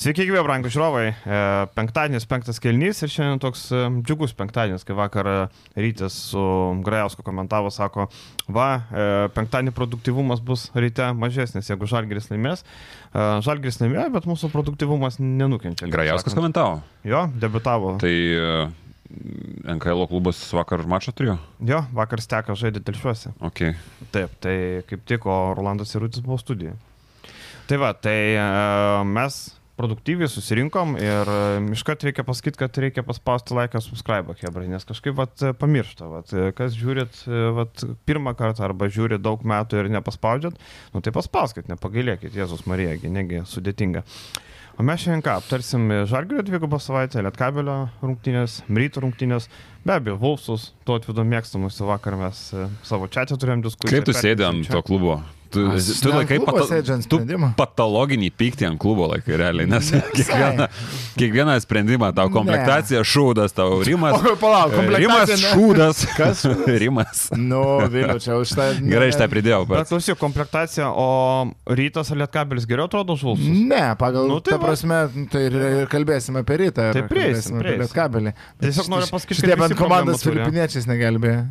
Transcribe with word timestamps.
Sveiki, 0.00 0.24
gyvi, 0.24 0.40
brangų 0.40 0.70
žiūrovai. 0.72 1.08
E, 1.12 1.38
penktadienis, 1.76 2.24
penktas 2.24 2.56
kelnys 2.64 3.02
ir 3.04 3.10
šiandien 3.12 3.40
toks 3.42 3.66
e, 3.68 3.80
džiugus 4.00 4.30
penktadienis, 4.32 4.86
kai 4.88 4.94
vakar 4.96 5.28
e, 5.28 5.34
rytis 5.76 6.16
su 6.30 6.44
Grajausku 6.86 7.20
komentavo, 7.26 7.68
sako, 7.68 8.06
va, 8.48 8.68
penktadienį 9.36 9.74
produktivumas 9.76 10.40
bus 10.40 10.70
ryte 10.72 11.10
mažesnis, 11.12 11.68
jeigu 11.68 11.90
Žalgiris 11.90 12.30
laimės. 12.32 12.64
Žalgiris 13.12 13.82
laimėjo, 13.82 14.06
bet 14.16 14.30
mūsų 14.30 14.48
produktivumas 14.54 15.20
nenukenčia. 15.20 15.90
Grajauskas 15.92 16.38
komentavo. 16.38 16.80
Jo, 17.04 17.26
debitavo. 17.36 17.98
Tai 18.00 18.16
NKL 19.76 20.08
klubas 20.08 20.40
vakar 20.56 20.88
mačą 20.88 21.12
turėjo? 21.12 21.36
Jo, 21.74 21.84
vakar 21.92 22.24
steka 22.24 22.56
žaidė 22.56 22.80
telšiuose. 22.88 23.36
Okay. 23.52 23.76
Taip, 24.16 24.32
tai 24.40 24.58
kaip 24.88 25.04
tik, 25.04 25.28
o 25.28 25.52
Rolandas 25.52 25.92
Irutis 25.92 26.24
buvo 26.24 26.40
studijoje. 26.40 26.78
Tai 27.68 27.84
va, 27.84 27.92
tai 27.94 28.16
mes 29.06 29.42
produktyviai 29.80 30.28
susirinkom 30.30 30.94
ir 31.00 31.32
iškart 31.74 32.04
reikia 32.06 32.24
pasakyti, 32.28 32.60
kad 32.60 32.82
reikia 32.84 33.04
paspausti 33.06 33.56
laiką 33.56 33.80
subscribe, 33.84 34.36
hebrai, 34.44 34.68
nes 34.70 34.84
kažkaip 34.88 35.16
vat, 35.18 35.46
pamiršta, 35.60 36.10
vat, 36.12 36.36
kas 36.58 36.76
žiūrit 36.76 37.24
vat, 37.56 37.86
pirmą 38.08 38.36
kartą 38.38 38.68
arba 38.68 38.90
žiūrit 38.92 39.24
daug 39.24 39.42
metų 39.46 39.80
ir 39.80 39.90
nepaspaudžiat, 39.96 40.60
nu 40.94 41.04
tai 41.04 41.14
paspauskit, 41.16 41.72
nepagailėkit, 41.72 42.36
Jėzus 42.36 42.66
Marija, 42.70 42.98
negi 43.08 43.44
sudėtinga. 43.48 44.04
O 44.80 44.84
mes 44.86 45.02
šiandien 45.02 45.20
ką, 45.20 45.34
aptarsim 45.42 45.82
Žalgirio 46.08 46.40
dvigubą 46.46 46.78
savaitę, 46.80 47.20
Lietkabelio 47.26 47.90
rungtynės, 48.00 48.62
Mryto 48.72 49.02
rungtynės, 49.04 49.50
be 49.84 49.92
abejo, 49.98 50.14
Vulfsus, 50.22 50.70
to 50.88 50.96
atvido 50.96 51.20
mėgstamus, 51.28 51.82
vakar 51.84 52.16
mes 52.16 52.46
e, 52.56 52.64
savo 52.88 53.10
čia 53.12 53.26
turėjom 53.28 53.66
diskusiją. 53.66 53.92
Kaip 53.92 54.08
tu 54.08 54.16
sėdė 54.16 54.48
ant 54.48 54.70
to 54.72 54.80
klubo? 54.86 55.18
Tu, 55.50 55.64
Aš 55.74 55.98
tu 55.98 56.12
laikai 56.14 56.38
sprendimą. 57.02 57.48
patologinį 57.58 58.28
pyktį 58.38 58.68
ant 58.68 58.78
klubo 58.78 59.08
laikai 59.10 59.34
realiai, 59.40 59.66
nes 59.66 59.88
kiekvieną, 60.14 60.68
kiekvieną 61.18 61.56
sprendimą 61.64 62.12
tau 62.14 62.30
komplektacija, 62.30 63.00
šūdas, 63.02 63.54
tau 63.56 63.80
rimas. 63.86 64.14
O, 64.20 64.36
palauk, 64.38 64.76
rimas, 64.94 65.26
komplektacija. 65.26 65.38
ne. 65.40 65.50
šūdas. 65.56 66.02
Kas? 66.20 66.44
rimas. 66.84 67.24
Nu, 67.34 67.62
vėliau 67.90 68.20
čia 68.22 68.36
už 68.38 68.52
tą. 68.54 68.68
Gerai, 68.92 69.08
aš 69.10 69.18
tą 69.18 69.26
pridėjau. 69.32 69.64
Bet 69.66 69.82
Bet... 69.82 69.90
klausyk, 69.90 70.18
komplektacija, 70.22 70.86
o 70.94 71.08
rytas 71.66 72.12
ar 72.14 72.22
lietkabelis 72.22 72.68
geriau 72.70 72.86
atrodo 72.86 73.18
už 73.18 73.26
Vulfsus? 73.32 73.50
Ne, 73.50 73.82
pagal, 73.98 74.30
Nu, 74.30 74.38
tai 74.44 74.54
ta 74.54 74.60
prasme, 74.62 75.00
tai 75.32 75.44
ir 75.48 75.58
ir 75.60 75.90
kalbėsime 75.90 76.44
apie 76.44 76.60
rytą. 76.62 76.90
ir 76.92 77.00
Tai 77.00 77.04
prieisim, 77.10 77.58
kalbėsime 77.58 77.58
apie 77.58 77.66
prieisim. 77.66 77.84
Lietkabelį. 77.88 78.34
Tiesiog 78.62 78.90
noriu 78.94 79.10
pasakyti, 79.10 79.40
kad 79.42 79.50
visi 79.50 79.60
bent 79.64 79.76
komandas 79.80 80.22
filipiniečiais 80.26 80.86
negelbėjo. 80.86 81.42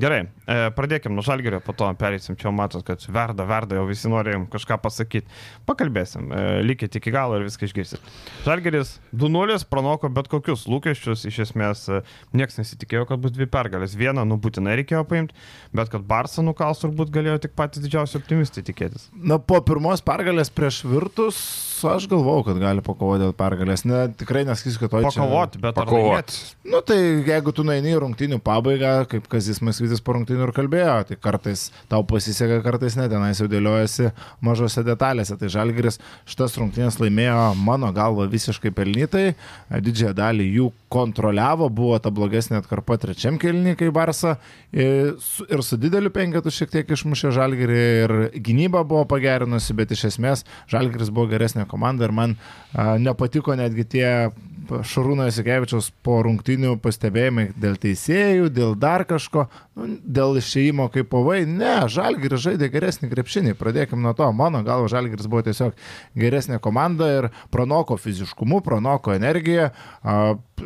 Gerai, 0.00 0.20
e, 0.48 0.58
pradėkim 0.76 1.12
nuo 1.16 1.24
Žalgerio, 1.26 1.60
po 1.64 1.74
to 1.76 1.88
pereisim, 2.00 2.36
čia 2.38 2.48
jau 2.48 2.54
matot, 2.78 2.86
kad 2.86 3.14
verda, 3.14 3.44
verda, 3.44 3.76
jau 3.76 3.86
visi 3.88 4.08
nori 4.08 4.34
kažką 4.50 4.78
pasakyti. 4.82 5.26
Pakalbėsim, 5.66 6.30
e, 6.32 6.62
likit 6.62 6.94
iki 6.96 7.10
galo 7.10 7.38
ir 7.38 7.46
viską 7.46 7.66
išgirsit. 7.68 8.00
Žalgeris 8.44 8.98
2-0 9.12 9.64
pranoko 9.68 10.08
bet 10.08 10.28
kokius 10.28 10.66
lūkesčius, 10.68 11.26
iš 11.28 11.40
esmės 11.48 11.88
e, 11.88 12.02
niekas 12.32 12.58
nesitikėjo, 12.58 13.06
kad 13.08 13.20
bus 13.20 13.32
dvi 13.32 13.46
pergalės. 13.46 13.96
Vieną, 13.98 14.24
nu 14.28 14.38
būtinai 14.38 14.76
reikėjo 14.78 15.04
paimti, 15.08 15.34
bet 15.72 15.90
kad 15.92 16.04
Barsą 16.08 16.42
nukals 16.42 16.82
turbūt 16.82 17.12
galėjo 17.14 17.38
tik 17.44 17.56
patys 17.58 17.82
didžiausi 17.82 18.18
optimistai 18.18 18.64
tikėtis. 18.66 19.08
Na, 19.14 19.38
po 19.38 19.60
pirmos 19.64 20.02
pergalės 20.04 20.50
prieš 20.50 20.84
Virtus, 20.88 21.38
aš 21.86 22.08
galvau, 22.10 22.40
kad 22.46 22.58
gali 22.60 22.82
pakovoti 22.84 23.26
dėl 23.26 23.34
pergalės. 23.38 23.84
Ne, 23.88 24.06
tikrai 24.18 24.44
nesakysiu, 24.48 24.82
kad 24.84 24.94
to 24.94 25.02
Pakovoti, 25.08 25.60
bet 25.62 25.76
ar 25.76 25.86
Pakovot. 25.86 26.08
laimėt? 26.08 26.36
Nu 26.68 26.80
tai 26.84 26.98
jeigu 27.26 27.52
tu 27.54 27.64
nueini 27.66 27.94
į 27.94 28.02
rungtynių 28.02 28.40
pabaigą, 28.44 28.92
kaip 29.10 29.28
Kazis 29.30 29.62
Maskvitis 29.64 30.02
po 30.04 30.16
rungtynių 30.16 30.48
ir 30.48 30.54
kalbėjo, 30.56 30.96
tai 31.08 31.18
kartais 31.20 31.68
tau 31.90 32.04
pasiseka, 32.08 32.60
kartais 32.68 32.96
ne, 32.98 33.08
tenais 33.08 33.40
jau 33.40 33.48
dėliojasi 33.50 34.12
mažose 34.44 34.84
detalėse. 34.86 35.36
Tai 35.40 35.50
Žalgiris 35.52 35.98
šitas 36.28 36.56
rungtynės 36.60 37.00
laimėjo 37.00 37.54
mano 37.64 37.90
galva 37.96 38.28
visiškai 38.30 38.72
pelnytai, 38.76 39.32
didžiąją 39.72 40.14
dalį 40.18 40.48
jų 40.58 40.68
kontroliavo, 40.92 41.68
buvo 41.72 41.98
ta 42.02 42.12
blogesnė 42.14 42.60
atkarpa 42.60 42.98
trečiam 43.00 43.38
kelniui, 43.40 43.76
kai 43.78 43.90
Barsa 43.94 44.36
ir 44.72 45.16
su, 45.24 45.46
ir 45.48 45.64
su 45.64 45.80
dideliu 45.80 46.12
penketu 46.12 46.52
šiek 46.52 46.72
tiek 46.72 46.92
išmušė 46.96 47.32
Žalgirį 47.36 47.80
ir 48.04 48.16
gynyba 48.44 48.84
buvo 48.88 49.04
pagerinusi, 49.08 49.76
bet 49.76 49.92
iš 49.96 50.08
esmės 50.12 50.44
Žalgiris 50.72 51.12
buvo 51.12 51.28
geresnė 51.32 51.68
komanda 51.68 52.08
ir 52.08 52.14
man 52.16 52.36
nepatiko 52.76 53.56
netgi 53.58 53.88
tie 53.96 54.08
Šarūno 54.68 55.26
Jasikevičiaus 55.28 55.90
po 56.04 56.18
rungtinių 56.26 56.74
pastebėjimai 56.82 57.48
dėl 57.58 57.78
teisėjų, 57.80 58.50
dėl 58.54 58.74
dar 58.80 59.04
kažko, 59.08 59.46
nu, 59.78 59.88
dėl 60.04 60.38
išėjimo 60.40 60.88
kaip 60.94 61.10
povai. 61.12 61.42
Ne, 61.48 61.80
Žalgiris 61.90 62.44
žaidė 62.44 62.70
geresnį 62.72 63.10
krepšinį, 63.12 63.54
pradėkime 63.58 64.04
nuo 64.04 64.14
to. 64.18 64.28
Mano 64.36 64.62
galva, 64.66 64.90
Žalgiris 64.92 65.30
buvo 65.30 65.44
tiesiog 65.46 65.78
geresnė 66.18 66.60
komanda 66.64 67.08
ir 67.14 67.30
pranoko 67.54 67.98
fiziškumu, 68.00 68.60
pranoko 68.66 69.16
energiją. 69.16 69.70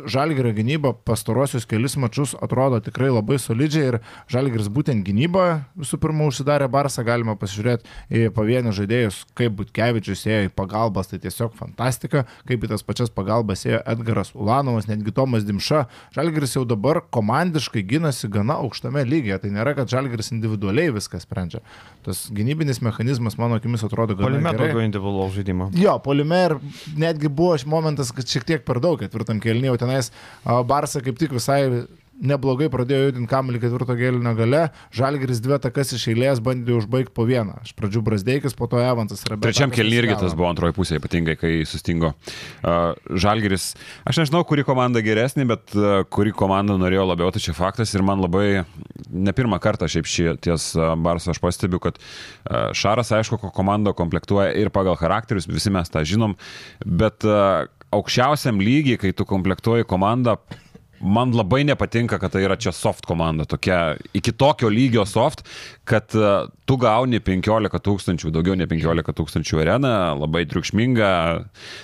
Žalgirio 0.09 0.53
gynyba 0.55 0.93
pastarosius 1.05 1.67
kelius 1.69 1.95
mačius 1.99 2.33
atrodo 2.41 2.79
tikrai 2.83 3.11
labai 3.11 3.37
solidžiai 3.41 3.89
ir 3.91 3.97
Žalgiris 4.31 4.69
būtent 4.73 5.05
gynyba 5.05 5.63
visų 5.79 5.99
pirma 6.01 6.27
užsidarė 6.29 6.67
Barsą, 6.71 7.03
galima 7.05 7.35
pasižiūrėti 7.39 7.87
į 8.09 8.23
pavienius 8.35 8.77
žaidėjus, 8.79 9.19
kaip 9.37 9.55
Butkevičius 9.59 10.25
ėjo 10.27 10.47
į 10.47 10.51
pagalbas, 10.57 11.11
tai 11.11 11.19
tiesiog 11.23 11.53
fantastika, 11.59 12.25
kaip 12.49 12.65
į 12.65 12.71
tas 12.73 12.85
pačias 12.85 13.13
pagalbas 13.13 13.65
ėjo 13.67 13.81
Edgaras 13.93 14.33
Ulanovas, 14.33 14.89
netgi 14.89 15.13
Tomas 15.15 15.45
Dimša. 15.47 15.85
Žalgiris 16.15 16.57
jau 16.57 16.65
dabar 16.69 17.03
komandiškai 17.13 17.85
gynasi 17.87 18.31
gana 18.33 18.57
aukštame 18.63 19.05
lygyje, 19.07 19.39
tai 19.45 19.53
nėra, 19.53 19.75
kad 19.77 19.91
Žalgiris 19.91 20.33
individualiai 20.35 20.93
viską 20.95 21.21
sprendžia. 21.23 21.63
Tas 22.03 22.25
gynybinis 22.33 22.81
mechanizmas, 22.83 23.37
mano 23.39 23.59
akimis, 23.59 23.85
atrodo 23.85 24.17
gana 24.17 24.29
Polime 24.29 24.55
daugiau 24.57 24.83
individualaus 24.83 25.35
žaidimo. 25.37 25.69
Jo, 25.77 25.97
polime 26.03 26.39
ir 26.49 26.57
netgi 26.99 27.31
buvo 27.31 27.55
momentas, 27.69 28.11
kad 28.15 28.27
šiek 28.27 28.47
tiek 28.47 28.65
per 28.67 28.81
daug 28.83 28.99
ketvirtam 28.99 29.39
kelnyje, 29.43 29.71
o 29.71 29.79
tenais 29.83 30.13
Barsa 30.43 31.03
kaip 31.03 31.19
tik 31.19 31.35
visai 31.35 31.65
neblogai 32.21 32.69
pradėjo 32.71 33.09
judinti 33.09 33.29
kamelį 33.31 33.59
ketvirto 33.63 33.95
gėlinio 33.97 34.33
gale, 34.37 34.61
Žalgiris 34.95 35.41
dvi 35.43 35.55
atakas 35.57 35.93
iš 35.97 36.05
eilės 36.13 36.41
bandė 36.43 36.75
užbaigti 36.77 37.13
po 37.15 37.25
vieną. 37.27 37.59
Iš 37.65 37.73
pradžių 37.77 38.03
Brasdeikis, 38.05 38.55
po 38.57 38.67
to 38.71 38.79
Evansas 38.81 39.23
ir 39.25 39.35
Trečiam 39.43 39.73
kelniui 39.73 39.99
irgi 40.03 40.17
tas 40.21 40.35
buvo 40.37 40.49
antroji 40.51 40.75
pusė, 40.77 40.99
ypatingai 41.01 41.35
kai 41.39 41.53
sustingo 41.69 42.13
uh, 42.13 42.93
Žalgiris. 43.09 43.71
Aš 44.09 44.23
nežinau, 44.23 44.43
kuri 44.47 44.65
komanda 44.67 45.03
geresnė, 45.05 45.47
bet 45.49 45.75
uh, 45.77 46.03
kuri 46.13 46.35
komanda 46.37 46.77
norėjo 46.79 47.07
labiau, 47.09 47.33
tai 47.33 47.43
čia 47.43 47.57
faktas 47.57 47.93
ir 47.97 48.05
man 48.05 48.21
labai, 48.23 48.63
ne 49.09 49.35
pirmą 49.35 49.59
kartą 49.63 49.89
šiaip 49.91 50.09
šį 50.09 50.29
ties 50.45 50.71
uh, 50.77 50.93
Barsą 51.03 51.33
aš 51.33 51.41
pastebiu, 51.43 51.81
kad 51.83 51.99
uh, 51.99 52.71
Šaras, 52.77 53.13
aišku, 53.17 53.41
ko 53.41 53.53
komanda 53.53 53.95
komplektuoja 53.97 54.53
ir 54.59 54.71
pagal 54.73 54.99
charakterius, 55.01 55.49
visi 55.49 55.73
mes 55.73 55.91
tą 55.91 56.05
žinom, 56.07 56.37
bet 56.85 57.25
uh, 57.27 57.65
aukščiausiam 57.95 58.61
lygiai, 58.63 58.99
kai 59.01 59.13
tu 59.15 59.25
komplektuoji 59.29 59.87
komandą, 59.89 60.37
man 61.03 61.33
labai 61.35 61.63
nepatinka, 61.67 62.17
kad 62.19 62.31
tai 62.31 62.45
yra 62.45 62.55
čia 62.59 62.71
soft 62.75 63.05
komanda, 63.07 63.45
tokia 63.49 63.97
iki 64.15 64.31
tokio 64.31 64.69
lygio 64.71 65.03
soft, 65.09 65.43
kad 65.89 66.15
uh, 66.15 66.47
tu 66.69 66.77
gauni 66.79 67.19
15 67.19 67.83
tūkstančių, 67.83 68.31
daugiau 68.33 68.55
ne 68.59 68.67
15 68.69 69.15
tūkstančių 69.19 69.61
areną, 69.65 69.93
labai 70.21 70.45
triukšminga. 70.49 71.11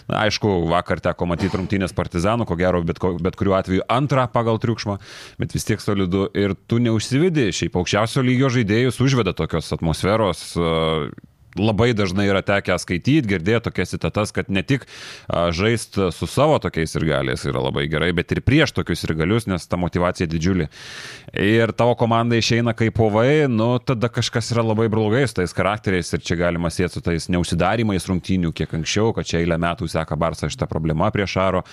Na, 0.10 0.22
aišku, 0.24 0.54
vakar 0.72 1.04
teko 1.04 1.28
matyti 1.30 1.60
rungtynės 1.60 1.96
partizanų, 1.98 2.48
ko 2.48 2.58
gero, 2.60 2.82
bet, 2.88 3.02
bet 3.24 3.40
kuriuo 3.40 3.58
atveju 3.60 3.88
antrą 3.92 4.30
pagal 4.32 4.62
triukšmą, 4.64 5.00
bet 5.42 5.56
vis 5.56 5.68
tiek 5.68 5.84
solidu 5.84 6.30
ir 6.38 6.56
tu 6.72 6.80
neužsivedi, 6.84 7.50
šiaip 7.56 7.76
aukščiausio 7.82 8.24
lygio 8.24 8.52
žaidėjus 8.56 9.04
užveda 9.04 9.36
tokios 9.38 9.74
atmosferos. 9.76 10.54
Uh, 10.56 11.12
labai 11.58 11.94
dažnai 11.98 12.28
yra 12.30 12.42
tekę 12.46 12.76
skaityti, 12.82 13.28
girdėti 13.30 13.66
tokias 13.70 13.94
citatas, 13.94 14.34
kad 14.36 14.52
ne 14.54 14.62
tik 14.66 14.86
žaist 15.56 15.98
su 16.14 16.30
savo 16.30 16.60
tokiais 16.62 16.94
ir 16.96 17.06
galiais 17.10 17.46
yra 17.50 17.64
labai 17.64 17.88
gerai, 17.90 18.12
bet 18.16 18.32
ir 18.36 18.44
prieš 18.46 18.76
tokius 18.78 19.04
ir 19.08 19.16
galius, 19.18 19.48
nes 19.50 19.66
ta 19.70 19.80
motivacija 19.80 20.30
didžiulė. 20.30 20.70
Ir 21.34 21.74
tavo 21.78 21.96
komanda 22.00 22.38
išeina 22.38 22.76
kaip 22.78 22.98
povai, 23.00 23.48
nu 23.50 23.72
tada 23.82 24.12
kažkas 24.14 24.52
yra 24.54 24.66
labai 24.68 24.90
blogai 24.92 25.26
su 25.28 25.40
tais 25.42 25.56
charakteriais 25.56 26.14
ir 26.14 26.24
čia 26.26 26.38
galima 26.40 26.72
sėti 26.74 27.00
su 27.00 27.06
tais 27.06 27.30
neusidarimais 27.34 28.08
rungtynių 28.10 28.54
kiek 28.56 28.74
anksčiau, 28.80 29.14
kad 29.18 29.30
čia 29.30 29.42
eilę 29.42 29.58
metų 29.62 29.90
seka 29.90 30.18
Barsa 30.20 30.50
šitą 30.52 30.70
problemą 30.70 31.10
prieš 31.14 31.38
Šaro 31.40 31.64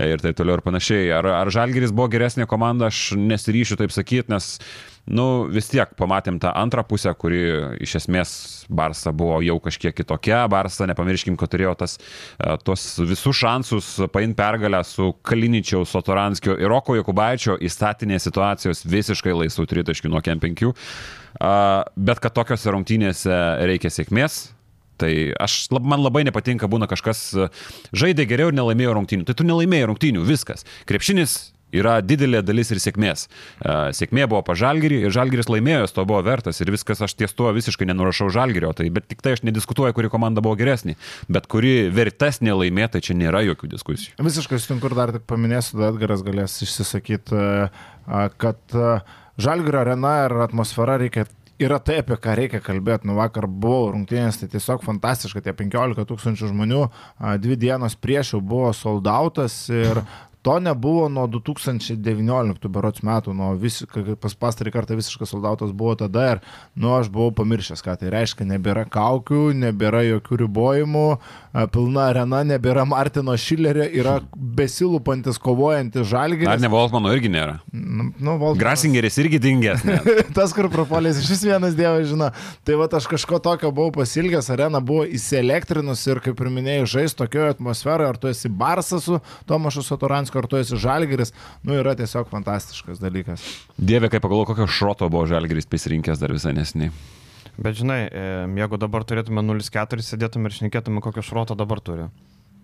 ir 0.00 0.22
taip 0.22 0.36
toliau 0.38 0.58
ir 0.58 0.64
panašiai. 0.64 1.12
Ar, 1.16 1.28
ar 1.42 1.52
Žalgeris 1.52 1.92
buvo 1.94 2.10
geresnė 2.12 2.48
komanda, 2.50 2.90
aš 2.92 3.12
nesiryšiu 3.16 3.78
taip 3.80 3.94
sakyti, 3.94 4.32
nes 4.32 4.56
nu, 5.10 5.26
vis 5.52 5.68
tiek 5.72 5.90
pamatėm 5.98 6.38
tą 6.42 6.52
antrą 6.56 6.84
pusę, 6.88 7.12
kuri 7.18 7.42
iš 7.84 7.96
esmės 8.00 8.32
Barsa 8.72 9.12
buvo 9.12 9.40
jau 9.44 9.58
kažkiek 9.64 9.96
kitokia. 9.96 10.44
Barsa, 10.52 10.88
nepamirškim, 10.90 11.36
kad 11.40 11.52
turėjo 11.52 11.74
tas, 11.84 11.98
e, 12.38 12.56
tos 12.64 12.86
visus 13.04 13.36
šansus 13.40 13.90
paimti 14.14 14.38
pergalę 14.38 14.82
su 14.88 15.12
Kaliničiaus, 15.26 15.92
Sotoranskio 15.92 16.56
ir 16.58 16.72
Roko 16.72 16.96
Jokubaičio 16.98 17.58
įstatinės 17.60 18.26
situacijos 18.28 18.84
visiškai 18.88 19.36
laisvų 19.44 19.68
tritaškių 19.70 20.12
nuo 20.12 20.24
kem 20.24 20.40
penkių. 20.42 20.74
Bet 21.34 22.20
kad 22.22 22.34
tokiose 22.36 22.70
rungtynėse 22.70 23.38
reikia 23.66 23.90
sėkmės, 23.90 24.44
Tai 24.96 25.10
aš, 25.42 25.66
man 25.82 26.04
labai 26.04 26.22
nepatinka 26.22 26.68
būna 26.70 26.86
kažkas 26.90 27.24
e, 27.34 27.48
žaidė 27.96 28.28
geriau 28.30 28.52
ir 28.52 28.54
nelaimėjo 28.54 28.94
rungtynių. 28.94 29.26
Tai 29.26 29.34
tu 29.34 29.46
nelaimėjai 29.46 29.88
rungtynių, 29.90 30.22
viskas. 30.28 30.62
Krepšinis 30.86 31.53
yra 31.74 31.98
didelė 32.04 32.42
dalis 32.46 32.72
ir 32.74 32.80
sėkmės. 32.82 33.26
E, 33.26 33.76
Sėkmė 33.96 34.28
buvo 34.30 34.42
pa 34.46 34.56
žalgerį 34.58 35.02
ir 35.06 35.14
žalgeris 35.14 35.50
laimėjo, 35.50 35.90
to 35.94 36.06
buvo 36.08 36.22
vertas 36.26 36.60
ir 36.62 36.72
viskas 36.74 37.02
aš 37.04 37.16
ties 37.18 37.36
tuo 37.36 37.50
visiškai 37.54 37.88
nenurašau 37.90 38.30
žalgerio, 38.34 38.72
tai, 38.76 38.88
bet 38.94 39.08
tik 39.10 39.22
tai 39.24 39.36
aš 39.36 39.44
nediskutuoju, 39.46 39.96
kuri 39.96 40.12
komanda 40.12 40.44
buvo 40.44 40.58
geresnė, 40.60 40.96
bet 41.28 41.48
kuri 41.50 41.90
vertesnė 41.94 42.56
laimėta, 42.56 43.02
čia 43.04 43.18
nėra 43.18 43.44
jokių 43.50 43.74
diskusijų. 43.76 44.16
Visiškai 44.24 44.60
sutinku 44.62 44.90
ir 44.90 44.98
dar 44.98 45.14
tik 45.14 45.28
paminėsiu, 45.30 45.76
tada 45.76 45.92
Edgaras 45.94 46.24
galės 46.26 46.56
išsisakyti, 46.64 47.44
kad 48.40 48.78
Žalgirio 49.34 49.80
arena 49.80 50.12
ir 50.28 50.36
atmosfera 50.44 50.94
reikia 51.00 51.24
yra 51.58 51.78
tai, 51.82 52.00
apie 52.02 52.16
ką 52.20 52.34
reikia 52.38 52.60
kalbėti. 52.62 53.08
Nu, 53.08 53.16
vakar 53.18 53.46
buvau 53.46 53.92
rungtynės, 53.94 54.40
tai 54.40 54.48
tiesiog 54.52 54.84
fantastiška, 54.86 55.42
tie 55.44 55.54
15 55.56 56.06
tūkstančių 56.10 56.50
žmonių, 56.50 56.84
dvi 57.42 57.58
dienos 57.60 57.96
prieš 57.98 58.34
jau 58.36 58.42
buvo 58.44 58.72
soldautas 58.76 59.64
ir 59.72 60.02
to 60.44 60.58
nebuvo 60.60 61.08
nuo 61.08 61.24
2019 61.30 62.68
berots 62.72 63.04
metų, 63.06 63.32
nuo 63.36 63.54
vis, 63.60 63.80
pas 64.20 64.36
pastarį 64.36 64.74
kartą 64.74 64.98
visiškas 64.98 65.32
soldautas 65.32 65.72
buvo 65.72 65.94
tada 66.04 66.26
ir, 66.34 66.42
nu, 66.76 66.92
aš 66.98 67.08
buvau 67.12 67.32
pamiršęs, 67.40 67.80
ką 67.84 67.96
tai 68.00 68.12
reiškia, 68.12 68.46
nebėra 68.52 68.84
kaukių, 68.92 69.46
nebėra 69.64 70.04
jokių 70.04 70.44
ribojimų, 70.44 71.06
a, 71.16 71.43
pilna 71.70 72.08
arena, 72.10 72.40
nebėra 72.46 72.82
Martino 72.88 73.34
Šilerio, 73.38 73.84
yra 73.94 74.16
besilūpantis, 74.34 75.38
kovojantis 75.42 76.08
žalgiris. 76.10 76.48
Ar 76.50 76.58
ne 76.62 76.70
Volkmano 76.72 77.12
irgi 77.14 77.30
nėra? 77.30 77.60
Nu, 77.70 78.08
nu, 78.18 78.34
Volkmanas- 78.40 78.58
Grasingeris 78.58 79.18
irgi 79.22 79.38
dingęs. 79.44 79.84
Tas, 80.36 80.54
kur 80.56 80.66
propolės, 80.72 81.20
iš 81.22 81.30
vis 81.30 81.44
vienas 81.46 81.76
dievas 81.78 82.08
žino. 82.10 82.32
Tai 82.66 82.78
va, 82.80 82.88
aš 82.98 83.06
kažko 83.14 83.38
tokio 83.44 83.70
buvau 83.74 83.94
pasilgęs, 84.00 84.50
arena 84.54 84.82
buvo 84.82 85.06
įsielektrinus 85.06 86.02
ir, 86.10 86.22
kaip 86.24 86.42
ir 86.42 86.52
minėjai, 86.58 86.90
žais 86.96 87.14
tokioje 87.18 87.54
atmosferoje, 87.56 88.10
ar 88.10 88.18
tu 88.18 88.32
esi 88.32 88.50
Barsas 88.50 89.06
su 89.06 89.20
Tomašu 89.46 89.86
Satoranskiu, 89.86 90.42
ar 90.42 90.50
tu 90.50 90.58
esi 90.58 90.78
Žalgeris, 90.80 91.30
nu 91.62 91.78
yra 91.78 91.94
tiesiog 91.98 92.30
fantastiškas 92.34 92.98
dalykas. 93.02 93.46
Dieve, 93.78 94.10
kaip 94.10 94.26
pagalvoju, 94.26 94.50
kokio 94.54 94.66
šroto 94.66 95.06
buvo 95.12 95.28
žalgeris 95.30 95.70
prisirinkęs 95.70 96.18
dar 96.18 96.34
visai 96.34 96.54
nesiniai. 96.58 96.90
Bet 97.56 97.78
žinai, 97.78 98.00
jeigu 98.58 98.78
dabar 98.82 99.06
turėtume 99.06 99.44
0,4, 99.46 100.02
sėdėtume 100.02 100.50
ir 100.50 100.56
šnekėtume, 100.56 101.02
kokio 101.04 101.22
šroto 101.22 101.54
dabar 101.58 101.82
turi. 101.84 102.08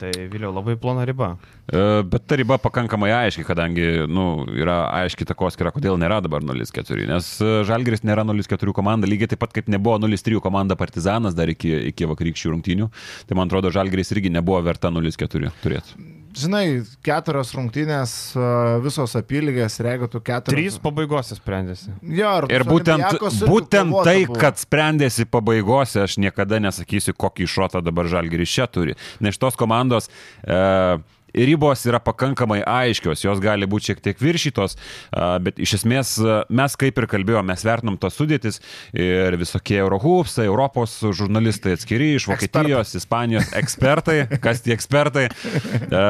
Tai 0.01 0.11
Viliau 0.33 0.49
labai 0.55 0.77
plona 0.81 1.05
riba. 1.05 1.35
E, 1.69 2.03
Bet 2.09 2.25
ta 2.25 2.39
riba 2.41 2.57
pakankamai 2.57 3.11
aiški, 3.13 3.45
kadangi 3.45 4.07
nu, 4.09 4.47
yra 4.57 4.79
aiški 5.03 5.27
takoskira, 5.29 5.73
kodėl 5.77 6.01
nėra 6.01 6.23
dabar 6.25 6.41
0-4. 6.41 7.05
Nes 7.11 7.29
e, 7.45 7.51
Žalgeris 7.69 8.01
nėra 8.09 8.25
0-4 8.25 8.75
komanda, 8.77 9.11
lygiai 9.11 9.35
taip 9.35 9.43
pat 9.45 9.53
kaip 9.57 9.69
nebuvo 9.73 9.99
0-3 10.01 10.41
komanda 10.41 10.79
Partizanas 10.81 11.37
dar 11.37 11.53
iki, 11.53 11.75
iki 11.93 12.09
vakarykščių 12.09 12.55
rungtynių. 12.55 12.89
Tai 13.29 13.37
man 13.37 13.53
atrodo, 13.53 13.75
Žalgeris 13.77 14.15
irgi 14.17 14.33
nebuvo 14.33 14.63
verta 14.65 14.89
0-4 14.95 15.53
turėti. 15.61 16.20
Žinai, 16.37 16.65
keturios 17.07 17.51
rungtynės, 17.57 18.13
a, 18.39 18.79
visos 18.85 19.17
apylygės, 19.19 19.79
ir 19.81 19.89
jeigu 19.91 20.09
tu 20.13 20.21
keturios. 20.23 20.55
Trys 20.55 20.79
pabaigose 20.83 21.39
sprendėsi. 21.39 21.91
Jo, 22.07 22.37
ir, 22.45 22.49
Ir 22.55 22.65
būtent, 22.69 23.19
būtent 23.51 23.97
tai, 24.07 24.19
buvo. 24.29 24.39
kad 24.39 24.61
sprendėsi 24.61 25.27
pabaigose, 25.27 26.05
aš 26.07 26.19
niekada 26.23 26.61
nesakysiu, 26.63 27.17
kokį 27.19 27.49
šotą 27.51 27.83
dabar 27.83 28.11
Žalgeris 28.11 28.53
čia 28.53 28.69
turi. 28.71 28.95
Nes 29.21 29.35
šitos 29.39 29.59
komandos 29.59 30.11
e, 30.47 31.01
ribos 31.35 31.85
yra 31.89 32.01
pakankamai 32.03 32.61
aiškios, 32.67 33.25
jos 33.25 33.43
gali 33.43 33.69
būti 33.71 33.91
šiek 33.91 34.03
tiek 34.05 34.21
viršytos, 34.21 34.77
a, 35.13 35.33
bet 35.43 35.61
iš 35.63 35.79
esmės 35.81 36.17
mes 36.51 36.77
kaip 36.81 36.99
ir 37.01 37.09
kalbėjome, 37.11 37.51
mes 37.51 37.65
vertinam 37.67 37.99
tos 38.01 38.17
sudėtis 38.19 38.61
ir 38.97 39.37
visokie 39.41 39.79
Eurohoops, 39.81 40.39
Europos 40.45 40.97
žurnalistai 41.17 41.75
atskiri 41.77 42.15
iš 42.19 42.29
Vokietijos, 42.31 42.95
Ispanijos 42.99 43.53
ekspertai, 43.61 44.19
kas 44.43 44.63
tie 44.65 44.75
ekspertai. 44.77 45.27
E, 45.31 46.03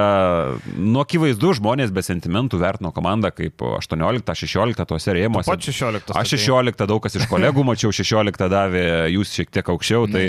nu, 0.76 1.00
akivaizdu, 1.02 1.54
žmonės 1.60 1.92
be 1.94 2.04
sentimentų 2.04 2.60
vertino 2.60 2.92
komandą 2.96 3.32
kaip 3.34 3.62
18-16 3.80 4.86
tuose 4.88 5.16
rėmuose. 5.16 5.50
Pat 5.50 5.64
16. 5.66 6.14
Aš 6.20 6.34
16, 6.36 6.86
daug 6.90 7.02
kas 7.04 7.16
iš 7.18 7.28
kolegų 7.30 7.64
mačiau, 7.66 7.92
16 7.94 8.50
davė, 8.50 8.84
jūs 9.14 9.34
šiek 9.38 9.52
tiek 9.54 9.72
aukščiau, 9.74 10.08
tai 10.10 10.26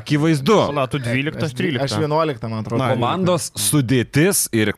akivaizdu. 0.00 0.58
Na, 0.74 0.86
tu 0.90 1.00
12, 1.02 1.40
aš 1.44 1.56
13. 1.58 1.84
Aš 1.84 1.98
11, 2.02 2.48
man 2.48 2.62
atrodo. 2.62 2.88
Komandos 2.94 3.50
sudėtis 3.58 4.03
ir 4.52 4.74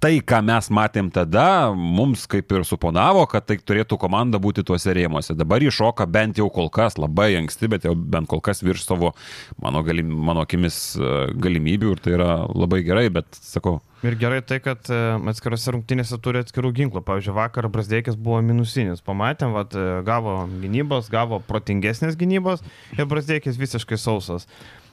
tai, 0.00 0.14
ką 0.24 0.40
mes 0.44 0.70
matėm 0.72 1.10
tada, 1.12 1.72
mums 1.76 2.24
kaip 2.30 2.52
ir 2.56 2.64
suponavo, 2.64 3.26
kad 3.28 3.44
tai 3.48 3.58
turėtų 3.60 3.98
komanda 4.00 4.40
būti 4.40 4.64
tuose 4.66 4.94
rėmuose. 4.96 5.36
Dabar 5.36 5.60
iššoka 5.64 6.06
bent 6.08 6.40
jau 6.40 6.48
kol 6.52 6.70
kas, 6.72 6.96
labai 7.00 7.34
anksti, 7.42 7.68
bet 7.68 7.84
jau 7.84 7.92
bent 7.94 8.30
kol 8.30 8.40
kas 8.44 8.64
virš 8.64 8.86
savo, 8.88 9.12
mano, 9.60 9.84
galim, 9.84 10.08
mano 10.08 10.46
akimis, 10.46 10.80
e, 10.96 11.12
galimybių 11.36 11.94
ir 11.94 12.02
tai 12.04 12.16
yra 12.16 12.32
labai 12.48 12.82
gerai, 12.86 13.08
bet 13.12 13.28
sakau, 13.36 13.80
Ir 14.00 14.14
gerai 14.16 14.38
tai, 14.40 14.56
kad 14.64 14.86
e, 14.88 14.98
atskirose 15.28 15.74
rungtynėse 15.74 16.16
turi 16.24 16.40
atskirų 16.40 16.70
ginklų. 16.78 17.02
Pavyzdžiui, 17.04 17.34
vakar 17.36 17.66
Brasdeikis 17.68 18.16
buvo 18.16 18.38
minusinis. 18.40 19.02
Pamatėm, 19.04 19.52
vat, 19.52 19.76
e, 19.76 19.98
gavo 20.06 20.38
gynybos, 20.62 21.10
gavo 21.12 21.42
protingesnės 21.44 22.16
gynybos 22.16 22.64
ir 22.96 23.04
Brasdeikis 23.10 23.60
visiškai 23.60 24.00
sausas. 24.00 24.48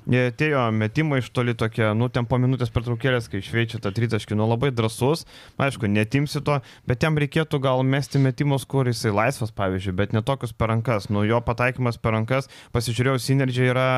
Jie 0.08 0.30
Atėjo 0.30 0.62
metimai 0.72 1.18
iš 1.20 1.28
toli 1.36 1.52
tokie, 1.58 1.84
nu, 2.00 2.08
ten 2.08 2.24
po 2.30 2.38
minutės 2.40 2.70
pertraukėlės, 2.72 3.26
kai 3.28 3.42
šveičia 3.44 3.82
tą 3.84 3.92
tritaškį, 3.92 4.38
nu, 4.40 4.46
labai 4.48 4.70
drasus. 4.72 5.26
Aišku, 5.60 5.90
netimsi 5.92 6.40
to, 6.48 6.62
bet 6.88 7.04
jam 7.04 7.18
reikėtų 7.20 7.60
gal 7.66 7.84
mesti 7.84 8.22
metimus, 8.24 8.64
kur 8.64 8.88
jisai 8.88 9.12
laisvas, 9.12 9.52
pavyzdžiui, 9.58 9.96
bet 10.00 10.16
netokius 10.16 10.54
per 10.56 10.72
rankas. 10.72 11.10
Nu, 11.12 11.26
jo 11.28 11.42
pataikymas 11.44 12.00
per 12.00 12.16
rankas, 12.16 12.48
pasižiūrėjau, 12.72 13.20
sinergija 13.20 13.74
yra 13.74 13.90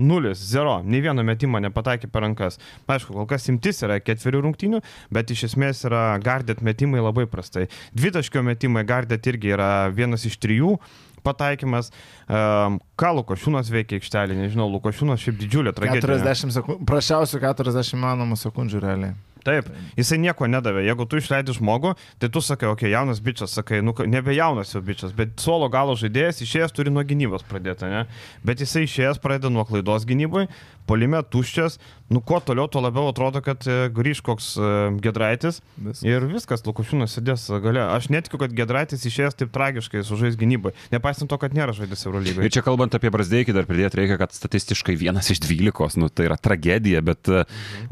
nulis, 0.00 0.40
zero. 0.40 0.78
Nei 0.80 1.02
vieno 1.04 1.20
metimo 1.26 1.60
nepataikė 1.60 2.08
per 2.14 2.24
rankas. 2.24 2.56
Aišku, 2.88 3.12
kol 3.18 3.28
kas 3.28 3.50
imtis 3.52 3.84
yra 3.84 4.00
ketverių 4.00 4.40
rungtynių, 4.46 4.80
bet 5.12 5.34
iš 5.36 5.50
esmės 5.50 5.84
yra 5.84 6.06
gardėt 6.24 6.64
metimai 6.64 7.04
labai 7.04 7.26
prastai. 7.28 7.66
Dvitaškio 7.92 8.40
metimai 8.46 8.86
gardėt 8.88 9.28
irgi 9.28 9.52
yra 9.58 9.70
vienas 9.92 10.24
iš 10.24 10.40
trijų 10.40 10.78
pataikymas. 11.26 11.92
Um, 12.26 12.80
ką 12.98 13.14
Lukošiūnas 13.20 13.72
veikia 13.72 14.00
aikštelį, 14.00 14.36
nežinau, 14.42 14.68
Lukošiūnas 14.76 15.22
šiaip 15.22 15.40
didžiulė 15.40 15.74
tragedija. 15.76 16.18
40 16.18 16.54
sekundžių, 16.58 16.86
prašiausių 16.88 17.42
40 17.46 18.00
manomų 18.04 18.38
sekundžių 18.40 18.84
realiai. 18.84 19.16
Taip, 19.46 19.68
jisai 19.96 20.18
nieko 20.20 20.48
nedavė. 20.50 20.82
Jeigu 20.86 21.06
tu 21.08 21.18
išleidai 21.20 21.54
žmogų, 21.56 21.94
tai 22.20 22.30
tu 22.32 22.42
sakai, 22.44 22.68
okei, 22.68 22.88
okay, 22.88 22.92
jaunas 22.92 23.20
bičias, 23.24 23.54
sakai, 23.56 23.80
nu, 23.84 23.94
nebe 24.10 24.34
jaunas 24.36 24.74
jau 24.74 24.82
bičias, 24.84 25.14
bet 25.16 25.36
suolo 25.40 25.70
galo 25.72 25.94
žaidėjas 25.98 26.42
išėjęs 26.44 26.74
turi 26.76 26.92
nuo 26.92 27.04
gynybos 27.06 27.46
pradėti, 27.48 27.88
ne? 27.88 28.04
Bet 28.46 28.64
jisai 28.64 28.84
išėjęs 28.86 29.22
pradeda 29.22 29.52
nuo 29.54 29.64
klaidos 29.68 30.04
gynybai, 30.08 30.48
polime 30.88 31.20
tuščias, 31.22 31.78
nu 32.08 32.22
kuo 32.24 32.40
toliau, 32.40 32.68
tuo 32.72 32.80
labiau 32.80 33.10
atrodo, 33.10 33.42
kad 33.44 33.66
e, 33.68 33.76
grįž 33.92 34.22
koks 34.24 34.48
e, 34.56 34.70
Gedraitis 35.04 35.60
Viskas. 35.76 36.04
ir 36.08 36.24
viskas, 36.30 36.64
Lukošiūnas 36.64 37.18
sėdės 37.18 37.44
gale. 37.64 37.82
Aš 37.84 38.08
netikiu, 38.12 38.40
kad 38.40 38.54
Gedraitis 38.56 39.04
išėjęs 39.08 39.36
taip 39.38 39.52
tragiškai 39.54 40.02
sužais 40.08 40.38
gynybai, 40.40 40.72
nepaisant 40.94 41.28
to, 41.30 41.38
kad 41.40 41.56
nėra 41.56 41.74
žaidęs 41.76 42.06
Eurolygoje. 42.08 42.48
Ir 42.48 42.54
čia 42.54 42.64
kalbant 42.64 42.96
apie 42.96 43.12
Brasdeikį, 43.12 43.56
dar 43.56 43.68
pridėti 43.68 44.00
reikia, 44.00 44.18
kad 44.20 44.32
statistiškai 44.36 44.96
vienas 44.98 45.28
iš 45.34 45.42
dvylikos, 45.44 45.98
nu, 46.00 46.08
tai 46.08 46.30
yra 46.30 46.38
tragedija, 46.40 47.04
bet, 47.04 47.28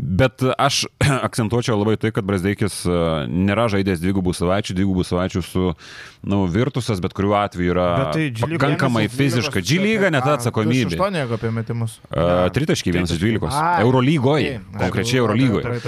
bet 0.01 0.47
aš 0.57 0.87
akcentuočiau 1.29 1.77
labai 1.77 1.99
tai, 2.01 2.15
kad 2.17 2.27
Brasdeikis 2.29 2.83
e, 2.89 3.01
nėra 3.29 3.69
žaidęs 3.73 4.01
dvigubų 4.01 4.33
savaičių, 4.37 4.79
dvigubų 4.81 5.05
savaičių 5.11 5.45
su 5.45 5.67
nu, 6.27 6.41
Virtusas, 6.51 7.01
bet 7.05 7.15
kuriuo 7.17 7.37
atveju 7.39 7.75
yra 7.77 7.87
Bet 8.01 8.17
tai 8.17 8.49
pakankamai 8.57 9.05
Vienas 9.07 9.13
iš 9.13 9.21
fiziška. 9.21 9.61
dvylikos, 9.61 9.69
Džilyga 9.71 10.11
net 10.15 10.27
a, 10.27 10.35
atsakomybė. 10.39 10.97
28 10.97 11.21
jeigu 11.21 11.37
apie 11.37 11.53
metimus. 11.55 11.99
Uh, 12.09 12.49
Tritaškiai 12.87 12.95
vienas 12.95 13.11
iš 13.11 13.21
dvylikos. 13.21 13.55
Eurolygoje, 13.81 14.61
konkrečiai 14.77 15.19
Ai, 15.19 15.23
Eurolygoje. 15.25 15.81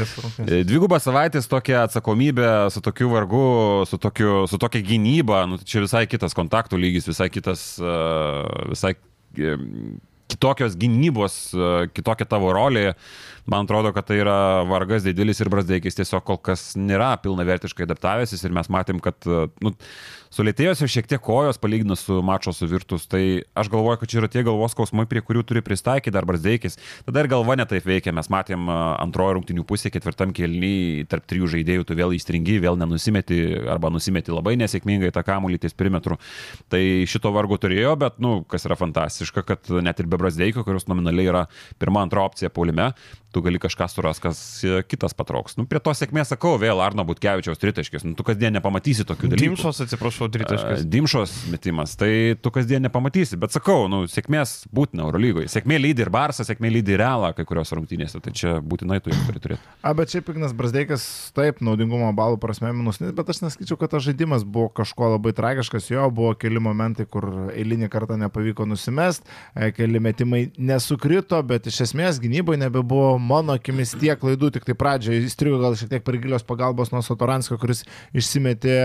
E, 0.44 0.60
Dvigubą 0.66 0.98
savaitės 1.02 1.48
tokia 1.50 1.84
atsakomybė 1.86 2.50
su 2.74 2.82
tokiu 2.84 3.10
vargu, 3.12 3.44
su, 3.88 3.98
tokiu, 3.98 4.46
su 4.50 4.58
tokia 4.58 4.82
gynyba, 4.84 5.44
nu, 5.48 5.58
tai 5.60 5.68
čia 5.68 5.84
visai 5.84 6.06
kitas 6.10 6.36
kontaktų 6.36 6.80
lygis, 6.80 7.08
visai 7.08 7.28
kitas, 7.32 7.64
uh, 7.82 8.44
visai 8.72 8.94
e, 9.38 9.56
kitokios 10.28 10.76
gynybos, 10.78 11.38
uh, 11.56 11.86
kitokia 11.92 12.28
tavo 12.28 12.52
rolė. 12.56 12.92
Man 13.48 13.64
atrodo, 13.64 13.94
kad 13.96 14.04
tai 14.04 14.18
yra 14.20 14.62
vargas 14.68 15.06
didelis 15.06 15.38
ir 15.40 15.48
Brasdeikis 15.48 15.96
tiesiog 15.96 16.20
kol 16.28 16.36
kas 16.44 16.74
nėra 16.76 17.14
pilnavertiškai 17.22 17.86
adaptavęsis 17.86 18.44
ir 18.44 18.52
mes 18.52 18.68
matėm, 18.68 18.98
kad 19.00 19.24
uh, 19.24 19.46
nu, 19.64 19.72
sulėtėjos 20.34 20.82
jau 20.82 20.88
šiek 20.92 21.06
tiek 21.08 21.22
kojos 21.24 21.56
palyginus 21.62 22.02
su 22.04 22.18
mačo 22.20 22.52
su 22.52 22.68
Virtus. 22.68 23.06
Tai 23.08 23.22
aš 23.56 23.70
galvoju, 23.72 24.02
kad 24.02 24.12
čia 24.12 24.18
yra 24.20 24.28
tie 24.28 24.42
galvos 24.44 24.74
skausmai, 24.76 25.06
prie 25.08 25.22
kurių 25.24 25.46
turi 25.48 25.62
pristaikyti 25.64 26.12
dar 26.12 26.28
Brasdeikis. 26.28 26.76
Tada 27.06 27.22
ir 27.24 27.30
galva 27.32 27.56
netaip 27.56 27.86
veikia. 27.88 28.12
Mes 28.18 28.28
matėm 28.28 28.68
uh, 28.68 28.98
antrojo 29.00 29.38
rungtinių 29.38 29.64
pusė, 29.68 29.88
ketvirtam 29.94 30.34
kelny, 30.36 31.06
tarp 31.08 31.24
trijų 31.32 31.48
žaidėjų 31.54 31.88
tu 31.88 31.96
vėl 31.96 32.12
įstringi, 32.18 32.58
vėl 32.66 32.76
nenusimeti 32.76 33.40
arba 33.64 33.88
nusimeti 33.94 34.34
labai 34.34 34.58
nesėkmingai 34.60 35.08
tą 35.16 35.24
kamuolį 35.24 35.62
ties 35.64 35.76
perimetru. 35.78 36.20
Tai 36.68 36.82
šito 37.08 37.32
vargo 37.32 37.56
turėjo, 37.56 37.96
bet, 38.04 38.20
nu, 38.20 38.42
kas 38.44 38.68
yra 38.68 38.76
fantastiška, 38.76 39.46
kad 39.48 39.72
net 39.88 40.04
ir 40.04 40.12
be 40.12 40.20
Brasdeikio, 40.20 40.68
kuris 40.68 40.84
nominaliai 40.92 41.32
yra 41.32 41.46
pirma, 41.80 42.04
antra 42.04 42.28
opcija 42.28 42.52
paulime, 42.52 42.92
tu 43.38 43.44
gali 43.46 43.58
kažką 43.62 43.86
suras, 43.88 44.18
kas 44.18 44.38
e, 44.66 44.82
kitas 44.82 45.14
patrauks. 45.14 45.54
Nu, 45.58 45.64
prie 45.70 45.78
to 45.82 45.94
sėkmės 45.94 46.32
sakau, 46.32 46.56
vėl 46.58 46.82
Arno 46.82 47.04
Butkevičiaus 47.06 47.60
tritaškis. 47.62 48.02
Nu, 48.06 48.16
tu 48.18 48.26
kasdien 48.26 48.56
nepamatysi 48.56 49.06
tokių 49.06 49.30
dalykų. 49.30 49.54
Dimšos, 49.54 49.82
atsiprašau, 49.84 50.26
tritaškis. 50.34 50.82
Dimšos 50.90 51.34
metimas, 51.52 51.94
tai 52.00 52.34
tu 52.42 52.50
kasdien 52.54 52.82
nepamatysi. 52.82 53.38
Bet 53.38 53.54
sakau, 53.54 53.86
nu, 53.90 54.02
sėkmės 54.10 54.64
būtina 54.74 55.06
Eurolygoje. 55.06 55.50
Sėkmė 55.52 55.78
lydi 55.78 56.02
ir 56.02 56.10
Barsą, 56.14 56.46
sėkmė 56.48 56.72
lydi 56.74 56.96
ir 56.96 57.02
Realą 57.04 57.30
kai 57.36 57.46
kurios 57.46 57.70
rungtynėse. 57.76 58.18
Tai 58.24 58.34
čia 58.34 58.56
būtinai 58.58 58.98
tu 59.04 59.12
jau 59.12 59.20
turi 59.28 59.42
turėti. 59.44 59.62
A, 59.86 59.94
bet 59.94 60.10
šiaip 60.10 60.32
Ignas 60.34 60.56
Brasdeikas, 60.58 61.06
taip, 61.36 61.62
naudingumo 61.62 62.10
balų 62.18 62.40
prasme 62.42 62.72
minusnis, 62.74 63.14
bet 63.14 63.30
aš 63.30 63.44
nesakyčiau, 63.44 63.78
kad 63.78 63.94
tas 63.94 64.02
žaidimas 64.06 64.42
buvo 64.42 64.72
kažko 64.74 65.12
labai 65.14 65.34
tragiškas. 65.38 65.92
Jo, 65.92 66.08
buvo 66.14 66.34
keli 66.38 66.62
momentai, 66.62 67.06
kur 67.06 67.28
eilinį 67.54 67.90
kartą 67.92 68.18
nepavyko 68.18 68.66
nusimest, 68.66 69.28
e, 69.54 69.70
keli 69.76 70.02
metimai 70.02 70.48
nesukrito, 70.58 71.38
bet 71.46 71.70
iš 71.70 71.84
esmės 71.86 72.18
gynyboje 72.22 72.64
nebebuvo 72.64 73.14
mano 73.28 73.56
akimis 73.58 73.94
tiek 74.00 74.18
klaidų, 74.20 74.52
tik 74.56 74.68
tai 74.68 74.76
pradžioje 74.78 75.24
įstrigo 75.26 75.60
gal 75.62 75.76
šiek 75.78 75.92
tiek 75.92 76.04
per 76.06 76.18
gilios 76.22 76.46
pagalbos 76.48 76.92
nuo 76.94 77.02
Sotoranskio, 77.04 77.58
kuris 77.60 77.84
išsimetė 78.16 78.78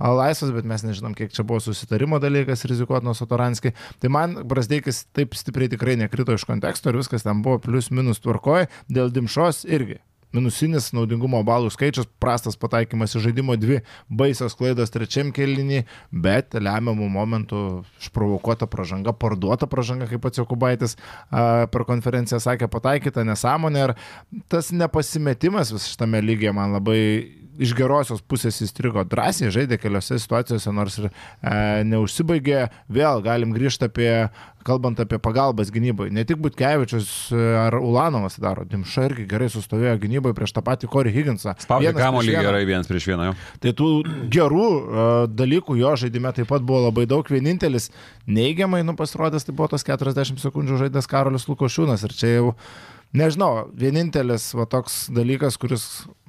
laisvas, 0.00 0.54
bet 0.54 0.68
mes 0.68 0.86
nežinom, 0.86 1.16
kiek 1.18 1.34
čia 1.34 1.46
buvo 1.46 1.60
susitarimo 1.64 2.20
dalykas 2.22 2.66
rizikuoti 2.70 3.08
nuo 3.08 3.16
Sotoranskį. 3.18 3.74
Tai 4.02 4.12
man 4.12 4.38
Brasdeikis 4.48 5.04
taip 5.16 5.36
stipriai 5.38 5.72
tikrai 5.72 5.98
nekrito 6.00 6.36
iš 6.36 6.46
konteksto 6.48 6.92
ir 6.92 7.00
viskas 7.02 7.26
ten 7.26 7.44
buvo 7.44 7.60
plius 7.62 7.92
minus 7.94 8.22
tvarkoje, 8.24 8.70
dėl 8.92 9.12
dimšos 9.14 9.66
irgi 9.68 10.00
minusinis 10.36 10.90
naudingumo 10.96 11.42
balų 11.46 11.70
skaičius, 11.72 12.08
prastas 12.22 12.58
pataikymas 12.60 13.16
į 13.16 13.24
žaidimo 13.26 13.56
dvi 13.60 13.80
baisios 14.08 14.56
klaidos 14.58 14.92
trečiam 14.94 15.32
kelinį, 15.34 15.82
bet 16.12 16.56
lemiamų 16.56 17.08
momentų 17.12 17.62
išprovokuota 18.00 18.68
pažanga, 18.70 19.14
parduota 19.16 19.68
pažanga, 19.70 20.08
kaip 20.10 20.24
pats 20.24 20.40
Jokubaitis 20.40 20.96
per 21.30 21.86
konferenciją 21.88 22.40
sakė, 22.42 22.70
pataikyta 22.72 23.26
nesąmonė 23.28 23.86
ir 23.86 23.94
tas 24.52 24.72
nepasimetimas 24.74 25.74
vis 25.74 25.90
šitame 25.92 26.22
lygyje 26.24 26.54
man 26.56 26.76
labai 26.78 27.41
iš 27.60 27.74
gerosios 27.76 28.22
pusės 28.24 28.60
įstrigo 28.64 29.04
drąsiai, 29.08 29.52
žaidė 29.52 29.78
keliose 29.80 30.18
situacijose, 30.20 30.72
nors 30.74 30.98
ir 31.00 31.08
e, 31.08 31.12
neužsibaigė. 31.88 32.66
Vėl 32.92 33.22
galim 33.24 33.52
grįžti 33.54 33.88
apie, 33.88 34.10
kalbant 34.66 35.00
apie 35.02 35.18
pagalbas 35.22 35.72
gynybai. 35.74 36.08
Ne 36.14 36.24
tik 36.28 36.40
Butkevičius 36.42 37.10
e, 37.34 37.40
ar 37.64 37.76
Ulanovas 37.80 38.38
daro, 38.42 38.64
Dimša 38.68 39.08
irgi 39.10 39.26
gerai 39.30 39.50
sustovėjo 39.52 39.98
gynybai 40.04 40.34
prieš 40.36 40.54
tą 40.56 40.64
patį 40.64 40.90
Corey 40.92 41.14
Higginsą. 41.14 41.56
Spaudė 41.64 41.92
kamuolį 41.96 42.38
gerai 42.38 42.62
vienas 42.68 42.90
prieš 42.90 43.10
vieną. 43.12 43.30
Jau. 43.30 43.36
Tai 43.64 43.74
tų 43.80 43.90
gerų 44.32 44.68
uh, 44.68 45.10
dalykų 45.30 45.76
jo 45.80 45.92
žaidime 46.04 46.32
taip 46.36 46.48
pat 46.52 46.64
buvo 46.64 46.86
labai 46.86 47.04
daug. 47.10 47.28
Vienintelis 47.28 47.90
neigiamai 48.26 48.82
nu, 48.86 48.96
pasirodęs 48.98 49.46
tai 49.48 49.56
buvo 49.56 49.70
tas 49.74 49.84
40 49.86 50.40
sekundžių 50.42 50.86
žaidęs 50.86 51.10
Karolis 51.10 51.48
Lukošiūnas. 51.50 52.06
Ir 52.08 52.16
čia 52.16 52.34
jau 52.38 52.54
Nežinau, 53.12 53.66
vienintelis 53.76 54.46
va, 54.56 54.64
toks 54.64 55.10
dalykas, 55.12 55.58
kuris 55.60 55.82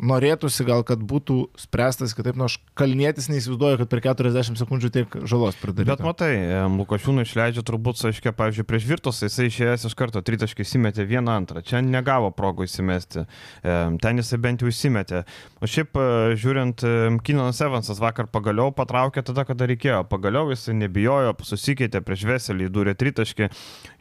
norėtųsi 0.03 0.65
gal, 0.67 0.81
kad 0.83 0.99
būtų 0.99 1.37
spręstas 1.55 2.11
kitaip, 2.11 2.35
nors 2.35 2.57
nu, 2.59 2.71
kalnietis 2.75 3.29
neįsivaizduoja, 3.31 3.77
kad 3.79 3.91
per 3.91 4.01
40 4.03 4.59
sekundžių 4.59 4.89
tiek 4.91 5.15
žalos 5.29 5.55
pridarytų. 5.61 5.87
Bet 5.93 6.03
matai, 6.03 6.31
Lukošiūnų 6.73 7.23
išleidžia 7.23 7.63
turbūt, 7.63 8.01
aiškiai, 8.09 8.33
pavyzdžiui, 8.35 8.65
prieš 8.67 8.87
Virtus, 8.89 9.21
jisai 9.23 9.47
išėjęs 9.47 9.87
iš 9.87 9.95
karto 9.95 10.19
tritaškai 10.27 10.65
įsimetė 10.65 11.05
vieną 11.07 11.37
antrą, 11.37 11.63
čia 11.63 11.79
negavo 11.85 12.33
progų 12.35 12.67
įsimesti, 12.67 13.23
ten 13.63 14.19
jisai 14.19 14.41
bent 14.43 14.65
jau 14.65 14.71
įsimetė. 14.73 15.23
O 15.63 15.69
šiaip, 15.69 15.95
e, 15.95 16.35
žiūrint, 16.35 16.83
Kinanas 17.23 17.63
Evansas 17.63 18.03
vakar 18.03 18.27
pagaliau 18.27 18.73
patraukė 18.75 19.23
tada, 19.23 19.47
kada 19.47 19.69
reikėjo, 19.71 20.01
pagaliau 20.11 20.51
jisai 20.51 20.75
nebijojo, 20.81 21.37
susikeitė 21.47 22.03
prieš 22.03 22.27
Veselį, 22.27 22.67
dūrė 22.73 22.97
tritaškį, 22.99 23.47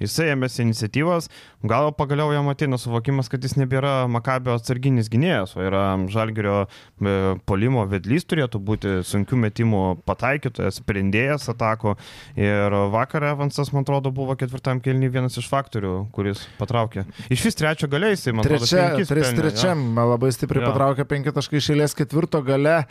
jisai 0.02 0.32
ėmėsi 0.34 0.64
iniciatyvos, 0.66 1.30
gal 1.62 1.92
pagaliau 1.94 2.34
jam 2.34 2.50
ateina 2.72 2.78
suvokimas, 2.80 3.28
kad 3.28 3.42
jis 3.42 3.56
nebėra 3.56 4.06
Makabio 4.08 4.54
atsarginis 4.56 5.10
gynėjas, 5.12 5.54
o 5.56 5.62
yra 5.62 5.96
Žalgerio 6.08 6.64
e, 6.64 7.36
polimo 7.44 7.84
vedlys 7.86 8.24
turėtų 8.24 8.60
būti 8.60 9.02
sunkių 9.04 9.36
metimų 9.44 9.82
pataikytojas, 10.06 10.80
sprendėjas 10.80 11.48
atako. 11.52 11.96
Ir 12.36 12.72
vakar 12.92 13.24
Evansas, 13.32 13.72
man 13.72 13.84
atrodo, 13.84 14.10
buvo 14.10 14.36
ketvirtam 14.36 14.80
kelniui 14.80 15.12
vienas 15.12 15.36
iš 15.36 15.48
faktorių, 15.50 16.08
kuris 16.12 16.46
patraukė. 16.58 17.04
Iš 17.30 17.44
vis 17.44 17.58
trečio 17.58 17.90
galiai 17.92 18.16
jisai, 18.16 18.32
man 18.32 18.46
atrodo, 18.46 18.64
Trečia, 18.64 19.04
tris, 19.08 19.34
trečiam 19.36 19.84
ja. 19.92 20.06
labai 20.14 20.32
stipriai 20.32 20.64
ja. 20.64 20.72
patraukė 20.72 21.08
penki 21.08 21.34
taškai 21.34 21.60
išėlės, 21.60 21.96
ketvirto 21.98 22.40
gale 22.46 22.82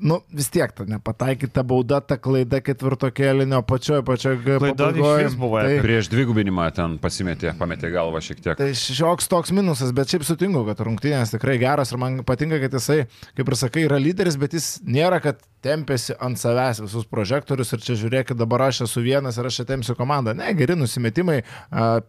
nu, 0.00 0.20
vis 0.34 0.48
tiek 0.52 0.72
ta 0.74 0.84
nepataikyta 0.88 1.62
bauda, 1.66 2.00
ta 2.04 2.18
klaida 2.20 2.60
ketvirto 2.64 3.10
kėlinio 3.14 3.60
pačioje, 3.66 4.04
pačioje 4.06 4.40
klaida 4.46 4.90
iš 4.94 5.10
vis 5.24 5.36
buvo. 5.38 5.60
Tai, 5.64 5.78
prieš 5.84 6.10
dvigubinimą 6.12 6.68
ten 6.76 6.96
pasimetė, 7.02 7.52
pametė 7.58 7.92
galvą 7.94 8.22
šiek 8.24 8.42
tiek. 8.44 8.58
Tai 8.60 8.70
šioks 8.78 9.30
toks 9.30 9.54
minusas, 9.56 9.92
bet 9.96 10.12
šiaip 10.12 10.26
sutinku, 10.28 10.64
kad 10.68 10.82
rungtynės 10.86 11.34
tikrai 11.34 11.58
geras 11.62 11.92
ir 11.94 12.02
man 12.02 12.22
patinka, 12.28 12.60
kad 12.62 12.78
jisai, 12.78 13.02
kaip 13.38 13.52
ir 13.52 13.58
sakai, 13.58 13.86
yra 13.88 14.00
lyderis, 14.02 14.38
bet 14.40 14.56
jis 14.56 14.76
nėra, 14.86 15.20
kad 15.24 15.42
tempėsi 15.64 16.14
ant 16.22 16.38
savęs 16.38 16.82
visus 16.84 17.06
prožektorius 17.10 17.72
ir 17.74 17.82
čia 17.84 17.96
žiūrėkit, 17.98 18.38
dabar 18.38 18.68
aš 18.68 18.84
esu 18.86 19.02
vienas 19.04 19.38
ir 19.38 19.48
aš 19.48 19.60
čia 19.60 19.66
tempsiu 19.72 19.96
komandą. 19.98 20.34
Ne, 20.38 20.52
geri 20.58 20.76
nusimetimai, 20.78 21.40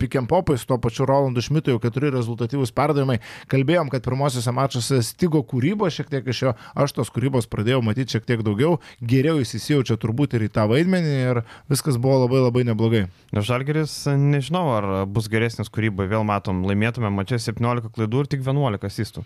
pikiam 0.01 0.27
popai 0.29 0.57
su 0.59 0.67
tuo 0.69 0.79
pačiu 0.81 1.07
Rolandu 1.09 1.43
Šmitu 1.43 1.73
jau 1.73 1.81
keturi 1.81 2.11
rezultatyvūs 2.13 2.73
perdavimai. 2.75 3.19
Kalbėjom, 3.51 3.89
kad 3.93 4.05
pirmosiuose 4.05 4.53
mačiuose 4.55 5.01
stigo 5.05 5.41
kūrybos 5.47 5.97
šiek 5.97 6.11
tiek 6.11 6.29
iš 6.29 6.43
jo, 6.45 6.53
aš 6.77 6.95
tos 6.97 7.13
kūrybos 7.15 7.49
pradėjau 7.51 7.81
matyti 7.85 8.17
šiek 8.17 8.27
tiek 8.29 8.43
daugiau, 8.45 8.77
geriau 9.01 9.41
įsijaučia 9.41 9.97
turbūt 10.01 10.37
ir 10.37 10.47
į 10.47 10.51
tą 10.55 10.67
vaidmenį 10.69 11.15
ir 11.31 11.41
viskas 11.71 11.97
buvo 12.01 12.23
labai 12.25 12.43
labai 12.45 12.65
neblogai. 12.69 13.05
Žalgeris, 13.33 13.93
nežinau, 14.19 14.65
ar 14.77 14.89
bus 15.09 15.29
geresnis 15.31 15.69
kūrybai, 15.73 16.07
vėl 16.09 16.25
matom, 16.27 16.63
laimėtume 16.67 17.11
mačią 17.13 17.39
17 17.41 17.91
klaidų 17.95 18.23
ir 18.23 18.31
tik 18.31 18.45
11 18.45 18.87
asistų. 18.89 19.25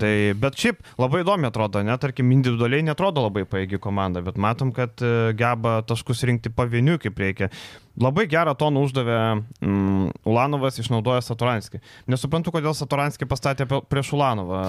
Tai, 0.00 0.14
bet 0.40 0.58
šiaip 0.60 0.80
labai 1.00 1.22
įdomi 1.24 1.48
atrodo, 1.48 1.82
net 1.84 2.02
tarkim, 2.04 2.32
individualiai 2.34 2.84
netrodo 2.86 3.26
labai 3.26 3.44
paėgi 3.54 3.80
komanda, 3.82 4.22
bet 4.26 4.40
matom, 4.40 4.74
kad 4.74 5.00
e, 5.04 5.32
geba 5.38 5.78
taškus 5.86 6.26
rinkti 6.28 6.52
pavieniui, 6.54 7.00
kaip 7.06 7.22
reikia. 7.22 7.50
Labai 7.94 8.24
gerą 8.26 8.56
toną 8.58 8.82
uždavė 8.88 9.16
mm, 9.62 10.08
Ulanovas, 10.26 10.80
išnaudoja 10.82 11.22
Saturanskį. 11.22 11.78
Nesuprantu, 12.10 12.50
kodėl 12.54 12.74
Saturanskį 12.74 13.28
pastatė 13.30 13.68
prieš 13.70 14.10
Ulanovą. 14.16 14.62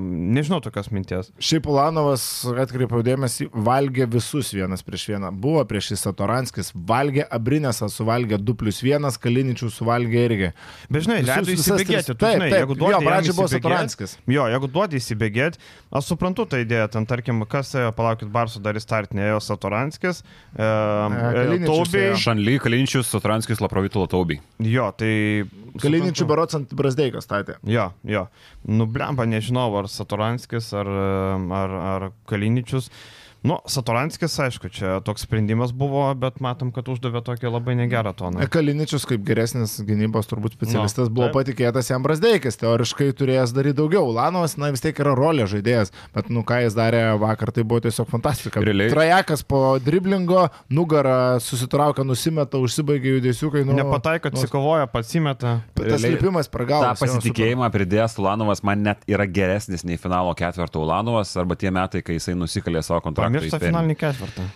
Nežinau 0.00 0.62
tokios 0.64 0.88
minties. 0.94 1.28
Šiaip 1.36 1.68
Ulanovas, 1.68 2.24
atkreipiau 2.64 3.04
dėmesį, 3.04 3.50
valgė 3.52 4.06
visus 4.14 4.54
vienas 4.56 4.84
prieš 4.86 5.04
vieną. 5.10 5.28
Buvo 5.44 5.66
prieš 5.68 5.90
jį 5.92 5.98
Saturanskis, 6.00 6.72
valgė 6.72 7.26
Abrinėsą, 7.28 7.90
suvalgė 7.92 8.40
2 8.40 8.56
plus 8.62 8.80
1, 8.88 9.20
Kaliničių 9.20 9.68
suvalgė 9.72 10.24
irgi. 10.30 10.50
Bet 10.88 11.04
žinai, 11.04 11.20
leido 11.28 11.52
įsibėgėti. 11.52 12.16
Taip, 12.16 12.38
žinai, 12.38 12.50
taip, 12.56 12.72
duodi, 12.72 12.94
jo, 12.96 13.02
pradžioje 13.04 13.36
buvo 13.36 13.50
Saturanskis. 13.52 14.16
Jo, 14.32 14.48
jeigu 14.48 14.72
duodi 14.72 14.96
įsibėgėti, 15.02 15.60
aš 15.92 16.08
suprantu 16.14 16.48
tą 16.48 16.62
idėją, 16.64 16.88
ten 16.96 17.10
tarkim, 17.10 17.44
kas, 17.44 17.76
palaukit, 17.98 18.32
Barso 18.32 18.64
dar 18.64 18.80
į 18.80 18.84
startinę, 18.84 19.28
Saturanskis, 19.44 20.24
e, 20.56 20.64
e, 20.64 21.60
Taubiai, 21.66 22.16
Šanly, 22.16 22.61
Kalinčius, 22.62 23.08
Sotranskis, 23.10 23.60
Laprovito, 23.62 24.02
Lataubi. 24.02 24.38
Jo, 24.62 24.90
tai... 24.98 25.44
Kalinčių 25.82 26.26
berots 26.28 26.58
ant 26.58 26.70
Brasdeikas 26.76 27.26
statė. 27.26 27.58
Jo, 27.66 27.90
jo. 28.06 28.26
Nublemba, 28.68 29.26
nežinau, 29.28 29.68
ar 29.80 29.90
Satoranskis, 29.90 30.70
ar, 30.78 30.90
ar, 31.58 31.76
ar 31.94 32.08
Kaliničius. 32.30 32.90
Nu, 33.42 33.56
Satoranskis, 33.66 34.36
aišku, 34.38 34.70
čia 34.70 35.00
toks 35.02 35.24
sprendimas 35.26 35.72
buvo, 35.74 36.04
bet 36.14 36.38
matom, 36.38 36.68
kad 36.70 36.86
uždavė 36.86 37.24
tokį 37.26 37.50
labai 37.50 37.74
negerą 37.74 38.12
toną. 38.14 38.44
Kaliničius 38.46 39.02
kaip 39.10 39.24
geresnis 39.26 39.80
gynybos 39.82 40.30
turbūt 40.30 40.54
specialistas 40.54 41.08
no, 41.08 41.14
buvo 41.16 41.26
taip. 41.26 41.40
patikėtas 41.40 41.90
jam 41.90 42.04
Brasdeikis, 42.06 42.60
teoriškai 42.60 43.08
turėjęs 43.18 43.50
daryti 43.56 43.80
daugiau. 43.80 44.12
Lanovas, 44.14 44.54
na 44.62 44.70
vis 44.70 44.84
tiek 44.84 45.00
yra 45.02 45.16
rolė 45.18 45.48
žaidėjas, 45.50 45.90
bet 46.14 46.30
nu 46.30 46.44
ką 46.46 46.60
jis 46.62 46.76
darė 46.78 47.00
vakar, 47.18 47.50
tai 47.56 47.64
buvo 47.66 47.82
tiesiog 47.82 48.06
fantastika. 48.12 48.62
Realiai. 48.62 48.92
Trajekas 48.94 49.42
po 49.42 49.64
driblingo, 49.82 50.46
nugarą 50.70 51.40
susitraukia, 51.42 52.06
nusimeta, 52.06 52.62
užsibaigia 52.62 53.16
judesiukai. 53.16 53.64
Nu, 53.66 53.74
Nepataiko, 53.74 54.30
atsikovoja, 54.30 54.86
pats 54.94 55.10
įmeta. 55.18 55.56
Tas 55.74 56.06
lipimas 56.06 56.46
pragalvo. 56.46 56.92
Ta 56.92 56.94
pasitikėjimą 57.02 57.72
pridėjęs 57.74 58.14
Ulanovas 58.22 58.62
man 58.62 58.86
net 58.86 59.02
yra 59.10 59.26
geresnis 59.26 59.82
nei 59.82 59.98
finalo 59.98 60.30
ketvirto 60.38 60.86
Ulanovas 60.86 61.34
arba 61.42 61.58
tie 61.58 61.74
metai, 61.74 62.06
kai 62.06 62.20
jisai 62.20 62.38
nusikalė 62.38 62.86
savo 62.86 63.02
kontraktą. 63.02 63.31
Pamiršta 63.32 63.60
finalinį 63.62 63.98
ketvirtą. 64.00 64.46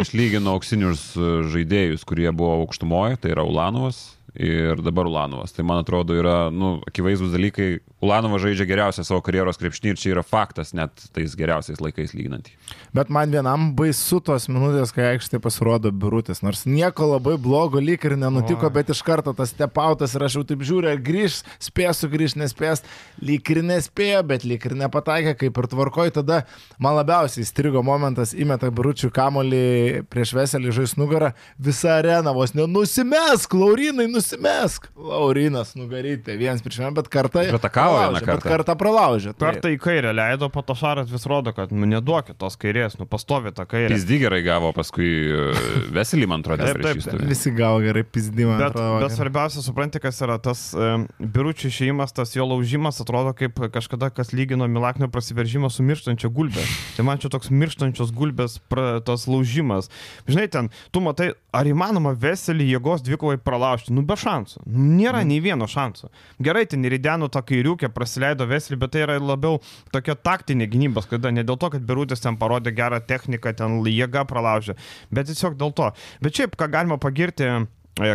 Aš 0.00 0.12
lyginu 0.16 0.54
auksinius 0.56 1.08
žaidėjus, 1.52 2.06
kurie 2.08 2.28
buvo 2.32 2.62
aukštumoje, 2.64 3.20
tai 3.22 3.36
yra 3.36 3.44
Ulanovas 3.46 4.15
ir 4.38 4.82
dabar 4.84 5.06
Ulanovas. 5.06 5.52
Tai 5.52 5.64
man 5.64 5.80
atrodo 5.80 6.14
yra, 6.16 6.50
nu, 6.52 6.76
akivaizdus 6.86 7.32
dalykai, 7.32 7.78
Ulanovas 8.04 8.42
žaidžia 8.44 8.66
geriausią 8.68 9.04
savo 9.06 9.22
karjeros 9.24 9.56
krepšinį 9.60 9.94
ir 9.94 10.00
čia 10.00 10.10
yra 10.12 10.24
faktas, 10.26 10.74
net 10.76 10.92
tais 11.16 11.32
geriausiais 11.38 11.80
laikais 11.80 12.12
lyginant. 12.16 12.50
Bet 12.96 13.08
man 13.12 13.32
vienam 13.32 13.70
baisu 13.78 14.20
tos 14.24 14.48
minutės, 14.52 14.92
kai 14.92 15.14
aikštė 15.14 15.40
pasirodo 15.44 15.92
birutis. 15.92 16.42
Nors 16.44 16.66
nieko 16.68 17.08
labai 17.14 17.36
blogo 17.40 17.80
lyg 17.80 18.04
ir 18.04 18.16
nenutiko, 18.20 18.68
o. 18.68 18.74
bet 18.74 18.92
iš 18.92 19.00
karto 19.06 19.32
tas 19.36 19.54
stepautas 19.54 20.14
ir 20.16 20.26
aš 20.26 20.38
jau 20.38 20.44
taip 20.50 20.66
žiūriu, 20.68 20.92
ar 20.92 21.00
grįž, 21.00 21.40
spės 21.62 22.04
sugrįž, 22.04 22.36
nespės, 22.42 22.84
lyg 23.24 23.48
ir 23.54 23.62
nespėjo, 23.64 24.20
bet 24.28 24.44
lyg 24.44 24.68
ir 24.68 24.76
nepataikė, 24.84 25.36
kaip 25.40 25.62
ir 25.62 25.70
tvarkoj. 25.72 26.12
Tada 26.20 26.42
man 26.82 26.98
labiausiai 27.00 27.46
įstrigo 27.46 27.80
momentas, 27.86 28.36
įmeta 28.36 28.68
biručių 28.68 29.10
kamolį 29.16 30.04
prieš 30.12 30.36
veselį 30.36 30.76
žais 30.82 30.96
nugarą, 31.00 31.32
visa 31.56 31.96
arena 31.96 32.36
vos 32.36 32.52
nenusimes, 32.56 33.48
klaurinai 33.48 34.04
nusimes 34.10 34.25
nusimesk. 34.26 34.88
Laurinas 34.96 35.74
nugaryti, 35.76 36.36
vienas 36.36 36.62
prieš 36.62 36.78
vieną, 36.80 36.94
bet 36.94 37.08
kartą. 37.08 37.40
Atakavo 37.54 37.98
vieną 38.00 38.20
kartą. 38.20 38.34
Bet 38.34 38.42
kartą 38.42 38.76
pralaužė. 38.76 39.34
Tai- 39.34 39.52
Kartą 39.52 39.68
į 39.70 39.78
kairę 39.78 40.12
leido, 40.14 40.48
po 40.50 40.62
to 40.62 40.74
Šaras 40.74 41.08
vis 41.10 41.26
rodo, 41.26 41.52
kad 41.54 41.70
nu 41.72 41.86
neduokit 41.86 42.36
tos 42.38 42.56
kairės, 42.56 42.98
nu 42.98 43.06
pastovi 43.06 43.52
tą 43.52 43.66
kairę. 43.66 43.88
Pizdy 43.94 44.18
gerai 44.18 44.42
gavo 44.42 44.72
paskui 44.72 45.06
e, 45.06 45.52
Veselį, 45.94 46.26
man 46.28 46.40
atrodo, 46.42 46.64
Taip, 46.66 46.82
taip, 46.82 47.02
stovėjo. 47.04 47.28
Visi 47.30 47.50
gavo 47.54 47.80
gerai 47.84 48.02
pizdimą. 48.04 48.58
Bet, 48.58 48.74
bet 49.04 49.14
svarbiausia, 49.14 49.62
supranti, 49.64 50.00
kas 50.02 50.20
yra 50.24 50.38
tas 50.42 50.72
um, 50.74 51.06
biručių 51.20 51.70
išėjimas, 51.70 52.12
tas 52.16 52.34
jo 52.36 52.46
laužimas 52.46 53.00
atrodo 53.00 53.32
kaip 53.36 53.60
kažkada, 53.72 54.10
kas 54.10 54.32
lygino 54.34 54.66
Milaknio 54.68 55.08
prasiveržimą 55.12 55.70
su 55.70 55.82
mirštančia 55.86 56.28
gulbė. 56.32 56.64
Tai 56.96 57.06
man 57.06 57.18
čia 57.22 57.30
toks 57.32 57.50
mirštančios 57.50 58.12
gulbės 58.16 58.58
pra, 58.68 58.98
tas 59.06 59.26
laužimas. 59.30 59.90
Žinai, 60.28 60.48
ten, 60.50 60.70
tu 60.90 61.00
matai, 61.04 61.32
ar 61.54 61.68
įmanoma 61.70 62.14
veselį 62.18 62.66
jėgos 62.74 63.04
dvikovai 63.06 63.38
pralaužti? 63.38 63.94
Nu, 63.94 64.02
be 64.06 64.15
šansų. 64.18 64.64
Nėra 64.66 65.22
nei 65.26 65.38
vieno 65.44 65.68
šanso. 65.70 66.10
Gerai, 66.42 66.64
ten 66.70 66.84
ir 66.86 66.96
įdenų 66.98 67.28
tą 67.32 67.42
kairiukę 67.46 67.90
praleido 67.94 68.46
veselį, 68.48 68.78
bet 68.82 68.94
tai 68.94 69.04
yra 69.06 69.18
labiau 69.20 69.60
tokia 69.94 70.16
taktinė 70.16 70.68
gynybos, 70.72 71.08
kada 71.10 71.32
ne 71.34 71.44
dėl 71.46 71.58
to, 71.60 71.70
kad 71.74 71.84
Birutis 71.86 72.24
ten 72.24 72.38
parodė 72.40 72.74
gerą 72.76 73.00
techniką, 73.04 73.54
ten 73.56 73.78
jėga 73.86 74.26
pralaužė, 74.28 74.76
bet 75.10 75.30
tiesiog 75.30 75.58
dėl 75.60 75.74
to. 75.76 75.92
Bet 76.24 76.38
šiaip, 76.38 76.56
ką 76.58 76.70
galima 76.72 76.98
pagirti 77.02 77.46
e, 77.46 77.60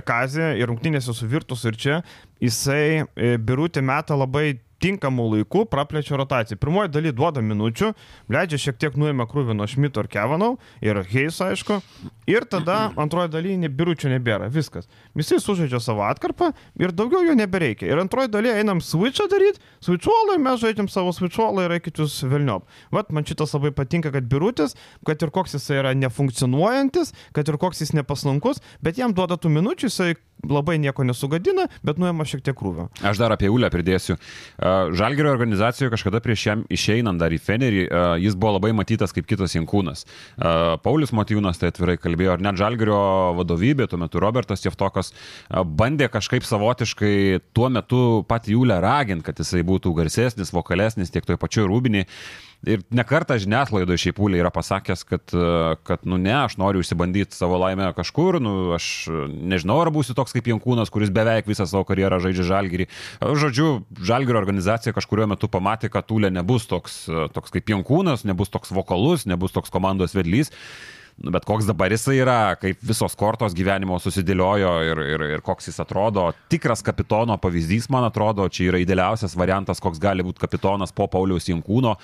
Kazė 0.05 0.53
ir 0.59 0.69
rungtynėse 0.71 1.15
su 1.15 1.29
Virtus 1.29 1.65
ir 1.69 1.79
čia, 1.79 2.01
jisai 2.43 3.05
e, 3.05 3.37
Birutį 3.37 3.85
metą 3.85 4.17
labai 4.19 4.59
tinkamų 4.81 5.27
laikų 5.35 5.65
praplečia 5.71 6.17
rotaciją. 6.19 6.59
Pirmoji 6.61 6.91
daly 6.93 7.13
duoda 7.15 7.43
minučių, 7.45 7.91
leidžia 8.31 8.59
šiek 8.65 8.79
tiek 8.81 8.97
nuėmė 8.99 9.27
krūvį 9.29 9.55
nuo 9.57 9.67
Šmito 9.69 10.03
ir 10.03 10.09
Kevanau 10.11 10.55
ir 10.83 11.01
Heiso, 11.11 11.47
aišku. 11.47 11.79
Ir 12.29 12.45
tada 12.49 12.91
antroji 12.99 13.31
daly 13.33 13.55
biručių 13.69 14.11
nebėra. 14.15 14.49
Viskas. 14.51 14.89
Visi 15.17 15.39
sužaidžia 15.41 15.81
savo 15.83 16.05
atkarpą 16.07 16.51
ir 16.79 16.93
daugiau 16.95 17.23
jo 17.25 17.35
nebereikia. 17.37 17.89
Ir 17.89 18.01
antroji 18.01 18.31
daly 18.31 18.51
einam 18.53 18.81
switchą 18.83 19.27
daryti, 19.31 19.61
switchuolai, 19.83 20.37
mes 20.41 20.61
žaidžiam 20.61 20.89
savo 20.91 21.13
switchuolai 21.15 21.67
ir 21.67 21.77
eikit 21.77 22.01
jūs 22.01 22.21
Vilniop. 22.31 22.67
Vat 22.93 23.11
man 23.13 23.27
šitas 23.27 23.55
labai 23.57 23.73
patinka, 23.75 24.11
kad 24.13 24.27
birutis, 24.31 24.75
kad 25.07 25.21
ir 25.21 25.33
koks 25.33 25.57
jis 25.57 25.69
yra 25.75 25.93
nefunkcionuojantis, 25.97 27.13
kad 27.35 27.49
ir 27.49 27.59
koks 27.61 27.83
jis 27.83 27.95
nepaslankus, 27.97 28.61
bet 28.83 28.99
jam 29.01 29.15
duoda 29.15 29.37
tų 29.37 29.53
minučių, 29.57 29.91
jisai 29.91 30.13
labai 30.47 30.77
nieko 30.81 31.05
nesugadina, 31.07 31.67
bet 31.85 31.99
nuėma 32.01 32.25
šiek 32.27 32.43
tiek 32.45 32.57
krūvio. 32.57 32.87
Aš 33.05 33.21
dar 33.21 33.33
apie 33.35 33.49
Ulę 33.51 33.69
pridėsiu. 33.73 34.17
Žalgerio 34.57 35.31
organizacijoje 35.33 35.93
kažkada 35.93 36.21
prieš 36.23 36.45
jam 36.47 36.63
išeinant 36.71 37.21
dar 37.21 37.33
į 37.33 37.39
Fenerį, 37.41 37.83
jis 38.23 38.37
buvo 38.39 38.55
labai 38.57 38.73
matytas 38.77 39.13
kaip 39.15 39.27
kitas 39.29 39.55
Jankūnas. 39.57 40.05
Paulius 40.85 41.13
Motyvūnas 41.15 41.61
tai 41.61 41.71
atvirai 41.71 41.97
kalbėjo, 42.01 42.35
ar 42.35 42.45
net 42.45 42.59
Žalgerio 42.59 43.01
vadovybė, 43.39 43.89
tuo 43.91 44.01
metu 44.01 44.21
Robertas 44.23 44.65
Jeftokas 44.65 45.13
bandė 45.49 46.09
kažkaip 46.11 46.45
savotiškai 46.47 47.41
tuo 47.55 47.69
metu 47.73 48.21
patį 48.29 48.57
Ulę 48.61 48.79
raginti, 48.83 49.25
kad 49.27 49.41
jisai 49.41 49.65
būtų 49.67 49.93
garsesnis, 49.97 50.53
vokalesnis 50.55 51.13
tiek 51.13 51.27
toj 51.27 51.39
pačioj 51.41 51.69
rūbiniai. 51.69 52.07
Ir 52.69 52.83
nekartą 52.93 53.39
žiniasklaidoje 53.41 53.97
šiaip 54.03 54.19
pūlė 54.19 54.37
yra 54.37 54.51
pasakęs, 54.53 55.01
kad, 55.09 55.23
e, 55.33 55.45
kad, 55.87 56.03
nu 56.05 56.19
ne, 56.21 56.33
aš 56.43 56.59
noriu 56.61 56.83
išsibandyti 56.83 57.33
savo 57.33 57.57
laimę 57.57 57.87
kažkur, 57.97 58.37
nu 58.43 58.53
aš 58.75 59.09
nežinau, 59.31 59.79
ar 59.81 59.89
būsiu 59.93 60.13
toks 60.17 60.35
kaip 60.35 60.51
Jankūnas, 60.51 60.93
kuris 60.93 61.09
beveik 61.13 61.49
visą 61.49 61.65
savo 61.65 61.81
karjerą 61.89 62.21
žaidžia 62.21 62.45
Žalgirį. 62.51 62.87
Žodžiu, 63.41 63.71
Žalgirio 64.05 64.37
organizacija 64.43 64.93
kažkurio 64.93 65.25
metu 65.33 65.49
pamatė, 65.49 65.89
kad 65.89 66.05
Tūlė 66.05 66.29
nebus 66.29 66.69
toks, 66.69 67.03
e, 67.09 67.27
toks 67.33 67.57
kaip 67.57 67.73
Jankūnas, 67.73 68.27
nebus 68.29 68.53
toks 68.53 68.69
vokalus, 68.77 69.25
nebus 69.25 69.57
toks 69.57 69.73
komandos 69.73 70.13
vedlys. 70.13 70.53
Nu, 71.17 71.31
bet 71.33 71.45
koks 71.45 71.67
dabar 71.67 71.91
jisai 71.93 72.15
yra, 72.21 72.55
kaip 72.57 72.79
visos 72.85 73.13
kortos 73.19 73.53
gyvenimo 73.57 73.97
susidėliojo 74.01 74.71
ir, 74.87 75.01
ir, 75.13 75.23
ir 75.35 75.43
koks 75.45 75.67
jis 75.69 75.81
atrodo. 75.83 76.29
Tikras 76.49 76.81
kapitono 76.85 77.35
pavyzdys, 77.41 77.89
man 77.93 78.07
atrodo, 78.07 78.47
čia 78.49 78.69
yra 78.71 78.79
idealiausias 78.81 79.35
variantas, 79.37 79.81
koks 79.83 79.99
gali 80.01 80.25
būti 80.25 80.41
kapitonas 80.41 80.93
po 80.95 81.05
Pauliaus 81.11 81.49
Jankūno. 81.49 81.97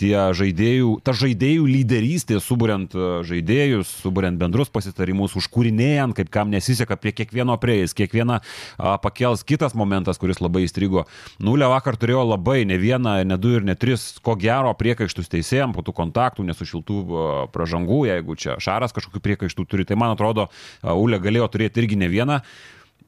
Tie 0.00 0.14
žaidėjų, 0.38 0.94
ta 1.04 1.12
žaidėjų 1.16 1.66
lyderystė, 1.68 2.38
suburiant 2.40 2.94
žaidėjus, 3.28 3.90
suburiant 4.04 4.40
bendrus 4.40 4.72
pasitarimus, 4.72 5.36
užkūrinėjant, 5.40 6.16
kaip 6.16 6.32
kam 6.32 6.52
nesiseka 6.54 6.96
prie 7.00 7.12
kiekvieno 7.16 7.58
prieis, 7.60 7.92
kiekvieną 7.98 8.40
pakels. 9.04 9.44
Kitas 9.44 9.76
momentas, 9.78 10.20
kuris 10.22 10.40
labai 10.40 10.64
įstrigo. 10.68 11.04
Nulė 11.42 11.68
vakar 11.72 11.98
turėjo 12.00 12.24
labai 12.30 12.62
ne 12.68 12.80
vieną, 12.80 13.18
ne 13.28 13.40
du 13.40 13.56
ir 13.58 13.66
ne 13.66 13.76
tris, 13.76 14.14
ko 14.24 14.38
gero 14.40 14.72
priekaištus 14.78 15.28
teisėjams 15.32 15.76
po 15.76 15.84
tų 15.84 15.96
kontaktų, 16.00 16.48
nesušiltų 16.48 16.98
pražangų, 17.52 18.02
jeigu 18.18 18.36
čia 18.38 18.58
Šaras 18.62 18.94
kažkokių 18.96 19.22
priekaištų 19.24 19.66
turi, 19.68 19.86
tai 19.88 19.98
man 20.00 20.14
atrodo, 20.14 20.48
Ulė 20.82 21.20
galėjo 21.22 21.50
turėti 21.52 21.82
irgi 21.82 21.98
ne 22.00 22.08
vieną, 22.12 22.40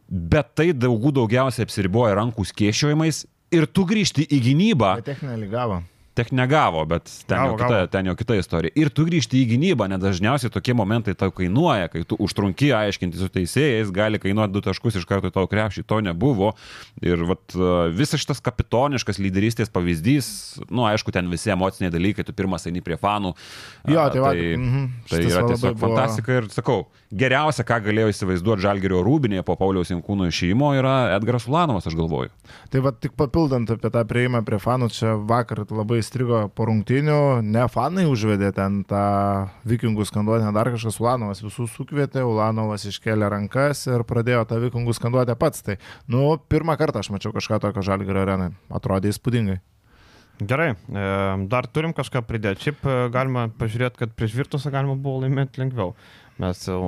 bet 0.08 0.52
tai 0.58 0.72
daugų 0.76 1.14
daugiausiai 1.20 1.66
apsiriboja 1.66 2.16
rankų 2.20 2.46
skėšiojimais 2.50 3.24
ir 3.54 3.66
tu 3.70 3.86
grįžti 3.88 4.26
į 4.28 4.40
gynybą. 4.48 4.94
Techninė 5.06 5.38
lygavo. 5.44 5.82
Tech 6.14 6.28
negavo, 6.30 6.84
bet 6.86 7.08
ten, 7.26 7.34
Gavo, 7.40 7.48
jau 7.48 7.56
kita, 7.58 7.68
gavo. 7.74 7.86
ten 7.90 8.06
jau 8.06 8.12
kita 8.14 8.36
istorija. 8.38 8.70
Ir 8.78 8.90
tu 8.94 9.02
grįžti 9.08 9.40
į 9.42 9.48
gynybą, 9.50 9.88
nes 9.90 9.98
dažniausiai 9.98 10.52
tokie 10.54 10.70
momentai 10.78 11.10
tau 11.18 11.32
kainuoja, 11.34 11.88
kai 11.90 12.04
tu 12.06 12.14
užtrunki 12.22 12.68
aiškinti 12.70 13.18
su 13.18 13.26
teisėjais, 13.34 13.90
gali 13.90 14.20
kainuoti 14.22 14.54
du 14.54 14.62
taškus 14.62 15.00
iš 15.00 15.08
karto 15.10 15.32
tau 15.34 15.48
krepšį, 15.50 15.82
to 15.90 15.98
nebuvo. 16.06 16.52
Ir 17.02 17.24
vat, 17.26 17.42
a, 17.58 17.88
visas 17.90 18.22
šitas 18.22 18.38
kapitoniškas 18.46 19.18
lyderystės 19.18 19.72
pavyzdys, 19.74 20.28
nu 20.70 20.86
aišku, 20.86 21.10
ten 21.10 21.26
visi 21.32 21.50
emociniai 21.50 21.90
dalykai, 21.90 22.22
tu 22.22 22.30
pirmas 22.36 22.68
eini 22.70 22.78
prie 22.86 22.94
fanų. 23.02 23.34
Jo, 23.90 24.04
a, 24.06 24.06
tai 24.14 24.22
va, 24.22 24.30
tai, 24.38 24.46
mhm, 24.54 24.86
tai 25.10 25.22
yra 25.26 25.42
tiesiog 25.50 25.74
buvo- 25.74 25.82
fantastika 25.88 26.38
ir 26.38 26.46
sakau, 26.54 26.84
geriausia, 27.10 27.66
ką 27.66 27.80
galėjo 27.88 28.14
įsivaizduoti 28.14 28.62
Žalgerio 28.68 29.02
rūbinėje 29.02 29.42
po 29.50 29.58
Pauliaus 29.58 29.90
Jankūno 29.90 30.30
išėjimo 30.30 30.70
yra 30.78 30.94
Edgaras 31.18 31.50
Ulanovas, 31.50 31.90
aš 31.90 31.98
galvoju. 31.98 32.30
Tai 32.70 32.86
va 32.86 32.94
tik 32.94 33.18
papildant 33.18 33.74
apie 33.74 33.90
tą 33.90 34.06
prieimą 34.06 34.44
prie 34.46 34.62
fanų, 34.62 34.92
čia 34.94 35.18
vakar 35.18 35.64
labai 35.66 36.03
strigo 36.04 36.44
po 36.54 36.68
rungtinių, 36.68 37.18
ne 37.42 37.64
fanai 37.72 38.06
užvedė 38.10 38.52
ten 38.56 38.82
tą 38.88 39.04
vikingų 39.68 40.06
skanduotę, 40.08 40.52
dar 40.54 40.70
kažkas 40.74 41.00
Ulanovas 41.02 41.42
visus 41.44 41.72
sukvietė, 41.74 42.22
Ulanovas 42.28 42.86
iškėlė 42.90 43.32
rankas 43.32 43.86
ir 43.90 44.06
pradėjo 44.08 44.44
tą 44.50 44.62
vikingų 44.62 44.96
skanduotę 44.96 45.36
pats. 45.40 45.64
Tai, 45.66 45.78
nu, 46.10 46.34
pirmą 46.48 46.78
kartą 46.80 47.02
aš 47.02 47.12
mačiau 47.14 47.34
kažką 47.34 47.62
tokio 47.64 47.84
žalgerio 47.86 48.24
arenai. 48.26 48.52
Atrodė 48.74 49.12
įspūdingai. 49.14 49.60
Gerai, 50.42 50.72
e, 50.74 51.02
dar 51.46 51.68
turim 51.70 51.92
kažką 51.94 52.24
pridėti. 52.26 52.66
Šiaip 52.66 52.80
e, 52.82 52.94
galima 53.14 53.46
pažiūrėti, 53.54 54.00
kad 54.00 54.14
prieš 54.18 54.34
Virtusą 54.34 54.72
galima 54.74 54.96
buvo 54.98 55.20
laimėti 55.22 55.62
lengviau. 55.62 55.92
Mes 56.42 56.58
jau 56.66 56.80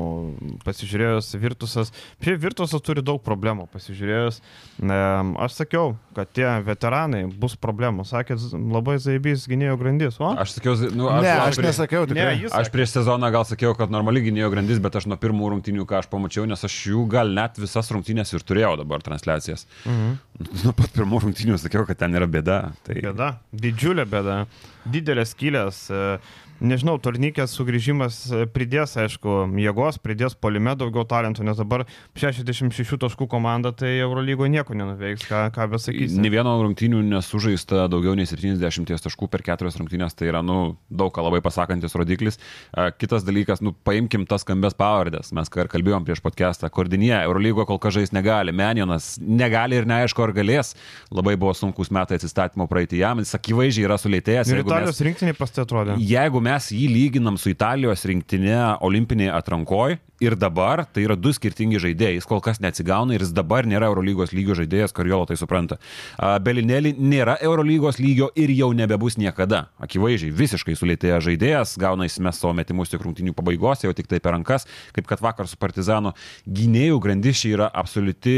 pasižiūrėjus 0.67 1.29
Virtusas, 1.39 1.93
šiaip 2.25 2.41
Virtusas 2.43 2.83
turi 2.83 3.03
daug 3.07 3.21
problemų. 3.23 3.69
Pasižiūrėjus, 3.71 4.41
e, 4.83 4.97
aš 5.45 5.59
sakiau, 5.61 5.93
kad 6.17 6.33
tie 6.35 6.49
veteranai 6.67 7.25
bus 7.31 7.55
problemų. 7.61 8.03
Sakėt, 8.09 8.43
labai 8.57 8.97
zaibys 9.03 9.45
gynėjo 9.47 9.77
grandis. 9.79 10.19
O? 10.19 10.33
Aš 10.43 10.57
sakiau, 10.59 10.75
nu, 10.91 11.07
Ne, 11.07 11.23
gal 11.31 11.47
aš 11.47 11.61
prie- 11.61 11.69
nesakiau 11.71 12.03
Ne, 12.07 12.15
tikrai. 12.15 12.35
jis 12.43 12.53
Aš 12.59 12.71
prieš 12.75 12.97
sezoną 12.97 13.31
gal 13.31 13.45
sakiau, 13.47 13.77
kad 13.79 13.91
normaliai 13.95 14.27
gynėjo 14.27 14.51
grandis, 14.51 14.81
bet 14.83 14.97
aš 14.99 15.07
nuo 15.07 15.17
pirmų 15.17 15.53
rungtynių, 15.55 15.87
ką 15.87 16.01
aš 16.03 16.11
pamačiau, 16.11 16.47
nes 16.51 16.65
aš 16.67 16.75
jų 16.91 17.07
gal 17.09 17.29
net 17.31 17.55
visas 17.63 17.91
rungtynės 17.95 18.35
ir 18.35 18.41
turėjau 18.43 18.75
dabar 18.83 18.99
transliacijas. 19.07 19.67
Mhm. 19.87 20.19
Nuo 20.65 20.73
pat 20.77 20.91
pirmų 20.93 21.23
rungtynių 21.23 21.57
sakiau, 21.63 21.87
kad 21.87 21.97
ten 22.03 22.13
yra 22.19 22.27
bėda. 22.27 22.59
Tai... 22.85 22.95
Bėda, 22.99 23.31
didžiulė 23.55 24.05
bėda, 24.11 24.47
didelės 24.91 25.33
skylės. 25.37 25.85
e, 25.91 26.19
Nežinau, 26.61 26.97
turnykės 27.03 27.53
sugrįžimas 27.57 28.19
e, 28.33 28.45
pridės, 28.49 28.95
aišku, 28.97 29.33
jėgos, 29.61 29.99
pridės 30.01 30.37
polime 30.41 30.73
daugiau 30.79 31.05
talentų, 31.09 31.45
nes 31.45 31.59
dabar 31.61 31.85
66 32.17 32.97
taškų 33.03 33.27
komanda, 33.29 33.73
tai 33.77 33.91
Eurolygoje 34.01 34.51
nieko 34.55 34.77
nenuveiks, 34.77 35.27
ką, 35.29 35.43
ką 35.55 35.67
besakysi. 35.75 36.17
Ne 36.23 36.31
vieno 36.33 36.55
rungtynių 36.65 37.03
nesužaista 37.11 37.87
daugiau 37.93 38.15
nei 38.17 38.25
70 38.29 38.89
taškų 39.05 39.29
per 39.33 39.45
keturias 39.47 39.77
rungtynės, 39.81 40.17
tai 40.17 40.31
yra, 40.31 40.41
nu, 40.47 40.77
daug 40.89 41.13
ką 41.15 41.25
labai 41.27 41.43
pasakantis 41.45 41.95
rodiklis. 41.99 42.41
A, 42.73 42.89
Kitas 42.97 43.27
dalykas, 43.27 43.61
nu, 43.61 43.75
paimkim 43.85 44.25
tas 44.29 44.45
skambės 44.47 44.75
pavardės. 44.79 45.33
Mes 45.37 45.51
ką 45.53 45.67
ir 45.67 45.71
kalbėjom 45.73 46.07
prieš 46.09 46.23
podcastą. 46.25 46.71
Kordinė, 46.73 47.13
Eurolygoje 47.27 47.69
kol 47.69 47.81
kas 47.83 47.99
žais 47.99 48.15
negali. 48.17 48.55
Menionas 48.57 49.17
negali 49.21 49.77
ir 49.77 49.85
neaišku, 49.91 50.25
ar 50.25 50.33
galės. 50.37 50.73
Labai 51.13 51.37
buvo 51.37 51.53
sunkus 51.57 51.93
metai 51.93 52.17
atsistatymo 52.17 52.65
praeitį 52.71 53.03
jam. 53.03 53.21
Jis 53.21 53.37
akivaizdžiai 53.37 53.85
yra 53.91 53.99
sulėtėjęs. 54.01 54.49
Ir 54.55 54.63
jeigu 54.63 54.71
mes- 54.73 54.77
Italijos 54.79 55.03
rinktinė 55.05 55.37
pas 55.37 55.53
tai 55.53 55.67
atrodė. 55.67 55.99
Jeigu 56.01 56.41
mes 56.47 56.71
jį 56.75 56.87
lyginam 56.93 57.39
su 57.41 57.51
Italijos 57.53 58.05
rinktinė 58.09 58.59
olimpinėje 58.87 59.35
atrankoje 59.35 60.01
ir 60.21 60.37
dabar, 60.37 60.85
tai 60.89 61.05
yra 61.05 61.17
du 61.17 61.33
skirtingi 61.35 61.81
žaidėjai. 61.83 62.17
Jis 62.17 62.29
kol 62.29 62.41
kas 62.45 62.61
neatsigauna 62.63 63.17
ir 63.17 63.25
jis 63.25 63.33
dabar 63.37 63.67
nėra 63.69 63.91
Eurolygos 63.91 64.33
lygio 64.37 64.57
žaidėjas, 64.59 64.95
Karjolo 64.97 65.27
tai 65.29 65.37
supranta. 65.41 65.79
Belinėlį 66.17 66.95
nėra 66.97 67.37
Eurolygos 67.45 68.01
lygio 68.01 68.31
ir 68.39 68.53
jau 68.57 68.71
nebebus 68.77 69.19
niekada. 69.21 69.67
Akivaizdžiai, 69.83 70.33
visiškai 70.37 70.77
sulėtėjęs 70.79 71.27
žaidėjas, 71.29 71.77
gauna 71.81 72.09
įsimes 72.09 72.41
savo 72.41 72.55
metimus 72.57 72.93
tik 72.93 73.05
rungtinių 73.05 73.37
pabaigos, 73.37 73.85
jau 73.85 73.93
tik 73.97 74.09
tai 74.11 74.21
per 74.25 74.37
rankas, 74.37 74.69
kaip 74.97 75.09
kad 75.11 75.23
vakar 75.25 75.51
su 75.51 75.61
Partizanu. 75.61 76.15
Gynėjų 76.49 77.01
grandis 77.05 77.43
čia 77.43 77.55
yra 77.55 77.71
absoliuti 77.73 78.37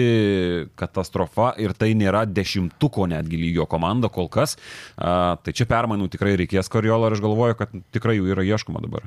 katastrofa 0.79 1.53
ir 1.62 1.75
tai 1.79 1.95
nėra 1.99 2.25
dešimtuko 2.27 3.07
netgi 3.11 3.38
lygio 3.41 3.69
komanda 3.71 4.11
kol 4.12 4.31
kas. 4.33 4.59
Tai 4.99 5.55
čia 5.55 5.69
permainų 5.71 6.11
tikrai 6.12 6.37
reikės 6.41 6.71
Karjolo 6.73 7.09
ir 7.11 7.19
aš 7.19 7.23
galvoju, 7.25 7.59
kad 7.61 7.77
tikrai 7.95 8.19
jų 8.19 8.33
yra 8.35 8.47
ieškoma 8.47 8.83
dabar. 8.85 9.07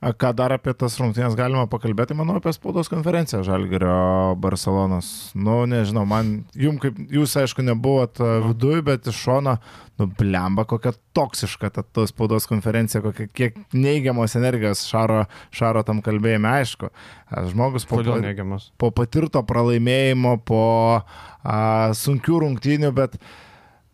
Ką 0.00 0.30
dar 0.32 0.54
apie 0.54 0.72
tas 0.80 0.94
rungtynės 0.96 1.34
galima 1.36 1.66
pakalbėti, 1.68 2.14
manau, 2.16 2.38
apie 2.38 2.54
spaudos 2.56 2.88
konferenciją 2.88 3.42
Žalgirio 3.44 4.32
Barcelonos. 4.40 5.10
Nu, 5.36 5.58
nežinau, 5.68 6.06
man, 6.08 6.30
jum 6.56 6.78
kaip, 6.80 6.96
jūs 7.12 7.34
aišku 7.36 7.60
nebuvot 7.66 8.16
viduje, 8.46 8.80
bet 8.86 9.10
iš 9.12 9.18
šono, 9.26 9.58
nu, 10.00 10.06
blemba, 10.16 10.64
kokia 10.70 10.94
toksiška 11.12 11.68
ta, 11.76 11.84
ta 11.84 12.06
spaudos 12.08 12.48
konferencija, 12.48 13.02
kokia, 13.04 13.28
kiek 13.28 13.60
neigiamos 13.76 14.38
energijos 14.40 14.86
šaro, 14.88 15.26
šaro 15.52 15.84
tam 15.84 16.00
kalbėjime, 16.06 16.48
aišku. 16.48 16.88
Žmogus 17.52 17.84
po, 17.84 18.00
po 18.80 18.92
patirto 18.96 19.44
pralaimėjimo, 19.52 20.38
po 20.48 20.64
a, 20.96 21.60
sunkių 22.00 22.40
rungtynių, 22.46 22.94
bet 22.96 23.20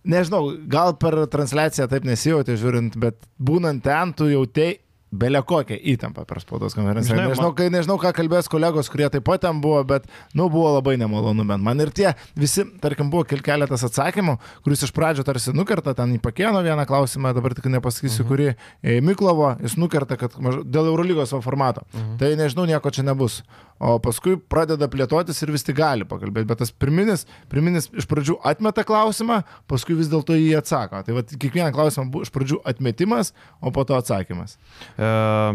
nežinau, 0.07 0.55
gal 0.71 0.95
per 1.03 1.25
transliaciją 1.35 1.90
taip 1.90 2.07
nesijauti 2.07 2.61
žiūrint, 2.62 2.95
bet 2.95 3.19
būnant 3.42 3.83
ten, 3.83 4.14
tu 4.14 4.31
jautėjai 4.31 4.85
Belė 5.14 5.38
kokią 5.47 5.77
įtampą 5.95 6.25
per 6.27 6.40
spaudos 6.42 6.75
konferenciją. 6.75 7.14
Žinai, 7.14 7.29
Nežinau, 7.31 7.53
man- 7.53 7.55
kai, 7.55 7.69
nežinau, 7.71 7.97
ką 8.03 8.11
kalbės 8.12 8.49
kolegos, 8.51 8.88
kurie 8.90 9.07
taip 9.09 9.23
pat 9.25 9.40
ten 9.40 9.61
buvo, 9.62 9.85
bet, 9.87 10.05
nu, 10.35 10.49
buvo 10.51 10.75
labai 10.75 10.97
nemalonu. 10.99 11.47
bent 11.47 11.62
Man 11.62 11.81
ir 11.81 11.90
tie 11.90 12.14
visi, 12.35 12.64
tarkim, 12.81 13.09
buvo 13.11 13.23
kel- 13.25 13.42
keletas 13.42 13.85
atsakymų, 13.87 14.38
kuris 14.64 14.83
iš 14.83 14.90
pradžio 14.90 15.25
tarsi 15.25 15.55
nukerta, 15.55 15.95
ten 15.95 16.16
į 16.16 16.21
Pakėno 16.21 16.59
vieną 16.59 16.87
klausimą, 16.87 17.33
dabar 17.35 17.55
tik 17.55 17.71
nepasakysiu, 17.71 18.25
mhm. 18.25 18.29
kurį, 18.29 18.57
į 18.83 19.03
Miklovo, 19.03 19.57
jis 19.62 19.77
nukerta, 19.79 20.16
kad 20.19 20.35
maž... 20.42 20.64
dėl 20.64 20.90
Eurolygos 20.90 21.31
formato. 21.40 21.87
Mhm. 21.95 22.19
Tai 22.19 22.35
nežinau, 22.42 22.66
nieko 22.66 22.90
čia 22.90 23.07
nebus. 23.07 23.45
O 23.77 23.99
paskui 24.01 24.38
pradeda 24.40 24.88
plėtotis 24.88 25.37
ir 25.45 25.51
vis 25.53 25.64
tik 25.66 25.77
gali 25.77 26.07
pakalbėti. 26.09 26.49
Bet 26.49 26.62
tas 26.62 26.71
pirminis, 26.73 27.27
pirminis 27.53 27.90
iš 27.92 28.07
pradžių 28.09 28.38
atmeta 28.49 28.87
klausimą, 28.88 29.42
paskui 29.69 29.99
vis 29.99 30.09
dėlto 30.09 30.33
jį 30.33 30.55
atsako. 30.62 31.03
Tai 31.05 31.16
va, 31.19 31.25
kiekvieną 31.29 31.75
klausimą 31.77 32.07
buvo 32.11 32.25
iš 32.25 32.33
pradžių 32.33 32.62
atmetimas, 32.64 33.35
o 33.61 33.73
po 33.75 33.85
to 33.85 33.99
atsakymas. 34.01 34.57
E, 34.96 35.09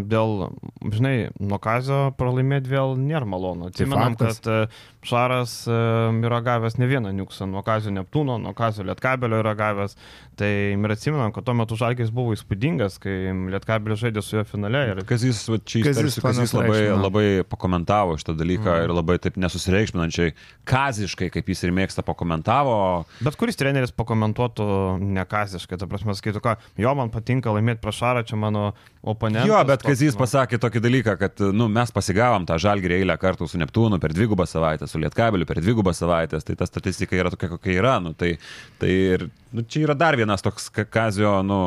dėl, 0.05 0.47
žinai, 0.93 1.15
nuo 1.41 1.57
kazio 1.61 2.11
pralaimėti 2.17 2.69
vėl 2.69 2.93
nėra 2.99 3.25
malonu. 3.25 3.71
Atsimenam, 3.71 4.13
faktas. 4.13 4.41
kad 4.41 4.51
e, 4.51 4.81
Šaras 5.07 5.55
e, 5.65 5.77
yra 6.21 6.41
gavęs 6.45 6.77
ne 6.77 6.89
vieną 6.89 7.13
niuksą, 7.17 7.47
nuo 7.49 7.63
kazio 7.65 7.93
Neptūno, 7.95 8.37
nuo 8.41 8.53
kazio 8.57 8.85
Lietkabelio 8.85 9.39
yra 9.41 9.55
gavęs. 9.57 9.97
Tai 10.37 10.49
ir 10.73 10.93
atsimenam, 10.93 11.33
kad 11.33 11.45
tuo 11.45 11.55
metu 11.57 11.77
Žalgis 11.77 12.11
buvo 12.13 12.35
įspūdingas, 12.35 12.99
kai 13.01 13.33
Lietkabelis 13.53 14.03
žaidė 14.03 14.23
su 14.25 14.37
juo 14.37 14.45
finale. 14.47 14.83
Ir 14.91 15.01
Kazis, 15.09 15.41
va, 15.49 15.57
čia 15.57 15.81
Kazys 15.85 16.15
įstarsiu, 16.15 16.23
Kazis 16.25 16.53
labai, 16.55 16.79
labai 16.93 17.25
pakomentavo 17.49 18.15
šitą 18.21 18.37
dalyką 18.39 18.69
mm. 18.69 18.85
ir 18.85 18.93
labai 18.95 19.17
taip 19.21 19.37
nesusireikšminančiai, 19.41 20.35
kaziškai, 20.69 21.31
kaip 21.33 21.51
jis 21.51 21.65
ir 21.67 21.75
mėgsta, 21.77 22.05
pakomentavo. 22.05 22.77
Bet 23.25 23.37
kuris 23.41 23.59
treneris 23.59 23.93
pakomentuotų 23.97 24.69
nekaziškai, 25.19 25.81
ta 25.81 25.89
prasme, 25.89 26.15
skaitų, 26.17 26.41
ką, 26.45 26.55
jo 26.81 26.95
man 26.97 27.13
patinka 27.13 27.53
laimėti 27.53 27.83
prieš 27.83 28.01
Šarą, 28.01 28.25
čia 28.25 28.39
mano 28.39 28.71
oponentas. 29.31 29.49
Jo, 29.49 29.63
bet 29.67 29.85
nu. 30.15 30.19
pasakė 30.19 30.59
tokį 30.61 30.81
dalyką, 30.83 31.17
kad 31.19 31.43
nu, 31.55 31.67
mes 31.71 31.91
pasigavom 31.91 32.45
tą 32.45 32.57
žalgį 32.61 32.93
eilę 32.99 33.17
kartų 33.21 33.47
su 33.49 33.59
Neptūnu 33.61 33.99
per 34.01 34.13
dvigubą 34.13 34.45
savaitę, 34.49 34.87
su 34.87 34.99
Lietkabeliu 34.99 35.45
per 35.45 35.61
dvigubą 35.61 35.93
savaitę, 35.95 36.41
tai 36.41 36.55
ta 36.55 36.65
statistika 36.65 37.15
yra 37.15 37.31
tokia, 37.33 37.49
kokia 37.55 37.77
yra. 37.79 37.99
Nu, 38.03 38.13
tai, 38.13 38.37
tai 38.81 38.91
ir, 38.91 39.27
nu, 39.51 39.63
čia 39.63 39.85
yra 39.85 39.95
dar 39.97 40.17
vienas 40.19 40.43
toks 40.43 40.69
Ka- 40.73 40.85
Kazio 40.85 41.41
nu, 41.45 41.59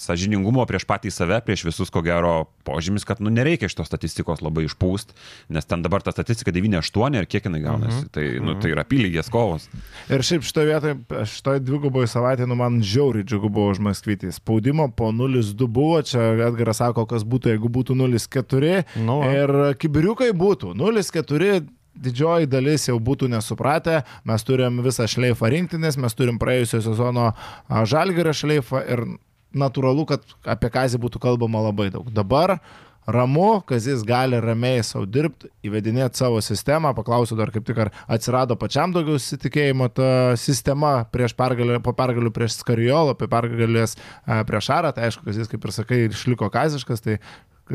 sažiningumo 0.00 0.64
prieš 0.68 0.86
patį 0.88 1.12
save, 1.14 1.40
prieš 1.46 1.64
visus, 1.68 1.92
ko 1.92 2.02
gero, 2.06 2.48
požymis, 2.66 3.06
kad 3.08 3.20
nu, 3.20 3.32
nereikia 3.32 3.70
šitos 3.70 3.90
statistikos 3.90 4.42
labai 4.44 4.66
išpūst, 4.68 5.14
nes 5.54 5.68
ten 5.68 5.84
dabar 5.84 6.04
ta 6.04 6.14
statistika 6.14 6.52
9-8 6.54 7.20
ir 7.20 7.28
kiek 7.30 7.48
jinai 7.48 7.62
gaunasi. 7.64 8.04
Mhm. 8.04 8.12
Tai, 8.14 8.26
nu, 8.44 8.56
tai 8.60 8.74
yra 8.74 8.84
apylygės 8.86 9.30
kovos. 9.32 9.68
Ir 10.10 10.24
šiaip 10.26 10.44
šitoje 10.46 10.70
vietoje, 10.70 11.24
šitoje 11.30 11.64
dviguboje 11.64 12.10
savaitėje, 12.10 12.48
nu 12.50 12.58
man 12.58 12.80
žiauriai 12.84 13.26
džiugu 13.26 13.50
buvo 13.52 13.70
už 13.74 13.82
Maskvytį. 13.84 14.32
Spaudimo 14.34 14.88
po 14.94 15.10
0-2 15.14 15.68
buvo, 15.70 16.00
čia 16.06 16.30
Edgaras 16.48 16.80
sako, 16.80 17.04
kas 17.10 17.26
būtų, 17.26 17.54
jeigu 17.54 17.70
būtų 17.72 17.96
0-4. 17.98 18.72
Nu, 19.02 19.20
va. 19.22 19.30
ir 19.34 19.54
kibiriukai 19.80 20.32
būtų 20.36 20.74
0-4. 20.78 21.60
Didžioji 22.00 22.46
dalis 22.48 22.86
jau 22.86 22.94
būtų 23.02 23.26
nesupratę, 23.28 24.04
mes 24.24 24.44
turim 24.46 24.78
visą 24.84 25.08
šleifą 25.10 25.50
rinktinės, 25.52 25.98
mes 26.00 26.14
turim 26.16 26.38
praėjusio 26.40 26.78
sezono 26.86 27.32
žalgerio 27.68 28.32
šleifą 28.32 28.80
ir 28.86 29.02
natūralu, 29.50 30.06
kad 30.08 30.24
apie 30.48 30.70
kazį 30.72 31.00
būtų 31.02 31.20
kalbama 31.20 31.64
labai 31.66 31.90
daug. 31.92 32.06
Dabar 32.14 32.60
ramu, 33.06 33.60
kazis 33.66 34.02
gali 34.06 34.40
ramiai 34.40 34.82
savo 34.86 35.06
dirbti, 35.08 35.50
įvedinėti 35.66 36.20
savo 36.20 36.40
sistemą, 36.44 36.92
paklausiu 36.96 37.38
dar 37.38 37.52
kaip 37.54 37.66
tik, 37.68 37.78
ar 37.80 37.92
atsirado 38.10 38.56
pačiam 38.60 38.94
daugiau 38.94 39.18
įsitikėjimo 39.20 39.88
ta 39.96 40.10
sistema 40.40 40.92
prieš 41.12 41.34
pergalę, 41.38 41.80
po 41.84 41.94
pergalių 41.96 42.32
prieš 42.36 42.60
Skariolo, 42.60 43.16
apie 43.16 43.30
pergalės 43.30 43.96
a, 43.96 44.42
prieš 44.48 44.70
Arą, 44.76 44.92
tai 44.96 45.08
aišku, 45.08 45.26
kazis, 45.26 45.50
kaip 45.50 45.64
ir 45.64 45.74
sakai, 45.74 46.02
išliko 46.10 46.50
kaziškas, 46.52 47.04
tai 47.04 47.18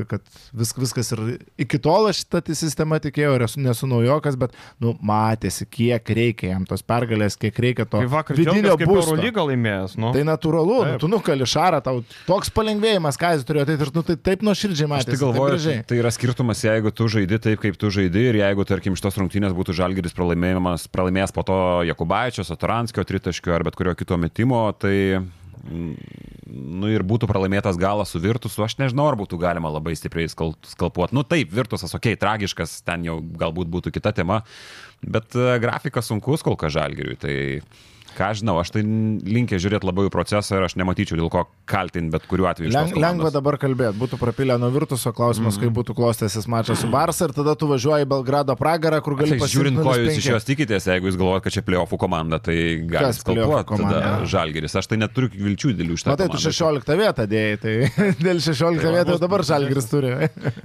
kad 0.09 0.23
vis, 0.53 0.73
viskas 0.77 1.11
ir 1.15 1.21
iki 1.61 1.79
tol 1.81 2.09
aš 2.09 2.23
tą 2.27 2.41
sistemą 2.51 2.99
tikėjau 3.03 3.35
ir 3.37 3.45
esu, 3.47 3.61
nesu 3.63 3.89
naujokas, 3.89 4.37
bet, 4.39 4.55
nu, 4.83 4.95
matėsi, 5.05 5.67
kiek 5.69 6.11
reikia 6.17 6.51
jam 6.53 6.65
tos 6.67 6.83
pergalės, 6.85 7.37
kiek 7.39 7.57
reikia 7.63 7.87
to 7.89 8.03
vakar 8.11 8.37
vidinio 8.37 8.75
būsto. 8.81 9.15
Laimėjęs, 9.45 9.95
nu. 10.01 10.11
Tai 10.15 10.23
natūralu, 10.25 10.75
nu, 10.75 10.91
Taip. 10.95 11.01
tu 11.03 11.09
nukali 11.11 11.45
šarą, 11.49 11.81
tau 11.85 12.01
toks 12.25 12.51
palengvėjimas, 12.55 13.19
ką 13.19 13.33
jis 13.35 13.45
turėjo, 13.47 13.67
tai, 13.69 13.75
ir, 13.77 13.91
nu, 13.95 14.03
tai 14.07 14.15
taip 14.29 14.45
nuoširdžiai 14.47 14.87
Aš 14.87 14.91
matėsi. 14.91 15.11
tai 15.11 15.21
galvoju, 15.21 15.57
taip 15.59 15.65
tai, 15.65 15.87
tai 15.91 15.99
yra 16.01 16.11
skirtumas, 16.15 16.63
jeigu 16.65 16.93
tu 16.95 17.09
žaidi 17.11 17.39
taip, 17.43 17.61
kaip 17.61 17.77
tu 17.79 17.91
žaidi 17.93 18.27
ir 18.31 18.39
jeigu, 18.41 18.65
tarkim, 18.67 18.97
šitos 18.97 19.19
rungtynės 19.21 19.55
būtų 19.57 19.75
žalgeris 19.77 20.15
pralaimėjimas, 20.17 20.87
pralaimėjęs 20.93 21.35
po 21.35 21.45
to 21.45 21.59
Jakubaičio, 21.91 22.47
Satoranskio 22.47 23.05
tritaškio 23.05 23.53
ar 23.55 23.67
bet 23.67 23.77
kurio 23.77 23.93
kito 23.97 24.17
metimo, 24.21 24.65
tai 24.79 24.95
nu 25.65 26.89
ir 26.91 27.03
būtų 27.07 27.29
pralaimėtas 27.29 27.79
galas 27.81 28.11
su 28.13 28.21
Virtusu, 28.21 28.63
aš 28.65 28.77
nežinau, 28.81 29.07
ar 29.09 29.17
būtų 29.19 29.39
galima 29.41 29.71
labai 29.73 29.95
stipriai 29.97 30.29
skal, 30.31 30.53
skalpuoti. 30.67 31.15
Nu 31.17 31.25
taip, 31.27 31.53
Virtusas, 31.55 31.93
okei, 31.97 32.13
okay, 32.13 32.21
tragiškas, 32.21 32.77
ten 32.85 33.07
jau 33.07 33.17
galbūt 33.21 33.71
būtų 33.73 33.93
kita 33.95 34.13
tema, 34.15 34.41
bet 35.01 35.35
e, 35.37 35.57
grafikas 35.63 36.11
sunkus 36.11 36.45
kol 36.45 36.57
kas 36.59 36.75
žalgeriui, 36.77 37.17
tai 37.21 37.35
ką 38.15 38.31
aš 38.31 38.41
žinau, 38.41 38.57
aš 38.61 38.71
tai 38.75 38.81
linkė 38.81 39.59
žiūrėti 39.61 39.87
labiau 39.87 40.09
į 40.09 40.13
procesą 40.13 40.59
ir 40.59 40.67
aš 40.67 40.77
nematyčiau 40.79 41.19
dėl 41.19 41.29
ko 41.33 41.45
kaltinti 41.69 42.13
bet 42.15 42.25
kuriuo 42.29 42.49
atveju. 42.49 42.71
Leng, 42.73 42.95
lengva 42.99 43.31
dabar 43.33 43.59
kalbėti, 43.61 43.97
būtų 43.99 44.19
prapilę 44.21 44.57
nuo 44.61 44.71
virtuso 44.73 45.13
klausimas, 45.15 45.59
mm. 45.59 45.65
kaip 45.65 45.75
būtų 45.79 45.97
klostęsis 45.97 46.49
mačas 46.51 46.81
su 46.83 46.89
Barsa 46.91 47.29
ir 47.29 47.35
tada 47.37 47.57
tu 47.59 47.69
važiuoji 47.69 48.07
į 48.07 48.09
Belgrado 48.15 48.55
pragarą, 48.59 49.01
kur 49.05 49.17
gali 49.19 49.35
pasiekti. 49.35 49.57
žiūrint, 49.57 49.81
ko 49.83 49.97
jūs 49.99 50.21
iš 50.21 50.31
jos 50.33 50.47
tikitės, 50.47 50.89
jeigu 50.89 51.11
jūs 51.11 51.19
galvojate, 51.19 51.45
kad 51.47 51.57
čia 51.57 51.65
playoffų 51.67 51.99
komanda, 52.01 52.39
tai 52.43 52.57
gali 52.89 53.11
skalpuoti 53.15 54.27
žalgeris. 54.31 54.77
Aš 54.79 54.91
tai 54.91 54.99
neturiu 55.01 55.29
vilčių 55.35 55.75
dėl 55.75 55.93
jų 55.93 55.99
iš 55.99 56.07
Na 56.09 56.17
tai 56.19 56.29
tu 56.31 56.41
16 56.41 56.99
vietą 56.99 57.27
dėjai, 57.29 57.59
tai 57.61 57.75
dėl 58.25 58.43
16 58.43 58.85
Tai 58.85 59.13
jau 59.13 59.19
dabar 59.21 59.43
Žalgris 59.45 59.87
turi. 59.89 60.11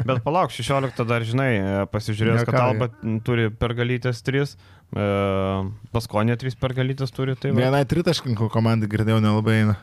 Bet 0.06 0.22
palauk, 0.24 0.52
16 0.54 1.06
dar 1.08 1.24
žinai, 1.26 1.50
pasižiūrėjęs, 1.94 2.46
kad. 2.48 2.60
Alba 2.60 2.90
turi 3.26 3.48
pergalytės 3.50 4.22
3, 4.26 4.54
Paskonė 4.90 6.34
3 6.40 6.56
pergalytės 6.60 7.12
turi, 7.14 7.36
tai 7.38 7.52
va, 7.54 7.62
Vienai 7.64 7.84
tritaškininkų 7.88 8.48
komandai 8.52 8.88
girdėjau 8.90 9.20
nelabai 9.22 9.60
eina. 9.62 9.76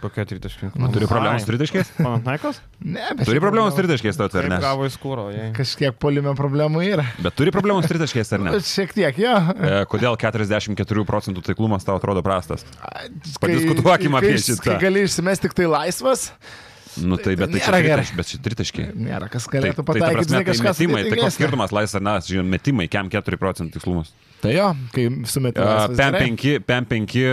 kokia 0.00 0.24
30. 0.24 0.70
Nu, 0.80 0.88
Turi 0.88 1.04
problemų 1.04 1.42
su 1.42 1.48
tritaškiais? 1.50 1.90
Panatnaikas? 1.98 2.60
Ne, 2.80 3.02
bet 3.18 3.26
Turi 3.28 3.40
problemų 3.44 3.68
su 3.74 3.76
tritaškiais, 3.82 4.16
tau 4.16 4.30
ar 4.30 4.32
Taip 4.32 4.46
ne? 4.48 4.58
gavo 4.62 4.86
į 4.88 4.92
skūro, 4.94 5.26
jei. 5.34 5.50
Kažkiek 5.58 5.98
polime 6.00 6.32
problemų 6.38 6.80
yra. 6.88 7.04
Bet 7.20 7.36
turi 7.36 7.52
problemų 7.52 7.82
su 7.84 7.90
tritaškiais 7.92 8.32
ar 8.32 8.40
ne? 8.46 8.54
Šiek 8.70 8.94
tiek, 8.96 9.20
jo. 9.20 9.34
E, 9.60 9.82
Kodėl 9.92 10.16
44 10.16 11.04
procentų 11.04 11.44
taiklumas 11.50 11.84
tau 11.84 11.98
atrodo 12.00 12.24
prastas? 12.24 12.64
Kai- 12.80 13.10
Padiskutuokim 13.44 14.16
kai- 14.16 14.22
apie 14.22 14.32
kai- 14.38 14.42
šitą. 14.46 14.78
Gali 14.80 15.04
išsimesti 15.04 15.50
tik 15.50 15.58
tai 15.60 15.68
laisvas, 15.68 16.30
Nu 16.98 17.16
tai, 17.20 17.36
bet 17.38 17.52
tai 17.52 17.60
čia 17.62 17.70
Nėra 17.70 17.80
gerai. 17.84 18.02
tritaškiai, 18.02 18.18
bet 18.18 18.30
čia 18.30 18.40
tritaškiai. 18.42 18.88
nėra 18.98 19.28
kas 19.30 19.46
Tai, 19.46 19.52
galėtų 19.54 19.76
tai, 19.76 19.84
ta 19.84 19.86
pataikyti, 19.90 20.26
žinai, 20.26 20.40
tai 20.40 20.48
kažkas 20.48 20.80
metimai, 20.80 21.02
tai 21.06 21.20
koks 21.20 21.36
skirtumas 21.38 21.74
laisvas, 21.76 22.02
na, 22.02 22.16
žiūrėjau, 22.26 22.48
metimai, 22.50 22.88
kiam 22.90 23.10
4 23.12 23.38
procentų 23.40 23.78
tikslumas. 23.78 24.10
Tai 24.40 24.54
jo, 24.54 24.70
kai 24.94 25.04
sumetė. 25.28 25.60
laisvas, 25.60 25.98
gerai. 26.00 26.22
PM5, 26.24 26.64
PM5 26.64 27.24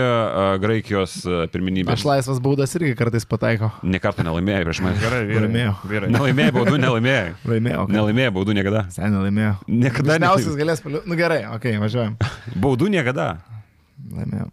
Graikijos 0.60 1.14
e, 1.24 1.38
pirminybė. 1.54 1.94
Aš 1.94 2.04
laisvas 2.04 2.42
baudas 2.44 2.76
irgi 2.76 2.92
kartais 2.98 3.24
pataikau. 3.28 3.70
Nekartą 3.80 4.26
nelaimėjai 4.28 4.66
prieš 4.68 4.82
mane. 4.84 5.00
Gerai, 5.00 5.22
vyrai. 5.30 5.46
Laimėjau. 5.46 5.74
Vyrai. 5.88 6.12
Nelaimėjai 6.12 6.54
baudų, 6.58 6.76
nelaimėjai. 6.84 7.32
Laimėjau. 7.48 7.86
ką? 7.88 7.96
Nelaimėjai 7.96 8.34
baudų 8.36 8.58
niekada. 8.60 8.84
Seniai 8.92 9.24
laimėjau. 9.24 9.56
Niekada 9.72 10.20
nelaimėjai. 10.20 10.60
galės 10.60 10.84
paliu. 10.84 11.02
Nu 11.08 11.16
gerai, 11.18 11.42
okei, 11.48 11.78
okay, 11.78 11.84
važiuojam. 11.86 12.20
Baudų 12.60 12.92
niekada. 12.92 13.30
Laimėjau. 14.12 14.52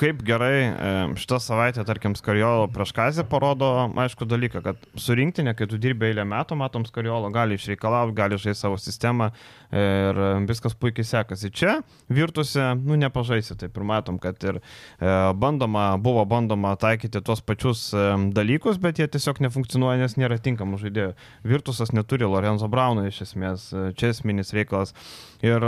Kaip 0.00 0.22
gerai 0.26 0.56
e, 0.60 0.92
šitą 1.20 1.38
savaitę, 1.42 1.84
tarkim, 1.88 2.16
Skariolo 2.18 2.68
prieš 2.72 2.92
Kazį 2.96 3.24
parodo, 3.30 3.70
aišku, 4.04 4.26
dalyką, 4.28 4.62
kad 4.64 4.88
surinktinė, 5.00 5.54
kai 5.58 5.68
tu 5.70 5.78
dirbi 5.80 6.10
eilę 6.10 6.26
metų, 6.28 6.58
matom, 6.60 6.86
Skariolo 6.88 7.30
gali 7.34 7.58
išreikalauti, 7.58 8.16
gali 8.18 8.40
žaisti 8.40 8.66
savo 8.66 8.78
sistemą 8.80 9.30
ir 9.74 10.18
e, 10.18 10.28
viskas 10.48 10.74
puikiai 10.78 11.06
sekasi. 11.06 11.50
Čia 11.54 11.74
virtuose, 12.12 12.62
nu, 12.84 12.96
nepažaisi, 13.00 13.56
taip 13.58 13.76
ir 13.76 13.86
matom, 13.86 14.18
kad 14.22 14.38
ir 14.46 14.60
e, 14.60 14.62
bandoma, 15.40 15.86
buvo 16.02 16.24
bandoma 16.28 16.74
taikyti 16.80 17.22
tuos 17.24 17.42
pačius 17.44 17.88
e, 17.94 18.04
dalykus, 18.36 18.78
bet 18.82 19.02
jie 19.02 19.08
tiesiog 19.10 19.42
nefunkcionuoja, 19.44 19.98
nes 20.04 20.16
nėra 20.20 20.38
tinkamų 20.42 20.80
žaidėjų. 20.84 21.14
Virtusas 21.54 21.94
neturi 21.96 22.28
Lorenzo 22.30 22.70
Brauno 22.70 23.06
iš 23.08 23.24
esmės, 23.26 23.68
čia 23.98 24.12
esminis 24.14 24.54
reikalas. 24.54 24.94
Ir 25.44 25.64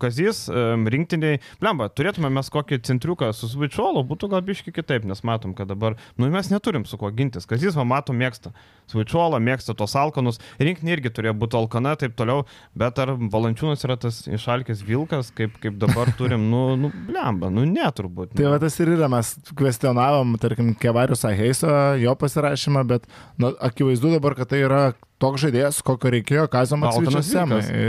Kazys 0.00 0.46
rinktiniai, 0.48 1.42
blemba, 1.60 1.90
turėtume 1.92 2.30
mes 2.32 2.48
kokį 2.52 2.80
centriuką 2.86 3.28
su 3.36 3.50
Svičiuolu 3.50 4.04
būtų 4.08 4.30
gal 4.32 4.44
biški 4.46 4.72
kitaip, 4.72 5.04
nes 5.08 5.20
matom, 5.26 5.52
kad 5.58 5.68
dabar, 5.68 5.98
nu 6.16 6.30
mes 6.32 6.48
neturim 6.52 6.86
su 6.88 6.96
kuo 7.00 7.10
gintis. 7.12 7.48
Kazis, 7.48 7.76
man 7.76 7.90
matom, 7.90 8.16
mėgsta 8.20 8.54
Svičiuolą, 8.88 9.40
mėgsta 9.44 9.74
tos 9.76 9.94
alkanus. 9.98 10.40
Rinkinį 10.62 10.94
irgi 10.96 11.12
turėjo 11.14 11.34
būti 11.38 11.58
alkana, 11.58 11.94
taip 12.00 12.14
toliau. 12.18 12.44
Bet 12.78 13.00
ar 13.02 13.14
Valančiūnas 13.18 13.84
yra 13.86 13.98
tas 14.00 14.22
išalkęs 14.28 14.84
vilkas, 14.88 15.32
kaip, 15.36 15.58
kaip 15.62 15.76
dabar 15.80 16.12
turim, 16.18 16.48
nu, 16.52 16.62
nu 16.80 16.92
blemba, 17.08 17.52
nu 17.52 17.66
neturbūt. 17.68 18.32
Tai 18.38 18.54
va 18.54 18.60
tas 18.62 18.78
ir 18.80 18.94
yra, 18.94 19.10
mes 19.12 19.34
kvestionavom, 19.58 20.38
tarkim, 20.40 20.72
Kevarius 20.80 21.26
Aheiso, 21.28 21.70
jo 22.00 22.16
pasirašymą, 22.18 22.86
bet 22.88 23.06
nu, 23.40 23.52
akivaizdu 23.68 24.14
dabar, 24.16 24.38
kad 24.38 24.52
tai 24.52 24.64
yra 24.64 24.82
toks 25.22 25.44
žaidėjas, 25.44 25.82
kokio 25.86 26.12
reikėjo 26.14 26.48
Kazio 26.52 26.78
Matsvyčio 26.80 27.22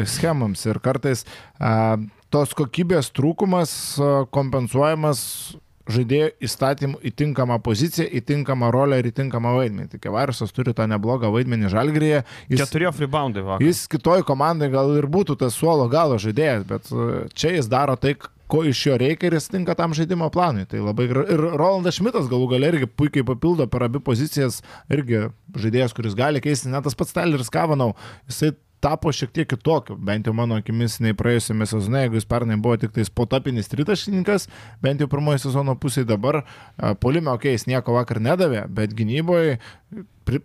schemams. 0.09 0.65
Ir 0.69 0.81
kartais 0.83 1.25
a, 1.61 1.97
tos 2.33 2.53
kokybės 2.57 3.11
trūkumas 3.15 3.71
kompensuojamas 4.33 5.21
žaidėjo 5.89 6.29
įstatymų 6.45 7.01
įtinkamą 7.09 7.59
poziciją, 7.65 8.07
įtinkamą 8.21 8.71
rolę 8.73 8.99
ir 9.01 9.09
įtinkamą 9.11 9.53
vaidmenį. 9.57 9.89
Tai 9.93 10.01
Kevarisas 10.03 10.53
turi 10.55 10.73
tą 10.77 10.87
neblogą 10.89 11.31
vaidmenį 11.33 11.71
žalgrėje. 11.73 12.23
Jis 12.51 12.73
turėjo 12.73 12.93
freeboundai 12.95 13.45
vakar. 13.45 13.65
Jis 13.65 13.85
kitoj 13.91 14.25
komandai 14.27 14.69
gal 14.73 14.93
ir 14.97 15.09
būtų 15.09 15.39
tas 15.43 15.57
suolo 15.57 15.89
galo 15.91 16.19
žaidėjas, 16.21 16.67
bet 16.69 16.91
e, 16.93 17.23
čia 17.33 17.55
jis 17.57 17.69
daro 17.71 17.97
tai, 17.99 18.15
ko 18.49 18.63
iš 18.65 18.81
jo 18.87 18.95
reikia 18.97 19.29
ir 19.29 19.37
jis 19.37 19.49
tinka 19.51 19.75
tam 19.77 19.93
žaidimo 19.97 20.29
planui. 20.33 20.65
Tai 20.69 20.81
labai 20.85 21.09
gra... 21.11 21.25
Ir 21.29 21.43
Rolandas 21.59 21.99
Šmitas 21.99 22.29
galų 22.31 22.49
gal 22.55 22.69
irgi 22.69 22.89
puikiai 22.89 23.25
papildo 23.27 23.69
per 23.69 23.85
abi 23.85 24.01
pozicijas, 24.01 24.63
irgi 24.93 25.27
žaidėjas, 25.57 25.93
kuris 25.97 26.17
gali 26.17 26.41
keisti, 26.43 26.71
net 26.73 26.85
tas 26.87 26.97
pats 26.97 27.13
Tyleris 27.15 27.53
Kavanau, 27.53 27.93
jisai 28.29 28.55
tapo 28.83 29.11
šiek 29.15 29.31
tiek 29.35 29.49
kitokiu, 29.49 29.97
bent 29.99 30.27
jau 30.27 30.33
mano 30.35 30.57
akimis, 30.59 30.99
nei 31.03 31.15
praėjusiame 31.17 31.67
sezone, 31.69 32.05
jeigu 32.05 32.19
jis 32.19 32.27
pernai 32.29 32.57
buvo 32.61 32.77
tik 32.79 32.93
tais 32.95 33.11
potapinis 33.11 33.71
tritašininkas, 33.71 34.47
bent 34.83 35.03
jau 35.03 35.09
pirmojo 35.11 35.43
sezono 35.45 35.75
pusėje 35.79 36.09
dabar, 36.09 36.41
polime, 37.03 37.31
okei, 37.33 37.53
okay, 37.53 37.57
jis 37.57 37.67
nieko 37.69 37.95
vakar 37.97 38.21
nedavė, 38.23 38.65
bet 38.71 38.95
gynyboje, 38.97 39.59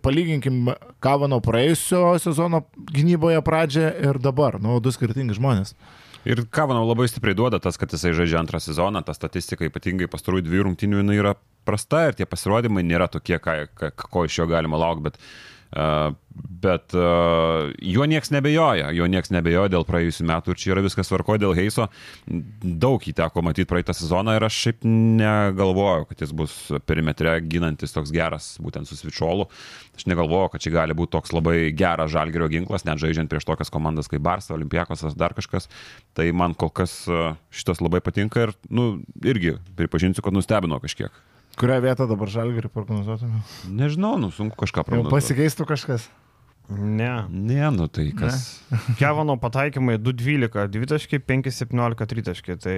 palyginkim 0.03 0.73
Kavano 1.03 1.39
praėjusio 1.45 2.15
sezono 2.21 2.65
gynyboje 2.91 3.43
pradžią 3.45 3.91
ir 4.09 4.19
dabar, 4.23 4.59
nu, 4.61 4.79
du 4.83 4.93
skirtingi 4.93 5.37
žmonės. 5.37 5.75
Ir 6.25 6.41
Kavanau 6.49 6.87
labai 6.89 7.05
stipriai 7.05 7.37
duoda 7.37 7.59
tas, 7.61 7.77
kad 7.77 7.91
jisai 7.93 8.15
žaidžia 8.17 8.39
antrą 8.41 8.57
sezoną, 8.57 9.03
ta 9.05 9.13
statistika 9.13 9.67
ypatingai 9.67 10.07
pastarųjų 10.09 10.47
dviejų 10.47 10.63
rungtynių 10.71 11.03
jinai 11.03 11.19
yra 11.21 11.35
prasta 11.65 12.07
ir 12.09 12.17
tie 12.17 12.25
pasirodymai 12.29 12.81
nėra 12.85 13.05
tokie, 13.13 13.37
ką, 13.41 13.53
ką, 13.77 13.91
ko 13.93 14.23
iš 14.25 14.39
jo 14.39 14.47
galima 14.49 14.79
laukti, 14.81 15.11
bet 15.11 15.19
Bet 16.65 16.91
uh, 16.97 17.71
juo 17.79 18.05
nieks 18.09 18.31
nebejoja, 18.33 18.89
juo 18.95 19.05
nieks 19.07 19.29
nebejoja 19.31 19.69
dėl 19.71 19.85
praėjusių 19.87 20.25
metų 20.27 20.51
ir 20.51 20.59
čia 20.59 20.71
yra 20.73 20.83
viskas 20.83 21.07
tvarko 21.07 21.37
dėl 21.39 21.53
Heiso. 21.55 21.85
Daug 22.25 23.03
jį 23.05 23.13
teko 23.15 23.43
matyti 23.45 23.67
praeitą 23.69 23.95
sezoną 23.95 24.33
ir 24.35 24.43
aš 24.43 24.57
šiaip 24.65 24.83
negalvojau, 24.87 26.07
kad 26.09 26.23
jis 26.25 26.33
bus 26.35 26.55
perimetre 26.89 27.37
ginantis 27.47 27.95
toks 27.95 28.11
geras, 28.15 28.49
būtent 28.63 28.89
su 28.89 28.97
Svičiolu. 28.99 29.47
Aš 29.95 30.07
negalvojau, 30.11 30.49
kad 30.55 30.65
čia 30.65 30.73
gali 30.75 30.97
būti 30.97 31.13
toks 31.15 31.31
labai 31.35 31.69
geras 31.77 32.11
žalgerio 32.15 32.49
ginklas, 32.51 32.83
net 32.87 32.99
žaidžiant 33.03 33.31
prieš 33.31 33.47
tokias 33.47 33.71
komandas 33.71 34.11
kaip 34.11 34.25
Barsa, 34.25 34.55
Olimpiakos 34.57 35.05
ar 35.07 35.15
dar 35.15 35.37
kažkas. 35.37 35.69
Tai 36.17 36.27
man 36.35 36.57
kol 36.59 36.73
kas 36.75 37.03
šitas 37.55 37.83
labai 37.83 38.03
patinka 38.03 38.49
ir, 38.49 38.55
nu, 38.67 38.97
irgi 39.23 39.55
pripažinsiu, 39.79 40.25
kad 40.25 40.35
nustebino 40.35 40.81
kažkiek. 40.83 41.15
Kurią 41.59 41.79
vietą 41.85 42.09
dabar 42.09 42.31
žalgerį 42.31 42.69
prognozuotume? 42.73 43.41
Nežinau, 43.71 44.17
nu 44.19 44.31
sunku 44.35 44.59
kažką 44.59 44.83
prognozuoti. 44.87 45.15
Pasikeistų 45.15 45.67
kažkas. 45.69 46.09
Ne. 46.69 47.27
Ne, 47.29 47.69
nu 47.69 47.85
tai 47.87 48.09
kas. 48.17 48.63
Kevano 48.99 49.37
pataikymai 49.37 49.99
2-12, 50.01 50.49
2 50.73 51.19
5-17 51.27 52.07
tritaškai, 52.09 52.55
tai 52.57 52.77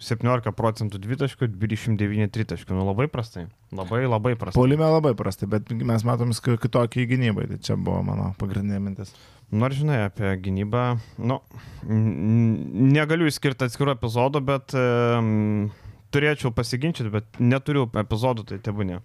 17 0.00 0.52
procentų 0.56 1.00
2 1.04 1.28
29 1.52 2.32
tritaškai, 2.32 2.76
nu 2.76 2.86
labai 2.88 3.08
prastai. 3.12 3.46
Labai 3.72 4.06
labai 4.08 4.32
prastai. 4.40 4.56
Polime 4.56 4.88
labai 4.88 5.12
prastai, 5.18 5.48
bet 5.52 5.68
mes 5.70 6.06
matom 6.08 6.32
kitokį 6.32 7.04
gynybai, 7.12 7.50
tai 7.52 7.58
čia 7.60 7.76
buvo 7.76 8.00
mano 8.06 8.32
pagrindinė 8.40 8.80
mintis. 8.80 9.12
Nors 9.52 9.76
žinai 9.76 10.02
apie 10.06 10.32
gynybą, 10.44 10.86
nu, 11.24 11.38
negaliu 11.84 13.28
įskirti 13.28 13.68
atskirų 13.68 13.94
epizodų, 13.96 14.42
bet 14.44 14.74
um, 14.76 15.68
turėčiau 16.14 16.52
pasiginčyti, 16.56 17.10
bet 17.12 17.38
neturiu 17.40 17.86
epizodų, 18.00 18.46
tai 18.48 18.58
tebūnė. 18.64 19.00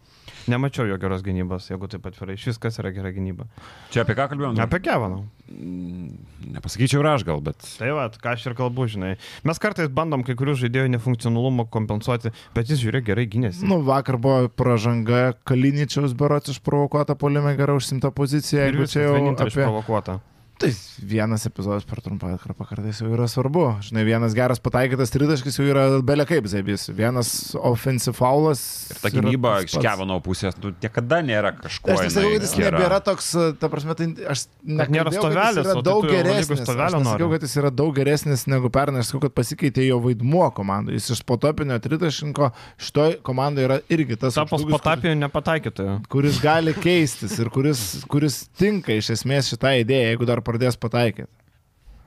Nemačiau 0.51 0.87
jo 0.89 0.97
geros 0.99 1.23
gynybos, 1.23 1.69
jeigu 1.71 1.87
taip 1.91 2.07
atvirai. 2.09 2.35
Iš 2.37 2.49
viskas 2.53 2.79
yra 2.81 2.91
gera 2.95 3.11
gynyba. 3.15 3.47
Čia 3.93 4.03
apie 4.03 4.15
ką 4.17 4.27
kalbėjome? 4.31 4.59
Apie 4.63 4.79
Kevaną. 4.83 5.21
Mm, 5.51 6.09
nepasakyčiau 6.55 7.03
ir 7.03 7.09
aš 7.13 7.25
gal, 7.27 7.43
bet. 7.43 7.59
Tai 7.79 7.93
va, 7.95 8.07
ką 8.11 8.33
aš 8.35 8.47
ir 8.49 8.57
kalbu, 8.59 8.87
žinai. 8.91 9.13
Mes 9.47 9.61
kartais 9.61 9.91
bandom 9.91 10.25
kai 10.27 10.35
kurių 10.39 10.57
žaidėjų 10.63 10.91
nefunkcionalumą 10.95 11.67
kompensuoti, 11.73 12.33
bet 12.55 12.71
jis 12.71 12.83
žiūrė 12.83 13.03
gerai 13.07 13.27
gynėsi. 13.31 13.67
Nu, 13.67 13.81
vakar 13.87 14.19
buvo 14.23 14.51
pražanga 14.51 15.33
Kaliničiaus 15.47 16.15
berots 16.19 16.55
išprovokuota 16.55 17.15
polime 17.19 17.55
gerai 17.59 17.79
užsimta 17.79 18.11
pozicija. 18.15 18.67
Ir 18.71 18.83
čia 18.87 19.07
jau 19.07 19.17
apie... 19.19 19.51
išprovokuota. 19.51 20.19
Tai 20.61 20.69
vienas 21.01 21.47
epizodas 21.49 21.83
per 21.87 21.99
trumpą 22.05 22.29
atkarpą 22.35 22.65
kartais 22.69 22.99
jau 23.01 23.09
yra 23.11 23.25
svarbu. 23.27 23.63
Žinai, 23.87 24.03
vienas 24.05 24.35
geras 24.37 24.61
pataikytas 24.63 25.11
tritaškis 25.11 25.57
jau 25.57 25.65
yra 25.65 25.85
belia 26.05 26.27
kaip 26.29 26.45
zaibys. 26.47 26.85
Vienas 26.93 27.31
offensive 27.57 28.13
faulas. 28.15 28.61
Ir 28.93 28.99
ta 29.01 29.11
gynyba 29.13 29.55
iš 29.65 29.75
Kevano 29.81 30.19
pusės, 30.23 30.55
nu, 30.61 30.71
niekada 30.83 31.19
nėra 31.25 31.55
kažko. 31.57 31.95
Aš 31.95 32.13
sakau, 32.13 32.35
kad 32.35 32.45
jis 32.45 32.53
nebėra 32.61 32.99
toks, 33.03 33.31
ta 33.59 33.69
prasme, 33.73 33.95
tai 33.97 34.07
aš 34.35 34.45
nėra 34.61 35.13
stovelis. 35.15 35.57
Jis 35.57 35.71
yra 35.73 35.83
daug 35.89 36.05
tai 36.05 36.13
geresnis. 36.19 36.63
Aš 36.63 36.97
sakiau, 37.09 37.31
kad 37.33 37.47
jis 37.47 37.57
yra 37.63 37.73
daug 37.73 37.91
geresnis 37.97 38.45
negu 38.53 38.71
pernai. 38.73 39.01
Aš 39.01 39.11
sakau, 39.11 39.23
kad 39.25 39.35
pasikeitė 39.41 39.87
jo 39.89 39.99
vaidmuo 40.05 40.45
komandai. 40.55 40.99
Jis 40.99 41.15
iš 41.17 41.23
potopinio 41.27 41.79
tritašinko 41.81 42.51
šitoj 42.77 43.17
komandai 43.25 43.67
yra 43.67 43.79
irgi 43.89 44.19
tas. 44.21 44.37
Tapos 44.37 44.63
potapinio 44.69 45.17
nepataikytojo. 45.25 45.97
Kuris 46.13 46.39
gali 46.43 46.77
keistis 46.77 47.35
ir 47.41 47.49
kuris, 47.53 47.83
kuris 48.11 48.43
tinka 48.59 48.93
iš 49.01 49.15
esmės 49.17 49.49
šitą 49.51 49.73
idėją, 49.81 50.13
jeigu 50.13 50.29
dar 50.29 50.42
pradės 50.45 50.77
pataikyti. 50.79 51.29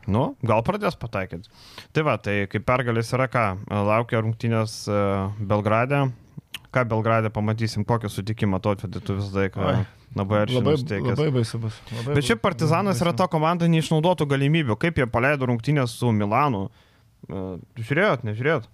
Nu, 0.07 0.37
gal 0.47 0.63
pradės 0.67 0.95
pataikyti. 0.99 1.51
Tai 1.95 2.05
va, 2.07 2.15
tai 2.23 2.45
kaip 2.51 2.63
pergalės 2.67 3.11
yra 3.17 3.27
ką, 3.31 3.47
laukia 3.89 4.23
rungtynės 4.23 4.85
e, 4.87 5.01
Belgrade. 5.51 6.05
Ką 6.75 6.85
Belgrade 6.87 7.33
pamatysim, 7.35 7.87
kokį 7.89 8.11
sutikimą 8.13 8.61
to 8.63 8.77
atvedė 8.77 9.03
tu 9.03 9.17
visą 9.19 9.41
laiką. 9.41 9.73
Labai 10.17 10.45
aršiai 10.45 10.63
labai, 10.63 10.77
labai 11.11 11.27
baisu 11.35 11.59
bus. 11.61 11.81
Labai 11.93 12.15
Bet 12.17 12.29
šiaip 12.29 12.41
Partizanas 12.45 13.03
yra 13.03 13.13
ta 13.19 13.27
komanda 13.29 13.67
neišnaudotų 13.69 14.29
galimybių. 14.31 14.79
Kaip 14.81 15.01
jie 15.03 15.09
paleido 15.11 15.51
rungtynės 15.51 15.99
su 15.99 16.13
Milanu. 16.15 16.69
E, 17.27 17.43
žiūrėjot, 17.83 18.25
nežiūrėjot? 18.29 18.71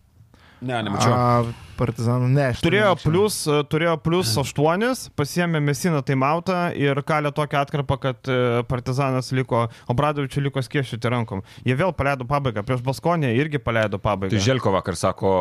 Ne, 0.62 0.78
nemačiau. 0.86 1.12
A, 1.12 1.62
partizanų 1.78 2.28
ne. 2.30 2.46
Turėjo 2.62 2.92
plus, 3.02 3.40
e, 3.50 3.58
turėjo 3.70 3.96
plus 4.04 4.30
8, 4.38 5.08
pasiemė 5.18 5.62
Mesiną 5.64 6.02
taimautą 6.06 6.58
ir 6.78 7.00
kalė 7.06 7.32
tokią 7.34 7.64
atkarpą, 7.66 7.98
kad 8.02 8.30
e, 8.30 8.38
partizanas 8.70 9.32
liko, 9.34 9.64
Obradovičių 9.92 10.44
liko 10.46 10.62
skiešyti 10.62 11.12
rankom. 11.12 11.42
Jie 11.66 11.76
vėl 11.78 11.94
paleido 11.98 12.26
pabaigą, 12.28 12.62
prieš 12.66 12.84
Baskonę 12.86 13.32
irgi 13.38 13.58
paleido 13.62 13.98
pabaigą. 14.02 14.36
Tai 14.36 14.44
Želko 14.46 14.74
vakar 14.76 14.98
sako, 14.98 15.32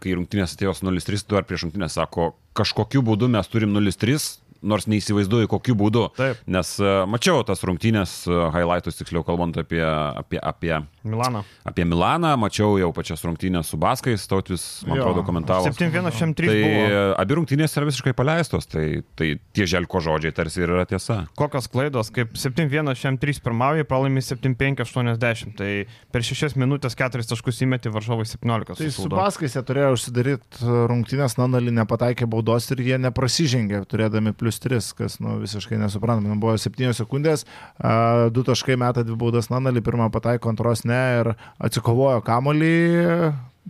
kai 0.00 0.16
rungtynės 0.16 0.56
atėjo 0.56 0.78
0-3, 0.80 1.26
tu 1.28 1.40
ar 1.40 1.48
prieš 1.48 1.68
rungtynės 1.68 2.00
sako, 2.00 2.32
kažkokiu 2.56 3.04
būdu 3.04 3.28
mes 3.32 3.52
turim 3.52 3.76
0-3, 3.76 4.16
nors 4.62 4.86
neįsivaizduoju 4.90 5.50
kokiu 5.50 5.76
būdu. 5.78 6.06
Taip. 6.18 6.40
Nes 6.50 6.72
uh, 6.82 7.02
mačiau 7.10 7.42
tas 7.46 7.62
rungtynės, 7.66 8.22
uh, 8.28 8.48
highlightus 8.54 9.00
tiksliau 9.00 9.24
kalbant 9.26 9.56
apie, 9.60 9.82
apie, 9.82 10.40
apie 10.40 10.74
Milaną. 11.04 11.42
Apie 11.64 11.84
Milaną, 11.88 12.34
mačiau 12.40 12.76
jau 12.80 12.90
pačias 12.96 13.22
rungtynės 13.24 13.70
su 13.72 13.78
Baskais, 13.80 14.26
tautis, 14.28 14.64
man 14.88 14.98
jo. 14.98 15.06
atrodo, 15.06 15.24
komentavo. 15.24 15.70
7-1-3. 15.70 16.34
Tai 16.36 16.58
buvo. 16.60 17.04
abi 17.22 17.38
rungtynės 17.38 17.76
yra 17.78 17.88
visiškai 17.88 18.12
paleistos, 18.16 18.68
tai, 18.68 18.84
tai 19.16 19.32
tie 19.56 19.68
želko 19.70 20.02
žodžiai 20.04 20.34
tarsi 20.36 20.60
ir 20.60 20.74
yra 20.74 20.84
tiesa. 20.88 21.22
Kokios 21.40 21.70
klaidos, 21.72 22.12
kaip 22.14 22.36
7-1-3 22.36 23.40
pirmauja, 23.44 23.88
pralaimi 23.88 24.20
7-5-80, 24.24 25.56
tai 25.56 25.70
per 26.12 26.26
6 26.26 26.58
minutės 26.60 26.98
4 27.00 27.24
taškus 27.32 27.62
įmeti 27.64 27.92
varžovai 27.92 28.28
17. 28.28 28.76
Tai 28.76 28.92
su 28.92 29.08
Baskais 29.12 29.56
jie 29.56 29.64
turėjo 29.66 29.94
užsidaryti 29.96 30.68
rungtynės, 30.90 31.38
Nanalį 31.40 31.72
nepataikė 31.80 32.28
baudos 32.30 32.68
ir 32.74 32.84
jie 32.84 33.00
neprasižengė, 33.00 33.82
turėdami 33.88 34.34
plus 34.50 34.58
3, 34.58 34.94
kas 34.98 35.20
nu, 35.22 35.38
visiškai 35.38 35.78
nesuprantama. 35.78 36.34
Nu, 36.34 36.40
buvo 36.40 36.56
7 36.58 36.92
sekundės, 36.96 37.46
2 37.78 38.46
taškai 38.50 38.76
metą 38.80 39.06
dvi 39.06 39.16
baudas 39.20 39.50
Nanalį, 39.50 39.84
pirmą 39.86 40.10
pataiko, 40.10 40.50
antros 40.50 40.84
ne 40.84 41.00
ir 41.20 41.32
atsikovojo 41.62 42.24
kamolį 42.26 42.74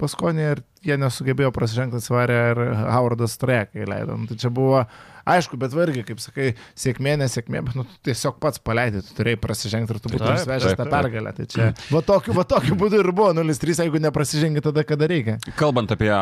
Baskonė 0.00 0.44
ir 0.54 0.60
jie 0.86 0.94
nesugebėjo 0.96 1.50
prasižengti 1.52 1.98
atsvarę 1.98 2.36
ir 2.52 2.58
Howardas 2.94 3.34
Trekai 3.42 3.82
leido. 3.90 4.14
Nu, 4.16 4.28
tai 4.30 4.36
čia 4.38 4.48
buvo, 4.54 4.84
aišku, 5.28 5.58
bet 5.60 5.74
vargiai, 5.74 6.04
kaip 6.06 6.22
sakai, 6.22 6.52
sėkmė, 6.78 7.16
nesėkmė, 7.20 7.60
bet 7.66 7.76
nu, 7.76 7.84
tiesiog 8.06 8.38
pats 8.40 8.62
paleidai, 8.62 9.02
tu 9.04 9.16
turėjai 9.18 9.40
prasižengti 9.42 9.96
ir 9.96 10.00
tu 10.00 10.12
būtum 10.14 10.38
svečias 10.40 10.78
tą 10.78 10.86
pergalę. 10.88 11.34
Tai 11.36 11.48
čia 11.50 11.72
va 11.90 12.04
tokiu, 12.06 12.36
va 12.38 12.46
tokiu 12.48 12.78
būdu 12.80 13.02
ir 13.02 13.10
buvo 13.10 13.34
0-3, 13.36 13.82
jeigu 13.82 14.00
neprasižengi 14.06 14.62
tada, 14.64 14.86
kada 14.86 15.10
reikia. 15.10 15.40
Kalbant 15.58 15.90
apie 15.92 16.12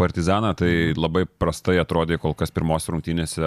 Partizaną, 0.00 0.56
tai 0.58 0.96
labai 0.96 1.28
prastai 1.28 1.76
atrodė 1.84 2.18
kol 2.18 2.34
kas 2.34 2.50
pirmos 2.50 2.88
rungtynėse 2.88 3.44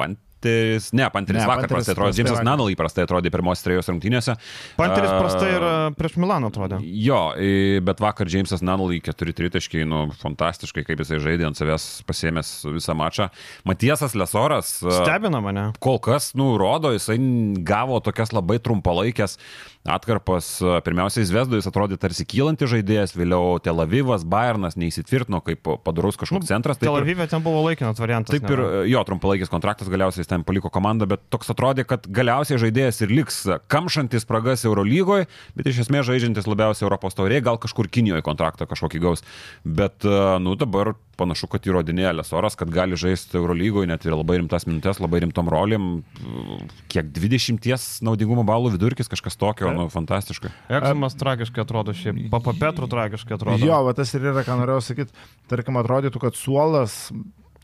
Panteris, 0.00 0.92
ne, 0.96 1.04
Panteris 1.12 1.42
Ne, 1.42 1.46
vakar 1.46 1.66
Panteris 1.66 1.84
prastai 1.84 1.94
atrodė, 1.94 2.16
Džeimsas. 2.16 2.38
Nanal 2.46 2.70
įprastai 2.72 3.04
atrodė 3.04 3.32
pirmos 3.34 3.60
trejos 3.60 3.90
rungtynėse. 3.92 4.36
Panteris 4.78 5.10
A, 5.12 5.18
prastai 5.20 5.50
ir 5.52 5.66
prieš 5.98 6.16
Milaną 6.16 6.48
atrodė. 6.48 6.78
Jo, 6.80 7.18
bet 7.84 8.00
vakar 8.00 8.30
Džeimsas 8.30 8.64
Nanal 8.64 8.94
į 8.96 9.02
4 9.04 9.52
taškai, 9.58 9.84
nu, 9.88 10.06
fantastiškai, 10.22 10.86
kaip 10.88 11.02
jisai 11.04 11.20
žaidė 11.20 11.50
ant 11.50 11.60
savęs 11.60 11.90
pasėmęs 12.08 12.54
visą 12.72 12.96
mačą. 12.96 13.28
Matiesas 13.68 14.16
Lesoras. 14.16 14.78
Stebina 14.80 15.42
mane. 15.44 15.66
kol 15.84 16.00
kas, 16.00 16.32
nu, 16.38 16.54
rodo, 16.60 16.94
jisai 16.96 17.20
gavo 17.60 18.00
tokias 18.00 18.32
labai 18.32 18.62
trumpalaikės 18.64 19.36
atkarpas. 19.88 20.58
Pirmiausiai, 20.84 21.24
Zvezdo 21.24 21.56
jis 21.56 21.68
atrodė 21.70 21.96
tarsi 22.00 22.26
kylantis 22.28 22.68
žaidėjas, 22.72 23.14
vėliau 23.16 23.56
Tel 23.64 23.80
Avivas, 23.80 24.26
Bayernas 24.28 24.76
neįsitvirtino 24.80 25.40
kaip 25.44 25.70
padarus 25.86 26.18
kažkoks 26.20 26.50
centras. 26.50 26.78
taip 26.80 26.90
Tel 26.90 26.98
Avivė 27.00 27.26
ten 27.30 27.42
buvo 27.44 27.62
laikinas 27.64 28.00
variantas. 28.02 28.34
Taip 28.34 28.50
ir 28.52 28.60
neva. 28.60 28.82
jo 28.90 29.04
trumpalaikis 29.08 29.52
kontraktas 29.52 29.88
galiausiai 29.92 30.28
ten 30.28 30.44
paliko 30.44 30.72
komandą, 30.72 31.08
bet 31.08 31.24
toks 31.32 31.52
atrodė, 31.54 31.86
kad 31.88 32.04
galiausiai 32.04 32.60
žaidėjas 32.60 33.00
ir 33.06 33.14
liks 33.20 33.40
kamšantis 33.72 34.26
spragas 34.26 34.66
Eurolygoje, 34.68 35.30
bet 35.56 35.72
iš 35.72 35.86
esmės 35.86 36.06
žaidžiantis 36.10 36.50
labiausiai 36.50 36.86
Europos 36.86 37.16
taurėje, 37.16 37.46
gal 37.48 37.60
kažkur 37.60 37.88
Kinijoje 37.88 38.24
kontraktą 38.26 38.68
kažkokį 38.68 39.00
gaus. 39.00 39.24
Bet, 39.64 40.04
e, 40.04 40.20
nu, 40.44 40.58
dabar 40.60 40.94
panašu, 41.20 41.48
kad 41.52 41.66
įrodinėja 41.68 42.14
Lesoras, 42.16 42.56
kad 42.58 42.72
gali 42.74 42.96
žaisti 43.00 43.36
Eurolygoje 43.38 43.90
net 43.92 44.06
ir 44.08 44.16
labai 44.16 44.38
rimtas 44.40 44.64
minutės, 44.68 44.98
labai 45.04 45.20
rimtom 45.26 45.50
rolėm. 45.52 45.88
Kiek 46.90 47.10
20 47.14 48.00
naudingumo 48.06 48.42
balų 48.48 48.72
vidurkis, 48.76 49.10
kažkas 49.12 49.36
tokio, 49.40 49.70
nu, 49.76 49.88
fantastiškai. 49.92 50.50
Eksumas 50.80 51.18
tragiškai 51.20 51.62
atrodo 51.66 51.94
šiaip. 51.96 52.24
Papa 52.32 52.56
Petru 52.58 52.88
tragiškai 52.90 53.36
atrodo. 53.36 53.60
Jo, 53.62 53.82
va 53.86 53.92
tas 53.96 54.10
ir 54.16 54.24
yra, 54.32 54.42
ką 54.46 54.56
norėjau 54.62 54.80
sakyti. 54.90 55.14
Tarkim, 55.52 55.78
atrodytų, 55.82 56.22
kad 56.26 56.38
suolas 56.40 56.96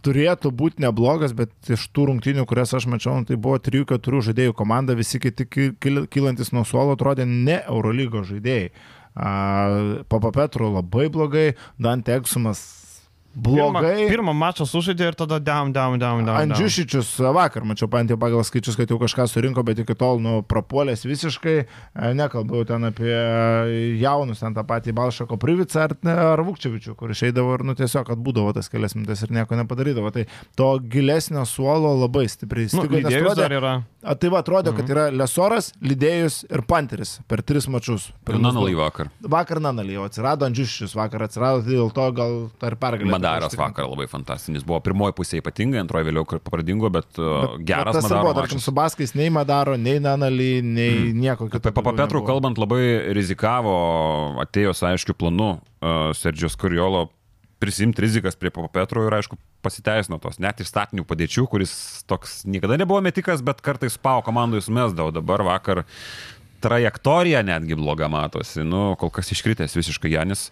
turėtų 0.07 0.53
būti 0.55 0.85
neblogas, 0.85 1.33
bet 1.35 1.51
iš 1.73 1.89
tų 1.97 2.05
rungtynių, 2.13 2.45
kurias 2.47 2.71
aš 2.79 2.85
mačiau, 2.93 3.17
tai 3.27 3.35
buvo 3.43 3.57
3-4 3.59 4.21
žaidėjų 4.29 4.55
komanda, 4.55 4.95
visi 4.95 5.19
kiti 5.19 5.47
ki- 5.51 5.73
kil- 5.83 6.05
kylantis 6.07 6.53
nuo 6.55 6.63
suolo 6.69 6.95
atrodė 6.95 7.27
ne 7.27 7.57
Eurolygos 7.67 8.29
žaidėjai. 8.31 8.69
A, 9.17 9.31
Papa 10.13 10.31
Petru 10.37 10.69
labai 10.75 11.09
blogai, 11.11 11.47
Dante 11.81 12.13
Eksumas 12.15 12.61
blogai. 13.37 14.09
Pirmą, 14.09 14.33
pirmą 14.33 14.35
mačą 14.41 14.65
sužaidė 14.69 15.11
ir 15.13 15.17
tada 15.19 15.39
down, 15.39 15.73
down, 15.77 15.99
down, 16.01 16.25
down. 16.25 16.39
Andžiušičius 16.47 17.11
vakar, 17.37 17.67
mačiau, 17.69 17.89
bent 17.93 18.11
jau 18.11 18.17
pagal 18.21 18.43
skaičius, 18.49 18.79
kad 18.81 18.91
jau 18.91 18.99
kažką 19.03 19.27
surinko, 19.31 19.63
bet 19.67 19.83
iki 19.85 19.95
tol, 19.99 20.19
nu, 20.25 20.39
prapuolės 20.49 21.05
visiškai, 21.07 21.57
e, 21.67 22.13
nekalbėjau 22.17 22.67
ten 22.73 22.89
apie 22.89 23.13
jaunus, 24.01 24.41
ten 24.41 24.57
tą 24.57 24.65
patį 24.67 24.95
Balšako 24.97 25.39
Privicą 25.43 25.85
ar, 25.87 25.97
ar 26.17 26.43
Vukčevičių, 26.47 26.95
kur 26.99 27.13
išeidavo 27.13 27.55
ir, 27.59 27.65
nu, 27.69 27.77
tiesiog 27.79 28.11
atbūdavo 28.17 28.55
tas 28.57 28.71
kelias 28.73 28.97
minutės 28.97 29.25
ir 29.27 29.35
nieko 29.37 29.59
nepadarydavo. 29.61 30.13
Tai 30.15 30.25
to 30.59 30.71
gilesnio 30.81 31.45
suolo 31.49 31.93
labai 32.07 32.27
stipriai 32.33 32.71
Nu, 32.73 32.83
stigo, 32.85 32.97
nes 32.97 33.05
lydėjus 33.07 33.23
atrodė, 33.27 33.43
dar 33.43 33.57
yra. 33.59 33.75
a, 34.03 34.15
tai 34.19 34.31
va, 34.33 34.41
atrodė, 34.45 34.73
kad 34.77 34.91
yra 34.93 35.07
Lesoras, 35.15 35.73
Lydėjus 35.85 36.41
ir 36.51 36.63
Panteris 36.69 37.19
per 37.29 37.43
tris 37.47 37.69
mačius. 37.71 38.09
Per 38.27 38.37
Ir 38.37 38.43
Nanalai 38.43 38.75
vakar. 38.79 39.11
Vakar 39.23 39.61
Nanalai, 39.63 39.97
o 40.01 40.07
atsirado 40.09 40.47
Andžiušičius, 40.49 40.95
vakar 40.99 41.27
atsirado, 41.27 41.63
tai 41.67 41.75
dėl 41.77 41.93
to 41.95 42.07
gal 42.17 42.35
dar 42.63 42.77
pergalė. 42.81 43.11
Madaras 43.27 43.57
vakar 43.59 43.89
labai 43.91 44.07
fantastinis. 44.11 44.65
Buvo 44.67 44.79
pirmoji 44.85 45.17
pusė 45.19 45.41
ypatingai, 45.43 45.83
antroji 45.83 46.09
vėliau 46.09 46.25
pradingo, 46.47 46.91
bet, 46.95 47.11
bet 47.17 47.59
geras 47.69 47.99
tas 47.99 48.09
ir 48.09 48.17
buvo, 48.21 48.33
tarkim, 48.39 48.63
su 48.63 48.75
Baskais 48.77 49.17
nei 49.19 49.33
Madaro, 49.35 49.77
nei 49.81 50.01
Nanalį, 50.03 50.53
nei 50.63 50.95
mm. 50.95 51.21
nieko 51.21 51.51
kito. 51.51 51.61
Apie 51.61 51.75
Papa 51.77 51.95
Petrų 51.99 52.25
kalbant, 52.29 52.61
labai 52.61 53.13
rizikavo, 53.17 53.77
atėjo 54.47 54.75
su 54.77 54.89
aiškiu 54.91 55.19
planu 55.19 55.57
uh, 55.57 56.15
Sergijos 56.17 56.59
Kuriolo 56.61 57.09
prisimti 57.59 58.03
rizikas 58.05 58.37
prie 58.37 58.51
Papa 58.53 58.69
Petro 58.69 59.07
ir 59.07 59.15
aišku 59.17 59.39
pasiteisino 59.65 60.19
tos 60.23 60.39
net 60.43 60.61
iš 60.61 60.71
statinių 60.71 61.07
padėčių, 61.09 61.47
kuris 61.51 61.73
toks 62.11 62.43
niekada 62.49 62.77
nebuvo 62.79 63.01
metikas, 63.05 63.43
bet 63.45 63.63
kartais 63.65 63.97
pau 63.99 64.23
komandai 64.25 64.61
sumesdavo. 64.65 65.15
Dabar 65.17 65.45
vakar 65.47 65.85
trajektorija 66.65 67.43
netgi 67.47 67.79
bloga 67.79 68.09
matosi. 68.13 68.65
Nu, 68.67 68.95
kol 69.01 69.13
kas 69.15 69.33
iškritęs 69.35 69.77
visiškai 69.77 70.13
Janis. 70.13 70.51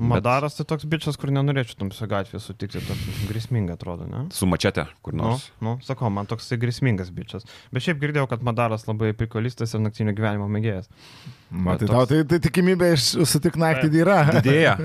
Madaras 0.00 0.54
tai 0.56 0.64
toks 0.64 0.86
bičias, 0.88 1.18
kur 1.20 1.28
nenorėčiau 1.34 1.76
tamsio 1.82 2.06
gatvėje 2.08 2.40
sutikti, 2.40 2.80
toks 2.86 3.24
grėsminga 3.28 3.76
atrodo, 3.76 4.06
ne? 4.08 4.22
Su 4.32 4.48
mačete 4.48 4.86
kur 5.04 5.12
Nu, 5.14 5.26
nors. 5.34 5.50
nu, 5.60 5.76
sakau, 5.84 6.08
man 6.10 6.26
toks 6.30 6.48
tai 6.48 6.56
grėsmingas 6.62 7.10
bičias. 7.12 7.44
Bet 7.74 7.84
šiaip 7.84 8.00
girdėjau, 8.00 8.28
kad 8.30 8.42
Madaras 8.46 8.86
labai 8.88 9.12
prikolistas 9.12 9.74
ir 9.76 9.84
naktinio 9.84 10.14
gyvenimo 10.16 10.48
mėgėjas. 10.48 10.88
Matai, 11.50 11.86
Bet 11.86 11.90
tau 11.90 12.04
tai- 12.06 12.22
tai, 12.22 12.38
tai 12.38 12.38
tikimybė 12.46 12.92
iš 12.94 13.04
sutik 13.26 13.56
naktį 13.58 13.88
yra. 14.04 14.20
Didėja. 14.38 14.76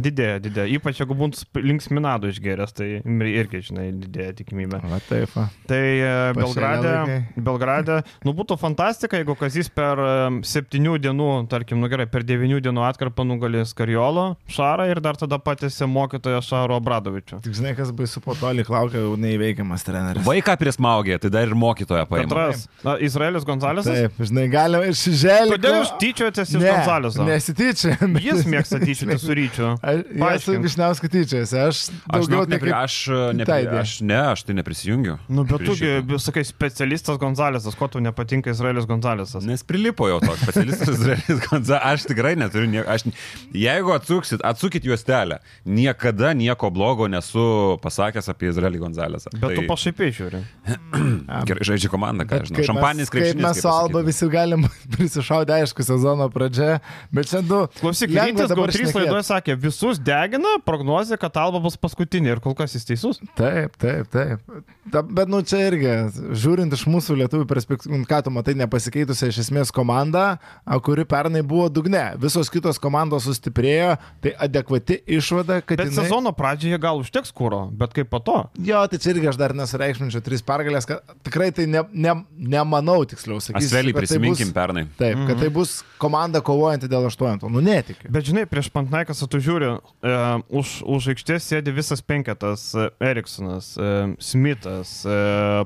Didėja, 0.00 0.38
didėja. 0.40 0.66
Ypač 0.78 1.02
jeigu 1.02 1.12
būtų 1.20 1.60
linksminado 1.60 2.30
išgeręs, 2.32 2.72
tai 2.72 2.86
irgi, 3.04 3.60
žinai, 3.68 3.90
didėja 3.92 4.32
tikimybė. 4.40 4.80
Va 4.88 5.00
taip. 5.04 5.28
Va. 5.36 5.44
Tai 5.68 5.80
e, 5.84 6.32
Belgrade, 6.38 6.94
laikai. 6.94 7.18
Belgrade, 7.44 7.98
nu 8.24 8.32
būtų 8.32 8.56
fantastika, 8.58 9.20
jeigu 9.20 9.36
Kazis 9.36 9.68
per 9.68 10.00
e, 10.00 10.14
septynių 10.48 10.96
dienų, 11.04 11.28
tarkim, 11.52 11.82
nu 11.84 11.92
gerai, 11.92 12.06
per 12.08 12.24
devynių 12.24 12.62
dienų 12.64 12.86
atkarpą 12.88 13.26
nugalės 13.28 13.76
Karjolo, 13.76 14.38
Šarą 14.64 14.86
ir 14.88 15.00
dar 15.04 15.16
tada 15.20 15.36
patėsi 15.42 15.84
mokytoją 15.90 16.38
Šaro 16.44 16.78
Bradovičių. 16.84 17.40
Tik 17.44 17.56
žinai, 17.58 17.72
kas 17.76 17.90
baisu 17.94 18.20
po 18.24 18.32
to 18.38 18.48
lik 18.56 18.70
laukia 18.72 19.02
jau 19.02 19.14
neįveikiamas 19.20 19.84
treneris. 19.84 20.24
Vaiką 20.24 20.54
prismaugė, 20.60 21.18
tai 21.20 21.30
dar 21.34 21.44
ir 21.50 21.54
mokytoją 21.58 22.06
paėmė. 22.08 22.30
Petras, 22.30 22.62
na, 22.86 22.94
Izraelis 23.04 23.44
Gonzalesas. 23.44 23.92
Taip, 23.92 24.22
žinai, 24.30 24.46
galima 24.52 24.88
iš 24.88 25.02
želio. 25.20 25.58
Kodėl 25.58 25.76
jūs 25.82 25.92
tyčiojatės 26.00 26.54
iš 26.54 26.64
Gonzaleso? 26.64 27.26
Nesityčia. 27.28 27.96
Jis 28.24 28.46
mėgsta 28.48 28.80
tyčioti 28.80 29.18
su 29.20 29.36
ryčiu. 29.36 29.68
Aš 29.84 30.00
esu 30.00 30.18
Paaiškink. 30.24 30.64
Višniauskas 30.64 31.12
tyčiasi, 31.12 31.60
aš 31.60 31.82
daugiau 32.08 32.46
kaip- 32.48 32.72
aš, 32.78 32.96
kita 33.04 33.36
nepri, 33.42 33.68
aš, 33.82 33.94
ne, 34.08 34.18
aš 34.32 34.44
tai 34.48 34.56
neprisijungiu. 34.56 35.18
Nu, 35.28 35.44
bet 35.44 35.66
šito. 35.68 36.18
sakai, 36.24 36.44
specialistas 36.48 37.20
Gonzalesas, 37.20 37.76
ko 37.76 37.88
tau 37.92 38.00
nepatinka 38.00 38.50
Izraelis 38.54 38.88
Gonzalesas? 38.88 39.44
Nes 39.44 39.62
prilipo 39.66 40.08
jau 40.08 40.20
toks 40.24 40.40
specialistas 40.46 40.94
Izraelis 40.96 41.44
Gonza. 41.50 41.80
Aš 41.84 42.08
tikrai 42.08 42.34
neturiu 42.40 42.70
nieko. 42.70 42.88
Aš, 42.94 43.04
jeigu 43.52 43.92
atsuksit, 43.96 44.40
atsukit 44.54 44.86
juostelę. 44.86 45.40
Niekada 45.66 46.32
nieko 46.38 46.70
blogo 46.74 47.08
nesu 47.10 47.76
pasakęs 47.84 48.30
apie 48.32 48.48
Izraelį 48.52 48.80
Gonzalesą. 48.86 49.32
Bet 49.36 49.58
tu 49.58 49.66
pašaipiai 49.68 50.14
žiūri. 50.14 50.42
Gerai 51.48 51.68
žaidžia 51.68 51.90
komanda, 51.92 52.26
ką 52.28 52.40
žinau. 52.48 52.66
Šampaninis 52.70 53.12
krepšinis. 53.12 53.42
mes 53.44 53.62
su 53.62 53.70
Alba 53.70 54.04
visi 54.06 54.28
galim 54.32 54.66
prisišaudę, 54.94 55.58
aišku, 55.60 55.84
sezono 55.86 56.28
pradžia, 56.32 56.78
bet 57.14 57.30
čia 57.30 57.42
du. 57.44 57.64
Klausyk, 57.80 58.14
Rytis 58.14 58.50
dabar 58.52 58.70
GO3 58.70 58.80
šnekėt. 58.80 58.98
laidoje 59.00 59.26
sakė, 59.28 59.56
visus 59.60 60.00
degina, 60.02 60.56
prognozija, 60.64 61.18
kad 61.20 61.36
Alba 61.40 61.62
bus 61.64 61.78
paskutinė 61.80 62.36
ir 62.36 62.42
kol 62.44 62.56
kas 62.58 62.76
jis 62.76 62.86
teisus. 62.88 63.20
Taip, 63.38 63.76
taip, 63.80 64.10
taip. 64.12 64.44
Ta, 64.92 65.02
bet, 65.02 65.30
nu, 65.32 65.40
čia 65.46 65.64
irgi, 65.70 65.92
žiūrint 66.36 66.74
iš 66.76 66.84
mūsų 66.90 67.16
lietuvių 67.22 67.48
perspektyvų, 67.50 68.02
ką 68.08 68.20
tu 68.26 68.32
matai, 68.34 68.54
nepasikeitusią 68.60 69.30
iš 69.32 69.40
esmės 69.46 69.72
komandą, 69.74 70.36
kuri 70.84 71.06
pernai 71.08 71.42
buvo 71.46 71.70
dugne. 71.72 72.04
Visos 72.20 72.52
kitos 72.52 72.80
komandos 72.82 73.26
sustiprėjo, 73.28 73.94
tai 74.22 74.33
adekvati 74.38 74.98
išvada, 75.06 75.60
kad... 75.60 75.78
Bet 75.78 75.90
jinai... 75.92 76.04
sezono 76.04 76.32
pradžioje 76.36 76.78
gal 76.82 76.98
užteks 77.02 77.32
kūro, 77.34 77.64
bet 77.72 77.92
kaip 77.96 78.08
po 78.12 78.18
to? 78.24 78.36
Jo, 78.64 78.82
tai 78.90 78.98
čia 79.02 79.12
irgi 79.14 79.28
aš 79.32 79.38
dar 79.40 79.54
nesureikšminčiau 79.56 80.22
tris 80.24 80.42
pergalės, 80.46 80.86
kad 80.88 81.02
tikrai 81.26 81.50
tai 81.54 81.66
ne, 81.70 81.82
ne, 81.92 82.14
nemanau 82.36 83.00
tiksliau. 83.08 83.40
sakysiu, 83.44 83.70
Asvelį 83.70 83.92
kad 83.94 84.00
tai 84.00 84.04
prisiminkim 84.06 84.50
bus- 84.50 84.56
pernai. 84.56 84.84
Taip, 85.00 85.22
kad 85.28 85.42
tai 85.44 85.50
bus 85.54 85.74
komanda 86.02 86.40
kovojanti 86.44 86.90
dėl 86.90 87.06
aštuonto. 87.08 87.48
Nu, 87.52 87.62
netikiu. 87.64 88.10
Bet 88.12 88.26
žinai, 88.28 88.44
prieš 88.50 88.68
Pantnaikas 88.74 89.22
tu 89.30 89.40
žiūri, 89.40 89.70
e, 90.04 90.14
už, 90.52 90.74
už 90.84 91.10
aikštės 91.14 91.48
sėdi 91.52 91.72
visas 91.74 92.02
penketas 92.04 92.70
e,- 92.76 92.90
Eriksonas, 93.10 93.72
e, 93.78 94.14
Smithas, 94.20 94.96
e, 95.08 95.18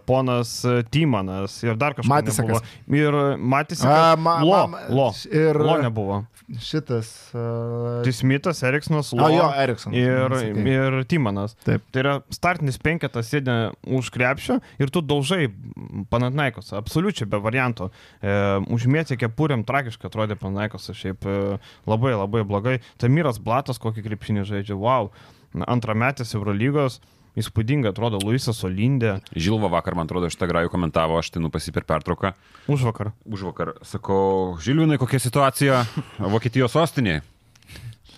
ponas 0.07 0.53
e, 0.65 0.83
Tymanas 0.93 1.59
ir 1.67 1.77
dar 1.81 1.97
kažkas. 1.99 2.11
Matisakas. 2.13 2.63
Ir 2.89 3.15
Matys. 3.39 3.83
A, 3.85 4.15
ma- 4.17 4.39
Lo, 4.45 4.67
ma- 4.69 4.85
lo. 4.89 5.09
ir- 5.31 5.59
Lo 5.59 5.79
nebuvo. 5.83 6.23
Šitas. 6.59 7.09
Uh... 7.37 8.01
Tai 8.05 8.13
Smithas, 8.59 8.63
Eriksonas, 8.63 9.13
Lo. 9.13 9.29
Jo, 9.31 9.49
Eriksonas. 9.57 9.99
Ir, 9.99 10.35
Sakei. 10.35 10.73
ir 10.73 11.05
Tymanas. 11.09 11.55
Taip. 11.65 11.83
Tai 11.93 12.03
yra 12.03 12.15
startinis 12.35 12.79
penketas 12.79 13.31
sėdi 13.31 13.55
už 13.87 14.11
krepšio 14.15 14.59
ir 14.79 14.91
tu 14.91 15.03
daužai 15.03 15.49
Panatnaikos, 16.11 16.73
absoliučiai 16.77 17.29
be 17.29 17.41
variantų. 17.43 17.91
E, 18.21 18.33
užmėtė 18.75 19.19
kepurėm, 19.21 19.65
tragiškai 19.69 20.09
atrodė 20.11 20.39
Panatnaikos, 20.39 20.91
šiaip 20.95 21.27
e, 21.27 21.59
labai 21.89 22.17
labai 22.17 22.45
blogai. 22.47 22.79
Tamiras 22.99 23.39
Blatas 23.43 23.81
kokį 23.83 24.05
krepšinį 24.07 24.47
žaidžia, 24.49 24.79
wow. 24.79 25.13
Antrametis 25.69 26.35
Eurolygos, 26.37 27.01
įspūdingai 27.39 27.93
atrodo 27.93 28.19
Luisas 28.21 28.61
Olindė, 28.67 29.19
Žilva 29.33 29.71
vakar, 29.79 29.97
man 29.97 30.09
atrodo, 30.09 30.29
šitą 30.33 30.49
grajų 30.51 30.73
komentavo, 30.75 31.17
aš 31.21 31.33
tai 31.33 31.43
nupasi 31.45 31.73
per 31.73 31.87
pertrauką. 31.89 32.35
už 32.69 32.85
vakar. 32.91 33.13
Už 33.25 33.47
vakar 33.49 33.75
sakau, 33.87 34.59
Žilvinai, 34.61 34.99
kokia 35.01 35.23
situacija 35.23 35.85
Vokietijos 36.35 36.75
sostinėje? 36.77 37.23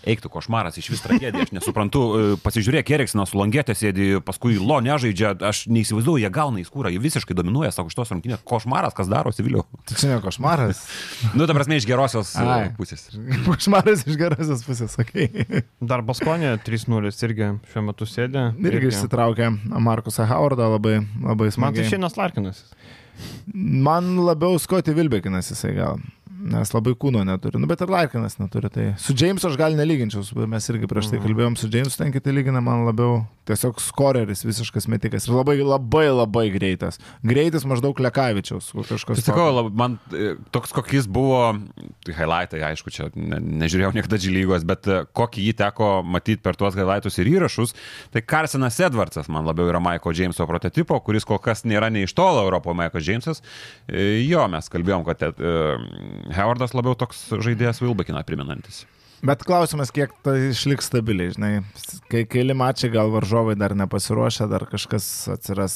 Eiktų 0.08 0.30
košmaras, 0.32 0.78
iš 0.80 0.88
vis 0.94 1.02
tragedija, 1.04 1.44
aš 1.44 1.52
nesuprantu, 1.52 2.00
e, 2.16 2.36
pasižiūrėk, 2.40 2.88
Eriksinas 2.96 3.32
su 3.32 3.36
Longetė 3.36 3.74
sėdi, 3.76 4.06
paskui 4.24 4.54
Lo 4.56 4.78
nežaidžia, 4.84 5.34
aš 5.44 5.66
neįsivaizduoju, 5.68 6.22
jie 6.24 6.30
gauna 6.32 6.62
į 6.62 6.64
skūrą, 6.68 6.92
jie 6.94 7.02
visiškai 7.02 7.36
dominuoja, 7.36 7.72
sako, 7.76 7.92
šitos 7.92 8.12
rungtynės, 8.14 8.40
košmaras, 8.48 8.96
kas 8.96 9.10
darosi 9.12 9.44
vėliau. 9.44 9.66
Tai 9.88 9.98
čia 10.00 10.14
ne 10.14 10.20
košmaras. 10.24 10.80
Nu, 11.36 11.44
ta 11.46 11.54
prasme, 11.56 11.76
iš 11.78 11.86
gerosios 11.88 12.32
e, 12.34 12.44
Ai. 12.44 12.70
pusės. 12.78 13.10
Košmaras 13.48 14.06
iš 14.08 14.16
gerosios 14.20 14.64
pusės, 14.66 14.96
sakai. 14.96 15.28
Dar 15.92 16.02
Baskonė 16.06 16.54
3-0 16.64 17.12
irgi 17.28 17.50
šiuo 17.72 17.84
metu 17.90 18.08
sėdė. 18.08 18.50
Irgi 18.64 18.90
išsitraukė 18.94 19.50
Markusą 19.84 20.26
Howardą 20.30 20.70
labai, 20.74 21.00
labai 21.20 21.50
Man 21.50 21.52
tai 21.52 21.56
smagiai. 21.58 21.90
šiandien 21.92 22.16
Larkinas. 22.16 22.64
Man 23.52 24.14
labiau 24.24 24.56
Skoti 24.60 24.94
Vilbekinas 24.96 25.52
jisai 25.52 25.74
gal. 25.76 26.00
Nes 26.40 26.72
labai 26.72 26.94
kūno 26.96 27.22
neturi. 27.26 27.60
Nu, 27.60 27.68
bet 27.70 27.82
ir 27.84 27.90
Larkinas 27.92 28.38
neturi. 28.40 28.70
Tai 28.72 28.86
su 29.00 29.14
Jamesu 29.16 29.50
aš 29.50 29.58
gal 29.60 29.76
nelyginčiau. 29.76 30.24
Mes 30.48 30.70
irgi 30.72 30.88
prieš 30.90 31.12
tai 31.12 31.20
kalbėjom 31.22 31.58
su 31.60 31.68
Jamesu, 31.68 31.98
ten 32.00 32.14
kiti 32.14 32.32
lygina 32.32 32.62
man 32.64 32.86
labiau 32.86 33.20
tiesiog 33.50 33.80
skoreris, 33.82 34.44
visiškas 34.46 34.86
metikas. 34.90 35.26
Ir 35.26 35.34
labai, 35.34 35.56
labai, 35.64 36.06
labai 36.12 36.44
greitas. 36.54 37.00
Greitis 37.26 37.66
maždaug 37.68 37.98
Lekavičiaus. 38.00 38.70
Kažkas. 38.90 39.22
Sakau, 39.26 39.66
man 39.74 39.98
e, 40.14 40.34
toks, 40.54 40.72
kokis 40.76 41.08
buvo, 41.10 41.42
tai 42.06 42.14
highlightai, 42.16 42.62
aišku, 42.70 42.92
čia 42.94 43.08
ne, 43.16 43.40
nežiūrėjau 43.64 43.92
niekada 43.96 44.20
džilygos, 44.20 44.66
bet 44.68 44.86
e, 44.86 45.00
kokį 45.18 45.48
jį 45.48 45.56
teko 45.60 45.90
matyti 46.06 46.42
per 46.44 46.58
tuos 46.60 46.78
highlightus 46.78 47.18
ir 47.20 47.32
įrašus, 47.32 47.74
tai 48.14 48.22
Carsonas 48.22 48.78
Edwardsas 48.86 49.30
man 49.32 49.48
labiau 49.48 49.70
yra 49.72 49.82
Michael 49.82 50.16
Jameso 50.20 50.46
prototipo, 50.50 51.00
kuris 51.04 51.26
kol 51.28 51.40
kas 51.42 51.64
nėra 51.66 51.90
nei 51.90 52.06
iš 52.06 52.14
tolo 52.18 52.44
Europoje 52.46 52.78
Michael 52.78 53.06
Jamesas. 53.08 53.42
E, 53.88 54.20
Jo, 54.30 54.44
mes 54.52 54.68
kalbėjom, 54.70 55.02
kad 55.08 55.22
Howardas 56.36 56.74
labiau 56.76 56.94
toks 56.98 57.28
žaidėjas 57.42 57.82
Wilbekiną 57.82 58.22
priminantis. 58.26 58.84
Bet 59.22 59.42
klausimas, 59.44 59.90
kiek 59.92 60.12
tai 60.24 60.50
išliks 60.50 60.86
stabiliai, 60.88 61.32
žinai. 61.34 61.50
Kai 62.10 62.22
keli 62.30 62.54
mačiai 62.56 62.88
gal 62.94 63.10
varžovai 63.12 63.52
dar 63.58 63.74
nepasiruošę, 63.76 64.46
dar 64.48 64.64
kažkas 64.70 65.04
atsiras. 65.34 65.74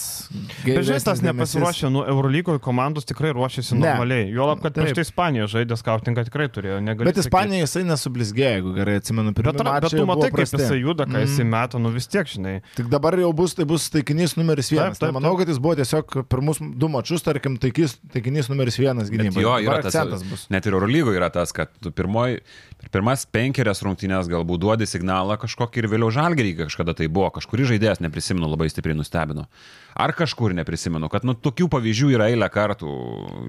Bet 0.65 0.81
žinai, 0.87 1.01
tas 1.05 1.21
dėmesys. 1.21 1.27
nepasiruošė, 1.29 1.91
nu, 1.93 2.05
Eurolygoje 2.09 2.63
komandos 2.65 3.05
tikrai 3.09 3.35
ruošiasi 3.37 3.77
normaliai. 3.77 4.31
Juolab, 4.33 4.63
kad 4.65 4.73
prieš 4.79 4.95
tai 4.97 5.05
Ispanija 5.07 5.47
žaidė 5.53 5.77
skautingą 5.77 6.25
tikrai 6.29 6.49
turėjo. 6.49 6.81
negali 6.85 7.11
Bet. 7.11 7.21
Ispanija 7.21 7.67
jisai 7.67 7.85
nesublizgėjo, 7.89 8.55
jeigu 8.59 8.73
gerai 8.79 8.97
atsimenu. 9.03 9.35
Bet, 9.37 9.45
bet 9.61 9.91
tu 9.93 10.07
matai, 10.09 10.31
kaip 10.33 10.49
jisai 10.49 10.81
juda, 10.81 11.05
ką 11.07 11.21
jisai 11.27 11.45
Mm. 11.45 11.51
meta, 11.53 11.79
nu 11.79 11.91
vis 11.93 12.07
tiek, 12.09 12.25
žinai. 12.27 12.63
Tik 12.77 12.89
dabar 12.89 13.13
jau 13.21 13.33
bus, 13.37 13.55
tai 13.55 13.65
bus 13.69 13.91
taikinys 13.91 14.37
numeris 14.41 14.71
vienas. 14.73 14.97
Taip, 14.97 15.01
taip, 15.01 15.13
Taip, 15.13 15.15
Manau, 15.21 15.37
taip. 15.37 15.45
kad 15.45 15.49
jis 15.53 15.59
buvo 15.61 15.75
tiesiog 15.77 16.29
pirmus 16.29 16.59
du 16.59 16.89
mačius, 16.89 17.23
tarkim, 17.23 17.59
taikys, 17.61 17.99
taikinys 18.11 18.49
numeris 18.49 18.77
vienas 18.81 19.11
Bet 19.11 19.21
gynybai. 19.21 19.43
jo, 19.43 19.53
yra 19.69 19.83
tas, 19.83 19.95
akcentas 19.95 20.23
bus. 20.25 20.47
net 20.51 20.65
ir 20.67 20.73
Eurolygoje 20.73 21.17
yra 21.21 21.31
tas, 21.31 21.53
kad 21.53 21.69
tu 21.81 21.91
pirmoj, 21.93 22.41
per 22.74 22.74
pirmas 22.93 23.25
penkerias 23.31 23.83
rungtynės 23.85 24.29
galbūt 24.33 24.63
duodi 24.65 24.89
signalą 24.89 25.39
kažkokį 25.41 25.83
ir 25.83 25.91
vėliau 25.93 26.11
žalgerį 26.15 26.55
kažkada 26.65 26.97
tai 26.99 27.09
buvo, 27.09 27.31
kažkuri 27.35 27.69
žaidėjas 27.71 28.03
neprisimenu, 28.05 28.51
labai 28.51 28.71
stipriai 28.73 28.99
nustebino. 28.99 29.47
Ar 29.95 30.11
kažkur 30.13 30.51
neprisimenu, 30.59 31.07
kad 31.07 31.23
nu, 31.23 31.37
tokių 31.39 31.69
pavyzdžių 31.71 32.09
yra 32.17 32.27
eilę 32.33 32.49
kartų. 32.51 32.91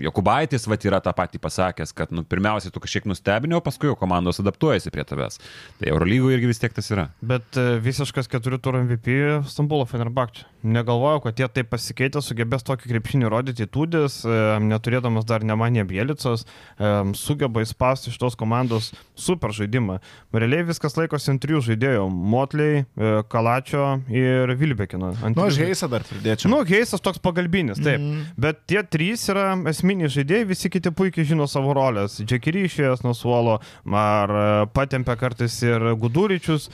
Jokubaitis 0.05 0.67
vat 0.69 0.83
yra 0.85 0.99
tą 1.01 1.09
patį 1.17 1.39
pasakęs, 1.41 1.93
kad 1.97 2.11
nu, 2.13 2.21
pirmiausia 2.21 2.69
tu 2.73 2.81
kažkiek 2.83 3.07
nustebinio, 3.09 3.57
paskui 3.65 3.89
jau 3.89 3.95
komandos 3.97 4.37
adaptuojasi 4.43 4.93
prie 4.93 5.05
tavęs. 5.09 5.39
Tai 5.79 5.89
Eurolygoje 5.89 6.37
irgi 6.37 6.51
vis 6.51 6.61
tiek 6.61 6.75
tas 6.75 6.91
yra. 6.93 7.07
Bet 7.25 7.57
e, 7.57 7.79
visiškas 7.81 8.29
keturių 8.29 8.59
turų 8.61 8.83
MVP 8.83 9.15
Stambulo 9.49 9.87
Fenerbakčia. 9.89 10.45
Negalvojau, 10.65 11.23
kad 11.25 11.41
jie 11.41 11.49
taip 11.57 11.71
pasikeitė, 11.73 12.21
sugebės 12.25 12.65
tokį 12.65 12.93
krepšinį 12.93 13.33
rodyti 13.33 13.65
tūdis, 13.69 14.19
e, 14.25 14.37
neturėdamas 14.65 15.25
dar 15.25 15.45
nemanė 15.45 15.87
Bielicos, 15.89 16.45
e, 16.45 16.93
sugeba 17.17 17.65
įspausti 17.65 18.13
iš 18.13 18.21
tos 18.21 18.37
komandos 18.37 18.91
super 19.17 19.53
žaidimą. 19.53 19.97
Realiai 20.35 20.69
viskas 20.69 20.97
laikosi 20.97 21.33
ant 21.33 21.41
trijų 21.41 21.63
žaidėjų- 21.71 22.05
Motley, 22.35 22.85
Kalačio 23.29 24.01
ir 24.13 24.53
Vilbekino. 24.59 25.13
Ant 25.23 25.37
Nu, 25.37 25.47
aš 25.49 25.57
Heisą 25.61 25.89
dar 25.89 26.03
pridėčiau. 26.35 26.51
Nu, 26.51 26.61
Heisas 26.67 27.03
toks 27.03 27.21
pagalbinis, 27.23 27.79
taip. 27.79 27.99
Mm. 27.99 28.25
Bet 28.37 28.65
tie 28.69 28.83
trys 28.83 29.27
yra 29.31 29.53
esminiai 29.71 30.11
žaidėjai, 30.11 30.47
visi 30.49 30.71
kiti 30.73 30.91
puikiai 30.91 31.27
žino 31.27 31.47
savo 31.47 31.73
rolės. 31.75 32.19
Džekirį 32.23 32.65
išėjęs 32.69 33.05
nuo 33.05 33.15
suolo, 33.17 33.59
ar 33.85 34.35
e, 34.35 34.45
patempia 34.75 35.15
kartais 35.19 35.57
ir 35.65 35.93
Guduričius. 35.99 36.69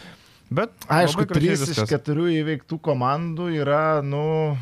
Bet 0.52 0.74
Aišku, 0.92 1.26
trys 1.32 1.64
iš 1.72 1.86
keturių 1.88 2.28
įveiktų 2.42 2.82
komandų 2.84 3.54
yra, 3.62 4.02
nu, 4.04 4.58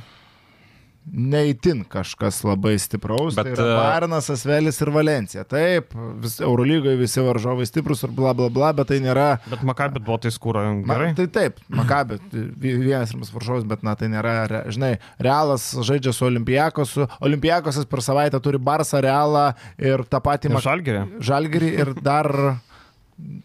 neįtin 1.11 1.83
kažkas 1.89 2.41
labai 2.45 2.75
stipraus. 2.81 3.35
Bet, 3.37 3.49
Bet, 3.49 3.57
tai 3.59 3.65
yra 3.65 3.77
Bairnas, 3.79 4.29
Asvelis 4.33 4.79
ir 4.83 4.91
Valencija. 4.93 5.43
Taip, 5.49 5.93
vis, 6.23 6.37
Eurolygoje 6.43 6.99
visi 6.99 7.23
varžovai 7.25 7.65
stiprus 7.69 8.03
ir 8.07 8.13
bla 8.15 8.33
bla 8.37 8.49
bla, 8.53 8.71
bet 8.77 8.89
tai 8.91 8.99
nėra... 9.03 9.27
Bet 9.49 9.63
Makabit 9.67 10.03
buvo 10.05 10.19
tai 10.23 10.31
skūra 10.35 10.65
Ma, 10.83 10.93
gerai. 10.95 11.11
tai 11.17 11.27
taip, 11.39 11.59
Makabė, 11.73 12.19
vienas 12.61 13.13
rimtas 13.15 13.33
varžovas, 13.35 13.65
bet 13.69 13.83
na 13.87 13.95
tai 13.99 14.11
nėra, 14.13 14.35
re, 14.51 14.61
žinai, 14.73 14.93
Realas 15.19 15.69
žaidžia 15.85 16.13
su 16.15 16.27
Olimpijakosu, 16.29 17.07
Olimpijakosas 17.25 17.87
per 17.89 18.03
savaitę 18.05 18.39
turi 18.43 18.61
Barsą, 18.61 19.01
Realą 19.03 19.49
ir 19.77 20.05
tą 20.09 20.21
patį 20.25 20.53
Mak- 20.55 20.65
Žalgerė. 20.67 21.03
Žalgirį 21.25 21.73
ir 21.83 21.93
dar, 22.05 22.29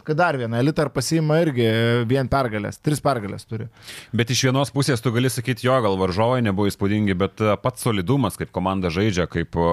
kad 0.05 0.17
dar 0.17 0.37
vieną 0.39 0.59
elitą 0.61 0.85
ir 0.87 0.91
pasiima 0.95 1.39
irgi 1.43 1.67
vien 2.09 2.29
pergalės, 2.31 2.79
tris 2.85 3.01
pergalės 3.05 3.47
turi. 3.49 3.67
Bet 4.15 4.31
iš 4.31 4.45
vienos 4.49 4.71
pusės 4.75 5.03
tu 5.03 5.13
gali 5.15 5.31
sakyti, 5.33 5.67
jo, 5.67 5.75
gal 5.85 5.99
varžovai 6.01 6.43
nebuvo 6.45 6.69
įspūdingi, 6.71 7.17
bet 7.19 7.43
e, 7.43 7.55
pats 7.63 7.87
solidumas, 7.87 8.39
kaip 8.41 8.53
komanda 8.55 8.93
žaidžia, 8.95 9.27
kaip 9.31 9.59
e, 9.59 9.67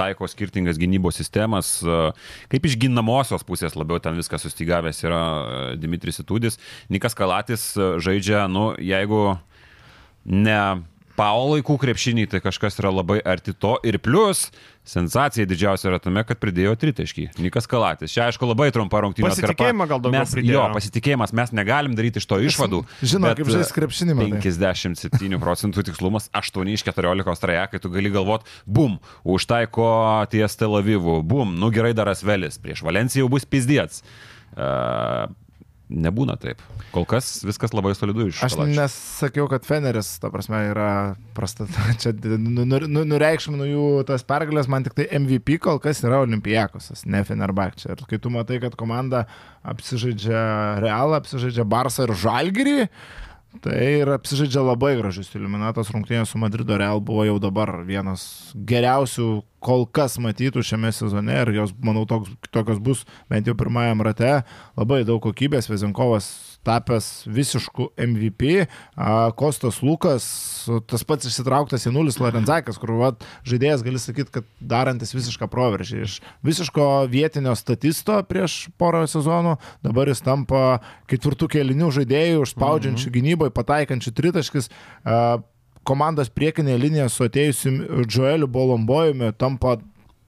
taiko 0.00 0.28
skirtingas 0.30 0.80
gynybos 0.80 1.20
sistemas, 1.20 1.72
e, 1.84 2.00
kaip 2.52 2.68
iš 2.68 2.76
ginamosios 2.82 3.46
pusės 3.46 3.78
labiau 3.78 4.02
ten 4.02 4.18
viskas 4.18 4.44
sustigavęs 4.46 5.04
yra 5.06 5.22
Dimitris 5.80 6.20
Itudis. 6.24 6.60
Nikas 6.92 7.16
Kalatis 7.18 7.72
žaidžia, 7.76 8.44
nu, 8.50 8.72
jeigu 8.76 9.38
ne 10.24 10.60
Paulo 11.20 11.56
laikų 11.58 11.76
krepšinį, 11.82 12.26
tai 12.32 12.40
kažkas 12.40 12.78
yra 12.80 12.92
labai 12.94 13.18
arti 13.20 13.52
to. 13.52 13.74
Ir 13.84 13.98
plus, 14.00 14.46
sensacija 14.88 15.44
didžiausia 15.48 15.90
yra 15.90 15.98
tame, 16.02 16.22
kad 16.24 16.40
pridėjo 16.40 16.72
tritaškį. 16.80 17.26
Nikas 17.44 17.68
Kalatis. 17.70 18.14
Čia, 18.14 18.30
aišku, 18.30 18.48
labai 18.48 18.70
trumpa 18.74 19.02
rungtynė. 19.04 19.28
Pasitikėjimą 19.28 19.86
gal 19.90 20.00
daugiau 20.00 20.24
mes, 20.24 20.32
pridėjo. 20.34 20.56
Jo, 20.56 20.64
pasitikėjimas, 20.74 21.34
mes 21.36 21.52
negalim 21.56 21.96
daryti 21.98 22.22
iš 22.22 22.28
to 22.30 22.40
išvadų. 22.48 22.80
Žino, 23.04 23.28
bet, 23.28 23.42
kaip 23.42 23.52
žais 23.52 23.74
krepšinį, 23.76 24.16
matai. 24.16 24.40
57 24.48 25.40
procentų 25.44 25.84
tikslumas, 25.90 26.30
8 26.40 26.72
iš 26.72 26.86
14 26.88 27.44
trajekai, 27.44 27.82
tu 27.84 27.92
gali 27.92 28.12
galvot, 28.14 28.48
bum, 28.64 28.96
užtaiko 29.28 29.92
ties 30.32 30.56
Tel 30.56 30.80
Avivu, 30.80 31.20
bum, 31.20 31.52
nu 31.60 31.70
gerai 31.74 31.92
dar 31.96 32.10
Asvelis, 32.14 32.58
prieš 32.62 32.84
Valenciją 32.86 33.26
jau 33.26 33.34
bus 33.36 33.44
pizdėts. 33.44 34.00
Uh, 34.50 35.28
nebūna 35.90 36.36
taip. 36.40 36.60
Kol 36.94 37.04
kas 37.10 37.40
viskas 37.46 37.74
labai 37.74 37.92
solidu 37.98 38.28
iš 38.30 38.40
Aš 38.46 38.54
Kalačio. 38.56 38.78
nesakiau, 38.80 39.48
kad 39.50 39.66
Feneris, 39.66 40.12
ta 40.22 40.30
prasme, 40.30 40.60
yra 40.70 40.88
prasta. 41.34 41.66
Čia 42.00 42.12
nu- 42.38 42.64
nu- 42.64 42.86
nu- 42.86 43.04
nureikšminu 43.10 43.66
jų 43.68 43.84
tas 44.08 44.22
pergalės, 44.26 44.68
man 44.70 44.86
tik 44.86 44.94
tai 44.98 45.06
MVP 45.18 45.58
kol 45.62 45.78
kas 45.82 46.02
yra 46.06 46.22
Olimpijakosas, 46.24 47.04
ne 47.06 47.22
Fenerbakčia. 47.26 47.92
Ir 47.94 48.06
kai 48.10 48.18
tu 48.22 48.30
matai, 48.34 48.60
kad 48.62 48.74
komanda 48.78 49.26
apsižaidžia 49.66 50.80
Realą, 50.82 51.18
apsižaidžia 51.20 51.66
Barsą 51.68 52.06
ir 52.08 52.14
Žalgirį, 52.22 52.78
tai 53.58 53.78
ir 54.00 54.10
apsižaidžia 54.14 54.62
labai 54.62 54.94
gražius 55.00 55.32
iliuminatos 55.34 55.90
rungtynės 55.90 56.30
su 56.30 56.38
Madrido 56.38 56.76
Real 56.78 57.02
buvo 57.02 57.24
jau 57.26 57.38
dabar 57.42 57.80
vienas 57.86 58.22
geriausių 58.54 59.42
kol 59.60 59.84
kas 59.90 60.16
matytų 60.22 60.62
šiame 60.64 60.92
sezone 60.94 61.34
ir 61.42 61.52
jos, 61.58 61.74
manau, 61.84 62.06
toks, 62.08 62.30
tokios 62.54 62.78
bus 62.80 63.02
bent 63.30 63.50
jau 63.50 63.56
pirmajam 63.58 64.04
rate. 64.06 64.40
Labai 64.78 65.02
daug 65.08 65.20
kokybės, 65.24 65.68
Vezinkovas 65.68 66.30
tapęs 66.66 67.24
visiškų 67.30 67.88
MVP, 68.04 68.66
Kostas 69.40 69.80
Lukas, 69.84 70.24
tas 70.90 71.04
pats 71.08 71.28
išsitrauktas 71.30 71.86
į 71.88 71.94
nulis 71.94 72.20
Lorenzakas, 72.20 72.78
kur 72.80 72.92
vat, 73.00 73.24
žaidėjas 73.48 73.84
gali 73.86 74.00
sakyti, 74.02 74.34
kad 74.38 74.48
darantis 74.60 75.14
visišką 75.16 75.48
proveržį. 75.52 76.02
Iš 76.06 76.18
visiško 76.46 76.88
vietinio 77.12 77.54
statisto 77.58 78.18
prieš 78.28 78.66
porą 78.80 79.06
sezonų, 79.10 79.56
dabar 79.86 80.10
jis 80.12 80.24
tampa 80.24 80.80
ketvirtų 81.10 81.48
kelinių 81.56 81.92
žaidėjų, 82.00 82.44
užspaudžiančių 82.44 83.14
gynyboje, 83.16 83.56
pataikančių 83.56 84.14
tritaškis. 84.20 84.70
Komandos 85.88 86.28
priekinė 86.28 86.74
linija 86.76 87.06
su 87.08 87.24
atėjusiu 87.24 88.04
Joeliu 88.04 88.46
Bolombojumi 88.52 89.32
tampa 89.40 89.78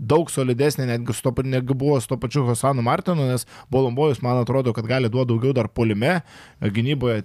daug 0.03 0.31
solidesnė, 0.33 0.89
netgi, 0.91 1.15
to, 1.23 1.33
negu 1.47 1.77
buvo 1.79 2.01
su 2.01 2.11
to 2.11 2.19
pačiu 2.21 2.47
Hosanu 2.49 2.83
Martinu, 2.83 3.29
nes 3.31 3.47
Bolombojus, 3.71 4.23
man 4.25 4.43
atrodo, 4.43 4.75
kad 4.77 4.89
gali 4.91 5.11
duoti 5.13 5.31
daugiau 5.31 5.55
dar 5.57 5.71
polime, 5.71 6.21
gynyboje 6.63 7.23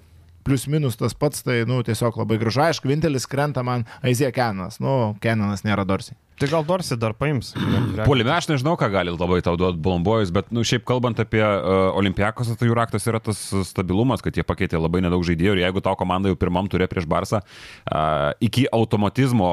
plius 0.47 0.67
minus 0.71 0.95
tas 0.99 1.17
pats, 1.17 1.43
tai, 1.43 1.63
nu, 1.67 1.82
tiesiog 1.84 2.21
labai 2.21 2.38
gražu. 2.39 2.63
Aišku, 2.67 2.88
vienintelis 2.88 3.28
krenta 3.28 3.65
man 3.67 3.84
Aizė 4.05 4.32
Kenanas, 4.36 4.80
nu, 4.84 5.17
Kenanas 5.23 5.65
nėra 5.67 5.84
Dorsi. 5.88 6.15
Tai 6.38 6.47
gal 6.51 6.65
Dorsi 6.65 6.93
dar 7.01 7.15
paims. 7.17 7.49
Polime 8.05 8.29
aš 8.29 8.45
nežinau, 8.51 8.75
ką 8.77 8.91
gali 8.93 9.09
labai 9.09 9.39
tau 9.41 9.57
duoti 9.57 9.79
Bolombojus, 9.81 10.29
bet, 10.33 10.51
nu, 10.53 10.61
šiaip 10.61 10.83
kalbant 10.85 11.17
apie 11.17 11.41
uh, 11.41 11.89
Olimpiakos, 11.97 12.51
tai 12.59 12.69
jų 12.69 12.75
raktas 12.77 13.09
yra 13.09 13.17
tas 13.23 13.39
stabilumas, 13.65 14.21
kad 14.21 14.38
jie 14.38 14.45
pakeitė 14.45 14.77
labai 14.77 15.01
nedaug 15.01 15.25
žaidėjų 15.25 15.55
ir 15.55 15.63
jeigu 15.63 15.81
tau 15.81 15.97
komanda 15.97 16.29
jau 16.29 16.38
pirmam 16.38 16.69
turė 16.69 16.85
prieš 16.91 17.09
Barsą, 17.09 17.41
uh, 17.41 18.38
iki 18.38 18.67
automatizmo 18.69 19.49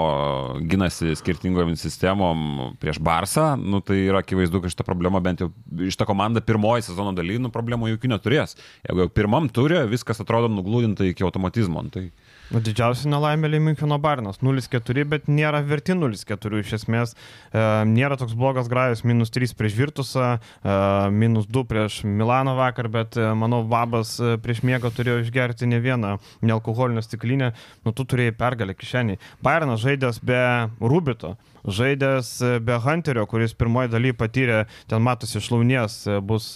ginasi 0.68 1.16
skirtingom 1.16 1.72
sistemom 1.80 2.76
prieš 2.82 3.00
Barsą, 3.00 3.54
nu, 3.56 3.80
tai 3.80 4.02
yra 4.02 4.20
akivaizdu, 4.20 4.60
kad 4.60 4.76
šitą 4.76 4.84
problemą 4.84 5.24
bent 5.24 5.40
jau 5.40 5.48
šitą 5.80 6.04
komandą 6.10 6.44
pirmoji 6.44 6.84
sezono 6.90 7.16
daly, 7.16 7.40
nu, 7.40 7.48
problemų 7.54 7.94
jokių 7.94 8.12
neturės. 8.12 8.58
Jeigu 8.84 9.06
jau 9.06 9.16
pirmam 9.22 9.48
turė, 9.48 9.86
viskas 9.88 10.20
atrodo 10.20 10.52
nuglūdinta 10.52 11.08
iki 11.08 11.24
automatizmo. 11.24 11.88
Nu, 11.88 11.96
tai... 11.96 12.10
Nu, 12.52 12.60
didžiausia 12.60 13.08
nelaimėlė 13.08 13.58
Müncheno 13.62 13.96
Barnas. 14.02 14.40
0-4, 14.44 15.04
bet 15.08 15.30
nėra 15.32 15.62
verti 15.64 15.94
0-4 15.96 16.60
iš 16.60 16.74
esmės. 16.78 17.14
E, 17.14 17.62
nėra 17.88 18.18
toks 18.20 18.36
blogas 18.36 18.68
grajus, 18.68 19.04
minus 19.08 19.32
3 19.32 19.56
prieš 19.56 19.78
Virtusą, 19.78 20.26
e, 20.36 20.74
minus 21.14 21.48
2 21.48 21.64
prieš 21.70 22.02
Milaną 22.04 22.56
vakar, 22.58 22.90
bet 22.92 23.16
e, 23.16 23.30
manau, 23.38 23.62
Vabas 23.70 24.18
e, 24.20 24.36
prieš 24.44 24.60
miegą 24.66 24.92
turėjo 24.92 25.22
išgerti 25.24 25.70
ne 25.70 25.80
vieną 25.80 26.18
nealkoholinę 26.44 27.02
stiklinę. 27.06 27.54
Nu, 27.86 27.96
tu 27.96 28.04
turėjai 28.04 28.36
pergalę 28.36 28.76
kišenį. 28.76 29.18
Barnas 29.44 29.80
žaidęs 29.86 30.20
be 30.20 30.44
Rubito 30.84 31.36
žaidęs 31.64 32.42
e, 32.42 32.60
be 32.60 32.78
Hunterio, 32.80 33.24
kuris 33.26 33.54
pirmoji 33.56 33.90
daly 33.92 34.12
patyrė, 34.16 34.64
ten 34.90 35.02
matosi 35.04 35.38
išlaunies, 35.40 35.96
e, 36.06 36.18
bus 36.24 36.54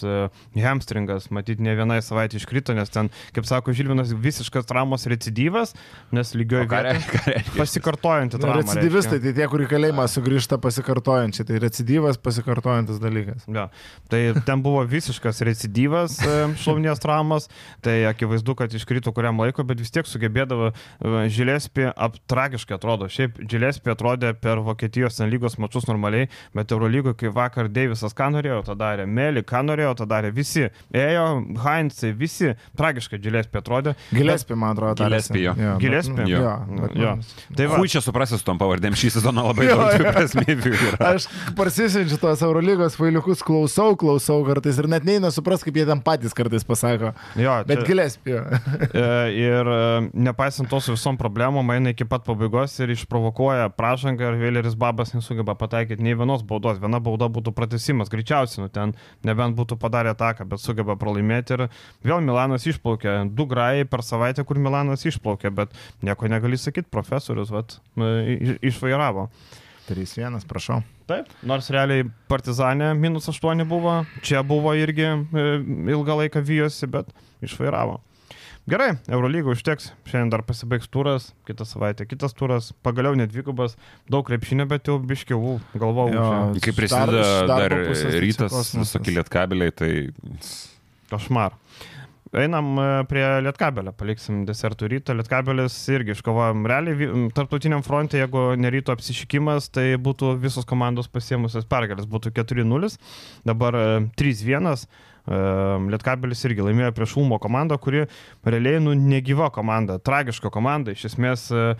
hamstringas, 0.58 1.30
matyt, 1.34 1.62
ne 1.64 1.74
vienai 1.78 2.00
savaitė 2.04 2.38
iškrito, 2.40 2.76
nes 2.76 2.92
ten, 2.92 3.10
kaip 3.36 3.48
sako 3.48 3.74
Žilvinas, 3.76 4.12
visiškas 4.12 4.68
traumos 4.68 5.08
recidyvas, 5.10 5.74
nes 6.14 6.34
lygioje 6.34 6.64
vietoje 6.70 7.42
pasikartojanti 7.56 8.38
Nu, 8.38 8.42
trauma. 8.42 8.62
Recidyvistai, 8.62 9.18
tai 9.20 9.32
tie, 9.36 9.46
kur 9.50 9.62
į 9.64 9.68
kalėjimą 9.68 10.04
sugrįžta 10.08 10.58
pasikartojančiai, 10.62 11.46
tai 11.48 11.58
recidyvas 11.62 12.18
pasikartojantis 12.22 13.00
dalykas. 13.02 13.44
Ja. 13.52 13.66
Tai 14.08 14.20
ten 14.46 14.62
buvo 14.64 14.84
visiškas 14.88 15.42
recidyvas 15.44 16.16
šlaunies 16.62 17.02
traumas, 17.02 17.48
tai 17.84 18.00
akivaizdu, 18.08 18.54
kad 18.58 18.72
iškrito 18.74 19.12
kuriam 19.16 19.40
laiko, 19.42 19.64
bet 19.68 19.82
vis 19.82 19.92
tiek 19.94 20.08
sugebėdavo 20.08 20.70
Žilėspi, 21.34 21.90
tragiškai 22.30 22.78
atrodo. 22.78 23.10
Šiaip 23.12 23.42
Žilėspi 23.44 23.92
atrodė 23.92 24.32
per 24.38 24.62
Vokietijos 24.64 25.20
lygos 25.28 25.58
mačius 25.60 25.88
normaliai, 25.90 26.30
bet 26.56 26.72
Eurolygoje, 26.72 27.18
kai 27.24 27.34
vakar 27.34 27.68
Deivisas 27.72 28.16
ką 28.16 28.30
norėjo, 28.36 28.62
tą 28.68 28.78
darė, 28.78 29.04
Meli 29.04 29.44
ką 29.44 29.64
norėjo, 29.66 29.92
tą 30.00 30.08
darė, 30.08 30.32
visi. 30.34 30.68
Ėjo, 30.94 31.26
Heinzai, 31.64 32.14
visi 32.16 32.54
tragiškai 32.78 33.20
Žilėspi 33.24 33.60
atrodė. 33.60 33.96
Gilespi, 34.14 34.56
man 34.56 34.76
atrodo. 34.76 35.04
Gillespie, 35.04 35.44
jo. 35.48 35.54
Bet- 35.74 35.80
Gillespie? 35.82 36.24
Jo. 36.30 36.38
Jo. 36.42 36.52
bet- 36.80 36.96
Jo. 36.98 37.12
Tai 37.56 37.66
va, 37.72 37.76
Hui 37.82 37.88
čia 37.88 38.00
suprasis 38.04 38.40
su 38.40 38.44
tom 38.46 38.58
pavardėm 38.58 38.96
šį 38.98 39.10
sezoną 39.18 39.44
labai 39.50 39.66
Jo, 39.68 39.76
daug 39.76 40.00
jo. 40.00 40.12
prasmybių. 40.16 40.72
Aš 41.12 41.26
parsisinčiu 41.58 42.18
tos 42.22 42.42
Eurolygos 42.46 42.96
failiukus, 42.98 43.42
klausau, 43.46 43.94
klausau 44.00 44.40
kartais 44.46 44.78
ir 44.80 44.88
net 44.90 45.04
neina 45.04 45.30
supras, 45.34 45.62
kaip 45.66 45.74
jie 45.76 45.86
ten 45.88 46.00
patys 46.04 46.34
kartais 46.36 46.64
pasako. 46.64 47.12
jo, 47.36 47.56
Bet 47.68 47.82
čia- 47.84 47.86
Gilespi. 47.92 48.36
E, 48.98 49.06
Ir 49.38 49.66
e, 49.68 50.10
nepaisant 50.14 50.68
to 50.70 50.80
su 50.80 50.92
visom 50.94 51.16
problemom, 51.18 51.68
eina 51.74 51.90
iki 51.92 52.04
pat 52.08 52.24
pabaigos 52.26 52.74
ir 52.80 52.90
išprovokuoja 52.94 53.68
pražangą 53.76 54.32
ir 54.32 54.38
Vėleris 54.40 54.74
Babas 54.78 55.12
nesugeba 55.14 55.54
pataikyti 55.58 56.02
nei 56.02 56.14
vienos 56.18 56.42
baudos. 56.46 56.78
Viena 56.82 57.00
bauda 57.02 57.28
būtų 57.32 57.52
pratesimas, 57.56 58.08
greičiausiai, 58.12 58.64
nu 58.64 58.68
ten 58.72 58.94
nebent 59.26 59.56
būtų 59.58 59.78
padarę 59.80 60.12
ataką, 60.14 60.46
bet 60.48 60.60
sugeba 60.62 60.96
pralaimėti 60.96 61.56
ir 61.56 61.64
vėl 62.04 62.20
Milanas 62.24 62.66
išplaukė. 62.68 63.28
Du 63.34 63.46
grajai 63.46 63.84
per 63.88 64.02
savaitę, 64.06 64.44
kur 64.46 64.58
Milanas 64.62 65.04
išplaukė, 65.08 65.50
bet 65.58 65.74
nieko 66.06 66.30
negali 66.30 66.58
sakyti, 66.60 66.88
profesorius 66.94 67.50
vat, 67.54 67.78
iš- 67.98 68.58
išvairavo. 68.72 69.28
3-1, 69.88 70.42
prašau. 70.44 70.82
Taip, 71.08 71.30
nors 71.48 71.70
realiai 71.72 72.04
Partizanė 72.28 72.90
minus 72.98 73.24
8 73.32 73.62
buvo, 73.70 74.02
čia 74.20 74.42
buvo 74.44 74.74
irgi 74.76 75.06
e, 75.08 75.46
ilgą 75.94 76.18
laiką 76.22 76.42
vyjosi, 76.44 76.84
bet 76.92 77.08
išvairavo. 77.46 77.96
Gerai, 78.68 78.90
Eurolygo 79.08 79.54
užteks, 79.56 79.86
šiandien 80.04 80.28
dar 80.34 80.42
pasibaigs 80.44 80.90
turas, 80.92 81.30
kitą 81.48 81.64
savaitę 81.64 82.04
kitas 82.04 82.34
turas, 82.36 82.66
pagaliau 82.84 83.16
net 83.16 83.30
dvigubas, 83.32 83.78
daug 84.12 84.26
krepšinio, 84.28 84.66
bet 84.68 84.90
jau 84.90 84.98
biškiau 85.00 85.54
galvau. 85.72 86.10
Kai 86.12 86.74
Iš 86.74 86.76
prasideda 86.76 87.22
dar- 87.48 87.48
dar 87.64 87.76
tai 87.78 88.20
rytas, 88.20 88.74
visokie 88.76 89.14
lietkabeliai, 89.16 89.72
tai 89.72 89.92
Košmar. 91.08 91.56
Einam 92.36 92.76
e, 92.76 92.86
prie 93.08 93.24
Lietkabelio, 93.40 93.94
paliksim 93.96 94.42
desertų 94.48 94.88
ryto. 94.92 95.14
Lietkabelis 95.16 95.76
irgi 95.94 96.12
iškovojom 96.12 96.66
realiai 96.68 97.08
tarptautiniam 97.36 97.84
fronte, 97.86 98.18
jeigu 98.20 98.50
neryto 98.60 98.92
apsišykimas, 98.92 99.70
tai 99.72 99.94
būtų 99.96 100.34
visos 100.42 100.68
komandos 100.68 101.08
pasiemusios 101.08 101.64
pergalės, 101.68 102.08
būtų 102.10 102.34
4-0, 102.36 102.90
dabar 103.48 103.78
e, 103.80 103.86
3-1. 104.20 104.68
E, 104.68 105.38
Lietkabelis 105.94 106.44
irgi 106.44 106.66
laimėjo 106.66 106.92
prieš 106.98 107.16
Ulmo 107.22 107.40
komandą, 107.40 107.80
kuri 107.80 108.04
realiai 108.44 108.82
nu, 108.84 108.92
negyva 108.92 109.48
komanda, 109.54 109.96
tragiška 109.96 110.52
komanda. 110.52 110.92
Iš 110.92 111.08
esmės 111.14 111.48
e, 111.48 111.70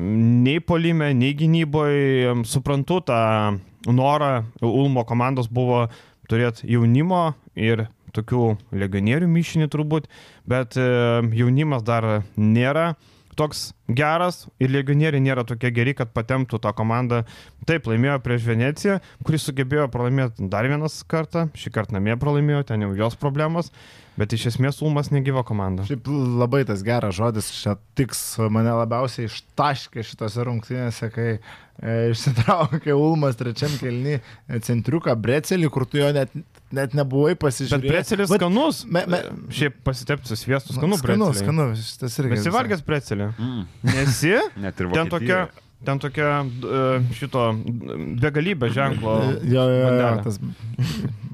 nei 0.00 0.62
polime, 0.64 1.12
nei 1.12 1.36
gynyboje 1.36 2.38
suprantu 2.48 3.02
tą 3.12 3.20
norą 3.92 4.32
Ulmo 4.64 5.04
komandos 5.08 5.52
buvo 5.52 5.84
turėti 6.28 6.68
jaunimo 6.72 7.34
ir 7.56 7.88
tokių 8.16 8.44
legionierių 8.72 9.28
mišinį 9.30 9.68
turbūt, 9.72 10.08
bet 10.48 10.78
e, 10.80 10.88
jaunimas 11.38 11.84
dar 11.86 12.08
nėra 12.36 12.92
toks 13.38 13.72
geras 13.88 14.42
ir 14.60 14.68
legionieriai 14.70 15.22
nėra 15.24 15.44
tokie 15.48 15.70
geri, 15.72 15.94
kad 15.96 16.10
patemtų 16.12 16.60
tą 16.60 16.72
komandą. 16.76 17.22
Taip, 17.68 17.86
laimėjo 17.88 18.18
prieš 18.24 18.44
Veneciją, 18.48 18.98
kuris 19.24 19.46
sugebėjo 19.48 19.88
pralaimėti 19.92 20.48
dar 20.52 20.68
vienas 20.68 21.00
kartą, 21.08 21.46
šį 21.56 21.72
kartą 21.74 21.96
namie 21.98 22.16
pralaimėjo, 22.20 22.66
ten 22.68 22.84
jau 22.84 22.92
jos 22.96 23.16
problemos, 23.20 23.70
bet 24.18 24.32
iš 24.34 24.48
esmės 24.54 24.82
Ulmas 24.82 25.08
negyva 25.14 25.44
komanda. 25.46 25.84
Šiaip 25.88 26.08
labai 26.10 26.64
tas 26.68 26.82
geras 26.84 27.16
žodis, 27.16 27.48
čia 27.62 27.76
tiks 27.98 28.22
mane 28.50 28.72
labiausiai 28.80 29.28
ištaškė 29.30 30.04
šitose 30.04 30.44
rungtynėse, 30.48 31.08
kai 31.14 31.28
e, 31.38 31.96
išsitraukė 32.12 32.96
Ulmas 32.98 33.36
trečiam 33.40 33.70
kelni 33.80 34.16
e, 34.18 34.22
centriuką 34.64 35.14
Brecelį, 35.22 35.70
kur 35.70 35.86
tu 35.86 36.00
jo 36.00 36.08
net, 36.16 36.32
net 36.74 36.96
nebuvai 36.98 37.36
Bet 37.36 37.44
pasižiūrėjęs. 37.46 37.92
precelis 37.94 38.32
Vat- 38.32 38.42
skanus. 38.42 38.82
me- 38.90 39.04
me- 39.06 39.22
Šiaip 39.54 39.78
pasitepti 39.86 40.32
su 40.32 40.36
sviestu 40.40 40.74
skanu. 40.74 40.98
skanu, 40.98 41.30
skanu, 41.38 41.68
šitas 41.78 42.18
irgi. 42.18 42.40
Esi 42.40 42.50
valgęs 42.56 42.82
precelį? 42.88 43.30
mm, 43.38 43.62
Nesi? 43.82 44.34
net 44.56 44.80
ir 44.80 44.88
Ten 44.92 45.08
tokia, 45.12 45.38
Vokietijoje. 45.46 45.64
ten 45.86 45.98
tokia 46.02 46.30
e, 46.42 46.82
šito 47.14 47.44
begalybė 48.24 48.70
ženklo. 48.74 49.14
Jo, 49.46 49.62
jo, 49.62 49.64
jo, 49.78 49.86
bandelė. 49.86 50.24
tas. 50.24 50.40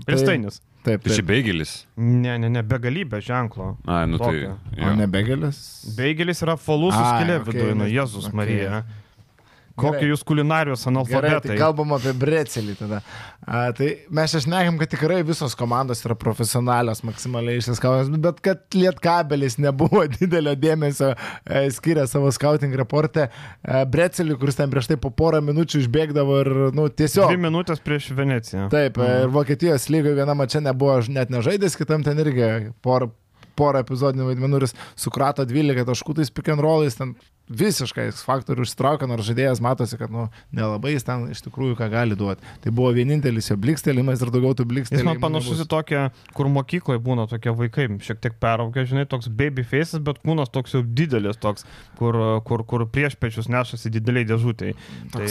Pristainis. 0.05 0.61
Taip, 0.85 1.01
Tai 1.01 1.15
čia 1.15 1.23
taip. 1.23 1.29
beigelis. 1.31 1.71
Ne, 1.97 2.35
ne, 2.39 2.51
ne, 2.53 2.61
begalybė 2.69 3.23
ženklo. 3.25 3.71
A, 3.89 4.03
nu 4.05 4.19
tai. 4.21 4.27
Tokio. 4.35 4.51
O 4.77 4.83
jo. 4.91 4.95
ne 4.99 5.07
begelis? 5.09 5.61
Beigelis 5.97 6.43
yra 6.45 6.59
falus 6.61 6.93
su 6.93 7.01
skilė 7.01 7.39
okei, 7.41 7.47
viduje, 7.55 7.77
nu 7.81 7.87
Jėzus 7.89 8.29
okei. 8.29 8.37
Marija. 8.43 8.83
Kokie 9.75 10.05
Gerai. 10.05 10.11
jūs 10.13 10.23
kulinarijos 10.23 10.85
Gerai, 10.85 10.93
analfabetai. 10.93 11.49
tai 11.51 11.57
kalbam 11.59 11.95
apie 11.97 12.13
brecelį 12.15 12.77
tada. 12.79 13.01
A, 13.43 13.73
tai 13.75 13.89
mes 14.15 14.31
čia 14.31 14.45
šnekam, 14.45 14.77
kad 14.79 14.93
tikrai 14.93 15.19
visos 15.27 15.57
komandos 15.59 16.05
yra 16.07 16.15
profesionalios, 16.19 17.03
maksimaliai 17.07 17.59
išsiskautos, 17.59 18.13
bet 18.23 18.39
kad 18.45 18.63
lietkabelis 18.79 19.59
nebuvo 19.59 20.05
didelio 20.15 20.55
dėmesio 20.55 21.11
e, 21.17 21.65
skiria 21.75 22.07
savo 22.11 22.31
scouting 22.35 22.77
raporte, 22.79 23.27
e, 23.27 23.83
brecelį, 23.91 24.39
kuris 24.39 24.61
ten 24.61 24.71
prieš 24.71 24.93
tai 24.93 25.01
po 25.03 25.11
porą 25.11 25.43
minučių 25.43 25.83
išbėgdavo 25.83 26.39
ir, 26.45 26.53
nu, 26.79 26.87
tiesiog. 26.89 27.35
Dvi 27.35 27.43
minutės 27.49 27.83
prieš 27.83 28.13
Veneciją. 28.15 28.71
Taip, 28.71 29.03
mm. 29.03 29.27
ir 29.27 29.35
Vokietijos 29.35 29.91
lygoje 29.91 30.15
vienam 30.23 30.47
čia 30.47 30.63
nebuvo 30.63 31.01
net 31.11 31.35
nežaidęs, 31.35 31.75
kitam 31.81 32.07
ten 32.07 32.23
irgi 32.23 32.71
porą, 32.85 33.11
porą 33.59 33.83
epizodinių 33.83 34.31
vaidmenų 34.31 34.61
ir 34.61 34.69
jis 34.69 34.79
sukrato 35.07 35.47
12 35.49 35.87
taškų 35.91 36.21
tais 36.21 36.31
pick 36.35 36.55
and 36.55 36.63
rollais, 36.63 36.99
ten 36.99 37.17
visiškai 37.49 38.07
faktorių 38.17 38.65
ištraukia, 38.65 39.09
nors 39.11 39.27
žaidėjas 39.29 39.61
matosi, 39.65 39.99
kad 40.01 40.13
nu, 40.13 40.27
nelabai 40.55 40.95
jis 40.95 41.05
ten 41.05 41.27
iš 41.33 41.43
tikrųjų 41.45 41.77
ką 41.77 41.91
gali 41.93 42.17
duoti. 42.17 42.41
Tai 42.65 42.73
buvo 42.73 42.93
vienintelis 42.97 43.51
jo 43.51 43.57
blikstelimas 43.61 44.23
ir 44.25 44.33
daugiau 44.33 44.57
tų 44.57 44.65
Jis 44.65 44.71
blikstelėjimų. 44.71 45.11
man 45.11 45.21
panašus 45.21 45.61
į 45.65 45.69
tokią, 45.69 46.05
kur 46.37 46.49
mokykloje 46.53 47.03
būna 47.05 47.27
tokie 47.29 47.53
vaikai, 47.53 47.89
šiek 48.05 48.23
tiek 48.25 48.39
peraugę, 48.41 48.87
žinai, 48.89 49.05
toks 49.11 49.29
baby 49.29 49.65
faces, 49.67 50.01
bet 50.05 50.23
kūnas 50.25 50.53
toks 50.55 50.77
jau 50.77 50.81
didelis, 50.85 51.37
toks, 51.41 51.69
kur, 52.01 52.17
kur, 52.49 52.65
kur 52.65 52.87
prieš 52.89 53.19
pečius 53.21 53.51
nešasi 53.53 53.93
dideliai 53.93 54.25
dėžutėj. 54.31 54.73
Tai, 55.13 55.29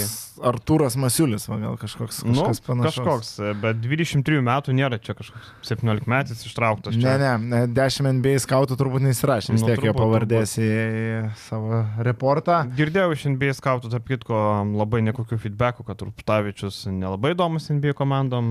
Artūras 0.54 0.98
Masiulis, 1.00 1.48
va, 1.50 1.58
gal 1.62 1.80
kažkoks, 1.82 2.22
nu, 2.28 2.38
kažkas 2.38 2.62
panašus. 2.66 3.00
kažkoks, 3.00 3.34
bet 3.64 3.82
23 3.82 4.42
metų 4.46 4.78
nėra 4.78 5.02
čia 5.02 5.18
kažkoks 5.18 5.52
17 5.70 6.10
metais 6.10 6.46
ištrauktas. 6.46 6.98
Čia. 6.98 7.18
ne, 7.22 7.34
ne, 7.42 7.66
10 7.74 8.10
NBA 8.20 8.38
skautų 8.44 8.78
turbūt 8.80 9.06
neįsirašė, 9.08 9.54
vis 9.56 9.64
Nu, 9.64 9.70
tiek 9.70 9.82
jo 9.82 9.94
turbūt, 9.94 10.02
pavardės 10.02 10.58
į, 10.62 10.70
į 10.70 11.06
savo 11.46 11.84
reportą. 12.06 12.60
Girdėjau 12.78 13.14
iš 13.16 13.26
NBA 13.34 13.54
skautų, 13.58 13.90
tarp 13.94 14.08
kitko, 14.10 14.40
labai 14.76 15.02
nekokių 15.06 15.38
feedbackų, 15.42 15.86
kad 15.88 16.02
Ruptavičius 16.04 16.84
nelabai 16.92 17.34
įdomus 17.36 17.70
NBA 17.72 17.96
komandom, 17.98 18.50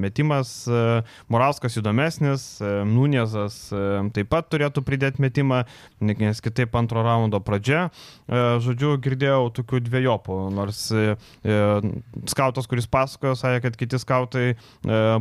metimas 0.00 0.52
e, 0.68 1.02
Morauskas 1.32 1.78
įdomesnis, 1.80 2.46
e, 2.60 2.72
Nunėzas 2.88 3.58
e, 3.74 3.82
taip 4.16 4.30
pat 4.32 4.48
turėtų 4.52 4.84
pridėti 4.86 5.22
metimą, 5.24 5.62
nes 6.04 6.42
kitaip 6.44 6.74
antro 6.78 7.04
raundo 7.04 7.40
pradžia. 7.44 7.86
Žodžiu, 8.28 8.94
girdėjau 9.04 9.50
tokių 9.58 9.80
dviejopų, 9.84 10.36
nors 10.54 10.80
skautas, 12.30 12.68
kuris 12.70 12.86
pasakojo, 12.90 13.34
sakė, 13.38 13.60
kad 13.66 13.76
kiti 13.80 14.00
skautai 14.00 14.44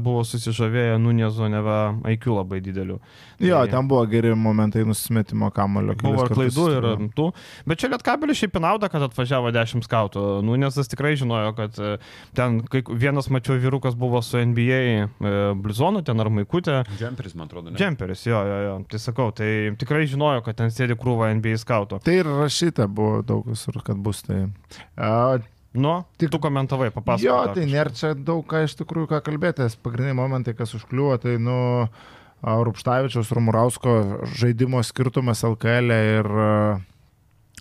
buvo 0.04 0.24
susižavėję 0.28 1.00
Nunėzo 1.04 1.50
neva 1.52 1.96
IQ 2.14 2.30
labai 2.38 2.62
dideliu. 2.64 3.00
Jo, 3.44 3.64
tai, 3.64 3.74
ten 3.74 3.88
buvo 3.90 4.06
geri 4.08 4.34
momentai 4.40 4.86
nusimetimo 4.88 5.50
kamulio. 5.56 5.96
Buvo 6.00 6.28
klaidų 6.32 6.68
ir 6.78 6.88
tų. 7.18 7.30
Bet 7.70 7.73
čia 7.80 7.90
Lietkabelis 7.92 8.40
šiaip 8.40 8.58
nauda, 8.64 8.90
kad 8.92 9.04
atvažiavo 9.08 9.52
10 9.54 9.86
skautų. 9.86 10.24
Nu, 10.46 10.58
nes 10.60 10.78
jis 10.80 10.92
tikrai 10.92 11.14
žinojo, 11.20 11.54
kad 11.58 11.80
e, 11.80 11.96
ten 12.38 12.62
vienas 12.90 13.30
mačiau 13.34 13.58
vyrukas 13.62 13.98
buvo 14.00 14.22
su 14.26 14.42
NBA 14.42 14.82
e, 14.82 15.08
blizonu, 15.60 16.04
ten 16.06 16.20
ar 16.24 16.32
maikutė. 16.34 16.82
Džemperis, 17.00 17.38
man 17.40 17.50
atrodo. 17.50 17.72
Ne? 17.72 17.80
Džemperis, 17.80 18.26
jo, 18.30 18.44
jo, 18.50 18.60
jo. 18.68 18.76
Tai 18.92 19.02
sakau, 19.02 19.30
tai 19.36 19.50
tikrai 19.80 20.06
žinojo, 20.12 20.44
kad 20.46 20.60
ten 20.62 20.74
sėdi 20.74 20.98
krūva 21.00 21.32
NBA 21.40 21.58
skautų. 21.64 22.02
Tai 22.04 22.20
ir 22.22 22.30
rašyta 22.44 22.90
buvo 22.92 23.24
daug 23.26 23.50
visur, 23.54 23.82
kad 23.86 24.00
bus 24.00 24.24
tai. 24.28 24.46
Uh, 24.98 25.42
Nu, 25.74 26.04
tik 26.22 26.30
tu 26.30 26.38
komentavai, 26.38 26.92
papasakok. 26.94 27.26
Jo, 27.26 27.38
tai 27.50 27.64
nėra 27.66 27.90
čia 27.98 28.12
daug 28.14 28.44
ką 28.46 28.60
iš 28.68 28.76
tikrųjų 28.78 29.10
ką 29.10 29.24
kalbėtis. 29.26 29.74
Pagrindiniai 29.82 30.20
momentai, 30.20 30.54
kas 30.54 30.76
užkliuvo, 30.78 31.16
tai, 31.18 31.40
nu, 31.42 31.56
Rupštavičiaus 32.44 33.32
Rumurausko 33.32 33.94
žaidimo 34.36 34.84
skirtumas 34.84 35.42
LKL 35.48 35.96
e 35.96 36.00
ir 36.20 36.30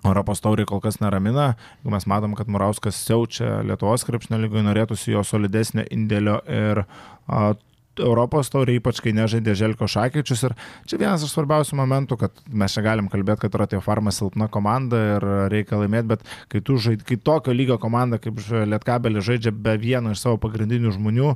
Europos 0.04 0.42
tauriai 0.42 0.66
kol 0.68 0.80
kas 0.82 0.98
neramina. 1.02 1.52
Mes 1.86 2.06
matom, 2.10 2.36
kad 2.38 2.50
Murauskas 2.50 2.98
siaučia 3.06 3.60
Lietuvos 3.66 4.06
krepšnio 4.08 4.40
lygoje, 4.42 4.64
norėtųsi 4.66 5.14
jo 5.14 5.22
solidesnio 5.26 5.86
indėlio 5.94 6.40
ir 6.50 6.82
a, 6.82 7.52
Europos 8.00 8.48
tauriai, 8.48 8.80
ypač 8.80 9.02
kai 9.04 9.12
nežaidė 9.12 9.52
Želko 9.58 9.84
Šakyčius. 9.90 10.46
Ir 10.48 10.54
čia 10.88 10.98
vienas 11.00 11.24
iš 11.26 11.34
svarbiausių 11.34 11.76
momentų, 11.76 12.16
kad 12.22 12.38
mes 12.48 12.72
čia 12.72 12.84
galim 12.86 13.10
kalbėti, 13.12 13.44
kad 13.44 13.58
yra 13.58 13.66
tie 13.68 13.82
farma 13.84 14.14
silpna 14.14 14.48
komanda 14.52 15.00
ir 15.16 15.26
reikia 15.52 15.80
laimėti, 15.82 16.08
bet 16.14 16.24
kai 16.52 16.62
tu 16.64 16.78
žaidži, 16.80 17.04
kai 17.10 17.18
tokio 17.20 17.52
lygio 17.56 17.76
komanda 17.82 18.20
kaip 18.22 18.40
Lietkabelė 18.48 19.24
žaidžia 19.24 19.52
be 19.52 19.76
vieno 19.80 20.14
iš 20.14 20.24
savo 20.24 20.40
pagrindinių 20.40 20.94
žmonių, 20.96 21.34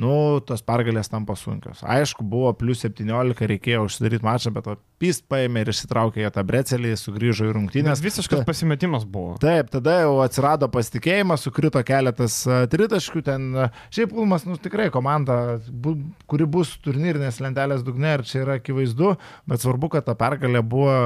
nu, 0.00 0.12
tos 0.44 0.60
pergalės 0.64 1.08
tampa 1.08 1.34
sunkios. 1.38 1.80
Aišku, 1.80 2.24
buvo 2.28 2.50
plus 2.58 2.82
17, 2.84 3.46
reikėjo 3.48 3.86
užsidaryti 3.86 4.26
mačą, 4.26 4.52
bet 4.52 4.68
pist 5.00 5.24
paėmė 5.30 5.64
ir 5.64 5.70
išsitraukė 5.72 6.28
tą 6.34 6.44
brecelį, 6.46 6.92
sugrįžo 7.00 7.48
į 7.48 7.54
rungtynės. 7.56 8.02
Bet 8.02 8.10
visiškas 8.10 8.42
Ta, 8.42 8.46
pasimetimas 8.48 9.06
buvo. 9.08 9.36
Taip, 9.40 9.70
tada 9.72 9.98
jau 10.02 10.18
atsirado 10.24 10.68
pasitikėjimas, 10.72 11.46
sukrito 11.48 11.80
keletas 11.88 12.42
tritaškių, 12.72 13.24
ten 13.24 13.48
šiaip 13.94 14.12
Ulmas, 14.16 14.44
nu, 14.48 14.58
tikrai 14.60 14.90
komanda, 14.92 15.58
bu, 15.70 15.96
kuri 16.28 16.48
bus 16.48 16.76
turnyrinės 16.84 17.40
lentelės 17.44 17.84
dugne 17.86 18.18
ir 18.18 18.26
čia 18.28 18.44
yra 18.44 18.60
akivaizdu, 18.60 19.16
bet 19.48 19.64
svarbu, 19.64 19.94
kad 19.96 20.08
ta 20.08 20.16
pergalė 20.18 20.60
buvo 20.60 20.96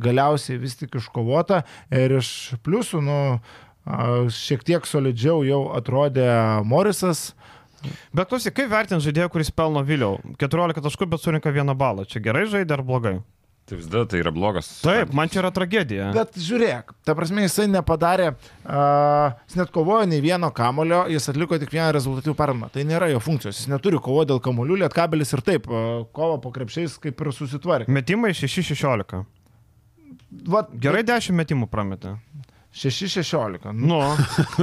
galiausiai 0.00 0.58
vis 0.58 0.78
tik 0.80 0.98
iškovota 0.98 1.62
ir 1.94 2.18
iš 2.18 2.56
pliusų, 2.66 3.02
nu, 3.06 3.18
šiek 4.34 4.64
tiek 4.66 4.86
solidžiau 4.86 5.42
jau 5.46 5.62
atrodė 5.76 6.28
Morisas, 6.68 7.30
Bet 8.16 8.30
klausyk, 8.30 8.54
kaip 8.56 8.70
vertinti 8.72 9.06
žaidėją, 9.08 9.30
kuris 9.32 9.52
pelno 9.54 9.82
vėliau? 9.86 10.18
14 10.40 10.82
taškų, 10.84 11.10
bet 11.10 11.22
surinka 11.22 11.52
vieną 11.54 11.76
balą. 11.78 12.06
Čia 12.08 12.22
gerai 12.24 12.46
žaidė 12.50 12.76
ar 12.78 12.84
blogai? 12.86 13.20
Tai 13.70 13.76
vis 13.78 13.86
dar 13.86 14.06
tai 14.10 14.18
yra 14.18 14.32
blogas. 14.34 14.66
Taip, 14.82 15.12
man 15.14 15.30
čia 15.30 15.44
yra 15.44 15.52
tragedija. 15.54 16.08
Bet 16.16 16.34
žiūrėk, 16.42 16.88
ta 17.06 17.14
prasme, 17.14 17.44
jisai 17.44 17.68
nepadarė, 17.70 18.32
uh, 18.64 19.36
jis 19.46 19.58
net 19.60 19.70
kovojo 19.70 20.08
nei 20.10 20.18
vieno 20.24 20.48
kamulio, 20.50 21.04
jis 21.12 21.30
atliko 21.30 21.54
tik 21.62 21.70
vieną 21.76 21.92
rezultatyvų 21.94 22.34
paramą. 22.34 22.70
Tai 22.74 22.82
nėra 22.88 23.12
jo 23.12 23.20
funkcijos, 23.22 23.60
jis 23.60 23.70
neturi 23.70 24.00
kovo 24.02 24.24
dėl 24.26 24.42
kamuolių, 24.42 24.80
lietkabelis 24.82 25.36
ir 25.36 25.44
taip, 25.46 25.70
uh, 25.70 26.02
kovo 26.16 26.40
po 26.42 26.50
krepšiais 26.56 26.98
kaip 27.04 27.22
ir 27.22 27.30
susitvarkė. 27.36 27.94
Metimai 27.94 28.32
6-16. 28.34 29.22
Gerai 30.82 31.06
10 31.06 31.38
metimų 31.38 31.70
prametė. 31.70 32.16
6-16. 32.70 33.72
Nu, 33.90 33.98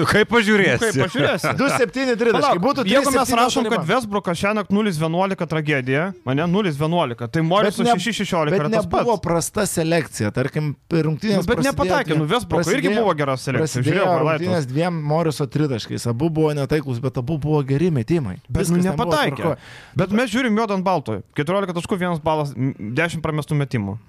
kaip 0.07 0.29
pažiūrėsi? 0.31 0.79
Nu, 0.79 1.07
kaip 1.07 1.11
pažiūrėsi? 1.11 1.51
2-7-3. 1.59 2.31
Palauk, 2.37 2.61
būtų 2.63 2.85
3, 2.87 2.91
jeigu 2.93 3.11
mes 3.11 3.33
rašom, 3.39 3.67
kad 3.73 3.83
Vesbrukas 3.89 4.39
šiandien 4.39 4.69
0-11 4.71 5.49
tragedija, 5.51 6.05
mane 6.27 6.45
0-11, 6.47 7.27
tai 7.33 7.43
Moris 7.43 7.79
6-16 7.81 8.53
bet 8.55 8.65
nebuvo 8.71 9.17
prasta 9.23 9.67
selekcija, 9.67 10.31
tarkim, 10.35 10.73
rungtynės. 10.91 11.43
Nu, 11.43 11.49
bet 11.51 11.63
nepataikė, 11.67 12.15
nu 12.19 12.29
Vesbrukas 12.31 12.71
irgi 12.71 12.95
buvo 12.95 13.11
gera 13.19 13.35
selekcija. 13.41 13.83
Žiūrėjau, 13.89 14.17
rungtynės 14.23 14.71
dviem 14.71 15.03
Moriso 15.11 15.47
tritaškais, 15.51 16.07
abu 16.07 16.31
buvo 16.31 16.55
netaiklus, 16.57 17.03
bet 17.03 17.19
abu 17.19 17.39
buvo 17.43 17.59
geri 17.67 17.91
metimai. 17.93 18.37
Bet 18.47 18.71
nu, 18.71 18.79
nepataikė. 18.87 19.57
Bet 19.99 20.15
mes 20.15 20.31
žiūrim 20.31 20.55
juodant 20.55 20.85
baltoj. 20.85 21.25
14 21.37 21.75
taškų, 21.75 21.99
1 21.99 22.23
balas, 22.23 22.55
10 22.55 23.23
pramestų 23.25 23.59
metimų. 23.65 23.99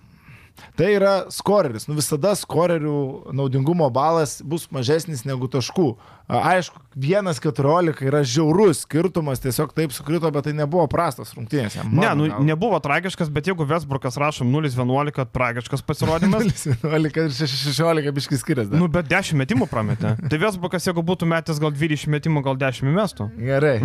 Tai 0.79 0.91
yra 0.95 1.15
skoreris. 1.35 1.89
Nu, 1.89 1.97
visada 1.99 2.35
skorerių 2.39 3.33
naudingumo 3.37 3.89
balas 3.95 4.39
bus 4.43 4.69
mažesnis 4.75 5.25
negu 5.29 5.51
taškų. 5.51 5.93
Aišku, 6.29 6.81
1-14 6.99 8.03
yra 8.05 8.21
žiaurus 8.27 8.83
skirtumas, 8.83 9.41
tiesiog 9.41 9.71
taip 9.77 9.93
sukrito, 9.95 10.29
bet 10.35 10.49
tai 10.49 10.53
nebuvo 10.57 10.85
prastas 10.91 11.31
rungtynėse. 11.37 11.85
Ne, 11.89 12.11
nu, 12.19 12.27
gal. 12.29 12.43
nebuvo 12.45 12.81
tragiškas, 12.83 13.31
bet 13.33 13.47
jeigu 13.49 13.65
Vesbrukas 13.69 14.19
rašom 14.21 14.51
0-11, 14.51 15.25
tragiškas 15.33 15.85
pasirodymas. 15.87 16.67
0-11 16.83 17.23
ir 17.23 17.53
16 17.53 18.13
biškis 18.19 18.43
skiriasi. 18.43 18.75
Nu, 18.77 18.91
bet 18.93 19.09
10 19.09 19.39
metimų 19.41 19.69
prametė. 19.71 20.17
tai 20.31 20.41
Vesbrukas, 20.43 20.89
jeigu 20.91 21.05
būtų 21.07 21.29
metęs 21.31 21.63
gal 21.63 21.73
20 21.73 22.13
metimų, 22.17 22.43
gal 22.45 22.59
10 22.61 22.93
mestų. 22.99 23.29
Gerai. 23.39 23.79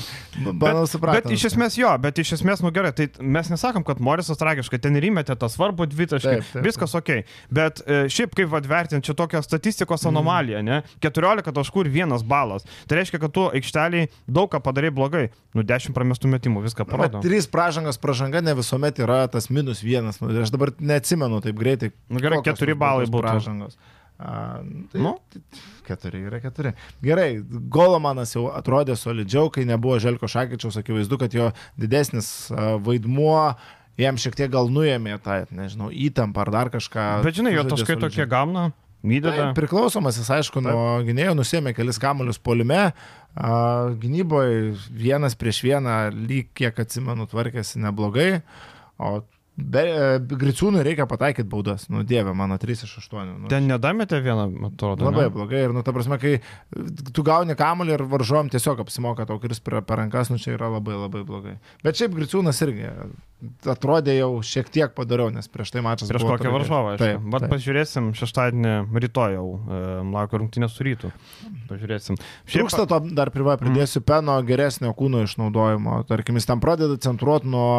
Manau, 0.46 0.86
supratau. 0.88 1.18
Bet 1.18 1.36
iš 1.36 1.50
esmės 1.50 1.76
jo, 1.80 1.90
bet 2.00 2.22
iš 2.22 2.36
esmės, 2.38 2.62
nu 2.64 2.72
gerai, 2.72 2.94
tai 2.96 3.10
mes 3.20 3.50
nesakom, 3.52 3.84
kad 3.84 4.00
Morisas 4.00 4.40
tragiškai 4.40 4.80
ten 4.80 4.96
ir 4.96 5.10
įmetė 5.10 5.36
tą 5.36 5.50
svarbų 5.52 5.90
dvitaškį. 5.90 6.62
Viskas 6.64 6.96
ok. 6.96 7.12
Bet 7.52 7.82
e, 7.84 8.04
šiaip 8.12 8.38
kaip 8.38 8.54
vadvertinti, 8.54 9.10
čia 9.10 9.18
tokia 9.18 9.42
statistikos 9.44 10.06
anomalija, 10.08 10.62
ne? 10.64 10.82
14 11.02 11.50
taškų 11.56 11.86
ir 11.86 11.89
vienas 11.92 12.24
balas. 12.26 12.66
Tai 12.88 13.00
reiškia, 13.00 13.20
kad 13.22 13.34
tu 13.34 13.46
aikšteliai 13.50 14.08
daug 14.30 14.50
ką 14.52 14.62
padarai 14.64 14.92
blogai. 14.94 15.26
Nu, 15.56 15.64
10 15.66 15.94
pramestų 15.96 16.30
metimų, 16.32 16.64
viską 16.68 16.86
parodo. 16.88 17.22
Trys 17.24 17.48
pražangas, 17.50 18.00
pražanga 18.00 18.42
ne 18.44 18.54
visuomet 18.58 19.00
yra 19.02 19.22
tas 19.32 19.50
minus 19.50 19.84
vienas. 19.84 20.20
Nu, 20.22 20.30
aš 20.42 20.52
dabar 20.54 20.74
neatsimenu 20.78 21.42
taip 21.44 21.58
greitai. 21.58 21.92
Nu, 22.08 22.22
gerai, 22.22 22.42
keturi 22.46 22.78
balai 22.78 23.08
būtų. 23.10 23.26
Pražangos. 23.26 23.80
A, 24.20 24.60
tai, 24.92 25.00
nu? 25.00 25.14
Keturi 25.86 26.26
yra 26.28 26.42
keturi. 26.44 26.74
Gerai, 27.00 27.40
Golomanas 27.72 28.34
jau 28.36 28.50
atrodė 28.52 28.92
solidžiau, 29.00 29.48
kai 29.54 29.64
nebuvo 29.68 29.96
Želko 30.02 30.28
Šakyčiaus, 30.28 30.76
akivaizdu, 30.82 31.16
kad 31.22 31.32
jo 31.32 31.48
didesnis 31.80 32.50
vaidmuo 32.84 33.54
jam 34.00 34.20
šiek 34.20 34.36
tiek 34.36 34.52
gal 34.52 34.68
nuėmė 34.72 35.16
tą, 35.24 35.42
nežinau, 35.56 35.88
įtampą 35.88 36.44
ar 36.44 36.52
dar 36.54 36.70
kažką. 36.72 37.08
Bet 37.24 37.40
žinai, 37.40 37.54
jo 37.56 37.64
taškai 37.72 37.96
tokie 38.00 38.28
gamna. 38.28 38.70
Įdeda. 39.00 39.32
Tai, 39.36 39.44
priklausomas 39.56 40.18
jis, 40.20 40.28
aišku, 40.34 40.60
nuo 40.60 41.00
gynėjo, 41.06 41.32
nusėmė 41.38 41.72
kelis 41.76 41.96
kamuolius 42.02 42.36
polime. 42.42 42.90
Gynyboje 44.02 44.74
vienas 44.92 45.36
prieš 45.40 45.62
vieną, 45.64 45.94
lyg 46.28 46.50
kiek 46.58 46.76
atsimenu, 46.84 47.24
tvarkėsi 47.30 47.80
neblogai. 47.80 48.42
O 49.00 49.22
Be, 49.58 49.82
e, 49.82 50.18
Griciūnui 50.40 50.82
reikia 50.86 51.04
pataikyti 51.10 51.48
baudas, 51.50 51.88
nu 51.92 52.04
dieve, 52.06 52.32
mano 52.36 52.56
3 52.60 52.84
iš 52.86 52.92
8. 53.02 53.32
Nu, 53.42 53.50
Ten 53.50 53.66
nedametė 53.68 54.20
vieną, 54.24 54.46
atrodo. 54.70 55.08
Labai 55.08 55.26
ne? 55.26 55.32
blogai 55.34 55.64
ir, 55.66 55.74
nu, 55.76 55.82
ta 55.86 55.94
prasme, 55.96 56.16
kai 56.22 56.38
tu 57.14 57.24
gauni 57.26 57.56
kamuolį 57.58 57.96
ir 57.96 58.04
varžom 58.10 58.50
tiesiog 58.52 58.80
apsimoka 58.84 59.26
tau 59.28 59.40
kuris 59.42 59.60
per, 59.64 59.80
per 59.86 60.00
rankas, 60.00 60.30
nu 60.32 60.38
čia 60.40 60.54
yra 60.56 60.70
labai 60.76 60.96
labai 60.96 61.24
blogai. 61.26 61.58
Bet 61.84 61.98
šiaip 62.00 62.14
Griciūnas 62.16 62.62
irgi 62.64 62.88
atrodė 63.68 64.14
jau 64.18 64.30
šiek 64.44 64.68
tiek 64.72 64.92
padariau, 64.96 65.30
nes 65.32 65.48
prieš 65.48 65.72
tai 65.74 65.84
mačas. 65.84 66.10
Prieš 66.10 66.26
kokią 66.28 66.52
varžovą, 66.52 66.94
aš. 66.94 67.02
Taip, 67.02 67.22
bet 67.32 67.44
taip. 67.44 67.52
pažiūrėsim 67.54 68.10
šeštadienį 68.16 68.74
rytoj 69.04 69.36
jau, 69.36 69.46
e, 69.56 69.80
laukiu 70.12 70.42
rungtynės 70.42 70.76
su 70.76 70.84
rytu. 70.86 71.12
Pažiūrėsim. 71.70 72.20
Šiaip... 72.44 72.58
Trūksta 72.58 72.86
to, 72.90 73.00
dar 73.16 73.32
privai 73.32 73.56
pridėsiu, 73.60 74.02
mm. 74.02 74.08
peno 74.12 74.36
geresnio 74.46 74.92
kūno 74.96 75.24
išnaudojimo. 75.24 76.02
Tarkim, 76.10 76.36
jis 76.40 76.48
tam 76.50 76.60
pradeda 76.64 76.98
centruoti 77.00 77.48
nuo 77.48 77.70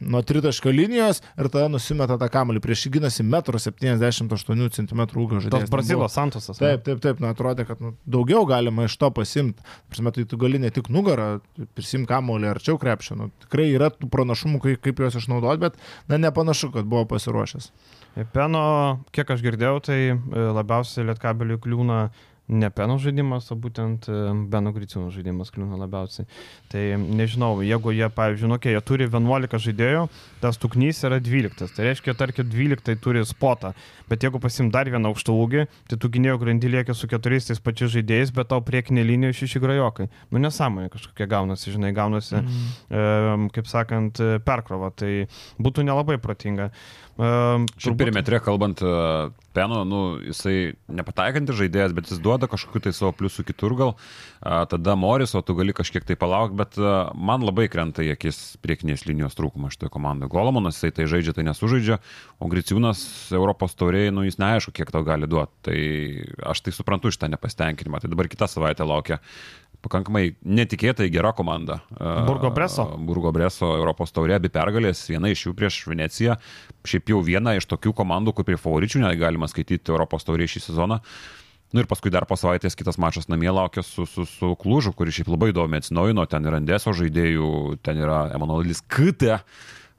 nuo 0.00 0.22
tritaško 0.26 0.72
linijos 0.74 1.22
ir 1.36 1.48
tada 1.48 1.68
nusimeta 1.72 2.18
tą 2.20 2.28
kamuolį. 2.32 2.62
Prieš 2.64 2.86
jį 2.86 2.92
gynasi 2.98 3.24
1,78 3.26 4.76
cm 4.76 5.02
ūgio 5.06 5.40
žaidėjas. 5.44 5.66
Tas 5.66 5.72
Brazilas 5.72 6.16
Santosas. 6.16 6.60
Taip, 6.60 6.84
taip, 6.86 7.00
taip, 7.04 7.22
nu, 7.22 7.30
atrodė, 7.32 7.66
kad 7.68 7.82
nu, 7.82 7.94
daugiau 8.08 8.44
galima 8.48 8.86
iš 8.86 8.96
to 9.00 9.10
pasimti. 9.14 9.64
Prasme, 9.90 10.12
tai 10.16 10.26
tu 10.28 10.38
gali 10.40 10.60
ne 10.62 10.70
tik 10.74 10.90
nugarą, 10.92 11.28
prisimti 11.78 12.10
kamuolį 12.10 12.52
arčiau 12.54 12.80
krepšio. 12.82 13.18
Nu, 13.20 13.30
tikrai 13.46 13.68
yra 13.74 13.90
tų 13.94 14.10
pranašumų, 14.12 14.62
kaip, 14.64 14.82
kaip 14.86 15.04
juos 15.04 15.18
išnaudoti, 15.18 15.64
bet 15.66 15.80
na, 16.10 16.20
nepanašu, 16.28 16.72
kad 16.76 16.88
buvo 16.88 17.06
pasiruošęs. 17.10 17.70
Peno, 18.32 18.64
kiek 19.12 19.28
aš 19.34 19.44
girdėjau, 19.44 19.76
tai 19.90 19.98
e, 20.08 20.16
labiausiai 20.56 21.04
lietkabeliui 21.10 21.60
kliūna 21.60 21.98
ne 22.48 22.70
Peno 22.70 22.96
žaidimas, 23.02 23.48
o 23.50 23.56
būtent 23.58 24.06
e, 24.10 24.16
Beno 24.50 24.70
Griciūno 24.74 25.10
žaidimas 25.14 25.50
kliūna 25.54 25.78
labiausiai. 25.80 26.26
Tai 26.70 26.82
nežinau, 27.02 27.58
jeigu 27.66 27.94
jie, 27.96 28.06
pavyzdžiui, 28.14 28.50
nu, 28.50 28.58
okay, 28.60 28.76
jie 28.76 28.82
turi 28.86 29.08
11 29.08 29.58
žaidėjų, 29.66 30.04
tas 30.42 30.60
tuknys 30.62 31.02
yra 31.08 31.18
12. 31.22 31.72
Tai 31.74 31.86
reiškia, 31.88 32.14
tarkim, 32.18 32.46
12 32.52 33.00
turi 33.02 33.24
spotą. 33.26 33.72
Bet 34.10 34.22
jeigu 34.22 34.38
pasim 34.42 34.70
dar 34.74 34.86
vieną 34.90 35.10
aukštą 35.10 35.34
ūgį, 35.34 35.64
tai 35.90 35.98
tu 36.02 36.10
gynėjo 36.14 36.38
grandį 36.42 36.70
lieka 36.76 36.94
su 36.94 37.10
keturiais 37.10 37.48
tais 37.48 37.62
pačiais 37.62 37.90
žaidėjais, 37.96 38.30
bet 38.36 38.52
tau 38.52 38.62
priekinė 38.62 39.02
linija 39.06 39.34
šeši 39.40 39.62
grajokai. 39.62 40.06
Nu 40.30 40.42
nesąmonė 40.42 40.92
kažkokia 40.94 41.26
gaunasi, 41.32 41.72
žinai, 41.74 41.90
gaunasi, 41.96 42.38
mm. 42.38 42.68
e, 42.86 43.50
kaip 43.56 43.70
sakant, 43.70 44.22
perkrova. 44.46 44.92
Tai 44.94 45.10
būtų 45.58 45.86
nelabai 45.88 46.20
protinga. 46.22 46.70
E, 47.16 47.26
Šiaip 47.80 47.96
perimetre 47.96 48.40
kalbant, 48.44 48.82
e, 48.84 49.28
Peno, 49.56 49.80
nu, 49.88 50.00
jisai 50.20 50.74
nepataikantis 50.92 51.56
žaidėjas, 51.56 51.94
bet 51.96 52.10
jis 52.12 52.20
duoda 52.20 52.44
kažkokiu 52.50 52.82
tai 52.84 52.92
savo 52.92 53.14
pliusų 53.16 53.46
kitur 53.48 53.72
gal, 53.78 53.94
a, 54.44 54.66
tada 54.68 54.92
Moris, 55.00 55.32
o 55.32 55.40
tu 55.40 55.56
gali 55.56 55.72
kažkiek 55.76 56.04
tai 56.04 56.18
palaukti, 56.20 56.58
bet 56.60 56.76
a, 56.76 57.08
man 57.16 57.40
labai 57.46 57.70
krenta 57.72 58.04
į 58.04 58.12
akis 58.12 58.58
priekinės 58.60 59.06
linijos 59.08 59.38
trūkumas 59.38 59.78
šitoje 59.78 59.94
komandoje. 59.94 60.28
Golomonas 60.34 60.76
jisai 60.76 60.92
tai 60.98 61.08
žaidžia, 61.08 61.32
tai 61.38 61.46
nesužaidžia, 61.48 62.02
o 62.36 62.50
Griciūnas 62.52 63.06
Europos 63.32 63.78
tauriai, 63.80 64.12
nu, 64.12 64.26
jis 64.28 64.36
neaišku, 64.42 64.76
kiek 64.76 64.92
tau 64.92 65.06
gali 65.08 65.30
duoti. 65.30 65.56
Tai 65.64 65.78
aš 66.52 66.66
tai 66.66 66.76
suprantu 66.76 67.14
šitą 67.14 67.32
nepasitenkinimą. 67.32 68.02
Tai 68.02 68.12
dabar 68.12 68.28
kitą 68.28 68.50
savaitę 68.50 68.84
laukia 68.84 69.22
pakankamai 69.86 70.24
netikėtai 70.44 71.08
gera 71.14 71.32
komanda. 71.36 71.80
Burgo 72.26 72.50
Breso. 72.54 72.88
Burgo 73.08 73.32
Breso 73.34 73.72
Europos 73.78 74.14
taurė, 74.14 74.36
abi 74.40 74.52
pergalės, 74.52 75.06
viena 75.08 75.32
iš 75.32 75.48
jų 75.48 75.56
prieš 75.58 75.80
Veneciją. 75.88 76.36
Šiaip 76.86 77.14
jau 77.14 77.22
viena 77.24 77.56
iš 77.56 77.68
tokių 77.70 77.94
komandų, 77.96 78.36
kur 78.36 78.46
prie 78.48 78.60
favoričių 78.60 79.06
negalima 79.06 79.48
skaityti 79.50 79.94
Europos 79.94 80.26
taurė 80.28 80.50
šį 80.50 80.66
sezoną. 80.68 81.00
Nu 81.74 81.82
ir 81.82 81.88
paskui 81.90 82.12
dar 82.14 82.24
po 82.30 82.36
savaitės 82.38 82.78
kitas 82.78 82.98
mačas 83.02 83.26
namie 83.28 83.50
laukia 83.50 83.82
su, 83.82 84.06
su, 84.06 84.22
su 84.30 84.52
Klužu, 84.60 84.92
kuris 84.94 85.16
šiaip 85.18 85.32
labai 85.32 85.50
įdomi 85.50 85.80
atsinaujino, 85.80 86.26
ten 86.30 86.46
yra 86.46 86.60
Andeso 86.62 86.94
žaidėjų, 86.94 87.48
ten 87.82 87.98
yra 88.04 88.26
Emanuelis 88.36 88.84
Kute. 88.86 89.40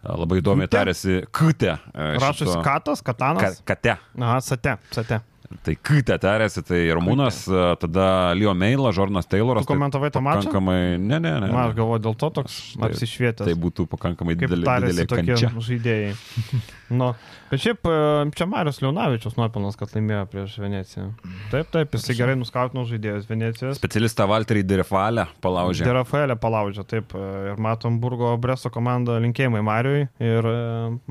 Labai 0.07 0.39
įdomiai 0.39 0.69
tarėsi 0.71 1.25
Kute. 1.35 1.73
Rašosi 1.93 2.61
Katas, 2.63 3.01
Katanas. 3.03 3.59
Ka, 3.59 3.73
kate. 3.73 3.97
Aha, 4.15 4.37
Sate, 4.45 4.77
Sate. 4.95 5.19
Tai 5.63 5.73
Kytė 5.79 6.17
tarėsi, 6.19 6.59
tai 6.67 6.79
Ramūnas, 6.91 7.37
tada 7.79 8.07
Leo 8.35 8.51
Meila, 8.57 8.91
Žornas 8.95 9.29
Tayloras. 9.31 9.63
Tu 9.63 9.71
komentavai 9.71 10.09
tą 10.11 10.19
mačą? 10.23 10.41
Pakankamai, 10.43 10.97
ne, 10.99 11.21
ne, 11.23 11.31
ne. 11.39 11.47
Man, 11.47 11.69
aš 11.69 11.77
galvoju, 11.77 12.03
dėl 12.03 12.17
to 12.19 12.29
toks 12.41 12.57
Tai- 12.75 12.89
apsišvietęs. 12.89 13.47
Tai 13.47 13.55
būtų 13.55 13.87
pakankamai 13.93 14.35
didelė, 14.35 14.67
didelė 14.67 15.07
kančia. 15.07 15.53
žaidėjai. 15.69 16.11
nu, 16.89 17.09
bet 17.51 17.61
šiaip 17.63 17.87
e, 17.89 17.95
čia 18.37 18.47
Marius 18.49 18.79
Leonavičius 18.83 19.35
nuopelnas, 19.39 19.75
kad 19.79 19.91
laimėjo 19.95 20.23
prieš 20.31 20.57
Veneciją. 20.61 21.07
Taip, 21.51 21.69
taip, 21.73 21.95
jisai 21.97 22.15
gerai 22.19 22.35
nuskautino 22.39 22.85
žaidėjus 22.87 23.27
Venecijos. 23.29 23.79
Specialistą 23.79 24.27
Valterį 24.29 24.63
Derefalę 24.67 25.27
palaužė. 25.43 25.85
De 25.87 25.95
Rafaelė 25.97 26.37
palaužė, 26.39 26.85
taip. 26.87 27.15
e, 27.17 27.25
Ir 27.51 27.61
matom 27.63 27.99
Burgo 28.03 28.33
Breso 28.41 28.71
komandą 28.73 29.17
linkėjimai 29.23 29.63
Mariui. 29.65 30.07
Ir 30.23 30.47
e, 30.51 30.57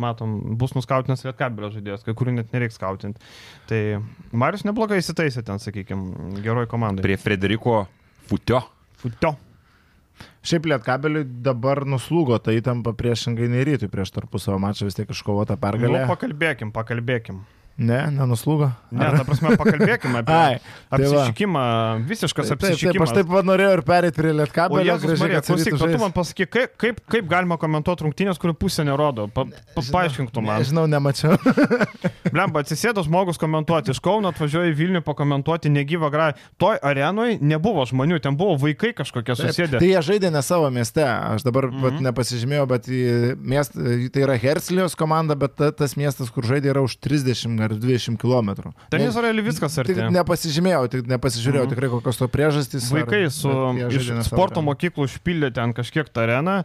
matom, 0.01 0.37
bus 0.61 0.75
nuskautinęs 0.77 1.25
Lietkabelio 1.27 1.73
žaidėjas, 1.75 2.05
kai 2.07 2.17
kurių 2.19 2.37
net 2.41 2.55
nereiks 2.57 2.79
skautinti. 2.81 3.21
Tai 3.71 3.83
Marius 4.37 4.67
neblogai 4.69 5.01
įsitaisė 5.03 5.45
ten, 5.47 5.63
sakykime, 5.63 6.41
geroj 6.45 6.69
komandai. 6.71 7.05
Prie 7.07 7.19
Frederiko 7.21 7.85
Futio. 8.27 8.65
Futio. 9.01 9.37
Šiaip 10.47 10.67
Lietkabeliui 10.71 11.25
dabar 11.43 11.83
nuslūgo 11.85 12.39
ta 12.43 12.55
įtampa 12.55 12.93
priešingai 12.97 13.49
nei 13.51 13.65
rytui 13.67 13.89
prieš 13.91 14.13
tarpusavio 14.15 14.59
mačą 14.63 14.87
vis 14.89 14.95
tiek 14.95 15.11
iškovota 15.11 15.57
Nu, 15.59 15.61
pergalė. 15.65 16.05
pakalbėkim, 16.09 16.71
pakalbėkim. 16.73 17.43
Ne, 17.77 17.99
nenuslūgo. 18.09 18.71
Ne, 18.97 19.09
ta 19.13 19.25
prasme, 19.29 19.51
pakalbėkim 19.61 20.15
apie 20.23 20.33
Ai, 20.33 20.61
tai 20.89 20.97
apsišykimą, 20.97 21.65
visiškas 22.09 22.49
Taip, 22.49 22.61
taip, 22.63 22.63
taip, 22.63 22.77
apsišykimas. 22.79 23.11
aš 23.11 23.19
taip 23.19 23.35
norėjau 23.51 23.75
ir 23.77 23.83
perėti 23.85 24.17
prie 24.23 24.33
Lietkabelio. 24.39 24.97
Marija, 25.21 25.43
klausyk, 25.45 25.77
tu 25.77 26.01
man 26.01 26.15
pasakyk, 26.17 26.51
kaip, 26.55 26.77
kaip, 26.81 27.03
kaip 27.13 27.29
galima 27.29 27.59
komentuoti 27.61 28.07
rungtynės, 28.07 28.41
kurių 28.41 28.57
pusė 28.57 28.87
nerodo. 28.89 29.27
Pa, 29.29 29.45
pa, 29.77 29.85
paaiškink 29.93 30.33
tu 30.33 30.41
man. 30.41 30.63
Nežinau, 30.65 30.87
nemačiau. 30.89 31.37
Blemba, 32.35 32.63
atsisėdo 32.65 33.05
žmogus 33.05 33.41
komentuoti, 33.43 33.93
iš 33.93 34.01
Kauno 34.05 34.33
atvažiuoja 34.33 34.73
į 34.73 34.77
Vilnių 34.81 35.05
pakomentuoti 35.05 35.73
negyvą 35.73 36.11
grą. 36.15 36.31
Toj 36.63 36.81
arenui 36.81 37.37
nebuvo 37.45 37.85
žmonių, 37.89 38.23
ten 38.25 38.39
buvo 38.41 38.57
vaikai 38.65 38.95
kažkokie 38.97 39.37
susėdę. 39.37 39.83
Tai 39.83 39.91
jie 39.91 40.03
žaidė 40.09 40.33
ne 40.33 40.43
savo 40.47 40.73
mieste. 40.73 41.05
Aš 41.05 41.45
dabar 41.45 41.69
mm. 41.69 41.85
-hmm. 41.85 42.03
nepasižymėjau, 42.09 42.67
bet 42.73 42.89
miest, 43.37 43.77
tai 44.13 44.25
yra 44.25 44.41
Herslijos 44.41 44.97
komanda, 44.97 45.37
bet 45.37 45.57
ta, 45.61 45.73
tas 45.77 45.97
miestas, 46.01 46.33
kur 46.33 46.47
žaidė, 46.49 46.73
yra 46.73 46.85
už 46.87 46.97
30 47.05 47.66
ar 47.67 47.75
20 47.77 48.17
km. 48.21 48.73
Ten 48.91 49.01
Izraelį 49.07 49.45
viskas 49.47 49.75
Tik 49.79 49.97
arti. 49.99 50.09
nepasižymėjau, 50.17 50.89
tik 50.91 51.07
nepasižiūrėjau 51.11 51.67
Mhm. 51.67 51.73
tikrai 51.75 51.91
kokios 51.93 52.19
to 52.19 52.29
priežastys. 52.29 52.89
ar- 52.93 53.03
Vaikai 53.05 53.31
su 53.31 53.49
bet 53.49 53.93
jie 53.93 54.01
iš 54.21 54.29
sporto 54.31 54.63
mokyklų 54.63 55.07
užpildė 55.11 55.53
ten 55.55 55.73
kažkiek 55.75 56.09
tą 56.13 56.25
areną, 56.27 56.65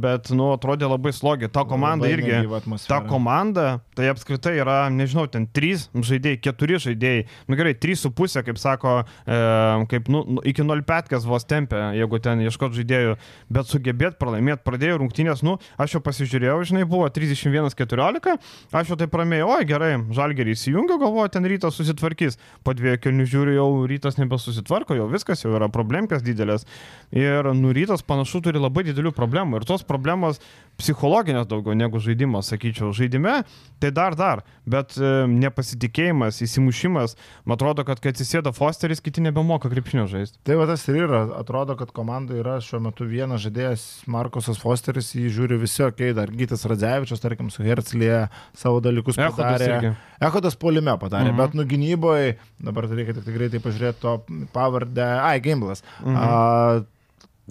bet, 0.00 0.30
nu, 0.34 0.50
atrodė 0.56 0.88
labai 0.90 1.12
slogiai. 1.12 1.50
Ta 1.52 1.64
komanda 1.64 2.06
Labai 2.06 2.16
irgi. 2.16 2.86
Ta 2.88 3.00
komanda, 3.06 3.80
tai 3.94 4.08
apskritai 4.12 4.56
yra, 4.60 4.88
nežinau, 4.90 5.26
ten 5.30 5.46
trys 5.46 5.88
žaidėjai, 5.94 6.40
keturi 6.40 6.78
žaidėjai, 6.80 7.26
nu 7.48 7.56
gerai, 7.58 7.74
trys 7.74 8.00
su 8.04 8.10
pusė, 8.10 8.42
kaip 8.46 8.58
sako, 8.58 9.04
e, 9.26 9.86
kaip 9.90 10.08
nu, 10.08 10.24
nu, 10.26 10.40
iki 10.44 10.62
0,5 10.62 11.24
vos 11.28 11.44
tempė, 11.44 11.80
jeigu 11.98 12.20
ten 12.22 12.40
ieškot 12.40 12.72
žaidėjų, 12.76 13.16
bet 13.50 13.66
sugebėt 13.66 14.18
pralaimėti, 14.20 14.62
pradėjo 14.64 14.98
rungtynės, 15.02 15.42
nu, 15.46 15.58
aš 15.78 15.96
jau 15.98 16.00
pasižiūrėjau, 16.00 16.58
žinai, 16.70 16.84
buvo 16.88 17.08
31-14, 17.10 18.38
aš 18.72 18.88
jau 18.92 18.96
tai 18.96 19.06
pramėjau, 19.06 19.48
oi 19.58 19.64
gerai, 19.64 19.89
žalgerį 20.16 20.54
įsijungiau, 20.56 20.98
galvoju, 21.02 21.32
ten 21.34 21.46
rytas 21.50 21.76
susitvarkys, 21.78 22.38
po 22.66 22.74
dviejų 22.76 23.00
kelių 23.04 23.26
žiūriu, 23.32 23.54
jau 23.56 23.68
rytas 23.90 24.18
nebesusitvarko, 24.20 24.96
jau 24.98 25.08
viskas, 25.10 25.44
jau 25.44 25.54
yra 25.58 25.70
problemkas 25.72 26.24
didelės. 26.26 26.66
Ir 27.16 27.50
nu 27.56 27.74
rytas 27.76 28.04
panašu 28.06 28.42
turi 28.46 28.62
labai 28.62 28.84
didelių 28.88 29.14
problemų 29.16 29.60
ir 29.60 29.68
tos 29.68 29.86
problemos 29.86 30.42
psichologinės 30.80 31.46
daugiau 31.50 31.76
negu 31.76 32.00
žaidimas, 32.02 32.48
sakyčiau, 32.50 32.90
žaidime, 32.96 33.42
tai 33.80 33.90
dar 33.94 34.16
dar, 34.18 34.42
bet 34.68 34.96
e, 34.98 35.10
nepasitikėjimas, 35.30 36.40
įsimušimas, 36.44 37.14
man 37.44 37.56
atrodo, 37.58 37.84
kad 37.88 38.00
kai 38.02 38.12
atsisėda 38.14 38.52
Fosteris, 38.56 39.00
kiti 39.04 39.22
nebemoka 39.24 39.70
krepšinio 39.72 40.06
žaisti. 40.10 40.40
Tai 40.48 40.56
va 40.60 40.66
tas 40.70 40.84
ir 40.90 40.98
yra. 41.04 41.22
Atrodo, 41.40 41.76
kad 41.80 41.92
komandai 41.96 42.40
yra 42.42 42.58
šiuo 42.64 42.80
metu 42.88 43.04
vienas 43.08 43.44
žaidėjas, 43.44 43.84
Markusas 44.10 44.60
Fosteris, 44.60 45.12
jį 45.16 45.28
žiūri 45.36 45.60
visi, 45.60 45.82
okei, 45.84 46.10
okay, 46.10 46.16
dar 46.16 46.32
Gytas 46.32 46.64
Radzevičius, 46.68 47.20
tarkim, 47.20 47.50
su 47.52 47.62
Herclėje 47.66 48.28
savo 48.56 48.80
dalykus 48.84 49.18
Echodas 49.20 49.36
padarė. 49.60 49.70
irgi. 49.76 49.92
Echodas 50.20 50.56
polime 50.56 50.96
padarė, 51.00 51.30
Mhm. 51.32 51.36
mhm. 51.36 51.44
bet 51.44 51.54
nu 51.54 51.64
gynyboje, 51.64 52.36
dabar 52.60 52.88
tai 52.88 52.96
reikia 53.00 53.14
tik 53.18 53.24
tai 53.28 53.32
greitai 53.36 53.60
pažiūrėti 53.60 54.00
to 54.00 54.16
pavardę, 54.52 55.06
ai, 55.20 55.38
Gamblas. 55.40 55.82
Mhm. 56.04 56.16
Mhm. 56.16 56.86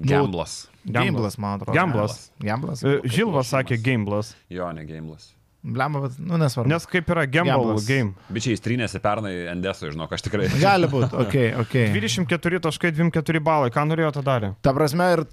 Gamblas. 0.08 0.69
Gamblas, 0.94 1.38
man 1.38 1.60
atrodo. 1.60 1.76
Gamblas. 1.78 2.32
Gamblas. 2.42 2.84
E, 2.84 3.00
Žilvas 3.06 3.52
sakė 3.54 3.78
Gameblas, 3.84 4.34
Jo, 4.50 4.72
ne 4.74 4.86
Gamblas. 4.90 5.32
Blemba, 5.60 6.06
bet, 6.06 6.14
nu 6.24 6.38
nesvarbu. 6.40 6.72
nes 6.72 6.86
kaip 6.88 7.10
yra 7.12 7.26
Gamble 7.28 7.52
Gamblas. 7.52 7.88
game. 7.88 8.14
Bičiai 8.32 8.56
įstrynėsi 8.56 9.02
pernai 9.04 9.34
Endeso, 9.52 9.90
žinok, 9.92 10.14
aš 10.16 10.24
tikrai. 10.24 10.48
Gali 10.62 10.88
būti, 10.88 11.12
okei, 11.26 11.50
okay, 11.52 11.66
okei. 11.66 11.90
Okay. 11.92 12.24
24 12.24 12.62
taškai, 12.64 12.94
24 12.96 13.42
balai, 13.44 13.74
ką 13.76 13.84
norėjo 13.90 14.14
tą 14.16 14.24
darė? 14.24 14.54
Ta 14.64 14.72
prasme 14.78 15.10
ir 15.18 15.26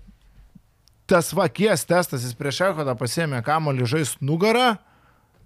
tas 1.06 1.30
vakies 1.36 1.86
testas, 1.86 2.26
jis 2.26 2.34
prieš 2.34 2.64
Echodą 2.72 2.96
pasėmė 2.98 3.38
kamolį 3.46 3.86
žais 3.86 4.16
nugarą, 4.20 4.72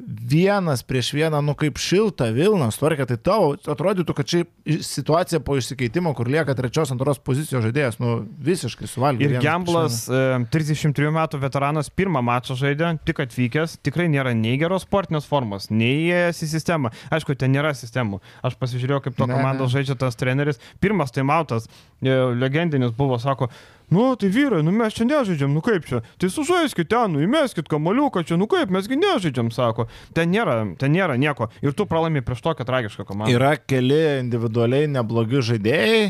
vienas 0.07 0.83
prieš 0.87 1.13
vieną, 1.15 1.41
nu 1.45 1.55
kaip 1.59 1.79
šilta 1.81 2.31
Vilna, 2.35 2.71
tvarkė, 2.75 3.07
tai 3.11 3.17
tau 3.21 3.55
atrodytų, 3.55 4.15
kad 4.17 4.29
čia 4.31 4.43
situacija 4.85 5.41
po 5.45 5.57
išsikeitimo, 5.59 6.13
kur 6.17 6.31
lieka 6.31 6.55
trečios, 6.59 6.93
antros 6.95 7.21
pozicijos 7.25 7.65
žaidėjas, 7.67 7.99
nu 8.03 8.21
visiškai 8.47 8.89
suvalgė. 8.91 9.29
Ir 9.29 9.45
Gamblas, 9.45 10.03
prieš 10.09 10.71
e, 10.71 10.85
33 10.87 11.13
metų 11.17 11.41
veteranas, 11.43 11.91
pirmą 11.93 12.23
mačą 12.27 12.57
žaidė, 12.59 12.93
tik 13.07 13.23
atvykęs, 13.27 13.79
tikrai 13.85 14.09
nėra 14.13 14.35
nei 14.37 14.57
geros 14.61 14.87
sportinės 14.89 15.29
formos, 15.29 15.71
nei 15.73 16.07
įėjęs 16.07 16.45
į 16.47 16.51
sistemą. 16.55 16.95
Aišku, 17.15 17.37
ten 17.39 17.55
nėra 17.55 17.75
sistemų. 17.77 18.23
Aš 18.47 18.57
pasižiūrėjau, 18.61 19.03
kaip 19.07 19.19
to 19.19 19.29
komandos 19.31 19.75
žaidžia 19.75 19.99
tas 20.01 20.19
treneris. 20.21 20.63
Pirmas 20.83 21.15
taimautas, 21.15 21.69
e, 22.01 22.15
legendinis 22.41 22.95
buvo, 22.97 23.21
sako, 23.23 23.51
Nu, 23.91 24.15
tai 24.15 24.31
vyrai, 24.31 24.63
nu 24.63 24.71
mes 24.75 24.95
čia 24.95 25.05
nežaidžiam, 25.09 25.51
nu 25.51 25.63
kaip 25.65 25.87
čia? 25.89 25.99
Tai 26.21 26.31
sužaiskit 26.31 26.89
ten, 26.91 27.11
nu 27.15 27.25
įmeskit 27.25 27.67
kamoliuką 27.71 28.23
čia, 28.27 28.39
nu 28.39 28.47
kaip, 28.51 28.71
mesgi 28.71 28.99
nežaidžiam, 29.01 29.51
sako. 29.55 29.89
Ten 30.15 30.31
nėra, 30.31 30.61
ten 30.79 30.95
nėra 30.95 31.19
nieko. 31.19 31.51
Ir 31.65 31.75
tu 31.75 31.89
pralaimi 31.91 32.23
prieš 32.23 32.45
tokią 32.45 32.67
tragišką 32.69 33.07
komandą. 33.09 33.35
Yra 33.35 33.57
keli 33.59 34.01
individualiai 34.21 34.87
neblogi 34.95 35.43
žaidėjai, 35.51 36.05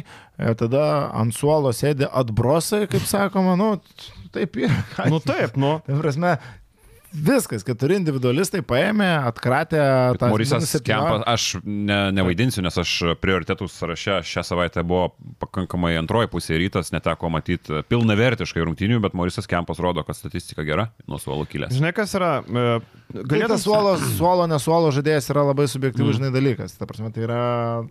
ir 0.45 0.57
tada 0.61 0.85
ant 1.16 1.37
suolo 1.37 1.72
sėdi 1.76 2.09
atbrosai, 2.09 2.85
kaip 2.91 3.09
sakoma, 3.09 3.57
nu 3.61 3.72
taip 4.35 4.61
yra. 4.61 5.09
Nu 5.11 5.20
taip, 5.24 5.57
nu. 5.61 5.78
Tai 5.87 6.01
prasme, 6.03 6.37
viskas, 7.12 7.64
keturi 7.66 7.96
individualistai 7.98 8.62
paėmė, 8.66 9.08
atkratė 9.30 9.80
tą 10.20 10.30
Morisas 10.32 10.72
Kempas, 10.84 11.24
aš 11.28 11.46
ne, 11.64 11.98
nevaidinsiu, 12.14 12.62
nes 12.64 12.76
aš 12.80 12.94
prioritetų 13.22 13.68
sąraše 13.70 14.20
šią 14.26 14.44
savaitę 14.46 14.84
buvo 14.86 15.11
pakankamai 15.42 15.96
antroji 16.00 16.30
pusė 16.32 16.58
rytas, 16.61 16.92
neteko 16.94 17.30
matyti 17.32 17.82
pilnavertiškai 17.90 18.64
rungtynių, 18.66 19.00
bet 19.04 19.16
Morisas 19.18 19.50
Kempas 19.50 19.82
rodo, 19.82 20.04
kad 20.06 20.18
statistika 20.18 20.66
gera, 20.66 20.90
nuo 21.11 21.20
suolo 21.22 21.48
kilęs. 21.50 21.76
Žinai, 21.76 21.92
kas 21.96 22.14
yra, 22.18 22.32
e, 23.11 23.24
Galėtum... 23.26 23.52
Tas 23.52 23.64
suolo, 23.64 23.94
suolo, 24.16 24.46
nesuolo 24.50 24.92
žaidėjas 24.94 25.28
yra 25.32 25.44
labai 25.50 25.66
subjektyvus, 25.70 26.14
mm. 26.14 26.18
žinai, 26.18 26.30
dalykas. 26.34 26.74
Ta 26.78 26.88
prasme, 26.88 27.11
tai 27.14 27.24
yra... 27.26 27.40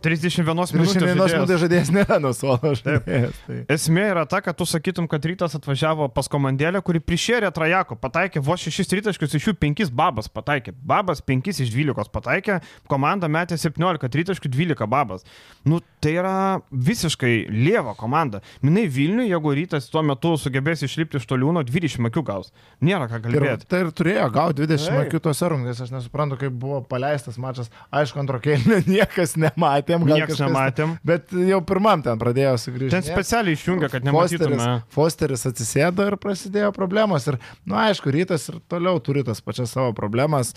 31 0.05 0.63
31 0.71 1.19
minutės 1.19 1.61
žaidėjas 1.63 1.91
nėra 1.95 2.19
nuo 2.23 2.33
suolo 2.35 2.73
žaidėjas. 2.79 3.39
Tai. 3.45 3.59
Esmė 3.75 4.05
yra 4.13 4.25
ta, 4.29 4.41
kad 4.45 4.57
tu 4.59 4.67
sakytum, 4.69 5.09
kad 5.11 5.25
rytas 5.29 5.57
atvažiavo 5.59 6.09
pas 6.15 6.31
komandėlę, 6.31 6.81
kuri 6.85 7.03
prišėrė 7.03 7.51
trajako, 7.55 7.99
pataikė 7.99 8.43
vos 8.45 8.63
6 8.65 8.89
tritaškius, 8.93 9.35
iš 9.39 9.51
jų 9.51 9.55
5 9.59 9.93
babas 9.95 10.31
pataikė. 10.31 10.73
Babas 10.79 11.23
5 11.25 11.51
iš 11.53 11.73
12 11.75 12.13
pataikė, 12.15 12.59
komanda 12.91 13.29
metė 13.31 13.59
17 13.59 14.11
tritaškių, 14.15 14.53
12 14.55 14.89
babas. 14.89 15.25
Nu, 15.67 15.81
tai 15.99 16.15
yra 16.15 16.35
visiškai 16.71 17.49
lieva 17.51 17.93
komanda. 17.97 18.39
Minai 18.63 18.87
Vilniui, 18.87 19.27
jeigu 19.29 19.53
rytas 19.57 19.89
tuo 19.91 20.03
metu 20.05 20.35
sugebės 20.39 20.83
išlipti 20.85 21.19
iš 21.19 21.27
toliūno, 21.29 21.63
20 21.67 22.05
makių 22.07 22.23
gaus. 22.27 22.53
Nėra 22.85 23.09
ką 23.11 23.19
kalbėti. 23.25 23.65
Ir, 23.65 23.67
tai 23.69 23.81
ir 23.83 23.91
turėjo 23.95 24.27
gauti 24.35 24.63
20 24.63 24.95
makių 24.95 25.08
kitose 25.11 25.49
rungtynėse, 25.51 25.85
aš 25.87 25.93
nesuprantu, 25.93 26.39
kaip 26.43 26.55
buvo 26.59 26.81
paleistas 26.87 27.39
mačas. 27.41 27.71
Aišku, 27.95 28.21
antro 28.21 28.39
kėlinio 28.43 28.81
niekas 28.95 29.35
nematėm. 29.39 30.05
Niekas 30.07 30.35
kažkas, 30.35 30.45
nematėm. 30.45 30.95
Bet 31.05 31.33
jau 31.33 31.61
pirmam 31.65 32.03
ten 32.05 32.19
pradėjo 32.21 32.55
sugrįžti. 32.65 32.93
Ten 32.95 33.07
specialiai 33.07 33.57
išjungia, 33.57 33.91
kad 33.93 34.07
nematytume. 34.07 34.59
Fosteris, 34.59 34.95
Fosteris 34.95 35.45
atsisėdo 35.49 36.07
ir 36.09 36.17
prasidėjo 36.21 36.71
problemos. 36.75 37.27
Ir, 37.29 37.39
na, 37.63 37.71
nu, 37.71 37.79
aišku, 37.87 38.11
rytas 38.13 38.47
ir 38.51 38.59
toliau 38.71 38.99
turi 39.03 39.23
tas 39.27 39.41
pačias 39.43 39.73
savo 39.75 39.93
problemas. 39.97 40.53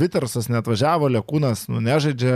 Vitersas 0.00 0.48
net 0.52 0.68
važiavo, 0.70 1.10
Lekūnas, 1.14 1.66
nu, 1.72 1.82
nežaidžia 1.84 2.34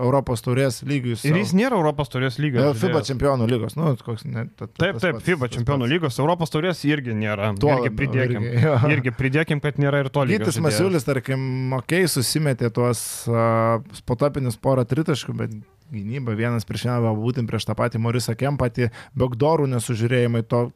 Europos 0.00 0.44
taurės 0.44 0.82
lygius. 0.86 1.24
Ir 1.28 1.38
jis 1.40 1.54
nėra 1.56 1.78
Europos 1.78 2.12
taurės 2.12 2.38
lygos. 2.42 2.78
FIBA 2.80 3.02
čempionų 3.08 3.48
lygos. 3.50 3.76
Nu, 3.78 3.94
koks, 4.00 4.26
ne, 4.28 4.46
ta, 4.52 4.68
ta, 4.68 4.72
taip, 4.86 5.00
taip, 5.02 5.20
FIBA 5.24 5.50
čempionų 5.54 5.88
lygos. 5.90 6.18
Europos 6.22 6.52
taurės 6.52 6.82
irgi 6.88 7.16
nėra. 7.18 7.52
Tuo 7.60 7.74
irgi 7.78 7.92
pridėkim. 7.98 8.48
Irgi, 8.50 8.92
irgi 8.96 9.14
pridėkim, 9.18 9.62
kad 9.64 9.80
nėra 9.82 10.04
ir 10.04 10.10
to 10.14 10.24
lygio. 10.26 10.43
Gytis 10.44 10.60
Masiulis, 10.62 11.06
tarkim, 11.06 11.72
okay, 11.78 12.08
susimetė 12.10 12.70
tuos 12.74 13.00
uh, 13.30 13.80
spotapinius 13.96 14.58
porą 14.60 14.84
tritaškų, 14.88 15.34
bet 15.38 15.56
gynyba 15.92 16.36
vienas 16.36 16.66
prieš 16.68 16.88
vieną, 16.88 17.12
būtent 17.18 17.50
prieš 17.50 17.68
tą 17.68 17.76
patį 17.78 18.00
Morisą 18.04 18.36
Kempatį, 18.38 18.90
Begdorų 19.18 19.68
nesužiūrėjimai 19.74 20.44
to. 20.48 20.68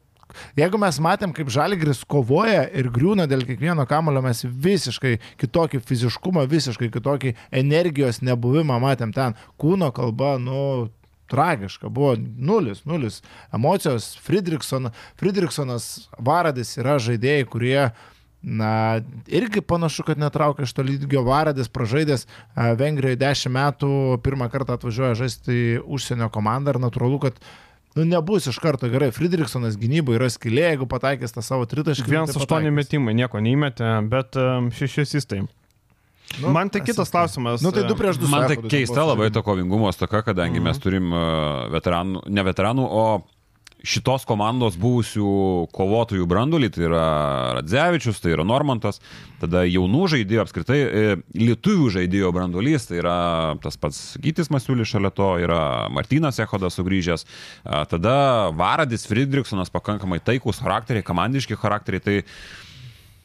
Jeigu 0.57 0.77
mes 0.77 0.99
matėm, 1.01 1.31
kaip 1.33 1.49
Žalgris 1.49 2.03
kovoja 2.05 2.67
ir 2.77 2.91
griūna 2.93 3.25
dėl 3.29 3.41
kiekvieno 3.47 3.85
kamulio, 3.89 4.21
mes 4.21 4.43
visiškai 4.45 5.15
kitokį 5.41 5.81
fiziškumą, 5.81 6.45
visiškai 6.49 6.91
kitokį 6.93 7.33
energijos 7.63 8.21
nebuvimą 8.21 8.77
matėm 8.83 9.13
ten. 9.15 9.33
Kūno 9.61 9.89
kalba, 9.95 10.35
nu, 10.41 10.91
tragiška, 11.29 11.89
buvo 11.93 12.13
nulis, 12.19 12.83
nulis. 12.89 13.23
Emocijos, 13.53 14.11
Friedrichson, 14.21 14.91
Friedrichsonas, 15.17 16.09
Varadis 16.21 16.75
yra 16.77 16.99
žaidėjai, 17.01 17.49
kurie 17.49 17.81
uh, 17.87 18.07
Na, 18.41 19.01
irgi 19.27 19.61
panašu, 19.61 20.05
kad 20.07 20.19
netraukia 20.19 20.63
iš 20.63 20.71
to 20.71 20.83
lygio 20.87 21.25
varadės, 21.27 21.67
pražaidęs 21.75 22.23
Vengrijoje 22.79 23.19
10 23.19 23.51
metų, 23.51 23.89
pirmą 24.23 24.47
kartą 24.53 24.77
atvažiuoja 24.77 25.17
žaisti 25.19 25.57
užsienio 25.83 26.29
komandą 26.31 26.71
ir 26.71 26.79
natūralu, 26.79 27.19
kad 27.25 27.41
nu, 27.99 28.05
nebus 28.07 28.47
iš 28.47 28.61
karto 28.63 28.87
gerai. 28.91 29.11
Friedrichsonas 29.11 29.75
gynyboje 29.79 30.21
yra 30.21 30.29
skilė, 30.31 30.69
jeigu 30.69 30.87
pataikys 30.87 31.35
tą 31.35 31.43
savo 31.43 31.67
tritaškį. 31.67 32.07
Vienas 32.07 32.31
tai 32.31 32.45
aštuoni 32.45 32.71
metimai, 32.71 33.17
nieko 33.17 33.41
neįmetė, 33.43 33.91
bet 34.07 34.39
um, 34.39 34.69
šešis 34.71 35.17
įstain. 35.19 35.49
Nu, 36.39 36.53
man 36.55 36.71
tai 36.71 36.79
kitas 36.85 37.11
klausimas. 37.11 37.59
Nu, 37.65 37.73
tai 37.75 37.83
du 37.89 37.97
prieš 37.99 38.21
du. 38.21 38.29
Man 38.31 38.47
tai 38.47 38.59
keista 38.61 39.03
labai 39.03 39.31
to 39.35 39.43
kovingumo 39.43 39.91
stoka, 39.91 40.21
kadangi 40.23 40.61
mhm. 40.61 40.69
mes 40.69 40.79
turim 40.79 41.11
uh, 41.11 41.67
veteranų, 41.75 42.23
ne 42.29 42.47
veteranų, 42.47 42.87
o 42.87 43.03
šitos 43.85 44.25
komandos 44.27 44.75
buvusių 44.79 45.31
kovotojų 45.75 46.27
brandulį, 46.29 46.69
tai 46.75 46.85
yra 46.87 47.03
Radzevičius, 47.59 48.19
tai 48.19 48.33
yra 48.35 48.45
Normantas, 48.47 48.99
tada 49.39 49.63
jaunų 49.67 50.07
žaidėjų 50.15 50.43
apskritai, 50.43 50.79
e, 50.79 51.17
lietuvių 51.39 51.89
žaidėjo 51.95 52.31
brandulys, 52.35 52.89
tai 52.89 52.99
yra 53.01 53.17
tas 53.63 53.79
pats 53.79 54.01
Gytis 54.21 54.51
Masiulis 54.51 54.91
šalia 54.91 55.13
to, 55.15 55.31
yra 55.43 55.61
Martinas 55.93 56.41
Ehodas 56.43 56.79
sugrįžęs, 56.79 57.27
tada 57.91 58.15
Varadis 58.55 59.07
Friedrichsonas 59.09 59.71
pakankamai 59.73 60.19
taikus 60.23 60.59
charakteriai, 60.63 61.05
komandiški 61.07 61.59
charakteriai, 61.59 62.03
tai 62.03 62.17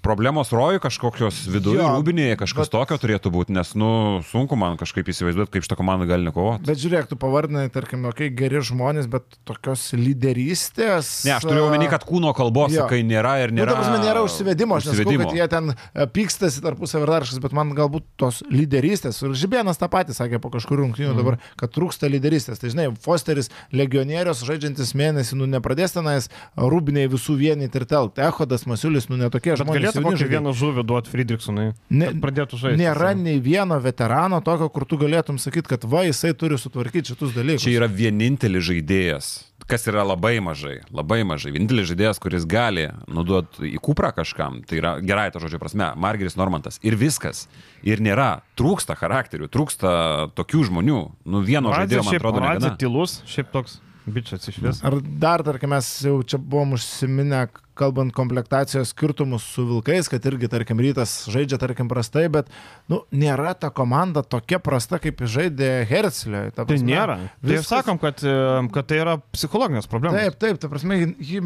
problemos 0.05 0.52
rojų 0.55 0.82
kažkokios 0.84 1.44
viduje, 1.50 1.80
rūbinėje, 1.80 2.36
kažkas 2.40 2.68
bet... 2.68 2.74
tokio 2.76 2.98
turėtų 3.00 3.32
būti, 3.34 3.55
nes, 3.57 3.72
nu, 3.78 3.90
sunku 4.28 4.59
man 4.61 4.76
kažkaip 4.80 5.09
įsivaizduoti, 5.11 5.52
kaip 5.55 5.66
šitą 5.66 5.78
komandą 5.80 6.09
gali 6.11 6.28
nekovoti. 6.28 6.66
Bet 6.68 6.80
žiūrėk, 6.82 7.09
tu 7.11 7.18
pavardinai, 7.20 7.66
tarkim, 7.72 8.05
okei, 8.11 8.28
okay, 8.28 8.36
geri 8.36 8.62
žmonės, 8.64 9.09
bet 9.11 9.38
tokios 9.48 9.86
lyderystės. 9.96 11.12
Ne, 11.28 11.36
aš 11.38 11.48
turiu 11.48 11.66
omeny, 11.68 11.88
kad 11.92 12.05
kūno 12.07 12.34
kalbos, 12.36 12.74
jo. 12.76 12.86
kai 12.90 13.00
nėra 13.07 13.38
ir 13.44 13.55
nėra. 13.55 13.72
Nu, 13.72 13.78
ta 13.78 13.80
prasme, 13.80 14.02
nėra 14.05 14.24
užsivedimo, 14.26 14.78
aš 14.78 14.90
nesakau, 14.90 15.16
kad 15.24 15.38
jie 15.40 15.48
ten 15.52 15.72
e, 15.74 16.09
pykstasi 16.18 16.64
tarpusavį 16.64 17.07
ir 17.07 17.14
dar 17.14 17.26
kažkas, 17.26 17.42
bet 17.44 17.57
man 17.57 17.72
galbūt 17.76 18.07
tos 18.20 18.42
lyderystės, 18.52 19.22
ir 19.24 19.36
Žibėnas 19.44 19.80
tą 19.80 19.88
patį 19.92 20.16
sakė 20.16 20.40
po 20.42 20.52
kažkurių 20.55 20.86
rungtynių 20.86 21.11
mm. 21.12 21.18
dabar, 21.20 21.38
kad 21.61 21.72
trūksta 21.74 22.09
lyderystės. 22.12 22.61
Tai 22.61 22.70
žinai, 22.72 22.86
Fosteris, 23.05 23.50
legionierius, 23.74 24.44
žaidžiantis 24.46 24.94
mėnesį, 24.98 25.38
nu 25.40 25.48
nepradės 25.50 25.96
tenais 25.96 26.30
rūbiniai 26.57 27.11
visų 27.12 27.36
vienyti 27.40 27.80
ir 27.80 27.86
telkti. 27.90 28.24
Ehodas 28.24 28.66
Masiulis, 28.70 29.09
nu 29.11 29.18
netokie 29.20 29.57
žmonės 29.61 29.93
galėtų 29.95 30.18
kokį 30.18 30.28
vieną 30.32 30.53
žuvį 30.59 30.84
duoti 30.88 31.12
Friedrichsonui. 31.12 31.66
Ne, 31.95 32.11
pradėtų 32.22 32.59
žaisti. 32.61 32.80
Nėra 32.82 33.12
nei 33.18 33.40
vieno 33.42 33.78
veterano 33.82 34.40
tokio, 34.45 34.68
kur 34.74 34.86
tu 34.88 34.99
galėtum 35.01 35.38
sakyti, 35.42 35.70
kad 35.74 35.86
va, 35.88 36.05
jisai 36.09 36.34
turi 36.38 36.59
sutvarkyti 36.61 37.14
šitus 37.14 37.34
dalykus. 37.36 37.64
Čia 37.66 37.76
yra 37.78 37.88
vienintelis 37.90 38.66
žaidėjas, 38.68 39.30
kas 39.70 39.86
yra 39.90 40.05
labai 40.07 40.36
mažai, 40.45 40.80
labai 40.95 41.22
mažai. 41.28 41.55
Vienintelis 41.55 41.88
žaidėjas, 41.92 42.20
kuris 42.22 42.49
gali 42.49 42.88
nuduoti 43.09 43.70
į 43.74 43.80
kuprą 43.84 44.12
kažkam, 44.16 44.62
tai 44.68 44.82
yra 44.82 44.97
gerai 45.05 45.30
to 45.34 45.42
žodžio 45.42 45.62
prasme, 45.62 45.92
Margeris 46.01 46.38
Normantas. 46.40 46.80
Ir 46.84 46.99
viskas. 47.01 47.47
Ir 47.86 48.03
nėra. 48.05 48.45
Trūksta 48.59 48.97
charakterių, 48.99 49.49
trūksta 49.53 49.95
tokių 50.36 50.68
žmonių. 50.70 51.01
Nu, 51.24 51.42
vieno 51.45 51.74
žaidėjo, 51.74 52.07
man 52.07 52.20
atrodo, 52.20 52.45
negana. 52.45 52.76
Tylus, 52.80 53.20
šiaip 53.28 53.51
toks 53.55 53.80
bičias 54.07 54.49
iš 54.49 54.59
vis. 54.62 54.80
Ar 54.84 54.99
dar, 55.01 55.45
tarkim, 55.47 55.72
mes 55.72 55.88
jau 56.05 56.18
čia 56.26 56.38
buvom 56.40 56.76
užsiminę, 56.76 57.47
kalbant 57.79 58.14
komplektacijos 58.14 58.93
skirtumus 58.95 59.45
su 59.55 59.64
Vilkais, 59.68 60.09
kad 60.11 60.25
irgi, 60.29 60.49
tarkim, 60.51 60.81
rytas 60.83 61.12
žaidžia, 61.33 61.59
tarkim, 61.61 61.89
prastai, 61.91 62.27
bet, 62.33 62.51
nu, 62.91 63.01
nėra 63.14 63.55
ta 63.59 63.70
komanda 63.75 64.22
tokia 64.22 64.61
prasta, 64.62 65.01
kaip 65.03 65.22
žaidė 65.31 65.70
Hertzlė. 65.91 66.47
Tai 66.57 66.79
nėra. 66.79 67.18
Tai 67.18 67.51
viskas... 67.51 67.68
Tai 67.68 67.81
sakom, 67.81 68.01
kad, 68.03 68.22
e, 68.22 68.37
kad 68.75 68.89
tai 68.91 69.01
yra 69.03 69.16
psichologinės 69.35 69.91
problemos. 69.91 70.20
Taip, 70.20 70.39
taip, 70.43 70.61
ta 70.62 70.70
prasme, 70.72 71.01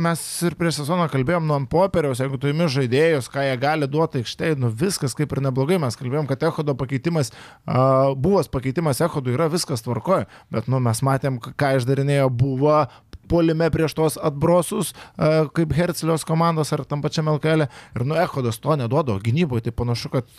mes 0.09 0.25
ir 0.49 0.59
prieš 0.61 0.83
sezoną 0.83 1.09
kalbėjom 1.13 1.49
nuo 1.49 1.61
popieriaus, 1.71 2.23
jeigu 2.23 2.41
tu 2.41 2.53
imi 2.53 2.69
žaidėjus, 2.73 3.31
ką 3.33 3.47
jie 3.49 3.57
gali 3.61 3.89
duoti 3.91 4.23
aikštėje, 4.23 4.61
nu 4.63 4.73
viskas 4.73 5.17
kaip 5.19 5.33
ir 5.35 5.43
neblogai, 5.49 5.81
mes 5.83 5.99
kalbėjom, 5.99 6.29
kad 6.31 6.45
Ehodo 6.51 6.77
pakeitimas, 6.79 7.33
uh, 7.33 8.15
buvęs 8.19 8.53
pakeitimas 8.53 9.03
Ehodui 9.05 9.37
yra 9.37 9.49
viskas 9.53 9.85
tvarkoje, 9.87 10.29
bet, 10.55 10.69
nu, 10.69 10.83
mes 10.85 11.03
matėm, 11.07 11.41
ką 11.41 11.75
išdarinėjo 11.81 12.29
buvo 12.35 12.83
polime 13.29 13.71
prieš 13.71 13.97
tos 13.99 14.19
atbrosus, 14.21 14.95
kaip 15.55 15.75
Hercelios 15.77 16.27
komandos 16.29 16.73
ar 16.75 16.85
tam 16.89 17.03
pačiam 17.05 17.29
LKL. 17.35 17.69
Ir 17.97 18.07
nu, 18.09 18.17
Echodas 18.19 18.61
to 18.63 18.77
neduodo 18.81 19.19
gynyboje, 19.23 19.69
tai 19.69 19.77
panašu, 19.77 20.13
kad 20.13 20.39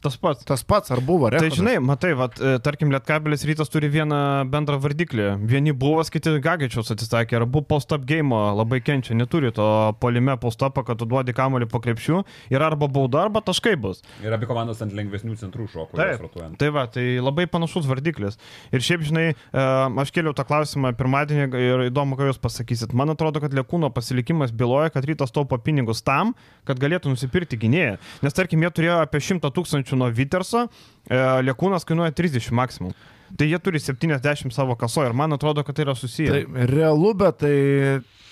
Tas 0.00 0.16
pats. 0.16 0.44
Tas 0.48 0.62
pats, 0.64 0.88
ar 0.94 1.02
buvo, 1.04 1.26
ar 1.28 1.34
ne? 1.36 1.40
Tai 1.44 1.50
žinai, 1.52 1.74
matai, 1.84 2.14
vat, 2.16 2.38
e, 2.40 2.54
tarkim, 2.64 2.88
Lietkabelis 2.94 3.44
rytas 3.44 3.68
turi 3.68 3.90
vieną 3.92 4.48
bendrą 4.48 4.78
vardiklį. 4.80 5.26
Vieni 5.44 5.74
buvo, 5.76 6.00
kiti 6.08 6.32
Gagičius 6.40 6.88
atsisakė, 6.94 7.36
ar 7.36 7.44
buvo 7.44 7.66
post-up 7.74 8.06
game 8.08 8.32
labai 8.56 8.80
kenčia, 8.80 9.12
neturi 9.18 9.50
to 9.52 9.66
polime 10.00 10.38
post-upą, 10.40 10.86
kad 10.88 11.00
tu 11.00 11.08
duodi 11.10 11.34
kamolį 11.36 11.68
po 11.68 11.82
krepšių 11.84 12.22
ir 12.54 12.64
arba 12.64 12.88
bauda, 12.88 13.26
arba 13.26 13.42
taškai 13.44 13.74
bus. 13.80 14.00
Ir 14.24 14.32
abi 14.32 14.48
komandos 14.48 14.80
ant 14.80 14.96
lengvesnių 14.96 15.36
centrų 15.42 15.68
šoko. 15.68 16.00
Taip, 16.00 16.24
tai 16.56 16.72
va, 16.72 16.86
tai 16.88 17.04
labai 17.20 17.44
panašus 17.52 17.84
vardiklis. 17.90 18.40
Ir 18.72 18.80
šiaip, 18.86 19.04
žinai, 19.04 19.26
e, 19.36 19.66
aš 20.00 20.14
kėliau 20.16 20.32
tą 20.32 20.48
klausimą 20.48 20.94
pirmadienį 20.96 21.60
ir 21.60 21.84
įdomu, 21.90 22.16
ką 22.16 22.30
jūs 22.30 22.40
pasakysit. 22.40 22.96
Man 22.96 23.12
atrodo, 23.12 23.44
kad 23.44 23.52
Lekūno 23.52 23.92
pasilikimas 23.92 24.56
byloja, 24.56 24.94
kad 24.96 25.04
rytas 25.04 25.36
taupo 25.36 25.60
pinigus 25.60 26.00
tam, 26.06 26.32
kad 26.64 26.80
galėtų 26.80 27.12
nusipirkti 27.12 27.60
gynėją. 27.60 28.00
Nes 28.24 28.36
tarkim, 28.36 28.64
jie 28.64 28.72
turėjo 28.80 28.98
apie 29.04 29.20
100 29.20 29.52
tūkstančių 29.52 29.89
tūkstančių 29.90 29.98
nuo 29.98 30.10
Viterso, 30.14 30.68
e, 31.08 31.42
Liekūnas 31.44 31.86
kainuoja 31.86 32.12
30 32.12 32.52
maksimum. 32.52 32.94
Tai 33.36 33.46
jie 33.46 33.58
turi 33.62 33.78
70 33.78 34.50
savo 34.50 34.74
kaso 34.74 35.04
ir 35.06 35.12
man 35.14 35.32
atrodo, 35.32 35.62
kad 35.62 35.76
tai 35.76 35.84
yra 35.84 35.94
susiję. 35.94 36.30
Tai 36.30 36.66
realu, 36.66 37.14
bet 37.14 37.38
tai 37.38 37.54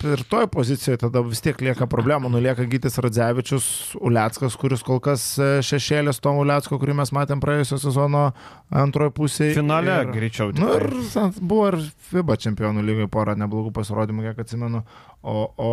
ir 0.09 0.23
toj 0.31 0.49
pozicijoje 0.51 0.99
tada 0.99 1.23
vis 1.23 1.41
tiek 1.41 1.61
lieka 1.61 1.87
problemų. 1.87 2.31
Nulieka 2.31 2.67
Gytis 2.67 2.99
Radzevičius, 2.99 3.95
Uleckas, 4.01 4.57
kuris 4.59 4.83
kol 4.83 4.99
kas 4.99 5.39
e, 5.39 5.63
šešėlės 5.63 6.19
to 6.19 6.35
Ulecko, 6.35 6.79
kurį 6.79 6.97
mes 6.99 7.15
matėm 7.15 7.39
praėjusio 7.43 7.79
sezono 7.79 8.33
antroje 8.71 9.15
pusėje. 9.15 9.55
Finale 9.55 10.01
ir, 10.03 10.11
greičiau. 10.15 10.51
Nu, 10.59 10.73
ir 10.79 10.91
buvo 11.39 11.69
ir 11.71 11.79
FIBA 12.11 12.39
čempionų 12.47 12.83
lygoje 12.83 13.11
porą 13.11 13.39
neblogų 13.39 13.75
pasirodymų, 13.79 14.27
kiek 14.27 14.43
atsimenu. 14.43 14.83
O, 15.23 15.47
o 15.59 15.73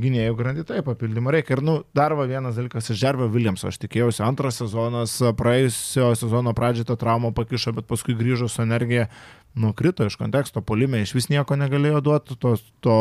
gynėjų 0.00 0.36
grandį 0.38 0.64
taip 0.68 0.86
papildymą 0.88 1.34
reikia. 1.34 1.56
Ir, 1.56 1.62
nu, 1.66 1.74
dar 1.96 2.14
va 2.16 2.24
vienas 2.28 2.56
dalykas 2.56 2.88
iš 2.92 3.00
Žervio 3.02 3.28
Williamso, 3.32 3.68
aš 3.68 3.80
tikėjausi, 3.82 4.22
antras 4.24 4.60
sezonas, 4.62 5.18
praėjusio 5.38 6.12
sezono 6.18 6.54
pradžioje 6.56 6.88
tą 6.88 6.96
traumą 7.00 7.32
pakišo, 7.36 7.74
bet 7.76 7.88
paskui 7.90 8.16
grįžo 8.16 8.48
su 8.48 8.64
energija. 8.64 9.08
Nukrito 9.54 10.04
iš 10.06 10.16
konteksto, 10.16 10.62
polime 10.64 11.02
iš 11.02 11.12
vis 11.14 11.28
nieko 11.28 11.56
negalėjo 11.60 12.00
duoti, 12.04 12.36
to, 12.40 12.54
to 12.84 12.96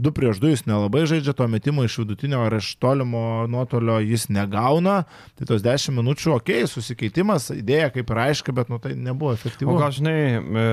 2 0.00 0.12
prieš 0.16 0.40
2 0.42 0.52
jis 0.54 0.64
nelabai 0.68 1.04
žaidžia, 1.10 1.34
to 1.36 1.46
metimo 1.50 1.84
iš 1.84 1.98
vidutinio 2.00 2.40
ar 2.46 2.56
iš 2.56 2.70
tolimo 2.80 3.44
nuotolio 3.50 3.98
jis 4.00 4.28
negauna, 4.32 5.02
tai 5.38 5.48
tos 5.50 5.64
10 5.64 5.96
minučių, 5.98 6.34
okei, 6.38 6.62
okay, 6.64 6.70
susikeitimas, 6.70 7.50
idėja 7.54 7.90
kaip 7.94 8.12
ir 8.14 8.22
aiški, 8.28 8.54
bet 8.56 8.72
nu, 8.72 8.80
tai 8.82 8.94
nebuvo 8.96 9.34
efektyvu. 9.36 9.74
O 9.74 9.80
gal 9.82 9.92
žinai, 9.94 10.16
e, 10.40 10.66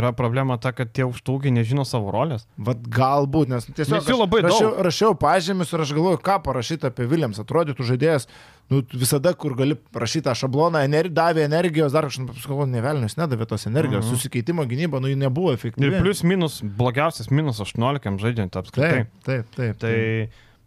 yra 0.00 0.12
problema 0.16 0.58
ta, 0.60 0.74
kad 0.76 0.92
tie 0.92 1.08
užtūgiai 1.08 1.54
nežino 1.56 1.86
savo 1.88 2.12
rolės. 2.14 2.46
Vat 2.60 2.84
galbūt, 2.84 3.52
nes 3.54 3.68
tiesiog 3.70 4.00
Nes 4.00 4.12
jų 4.12 4.20
labai 4.20 4.44
rašiau, 4.44 4.68
daug. 4.68 4.84
rašiau 4.86 5.16
pažymius 5.20 5.72
ir 5.72 5.86
aš 5.86 5.96
galvoju, 5.96 6.20
ką 6.24 6.40
parašyti 6.44 6.90
apie 6.90 7.08
Viljams. 7.08 7.40
Atrodytų 7.40 7.86
žaidėjas, 7.94 8.28
nu, 8.70 8.82
visada, 8.94 9.32
kur 9.34 9.56
gali 9.58 9.76
rašyti 9.94 10.28
tą 10.28 10.34
šabloną, 10.38 10.84
ener 10.86 11.10
davė 11.12 11.44
energijos, 11.48 11.94
dar 11.94 12.06
kažkas, 12.08 12.28
paskui, 12.30 12.68
ne 12.70 12.84
velnius, 12.84 13.16
nedavė 13.18 13.48
tos 13.50 13.66
energijos, 13.70 14.04
mhm. 14.06 14.12
susikeitimo 14.14 14.66
gynyba, 14.70 15.02
nu, 15.02 15.10
ji 15.10 15.18
nebuvo 15.20 15.54
efektyvi. 15.56 15.90
Ir 15.90 16.04
plus 16.04 16.22
minus, 16.26 16.60
blogiausias 16.62 17.32
minus 17.34 17.62
18 17.64 18.22
žaidžiant 18.22 18.60
apskritai. 18.62 19.08
Taip, 19.26 19.26
taip, 19.26 19.50
taip. 19.58 19.82
Tai 19.82 19.96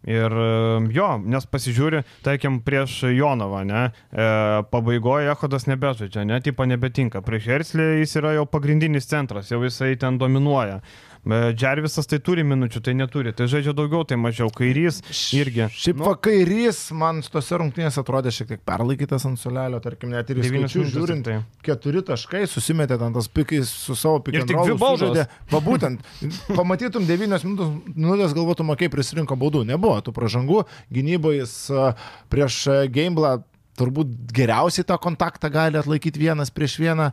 ir 0.04 0.36
e, 0.36 0.48
jo, 0.92 1.08
nes 1.32 1.48
pasižiūri, 1.48 2.02
tarkim, 2.26 2.60
prieš 2.64 3.00
Jonavą, 3.14 3.62
ne, 3.68 3.86
e, 4.12 4.28
pabaigoje 4.72 5.32
Ehodas 5.32 5.64
nebežaidžia, 5.70 6.26
ne, 6.28 6.40
tipo 6.44 6.66
nebetinka. 6.68 7.24
Prieš 7.24 7.48
Herslį 7.54 7.88
jis 8.02 8.14
yra 8.20 8.34
jau 8.38 8.44
pagrindinis 8.50 9.08
centras, 9.10 9.52
jau 9.52 9.62
jisai 9.64 9.94
ten 10.00 10.20
dominuoja. 10.20 10.82
E, 11.24 11.38
Džervisas 11.56 12.08
tai 12.10 12.18
turi 12.24 12.44
minučių, 12.46 12.82
tai 12.84 12.94
neturi. 12.98 13.32
Tai 13.36 13.46
žaidžia 13.50 13.72
daugiau, 13.76 14.04
tai 14.08 14.18
mažiau. 14.20 14.50
Kairys 14.54 15.00
irgi. 15.36 15.68
Šiaip 15.72 16.00
nu, 16.00 16.08
vakairys 16.10 16.80
man 16.96 17.22
tose 17.24 17.58
rungtynėse 17.60 18.02
atrodė 18.02 18.32
šiek 18.34 18.50
tiek 18.52 18.64
perlaikytas 18.66 19.24
ant 19.28 19.40
sulelio, 19.40 19.80
tarkim, 19.84 20.12
net 20.12 20.30
ir 20.32 20.42
minutės 20.44 20.92
žiūrint, 20.92 21.24
tiktai. 21.24 21.62
keturi 21.64 22.04
taškai, 22.06 22.44
susimetė 22.50 22.98
ten 23.00 23.16
tas 23.16 23.30
pikais 23.32 23.72
su 23.72 23.96
savo 23.98 24.20
Ir 24.34 24.44
tik 24.48 24.58
dvi 24.58 24.76
baudos. 24.80 25.24
Va 25.52 25.62
būtent, 25.64 26.04
pamatytum 26.52 27.08
9 27.08 27.48
minutės, 27.48 28.36
galvotum, 28.36 28.74
kaip 28.78 28.92
prisirinko 28.94 29.38
baudų. 29.40 29.64
Nebuvo 29.68 29.96
tų 30.04 30.14
pražangų, 30.16 30.64
gynyboje 30.92 31.44
jis 31.44 31.56
a, 31.72 31.90
prieš 32.32 32.60
a, 32.72 32.78
Gameblą 32.90 33.38
turbūt 33.78 34.12
geriausiai 34.34 34.86
tą 34.86 34.98
kontaktą 35.02 35.50
gali 35.52 35.80
atlaikyti 35.80 36.22
vienas 36.22 36.52
prieš 36.54 36.78
vieną. 36.82 37.10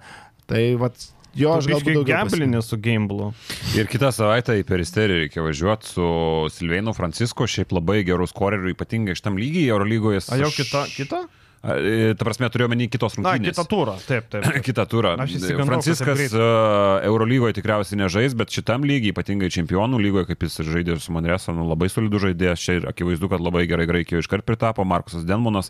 Tai 0.49 0.61
vat, 0.81 0.97
jo 1.37 1.55
aš 1.57 1.69
galbūt. 1.71 2.01
Gamblinė 2.07 2.61
su 2.65 2.79
Gamblu. 2.81 3.31
Ir 3.77 3.89
kitą 3.91 4.11
savaitę 4.15 4.57
į 4.59 4.65
Peristerį 4.67 5.21
reikia 5.25 5.45
važiuoti 5.45 5.91
su 5.91 6.07
Silveinu 6.53 6.95
Francisko, 6.97 7.47
šiaip 7.49 7.75
labai 7.75 8.01
gerus 8.07 8.33
korerių, 8.35 8.73
ypatingai 8.75 9.17
šitam 9.19 9.39
lygiai 9.41 9.69
Eurolygoje. 9.71 10.25
A 10.31 10.41
jau 10.41 10.51
kita? 10.55 10.87
kita? 10.95 11.25
E, 11.61 12.13
Ta 12.17 12.25
prasme, 12.25 12.47
turiu 12.49 12.65
menį 12.71 12.87
kitos 12.89 13.19
Na, 13.19 13.35
rungtynės. 13.35 13.53
kitą 13.53 13.65
turą. 13.69 13.93
Taip, 14.01 14.29
taip. 14.33 14.45
taip. 14.47 14.63
Kitą 14.67 14.85
turą. 14.89 15.11
Aš 15.21 15.35
Franciskas 15.69 16.23
uh, 16.33 17.03
Eurolygoje 17.05 17.59
tikriausiai 17.59 17.99
nežais, 18.01 18.33
bet 18.37 18.49
šitam 18.53 18.87
lygiai, 18.87 19.13
ypatingai 19.13 19.51
čempionų 19.53 19.99
lygoje, 20.01 20.31
kaip 20.31 20.47
jis 20.47 20.57
ir 20.63 20.71
žaidė 20.73 20.97
su 21.03 21.13
Manresu, 21.13 21.53
nu, 21.53 21.67
labai 21.69 21.91
solidų 21.93 22.23
žaidėjas. 22.25 22.65
Čia 22.65 22.79
ir 22.79 22.89
akivaizdu, 22.89 23.29
kad 23.29 23.45
labai 23.45 23.67
gerai 23.69 23.85
Graikijoje 23.89 24.25
iškart 24.25 24.47
pritapo 24.49 24.87
Markusas 24.89 25.27
Denmonas. 25.29 25.69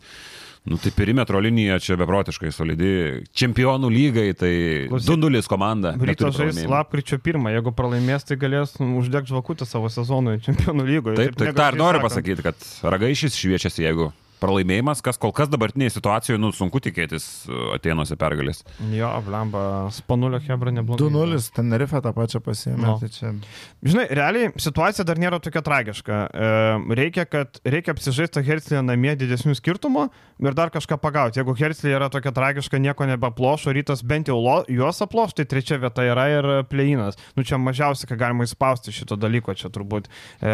Nu, 0.63 0.77
tai 0.77 0.91
perimetro 0.93 1.39
linija 1.41 1.79
čia 1.81 1.95
beprotiškai 1.97 2.51
solidi. 2.53 2.89
Čempionų 3.33 3.89
lygai, 3.89 4.27
tai 4.37 4.51
Klausyk, 4.91 5.17
2-0 5.17 5.49
komanda. 5.49 5.95
Rytas 5.97 6.37
žais 6.37 6.59
lapkričio 6.69 7.17
pirmą, 7.23 7.49
jeigu 7.55 7.73
pralaimės, 7.73 8.27
tai 8.29 8.37
galės 8.41 8.75
uždegti 8.77 9.33
žvakutę 9.33 9.65
savo 9.65 9.89
sezonui 9.89 10.37
čempionų 10.45 10.85
lygoje. 10.85 11.17
Taip, 11.17 11.39
taip, 11.39 11.55
tą 11.57 11.71
ir 11.73 11.79
noriu 11.81 12.03
pasakyti, 12.05 12.45
kad 12.45 12.67
ragaišys 12.93 13.39
šviečiasi, 13.41 13.87
jeigu 13.87 14.11
pralaimėjimas, 14.41 15.03
kas 15.05 15.19
kol 15.21 15.33
kas 15.35 15.51
dabartinėje 15.51 15.95
situacijoje, 15.97 16.41
nu, 16.41 16.51
sunku 16.55 16.81
tikėtis 16.83 17.27
uh, 17.49 17.75
Atenuose 17.77 18.17
pergalės. 18.19 18.63
Jo, 18.93 19.11
blemba, 19.25 19.63
spanulio 19.95 20.41
hebra 20.43 20.73
neblogai. 20.75 21.07
2-0, 21.07 21.51
Tenerife 21.55 22.01
tą 22.03 22.13
pačią 22.15 22.41
pasiėmė. 22.43 22.81
No. 22.83 22.97
Tai 23.01 23.09
čia... 23.13 23.33
Žinai, 23.85 24.07
realiai 24.17 24.51
situacija 24.61 25.05
dar 25.07 25.19
nėra 25.21 25.39
tokia 25.43 25.63
tragiška. 25.65 26.19
E, 26.31 26.49
reikia, 26.97 27.25
kad 27.29 27.61
reikia 27.65 27.95
apsižaisti 27.95 28.43
Herslėje 28.45 28.83
namie 28.85 29.13
didesnių 29.19 29.55
skirtumų 29.57 30.07
ir 30.41 30.57
dar 30.57 30.71
kažką 30.73 30.97
pagauti. 31.01 31.39
Jeigu 31.41 31.55
Herslėje 31.57 31.97
yra 31.97 32.09
tokia 32.13 32.33
tragiška, 32.35 32.81
nieko 32.81 33.07
nebeplošo, 33.09 33.73
rytas 33.75 34.03
bent 34.07 34.31
jau 34.31 34.37
lo, 34.41 34.59
juos 34.71 35.01
aploš, 35.03 35.35
tai 35.37 35.47
trečia 35.49 35.79
vieta 35.81 36.05
yra 36.05 36.27
ir 36.33 36.49
pleinas. 36.69 37.19
Nu 37.37 37.45
čia 37.47 37.59
mažiausia, 37.61 38.09
ką 38.09 38.19
galima 38.21 38.47
įspausti 38.47 38.93
šito 38.95 39.17
dalyko 39.19 39.55
čia 39.57 39.71
turbūt. 39.73 40.09
E, 40.41 40.53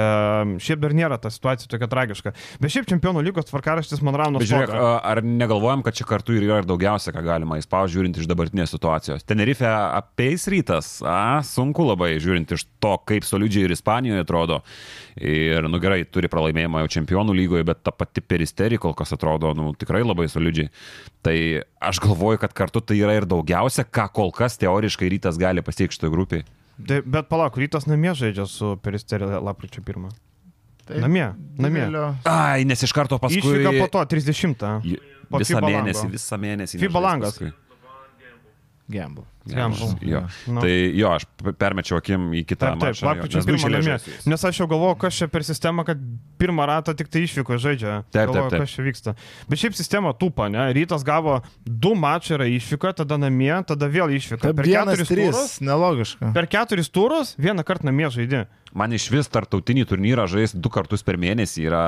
šiaip 0.64 0.84
dar 0.84 0.96
nėra 0.98 1.20
ta 1.22 1.32
situacija 1.34 1.72
tokia 1.72 1.92
tragiška. 1.92 2.36
Bet 2.64 2.74
šiaip 2.74 2.90
čempionų 2.92 3.26
lygos 3.28 3.52
tvarkaraštis 3.78 4.02
man 4.02 4.16
raunas. 4.18 4.42
Bet 4.42 4.50
žiūrėk, 4.50 4.74
ar 5.06 5.22
negalvojam, 5.24 5.84
kad 5.86 5.96
čia 5.98 6.06
kartu 6.08 6.36
ir 6.36 6.46
yra 6.48 6.62
ir 6.62 6.68
daugiausia, 6.68 7.14
ką 7.16 7.24
galima 7.26 7.58
įspausti, 7.60 7.96
žiūrint 7.96 8.18
iš 8.18 8.28
dabartinės 8.30 8.74
situacijos. 8.74 9.26
Tenerife 9.28 9.68
apeis 9.68 10.48
rytas, 10.52 10.98
a, 11.06 11.40
sunku 11.46 11.86
labai, 11.86 12.16
žiūrint 12.24 12.52
iš 12.56 12.66
to, 12.82 12.94
kaip 13.08 13.28
solidžiai 13.28 13.68
ir 13.68 13.76
Ispanijoje 13.76 14.26
atrodo. 14.26 14.60
Ir, 15.18 15.68
nu 15.70 15.82
gerai, 15.82 16.04
turi 16.06 16.30
pralaimėjimą 16.32 16.84
jau 16.84 16.92
čempionų 16.98 17.36
lygoje, 17.38 17.66
bet 17.68 17.82
ta 17.86 17.94
pati 17.94 18.22
peristerija 18.22 18.82
kol 18.82 18.96
kas 18.98 19.14
atrodo, 19.16 19.54
nu, 19.58 19.72
tikrai 19.78 20.04
labai 20.06 20.30
solidžiai. 20.32 20.72
Tai 21.26 21.38
aš 21.92 22.02
galvoju, 22.04 22.42
kad 22.44 22.54
kartu 22.58 22.82
tai 22.82 23.00
yra 23.02 23.18
ir 23.18 23.28
daugiausia, 23.30 23.86
ką 23.86 24.10
kol 24.14 24.34
kas 24.36 24.60
teoriškai 24.62 25.12
rytas 25.18 25.40
gali 25.42 25.66
pasiekti 25.66 25.98
šitoje 25.98 26.14
grupėje. 26.14 26.48
Tai, 26.78 27.02
bet 27.10 27.26
palauk, 27.26 27.58
rytas 27.58 27.88
namie 27.90 28.14
žaidžia 28.14 28.46
su 28.46 28.76
peristerija 28.86 29.42
lapkričio 29.42 29.82
pirmą. 29.86 30.12
Tai 30.88 31.00
Namie, 31.04 31.26
namie. 31.60 31.82
didelio- 31.84 32.16
Ai, 32.32 32.64
nes 32.66 32.84
iš 32.84 32.94
karto 32.96 33.18
paskui... 33.20 33.42
Išvyka 33.42 33.74
po 33.82 33.88
to 33.92 34.06
30. 34.16 34.64
J- 34.88 35.00
po 35.30 35.42
Visą 35.42 35.60
mėnesį, 35.60 36.06
visą 36.14 36.38
mėnesį. 36.40 36.80
FIBA 36.80 36.88
nežais 37.00 37.04
langas. 37.04 37.34
paskui. 37.36 37.52
Gamble. 38.88 39.26
Gamble. 39.48 39.88
Jo. 40.08 40.22
Nu. 40.48 40.62
Tai 40.64 40.72
jo, 40.96 41.10
aš 41.12 41.26
permečiau 41.60 41.98
akim 42.00 42.30
į 42.36 42.46
kitą 42.48 42.70
Taip, 42.70 42.80
taip, 42.80 42.94
mačą. 42.96 43.06
lapkričio 43.08 43.42
pirmą 43.48 43.82
jais. 43.84 44.06
Nes 44.28 44.46
aš 44.48 44.62
jau 44.62 44.68
galvoju, 44.72 44.96
kas 45.02 45.18
čia 45.20 45.28
per 45.32 45.44
sistemą, 45.44 45.84
kad 45.88 46.00
pirmą 46.40 46.64
ratą 46.72 46.96
tik 46.96 47.12
tai 47.12 47.26
išvyko 47.28 47.58
žaidžia. 47.60 47.98
Taip, 48.16 48.30
Galvoju, 48.32 48.46
taip, 48.48 48.56
taip. 48.56 48.64
Kas 48.64 48.76
čia 48.78 48.86
vyksta. 48.88 49.14
Bet 49.52 49.60
šiaip 49.60 49.76
sistema 49.76 50.14
tupa, 50.16 50.48
ne? 50.52 50.70
Rytas 50.76 51.04
gavo 51.08 51.42
du 51.66 51.94
mačai 52.00 52.38
yra 52.40 52.48
išvyko, 52.48 52.94
tada 53.04 53.20
namie, 53.20 53.52
tada 53.68 53.92
vėl 53.92 54.16
išvyko. 54.16 54.40
Taip, 54.48 54.56
Per 54.62 54.72
vienas, 54.72 54.96
keturis 54.96 55.12
trys, 55.12 55.36
turus. 55.36 55.60
nelogiška. 55.68 56.32
Per 56.40 56.48
keturis 56.56 56.90
turus 56.96 57.36
vieną 57.40 57.68
kartą 57.68 57.92
namie 57.92 58.08
žaidė. 58.16 58.46
Man 58.72 58.96
iš 58.96 59.10
vis 59.12 59.28
tartautinį 59.32 59.84
turnyrą 59.92 60.28
žais 60.32 60.56
du 60.56 60.72
kartus 60.72 61.04
per 61.04 61.20
mėnesį 61.20 61.68
yra... 61.68 61.86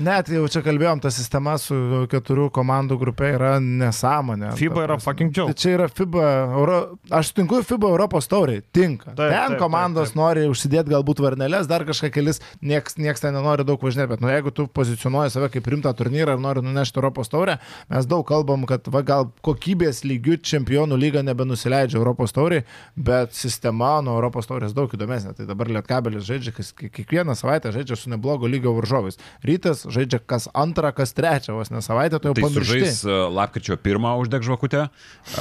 Net 0.00 0.30
jau 0.32 0.44
čia 0.48 0.62
kalbėjom, 0.64 1.00
ta 1.04 1.10
sistema 1.12 1.54
su 1.60 1.76
keturių 2.10 2.48
komandų 2.54 2.96
grupė 3.00 3.32
yra 3.36 3.52
nesąmonė. 3.62 4.52
FIBA 4.56 4.86
yra 4.86 4.96
fucking 5.02 5.32
joke. 5.36 5.52
Tai 5.52 5.60
čia 5.60 5.74
yra 5.76 5.88
FIBA, 5.92 6.28
Euro... 6.56 6.78
aš 7.12 7.32
sutinku, 7.32 7.60
FIBA 7.66 7.90
Europos 7.92 8.28
tauriai 8.30 8.62
tinka. 8.72 9.12
Taip, 9.12 9.32
Ten 9.34 9.54
taip, 9.54 9.58
komandos 9.60 10.12
taip, 10.12 10.16
taip. 10.16 10.20
nori 10.22 10.46
užsidėti 10.48 10.94
galbūt 10.94 11.20
varneles, 11.24 11.68
dar 11.70 11.84
kažką 11.88 12.12
kelis, 12.14 12.40
nieks, 12.64 12.96
nieks 13.00 13.24
ten 13.24 13.36
nenori 13.36 13.66
daug 13.68 13.82
važinėti, 13.84 14.10
bet 14.14 14.24
nu, 14.24 14.30
jeigu 14.32 14.54
tu 14.54 14.66
pozicionuoji 14.80 15.34
save 15.34 15.50
kaip 15.52 15.68
rimtą 15.74 15.92
turnyrą 15.98 16.38
ir 16.38 16.42
nori 16.42 16.64
nunešti 16.64 17.00
Europos 17.02 17.32
taurę, 17.32 17.58
mes 17.92 18.08
daug 18.08 18.24
kalbam, 18.28 18.64
kad 18.70 18.88
va, 18.92 19.04
gal 19.06 19.28
kokybės 19.44 20.02
lygių 20.08 20.38
čempionų 20.40 20.98
lyga 21.00 21.24
nebenusileidžia 21.26 22.00
Europos 22.00 22.32
tauriai, 22.32 22.64
bet 22.96 23.36
sistema 23.36 23.98
nuo 24.04 24.16
Europos 24.16 24.48
taurės 24.48 24.74
daug 24.76 24.92
įdomesnė. 24.92 25.36
Tai 25.36 25.48
dabar 25.50 25.70
Lietkabelis 25.72 26.26
žaidžia, 26.28 26.56
kiekvieną 26.82 27.36
savaitę 27.38 27.72
žaidžia 27.74 27.98
su 27.98 28.12
neblogo 28.12 28.48
lygio 28.50 28.74
varžovais. 28.76 29.20
Rytas 29.46 29.81
žaidžia 29.90 30.20
kas 30.26 30.48
antrą, 30.54 30.90
kas 30.94 31.14
trečią, 31.16 31.54
vos 31.58 31.70
ne 31.72 31.80
savaitę, 31.84 32.18
tai 32.22 32.30
jau 32.30 32.36
Tai 32.38 32.44
pamiršti. 32.46 32.68
sužais 32.78 33.00
e, 33.04 33.16
lapkričio 33.34 33.76
pirmą 33.82 34.14
uždeg 34.22 34.44
žvakutę, 34.46 34.86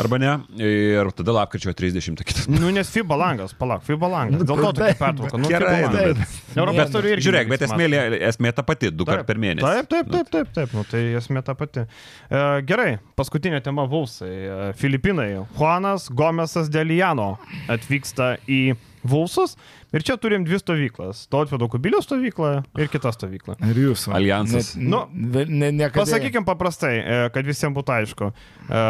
arba 0.02 0.20
ne, 0.22 0.34
ir 0.62 1.12
tada 1.18 1.36
lapkričio 1.42 1.74
30 1.78 2.24
kitas. 2.26 2.48
Nu, 2.52 2.72
nes 2.74 2.90
FIBA 2.92 3.18
langas, 3.20 3.54
palauk, 3.58 3.84
FIBA 3.88 4.10
langas. 4.12 4.44
Dėl 4.44 4.62
to 4.62 4.72
tokia 4.72 4.92
taip, 4.92 5.00
pertrauka. 5.02 5.42
Nu, 5.42 5.52
gerai, 5.52 5.82
taip. 5.94 6.22
Europos 6.56 6.82
Ne, 6.82 6.88
taurių 6.96 7.14
irgi. 7.16 7.26
Žiūrėk, 7.28 7.50
bet 7.52 7.66
esmė, 7.68 7.88
esmė 8.32 8.52
ta 8.58 8.64
pati, 8.68 8.90
du 8.92 9.06
kartus 9.08 9.28
per 9.28 9.40
mėnesį. 9.42 9.66
Taip, 9.66 9.90
taip, 9.92 10.12
taip, 10.12 10.30
taip, 10.34 10.54
taip, 10.56 10.74
nu, 10.78 10.86
tai 10.90 11.02
esmė 11.20 11.44
ta 11.46 11.56
pati. 11.58 11.84
E, 11.86 12.44
gerai, 12.68 12.96
paskutinė 13.20 13.62
tema 13.66 13.86
Vulsai. 13.92 14.32
E, 14.32 14.72
Filipinai. 14.80 15.30
Juanas 15.58 16.08
Gomesas 16.12 16.70
Deliano 16.72 17.36
atvyksta 17.72 18.36
į 18.50 18.62
Vulsus 19.04 19.56
ir 19.94 20.04
čia 20.06 20.18
turim 20.22 20.44
dvi 20.48 20.60
stovyklas. 20.62 21.26
Tautvido 21.32 21.68
Kubilio 21.72 22.02
stovyklą 22.04 22.52
ir 22.78 22.92
kitą 22.94 23.12
stovyklą. 23.16 23.56
Ir 23.72 23.80
jūs. 23.88 24.08
Ne, 24.78 24.90
Nu, 24.92 25.04
ne, 25.14 25.46
ne, 25.50 25.72
niekada. 25.72 26.04
Pasakykime 26.06 26.46
paprastai, 26.48 26.94
e, 27.02 27.22
kad 27.34 27.48
visiems 27.48 27.76
būtų 27.78 27.96
aišku. 28.00 28.32
E, 28.70 28.84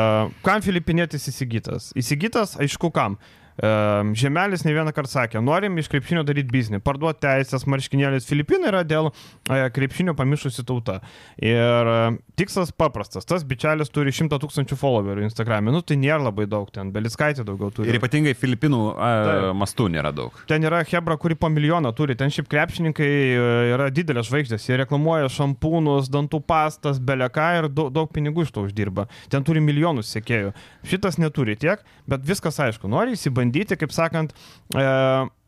Kam 0.46 0.64
filipinėtis 0.66 1.30
įsigytas? 1.32 1.92
Įsigytas, 2.00 2.58
aišku, 2.62 2.92
kam. 2.96 3.18
E, 3.62 3.72
Žemelis 4.18 4.66
ne 4.66 4.74
vieną 4.74 4.94
kartą 4.96 5.12
sakė, 5.12 5.42
norim 5.46 5.78
iš 5.78 5.90
krepšinio 5.92 6.24
daryti 6.26 6.50
biznį, 6.54 6.80
parduoti 6.82 7.22
teisės, 7.28 7.68
marškinėlis. 7.70 8.26
Filipinai 8.30 8.72
yra 8.72 8.82
dėl 8.88 9.12
e, 9.12 9.60
krepšinio 9.76 10.16
pamišusi 10.18 10.66
tauta. 10.68 10.98
Ir 11.38 11.92
e, 11.92 12.00
tikslas 12.40 12.74
paprastas. 12.74 13.28
Tas 13.30 13.46
bičelis 13.48 13.94
turi 13.94 14.14
100 14.16 14.40
tūkstančių 14.42 14.78
followerių 14.82 15.28
Instagram'e. 15.28 15.74
Nu 15.74 15.84
tai 15.86 16.00
nėra 16.02 16.24
labai 16.26 16.48
daug 16.50 16.72
ten. 16.74 16.90
Belickaitė 16.96 17.46
daugiau 17.46 17.70
turi. 17.76 17.92
Ir 17.92 18.00
ypatingai 18.00 18.34
Filipinų 18.38 18.82
a, 18.96 19.12
Taip. 19.30 19.48
mastų 19.62 19.90
nėra 19.94 20.14
daug. 20.16 20.42
Ten 20.50 20.66
yra 20.66 20.82
Hebra, 20.88 21.20
kuri 21.22 21.38
po 21.38 21.52
milijoną 21.54 21.94
turi. 21.98 22.18
Ten 22.18 22.34
šiaip 22.34 22.50
krepšininkai 22.52 23.12
e, 23.12 23.46
yra 23.76 23.92
didelės 23.94 24.32
žvaigždės. 24.32 24.66
Jie 24.72 24.82
reklamuoja 24.82 25.30
šampūnus, 25.30 26.10
dantų 26.10 26.42
pastas, 26.50 26.98
beleką 26.98 27.52
ir 27.60 27.70
daug, 27.70 27.94
daug 27.94 28.10
pinigų 28.14 28.48
iš 28.48 28.56
to 28.56 28.66
uždirba. 28.66 29.06
Ten 29.30 29.46
turi 29.46 29.62
milijonus 29.62 30.10
sekėjų. 30.18 30.56
Šitas 30.90 31.22
neturi 31.22 31.58
tiek, 31.62 31.86
bet 32.10 32.26
viskas 32.26 32.58
aišku. 32.64 32.90
Nori 32.92 33.14
įsibandyti, 33.14 33.51
kaip 33.80 33.94
sakant, 33.96 34.34
e, 34.76 34.88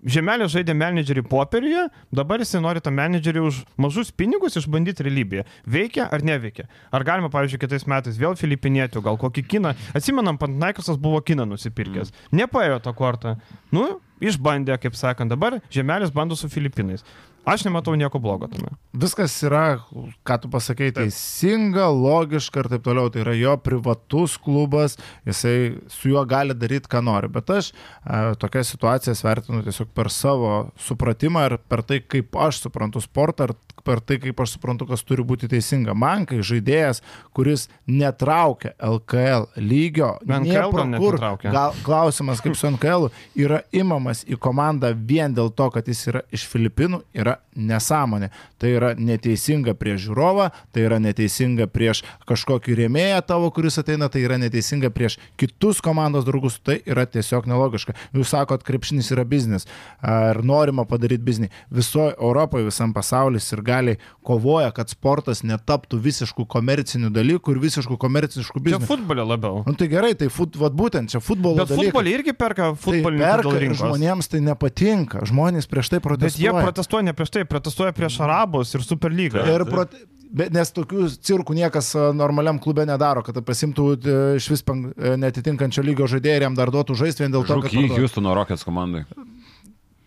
Žemelė 0.04 0.50
žaidė 0.52 0.74
menedžerį 0.76 1.22
popieriuje, 1.32 1.86
dabar 2.12 2.42
jisai 2.44 2.60
nori 2.60 2.82
tą 2.84 2.92
menedžerį 2.92 3.44
už 3.48 3.62
mažus 3.80 4.12
pinigus 4.12 4.58
išbandyti 4.60 5.06
realybėje. 5.08 5.46
Veikia 5.64 6.10
ar 6.12 6.26
neveikia? 6.28 6.66
Ar 6.92 7.06
galima, 7.08 7.30
pavyzdžiui, 7.32 7.62
kitais 7.62 7.88
metais 7.88 8.20
vėl 8.20 8.36
filipinėti, 8.36 9.00
o 9.00 9.06
gal 9.06 9.16
kokį 9.22 9.46
kiną? 9.48 9.72
Atsimenam, 9.96 10.36
Pantnaikosas 10.42 11.00
buvo 11.00 11.22
kiną 11.24 11.48
nusipirkęs. 11.48 12.12
Nepaėjo 12.36 12.82
tą 12.84 12.92
kortą. 12.98 13.38
Nu, 13.72 14.02
išbandė, 14.20 14.76
kaip 14.84 15.00
sakant, 15.00 15.32
dabar 15.32 15.62
Žemelis 15.72 16.12
bando 16.12 16.36
su 16.36 16.52
Filipinais. 16.52 17.08
Aš 17.44 17.66
nematau 17.68 17.96
nieko 18.00 18.22
blogo 18.24 18.48
tame. 18.48 18.70
Viskas 18.96 19.34
yra, 19.44 19.82
ką 20.24 20.38
tu 20.40 20.50
pasakei, 20.52 20.94
teisinga, 20.96 21.90
logiška 21.92 22.64
ir 22.64 22.70
taip 22.72 22.86
toliau. 22.86 23.12
Tai 23.12 23.24
yra 23.26 23.34
jo 23.36 23.56
privatus 23.60 24.38
klubas, 24.40 24.96
jisai 25.28 25.74
su 25.92 26.14
juo 26.14 26.24
gali 26.30 26.56
daryti, 26.56 26.88
ką 26.92 27.04
nori. 27.04 27.28
Bet 27.34 27.52
aš 27.52 27.74
e, 27.74 28.22
tokias 28.40 28.72
situacijas 28.72 29.26
vertinu 29.26 29.60
tiesiog 29.66 29.92
per 29.92 30.12
savo 30.14 30.54
supratimą 30.88 31.44
ir 31.50 31.58
per 31.68 31.84
tai, 31.84 32.00
kaip 32.08 32.40
aš 32.48 32.64
suprantu 32.64 33.04
sportą 33.04 33.50
ir 33.50 33.56
per 33.84 34.00
tai, 34.00 34.18
kaip 34.24 34.40
aš 34.40 34.56
suprantu, 34.56 34.88
kas 34.90 35.04
turi 35.06 35.26
būti 35.28 35.50
teisinga. 35.52 35.96
Man, 35.98 36.28
kai 36.30 36.40
žaidėjas, 36.46 37.02
kuris 37.36 37.68
netraukia 37.90 38.74
LKL 38.80 39.50
lygio, 39.60 40.14
NKL 40.24 40.46
nie 40.46 40.56
gal 40.56 40.76
pro 40.76 40.86
net 40.88 41.04
kur, 41.04 41.18
netraukia. 41.18 41.54
gal, 41.56 41.80
klausimas, 41.86 42.42
kaip 42.44 42.56
su 42.60 42.70
NKL, 42.72 43.10
yra 43.40 43.64
imamas 43.76 44.24
į 44.24 44.40
komandą 44.42 44.94
vien 44.96 45.36
dėl 45.36 45.52
to, 45.56 45.70
kad 45.74 45.90
jis 45.90 46.06
yra 46.12 46.24
iš 46.34 46.46
Filipinų, 46.52 47.02
yra 47.18 47.38
nesąmonė. 47.56 48.30
Tai 48.62 48.72
yra 48.72 48.94
neteisinga 48.98 49.76
prieš 49.78 50.08
žiūrovą, 50.08 50.50
tai 50.74 50.86
yra 50.88 51.00
neteisinga 51.04 51.68
prieš 51.72 52.04
kažkokį 52.30 52.78
rėmėją 52.84 53.20
tavo, 53.28 53.52
kuris 53.54 53.78
ateina, 53.82 54.10
tai 54.10 54.24
yra 54.26 54.40
neteisinga 54.42 54.94
prieš 54.94 55.20
kitus 55.40 55.82
komandos 55.84 56.26
draugus, 56.28 56.60
tai 56.64 56.80
yra 56.90 57.06
tiesiog 57.10 57.50
nelogiška. 57.52 57.96
Jūs 58.16 58.34
sakot, 58.34 58.64
krepšinis 58.66 59.12
yra 59.14 59.26
biznis, 59.28 59.68
ar 60.00 60.40
norima 60.46 60.88
padaryti 60.90 61.26
biznį. 61.26 61.52
Visoje 61.74 62.16
Europoje, 62.16 62.70
visam 62.70 62.96
pasaulis 62.96 63.52
ir 63.54 63.63
galiai 63.66 63.98
kovoja, 64.26 64.70
kad 64.76 64.92
sportas 64.92 65.42
netaptų 65.48 66.00
visiškų 66.04 66.46
komercinių 66.52 67.10
dalykų 67.16 67.56
ir 67.56 67.62
visiškų 67.64 67.98
komerciškų 68.02 68.60
Čia 68.60 68.66
biznių. 68.70 68.88
futbolė 68.90 69.26
labiau. 69.28 69.64
Nu 69.68 69.76
tai 69.80 69.90
gerai, 69.92 70.14
tai 70.20 70.30
fut, 70.34 70.56
vat, 70.60 70.76
būtent 70.78 71.14
čia 71.16 71.24
futbolo 71.24 71.62
Bet 71.64 71.72
dalykai. 71.72 71.90
futbolį 71.92 72.16
irgi 72.20 72.36
perka 72.38 72.72
Tai 72.74 72.82
futbolininkų 72.86 73.54
perka 73.54 73.78
žmonėms 73.84 74.32
tai 74.32 74.44
nepatinka. 74.46 75.26
Žmonės 75.30 75.70
prieš 75.72 75.94
tai 75.94 76.00
Bet 76.00 76.04
jie 76.04 76.10
protestuoja. 76.10 76.64
protestuoja 76.70 77.04
ne 77.10 77.14
prieš 77.18 77.30
tai, 77.38 77.46
protestuoja 77.50 77.94
prieš 77.96 78.20
arabus 78.26 78.74
ir 78.76 78.84
superlygą. 78.86 79.48
Ir 79.48 79.66
prote... 79.70 80.04
Bet 80.34 80.50
nes 80.50 80.72
tokių 80.74 81.12
cirkų 81.22 81.54
niekas 81.54 81.92
a, 81.94 82.08
normaliam 82.18 82.58
klube 82.58 82.82
nedaro, 82.90 83.22
kad 83.22 83.38
pasimtų 83.46 83.84
e, 84.02 84.16
iš 84.40 84.48
vis 84.50 84.64
e, 84.66 85.12
netitinkančio 85.22 85.84
lygio 85.86 86.08
žaidėją 86.10 86.40
ir 86.40 86.46
jam 86.48 86.56
dar 86.58 86.72
duotų 86.74 86.96
žaisti 86.98 87.22
vien 87.22 87.36
dėl 87.36 87.46
to, 87.46 87.60
kad 87.62 87.70
Žuky. 87.70 88.00
Houstono 88.02 88.34
Rockets 88.34 88.66
komandai. 88.66 89.04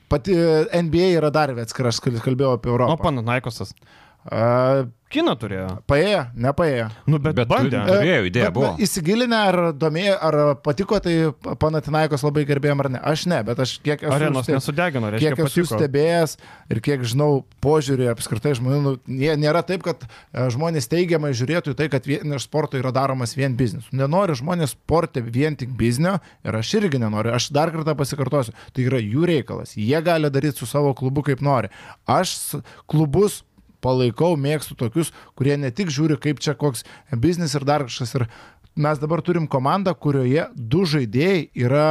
Pati 0.08 0.34
NBA 0.86 1.12
yra 1.18 1.30
dar 1.34 1.50
atskira, 1.58 1.88
aš 1.94 2.00
kal- 2.04 2.20
kalbėjau 2.24 2.56
apie 2.58 2.70
O 2.70 2.76
Europą. 2.76 2.98
A, 4.30 4.84
Kiną 5.06 5.36
turėjo. 5.38 5.68
Paėjo, 5.86 6.22
nepaėjo. 6.34 6.88
Nu, 7.06 7.20
bet, 7.22 7.36
Bet 7.38 7.46
bandė. 7.46 7.78
tu- 7.86 7.92
Turėjo, 7.94 8.22
idėja 8.26 8.46
Bet, 8.48 8.54
buvo. 8.56 8.70
na, 8.74 8.82
Įsigilinę 8.82 9.36
ar 9.38 9.56
domėjo, 9.78 10.16
ar 10.20 10.34
patiko, 10.66 10.98
tai 11.00 11.30
Panatinaikos 11.62 12.24
labai 12.26 12.42
gerbėjom 12.44 12.82
ar 12.82 12.88
ne. 12.90 12.98
Aš 13.06 13.22
ne, 13.30 13.38
bet 13.46 13.60
aš 13.62 13.76
kiek 13.86 14.02
esu, 14.02 14.10
Arenos 14.12 14.44
ste- 14.48 14.56
nesudegino, 14.58 15.12
kiek 15.14 15.38
reiškia, 15.38 15.46
esu 15.46 15.62
patiko. 15.62 15.78
stebėjęs 15.78 16.34
ir 16.74 16.80
kiek 16.82 17.06
žinau 17.06 17.44
požiūrį 17.62 18.10
apskritai 18.16 18.56
žmonių, 18.58 18.80
nu, 18.82 18.96
nė- 19.06 19.38
nėra 19.38 19.62
taip, 19.64 19.86
kad 19.86 20.02
e, 20.02 20.50
žmonės 20.50 20.90
teigiamai 20.90 21.30
žiūrėtų 21.38 21.70
į 21.70 21.76
tai, 21.78 21.88
kad 21.88 22.02
vien, 22.04 22.26
iš 22.34 22.42
sporto 22.50 22.74
yra 22.76 22.90
daromas 22.90 23.36
vien 23.38 23.54
biznis. 23.56 23.86
Nenori 23.94 24.34
žmonės 24.34 24.74
sportė 24.74 25.22
vien 25.22 25.54
tik 25.54 25.70
biznio 25.78 26.18
ir 26.44 26.50
aš 26.58 26.74
irgi 26.82 26.98
nenoriu. 26.98 27.30
Aš 27.30 27.52
dar 27.54 27.70
kartą 27.70 27.94
pasikartosiu, 27.94 28.50
tai 28.74 28.82
yra 28.90 28.98
jų 28.98 29.22
reikalas. 29.24 29.76
Jie 29.78 30.02
gali 30.02 30.28
daryti 30.34 30.58
su 30.58 30.66
savo 30.66 30.92
klubu 30.98 31.22
kaip 31.22 31.38
nori. 31.40 31.70
Aš 32.10 32.56
klubus 32.90 33.44
palaikau, 33.84 34.34
mėgstu 34.40 34.76
tokius, 34.78 35.12
kurie 35.38 35.56
ne 35.60 35.72
tik 35.74 35.90
žiūri, 35.92 36.18
kaip 36.20 36.40
čia 36.42 36.56
koks 36.58 36.84
biznis 37.12 37.56
ir 37.56 37.66
dar 37.68 37.86
kažkas. 37.86 38.14
Ir 38.18 38.26
mes 38.76 39.02
dabar 39.02 39.22
turim 39.24 39.48
komandą, 39.48 39.94
kurioje 39.94 40.48
du 40.56 40.84
žaidėjai 40.88 41.50
yra 41.66 41.90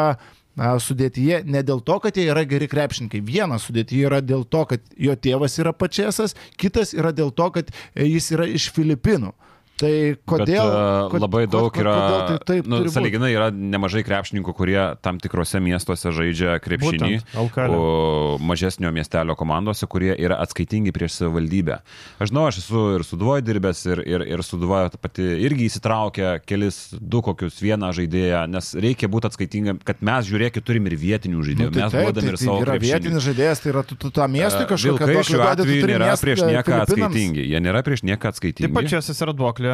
sudėtyje 0.55 1.43
ne 1.45 1.61
dėl 1.63 1.81
to, 1.83 1.99
kad 1.99 2.15
jie 2.15 2.29
yra 2.31 2.45
geri 2.47 2.67
krepšininkai. 2.71 3.19
Vienas 3.25 3.67
sudėtyje 3.67 4.07
yra 4.07 4.21
dėl 4.21 4.45
to, 4.47 4.63
kad 4.65 4.81
jo 4.97 5.15
tėvas 5.15 5.59
yra 5.59 5.73
pačiasas, 5.73 6.35
kitas 6.57 6.93
yra 6.95 7.11
dėl 7.11 7.31
to, 7.35 7.49
kad 7.51 7.71
jis 7.95 8.31
yra 8.31 8.47
iš 8.47 8.71
Filipinų. 8.75 9.33
Tai 9.75 9.91
kodėl? 10.23 10.47
Bet, 10.47 10.71
uh, 10.71 11.09
kod- 11.11 11.19
labai 11.25 11.41
daug 11.51 11.67
kod- 11.67 11.81
yra, 11.83 11.93
kodėl 11.99 12.21
tai 12.29 12.37
taip 12.47 12.67
nu, 12.71 12.77
saliginai 12.87 13.33
yra 13.35 13.49
nemažai 13.51 14.05
krepšininkų, 14.07 14.53
kurie 14.55 14.79
tam 15.03 15.17
tikrose 15.19 15.59
miestuose 15.59 16.13
žaidžia 16.15 16.53
krepšinį, 16.63 17.17
Būtent, 17.35 17.73
o 17.75 18.37
mažesnio 18.39 18.87
miestelio 18.95 19.35
komandose, 19.35 19.83
kurie 19.91 20.13
yra 20.15 20.37
atskaitingi 20.39 20.93
prieš 20.95 21.17
savivaldybę. 21.19 21.81
Aš 22.23 22.31
žinau, 22.31 22.45
aš 22.47 22.61
esu 22.63 22.83
ir 22.95 23.03
su 23.03 23.19
Duoju 23.19 23.43
dirbęs, 23.49 23.81
ir, 23.91 23.99
ir, 24.07 24.23
ir 24.37 24.43
su 24.47 24.55
Duoju 24.61 24.95
pati 25.03 25.27
irgi 25.43 25.67
įsitraukia 25.67 26.37
kelis, 26.47 26.79
du 26.95 27.19
kokius, 27.25 27.59
vieną 27.59 27.91
žaidėją, 27.99 28.45
nes 28.55 28.71
reikia 28.79 29.11
būti 29.11 29.27
atskaitingam, 29.27 29.83
kad 29.83 29.99
mes, 29.99 30.23
žiūrėkit, 30.31 30.63
turim 30.63 30.87
ir 30.87 30.95
vietinių 31.03 31.43
žaidėjų, 31.49 31.67
Nu, 31.67 31.75
tai 31.75 31.83
mes 31.83 31.91
duodam 31.99 32.23
tai, 32.23 32.31
ir 32.31 32.37
tai 32.39 32.45
savo 32.45 32.61
yra 32.63 32.71
krepšinį. 32.77 32.93
vietinis 32.95 33.27
žaidėjas, 33.27 33.59
tai 33.65 33.73
yra 33.75 33.83
tu, 33.91 33.99
tu 33.99 34.07
tą 34.15 34.29
miestą 34.31 34.63
E, 34.63 34.71
kažkokią 34.71 35.11
Vilkai 35.11 35.27
šiuo 35.27 35.43
atveju 35.51 35.85
nėra 35.91 36.07
miestą 36.13 36.23
prieš 36.29 36.45
nieką 36.47 36.79
atskaitingi. 36.85 37.43
Jie 37.51 37.59
nėra 37.67 37.83
prieš 37.83 38.03
nieką 38.07 38.31
atskaitingi. 38.31 38.67
Taip 38.71 38.75
pat 38.79 38.89
čia 38.91 39.03
esi 39.03 39.15
yra 39.25 39.33
duoklė 39.35 39.64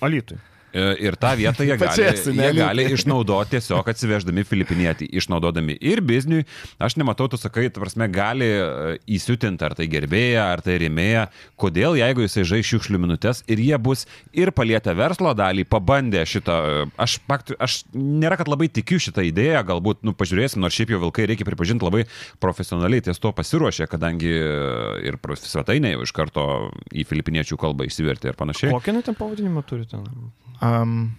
Alitui. 0.00 0.36
E, 0.36 0.40
Ir 0.74 1.16
tą 1.20 1.32
vietą 1.38 1.66
jie 1.66 1.76
gali, 1.80 2.04
jie 2.38 2.52
gali 2.54 2.86
išnaudoti 2.94 3.56
tiesiog 3.56 3.88
atsiveždami 3.90 4.44
filipinietį, 4.46 5.08
išnaudodami 5.20 5.76
ir 5.80 6.02
bizniui. 6.04 6.44
Aš 6.82 6.96
nematau, 7.00 7.28
tu 7.30 7.38
sakai, 7.40 7.68
tu 7.72 7.82
prasme, 7.82 8.06
gali 8.12 8.46
e, 8.46 8.96
įsiutinti 9.10 9.66
ar 9.66 9.74
tai 9.78 9.88
gerbėją, 9.90 10.44
ar 10.54 10.62
tai 10.64 10.78
rėmėją. 10.82 11.26
Kodėl, 11.60 11.98
jeigu 12.00 12.24
jisai 12.24 12.46
žais 12.48 12.68
šiukšlių 12.70 13.00
minutės 13.02 13.42
ir 13.50 13.62
jie 13.62 13.76
bus 13.82 14.06
ir 14.36 14.52
palietę 14.56 14.94
verslo 14.98 15.34
dalį, 15.36 15.66
pabandę 15.70 16.22
šitą. 16.28 16.58
e, 16.84 16.88
Aš, 17.00 17.16
faktu, 17.26 17.56
aš 17.60 17.80
nėra, 17.94 18.38
kad 18.40 18.50
labai 18.50 18.68
tikiu 18.72 19.00
šitą 19.02 19.24
idėją, 19.26 19.62
galbūt, 19.68 20.04
nu, 20.06 20.14
pažiūrėsim, 20.16 20.60
nors 20.62 20.76
šiaip 20.76 20.94
jau 20.94 21.00
vilkai 21.06 21.26
reikia 21.30 21.46
pripažinti 21.48 21.86
labai 21.86 22.04
profesionaliai 22.42 23.04
ties 23.06 23.20
to 23.22 23.32
pasiruošė, 23.36 23.88
kadangi 23.90 24.30
e, 24.36 24.52
ir 25.10 25.18
svetainė 25.40 25.94
jau 25.94 26.04
iš 26.06 26.14
karto 26.16 26.46
į 26.92 27.06
filipiniečių 27.08 27.58
kalbą 27.60 27.88
išsivertė 27.88 28.32
ir 28.32 28.38
panašiai. 28.38 28.72
Kokį 28.74 28.92
jinai 28.92 29.04
ten 29.06 29.18
pavadinimą 29.18 29.64
turi 29.66 29.88
ten? 29.88 30.06
Um, 30.60 31.10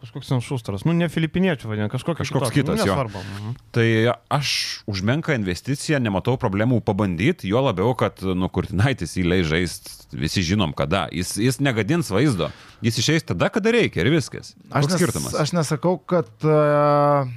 Kažkoks 0.00 0.30
ten 0.32 0.40
šustras. 0.40 0.86
Nu, 0.88 0.94
ne 0.96 1.10
filipiniečių 1.12 1.68
vadina, 1.68 1.90
kažkoks 1.92 2.22
Kažkoks 2.22 2.54
kitas, 2.54 2.80
jo. 2.80 2.86
Nesvarbu. 2.88 3.20
Mhm. 3.20 3.56
Tai 3.76 3.88
aš 4.32 4.80
už 4.88 5.02
menką 5.04 5.36
investiciją 5.36 6.00
nematau 6.00 6.38
problemų 6.40 6.80
pabandyti, 6.84 7.50
juo 7.52 7.60
labiau, 7.66 7.92
kad 7.98 8.22
nu, 8.24 8.48
Kurtinaitis 8.48 9.18
įlei 9.20 9.42
žaisti, 9.44 9.92
visi 10.16 10.44
žinom 10.46 10.72
kada. 10.76 11.04
Jis, 11.12 11.34
jis 11.36 11.60
negadins 11.60 12.08
vaizdo, 12.12 12.48
jis 12.80 13.02
išeis 13.02 13.28
tada, 13.28 13.52
kada 13.52 13.74
reikia 13.76 14.00
ir 14.00 14.12
viskas. 14.14 14.54
Aš, 14.72 14.88
nes, 14.88 14.96
skirtumas? 14.96 15.36
aš 15.36 15.52
nesakau, 15.58 15.98
kad 16.00 16.32
uh, 16.48 17.28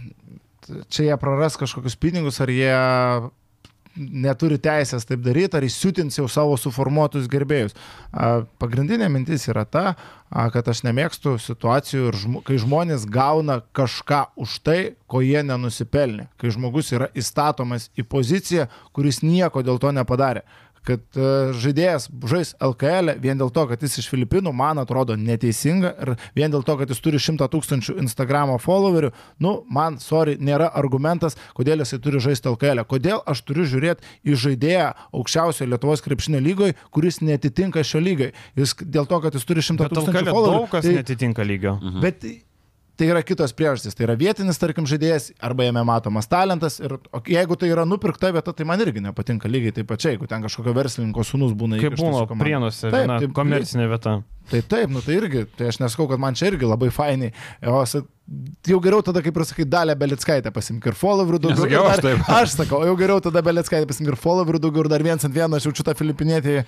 čia 0.88 1.10
jie 1.10 1.20
praras 1.20 1.60
kažkokius 1.60 2.00
pinigus, 2.00 2.40
ar 2.40 2.54
jie 2.54 2.72
neturi 3.96 4.58
teisės 4.62 5.06
taip 5.08 5.22
daryti, 5.26 5.58
ar 5.58 5.66
įsiutins 5.66 6.18
jau 6.18 6.26
savo 6.32 6.58
suformuotus 6.60 7.28
gerbėjus. 7.32 7.76
Pagrindinė 8.62 9.10
mintis 9.14 9.46
yra 9.52 9.66
ta, 9.70 9.94
kad 10.30 10.68
aš 10.70 10.84
nemėgstu 10.88 11.36
situacijų, 11.42 12.12
žmo, 12.24 12.42
kai 12.46 12.58
žmonės 12.62 13.06
gauna 13.10 13.62
kažką 13.76 14.24
už 14.42 14.58
tai, 14.66 14.80
ko 15.08 15.22
jie 15.22 15.44
nenusipelnė. 15.46 16.28
Kai 16.42 16.54
žmogus 16.56 16.90
yra 16.96 17.12
įstatomas 17.14 17.92
į 17.94 18.08
poziciją, 18.10 18.68
kuris 18.98 19.22
nieko 19.26 19.66
dėl 19.66 19.82
to 19.82 19.94
nepadarė 19.94 20.46
kad 20.84 21.02
e, 21.16 21.28
žaidėjas 21.64 22.10
žais 22.30 22.54
LKL 22.64 23.14
vien 23.24 23.40
dėl 23.40 23.52
to, 23.56 23.64
kad 23.70 23.82
jis 23.84 23.98
iš 24.04 24.10
Filipinų, 24.12 24.52
man 24.54 24.82
atrodo 24.82 25.16
neteisinga 25.20 25.94
ir 26.04 26.14
vien 26.36 26.52
dėl 26.54 26.64
to, 26.68 26.76
kad 26.80 26.90
jis 26.92 27.00
turi 27.04 27.22
100 27.24 27.48
tūkstančių 27.54 27.98
Instagramo 28.04 28.58
followerių, 28.62 29.12
nu, 29.44 29.54
man, 29.72 29.98
sorry, 30.04 30.36
nėra 30.40 30.70
argumentas, 30.76 31.38
kodėl 31.58 31.84
jisai 31.86 32.00
turi 32.04 32.20
žaisti 32.24 32.52
LKL. 32.52 32.84
Kodėl 32.90 33.24
aš 33.30 33.42
turiu 33.48 33.66
žiūrėti 33.70 34.04
į 34.28 34.38
žaidėją 34.46 34.90
aukščiausioje 35.14 35.70
Lietuvos 35.74 36.04
krepšinio 36.06 36.42
lygoje, 36.44 36.76
kuris 36.94 37.22
netitinka 37.24 37.84
šio 37.84 38.04
lygai. 38.04 38.32
Jis 38.60 38.76
dėl 38.84 39.08
to, 39.10 39.20
kad 39.24 39.34
jis 39.40 39.46
turi 39.48 39.64
100 39.64 39.78
Bet 39.88 39.96
tūkstančių 39.98 40.30
followerių. 40.32 40.60
daug 40.60 40.70
kas 40.76 40.84
tai- 40.86 40.98
netitinka 41.00 41.44
lygio. 41.48 41.78
Mhm. 41.82 42.02
Bet 42.04 42.26
tai 43.04 43.12
yra 43.12 43.24
kitos 43.26 43.54
priežastys. 43.56 43.96
Tai 43.98 44.08
yra 44.08 44.16
vietinis, 44.20 44.60
tarkim, 44.62 44.88
žaidėjas, 44.90 45.32
arba 45.44 45.68
jame 45.68 45.84
matomas 45.88 46.30
talentas. 46.32 46.80
Ir 46.84 46.96
o 46.96 47.22
jeigu 47.28 47.58
tai 47.60 47.72
yra 47.74 47.86
nupirkta 47.90 48.32
vieta, 48.36 48.56
tai 48.56 48.68
man 48.70 48.82
irgi 48.84 49.04
nepatinka 49.04 49.52
lygiai 49.52 49.76
taip 49.76 49.90
pačiai, 49.92 50.16
jeigu 50.16 50.30
ten 50.32 50.46
kažkokio 50.46 50.76
verslininko 50.78 51.26
sunus 51.28 51.56
būna 51.58 51.82
Kaip 51.82 51.98
įkištas 51.98 52.08
į 52.08 52.14
buvo 52.16 52.40
prienuose, 52.40 52.86
Taip, 52.88 52.98
viena 53.02 53.20
taip, 53.24 53.36
komercinė 53.36 53.90
vieta. 53.92 54.18
Tai 54.52 54.62
taip, 54.72 54.92
nu 54.92 55.04
tai 55.04 55.20
irgi, 55.20 55.46
tai 55.58 55.70
aš 55.72 55.82
nesakau, 55.84 56.08
kad 56.12 56.22
man 56.22 56.38
čia 56.40 56.52
irgi 56.52 56.68
labai 56.68 56.92
fainai. 56.94 57.32
O 57.68 57.84
jau 58.68 58.80
geriau 58.80 59.02
tada, 59.04 59.22
kaip 59.22 59.36
ir 59.38 59.44
sakai, 59.46 59.66
dalę 59.68 59.96
Belickaitę 60.00 60.52
pasimk 60.56 60.86
ir 60.88 60.96
followerių 60.96 61.40
daugiau. 61.44 61.66
Nesakiau 61.66 61.84
ir 61.84 61.92
aš 61.92 62.00
dar- 62.00 62.06
taip. 62.18 62.30
Aš 62.42 62.54
sakau, 62.58 62.84
jau 62.88 62.96
geriau 63.00 63.20
tada 63.22 63.42
Belickaitę 63.44 63.88
pasimk 63.90 64.14
ir 64.14 64.20
followerių 64.20 64.62
daugiau 64.64 64.86
ir 64.86 64.92
dar 64.94 65.04
viens 65.04 65.26
ant 65.28 65.36
vieno, 65.36 65.56
aš 65.60 65.68
jaučiu 65.68 65.84
tą 65.84 65.96
filipinėtį. 66.00 66.62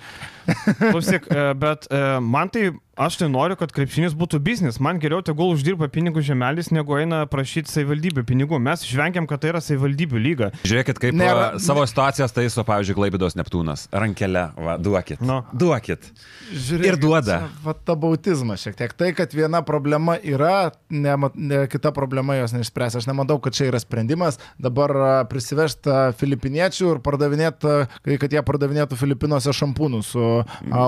Klausyk, 0.92 1.26
e, 1.32 1.46
bet 1.58 1.88
e, 1.90 2.00
man 2.22 2.50
tai, 2.52 2.68
aš 3.00 3.16
tai 3.22 3.28
noriu, 3.32 3.56
kad 3.58 3.72
krepšinis 3.74 4.14
būtų 4.16 4.38
biznis. 4.44 4.76
Man 4.84 5.00
geriau 5.02 5.22
tegul 5.24 5.54
uždirba 5.56 5.88
pinigų 5.92 6.22
žemelis, 6.28 6.68
negu 6.76 6.96
eina 7.00 7.22
prašyti 7.30 7.72
savivaldybių 7.72 8.24
pinigų. 8.28 8.60
Mes 8.62 8.84
išvengiam, 8.86 9.26
kad 9.26 9.40
tai 9.42 9.54
yra 9.54 9.62
savivaldybių 9.64 10.22
lyga. 10.22 10.50
Žiūrėkit, 10.62 11.00
kaip 11.02 11.16
Nėra- 11.16 11.56
Nėra, 11.56 11.64
savo 11.64 11.86
situacijas 11.88 12.36
taiso, 12.36 12.64
pavyzdžiui, 12.68 12.96
Klaibidos 13.00 13.34
Neptūnas. 13.40 13.88
Rankelę, 13.96 14.46
va, 14.60 14.76
duokit. 14.78 15.20
Nu. 15.24 15.40
Duokit. 15.56 16.04
Žiūrėk, 16.52 16.86
Ir 16.92 17.00
duoda. 17.02 17.40
čia 17.48 17.64
Va 17.66 17.74
tabautizmas 17.74 18.62
šiek 18.62 18.76
tiek. 18.78 18.92
Tai, 18.94 19.10
kad 19.18 19.32
viena 19.34 19.64
problema 19.66 20.14
yra, 20.22 20.70
ne, 20.90 21.16
ne, 21.34 21.45
kita 21.72 21.92
problema 21.96 22.36
jos 22.38 22.54
neišspręs. 22.56 22.96
Aš 23.00 23.06
nemanau, 23.10 23.38
kad 23.42 23.54
čia 23.56 23.68
yra 23.70 23.80
sprendimas 23.82 24.38
dabar 24.62 24.92
prisivežti 25.30 25.90
filipiniečių 26.20 26.90
ir 26.94 27.00
pardavinėti, 27.04 27.74
kad 28.20 28.32
jie 28.32 28.42
pardavinėtų 28.46 28.98
Filipinuose 28.98 29.52
šampūnus 29.56 30.12
su 30.14 30.26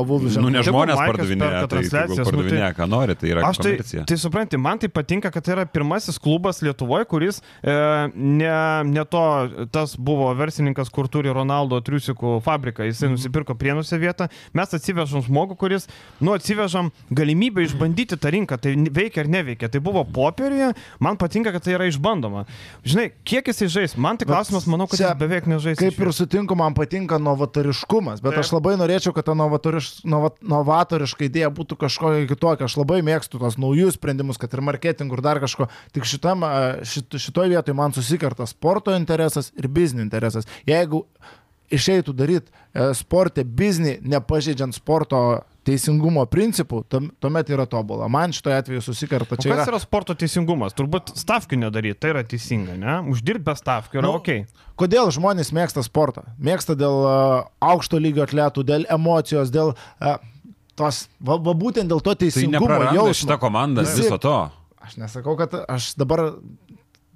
Vulviu 0.08 0.40
Nu, 0.42 0.50
ne 0.52 0.62
žmonės 0.64 0.98
pardavinėja, 1.00 1.64
tai 1.70 1.82
nu, 1.82 1.90
tai- 1.90 2.24
pardavinėja, 2.28 2.70
ką 2.76 2.88
nori, 2.90 3.16
tai 3.18 3.32
yra 3.32 3.44
Aš 3.48 3.60
tai, 3.62 3.72
komercija. 3.76 4.04
tai 4.08 4.16
supranti, 4.20 4.56
man 4.60 4.78
tai 4.78 4.88
patinka, 4.92 5.30
kad 5.34 5.44
tai 5.44 5.54
yra 5.56 5.66
pirmasis 5.66 6.18
klubas 6.22 6.60
Lietuvoje, 6.62 7.06
kuris 7.10 7.40
e, 7.62 7.74
ne, 8.14 8.52
ne 8.88 9.04
to, 9.08 9.22
tas 9.72 9.96
buvo 9.96 10.30
verslininkas, 10.38 10.90
kur 10.94 11.08
turi 11.08 11.32
Ronaldo 11.34 11.80
triusikų 11.84 12.38
fabriką, 12.44 12.86
jisai 12.88 13.10
nusipirko 13.12 13.56
prienuose 13.58 13.98
vietą, 14.00 14.28
mes 14.56 14.74
atsivežam 14.74 15.22
žmogų, 15.26 15.56
kuris, 15.60 15.88
nu, 16.20 16.34
atsivežam 16.36 16.90
galimybę 17.10 17.64
išbandyti 17.66 18.18
tą 18.20 18.32
rinką, 18.34 18.58
tai 18.60 18.74
veikia 18.76 19.24
ar 19.24 19.28
neveikia. 19.32 19.68
Tai 19.72 19.80
buvo 19.84 20.04
popieriuje, 20.48 20.74
man 21.00 21.16
patinka, 21.16 21.52
kad 21.52 21.64
tai 21.64 21.74
yra 21.76 21.86
išbandoma. 21.88 22.44
Žinai, 22.86 23.10
kiek 23.26 23.48
jisai 23.48 23.68
žais, 23.72 23.96
man 23.96 24.18
tai 24.18 24.26
klausimas, 24.28 24.66
manau, 24.70 24.88
kad 24.88 25.00
čia 25.00 25.10
jis 25.10 25.20
beveik 25.20 25.48
nežais. 25.50 25.78
Kaip 25.78 25.98
ir 26.00 26.12
sutinku, 26.14 26.56
man 26.58 26.76
patinka 26.76 27.18
novatoriškumas, 27.22 28.22
bet 28.24 28.34
Taip. 28.34 28.44
aš 28.44 28.52
labai 28.56 28.76
norėčiau, 28.80 29.14
kad 29.16 29.28
ta 29.28 29.36
novatoriš, 29.38 29.90
nova, 30.08 30.32
novatoriška 30.40 31.28
idėja 31.28 31.50
būtų 31.54 31.78
kažkokia 31.84 32.28
kitokia. 32.30 32.68
Aš 32.68 32.78
labai 32.80 33.00
mėgstu 33.06 33.40
tos 33.42 33.58
naujus 33.60 33.98
sprendimus, 33.98 34.40
kad 34.40 34.54
ir 34.54 34.64
marketingų 34.64 35.18
ir 35.18 35.24
dar 35.24 35.42
kažko. 35.42 35.68
Tik 35.96 36.08
šitam, 36.08 36.46
šit, 36.88 37.18
šitoj 37.20 37.52
vietoj 37.54 37.76
man 37.76 37.96
susikerta 37.96 38.48
sporto 38.48 38.94
interesas 38.96 39.52
ir 39.58 39.68
biznio 39.68 40.04
interesas. 40.06 40.48
Jeigu 40.68 41.04
išeitų 41.74 42.14
daryti 42.16 42.86
sportę 42.96 43.44
biznį, 43.44 43.98
nepažeidžiant 44.08 44.76
sporto 44.76 45.42
teisingumo 45.68 46.24
principų, 46.32 46.80
tuom- 46.88 47.10
tuomet 47.20 47.50
yra 47.52 47.66
tobula. 47.68 48.08
Man 48.10 48.32
šitoje 48.32 48.56
atveju 48.62 48.82
susikerta 48.86 49.36
O 49.36 49.40
čia. 49.40 49.52
kas 49.52 49.66
Yra... 49.66 49.74
yra 49.74 49.80
sporto 49.82 50.16
teisingumas? 50.18 50.72
Turbūt 50.78 51.12
stavkių 51.20 51.58
nedaryti, 51.66 51.98
tai 52.00 52.14
yra 52.14 52.22
teisinga, 52.24 52.78
ne? 52.80 52.94
Uždirbti 53.12 53.44
be 53.50 53.54
stavkių 53.60 54.00
yra 54.00 54.06
Nu, 54.08 54.14
ok. 54.22 54.32
Kodėl 54.80 55.12
žmonės 55.14 55.52
mėgsta 55.52 55.84
sportą? 55.84 56.24
Mėgsta 56.40 56.76
dėl 56.78 56.96
uh, 57.04 57.46
aukšto 57.60 58.00
lygio 58.00 58.24
atletų, 58.24 58.64
dėl 58.68 58.86
emocijos, 58.94 59.52
dėl 59.54 59.74
uh, 59.74 60.16
tos, 60.78 61.04
va, 61.20 61.36
va 61.42 61.54
būtent 61.58 61.90
dėl 61.90 62.00
to 62.00 62.14
Tai 62.14 62.22
teisingumo 62.24 62.62
nepraranda 62.64 62.96
jausmo. 63.02 63.18
šitą 63.24 63.38
komandą 63.42 63.84
Visi- 63.84 64.06
viso 64.06 64.18
to. 64.22 64.36
Aš 64.88 64.96
nesakau, 65.02 65.34
kad 65.36 65.52
aš 65.68 65.92
dabar 66.00 66.22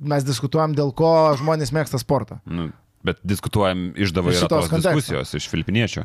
mes 0.03 0.25
diskutuojam, 0.27 0.75
dėl 0.77 0.91
ko 0.99 1.13
žmonės 1.39 1.71
mėgsta 1.73 2.01
sportą. 2.03 2.41
Nu, 2.45 2.69
bet 3.07 3.23
diskutuojam, 3.23 3.93
išdava 3.97 4.35
Iš 4.35 4.43
tos 4.51 4.67
konteksto. 4.69 4.99
diskusijos 4.99 5.33
iš 5.39 5.47
filipiniečio. 5.49 6.05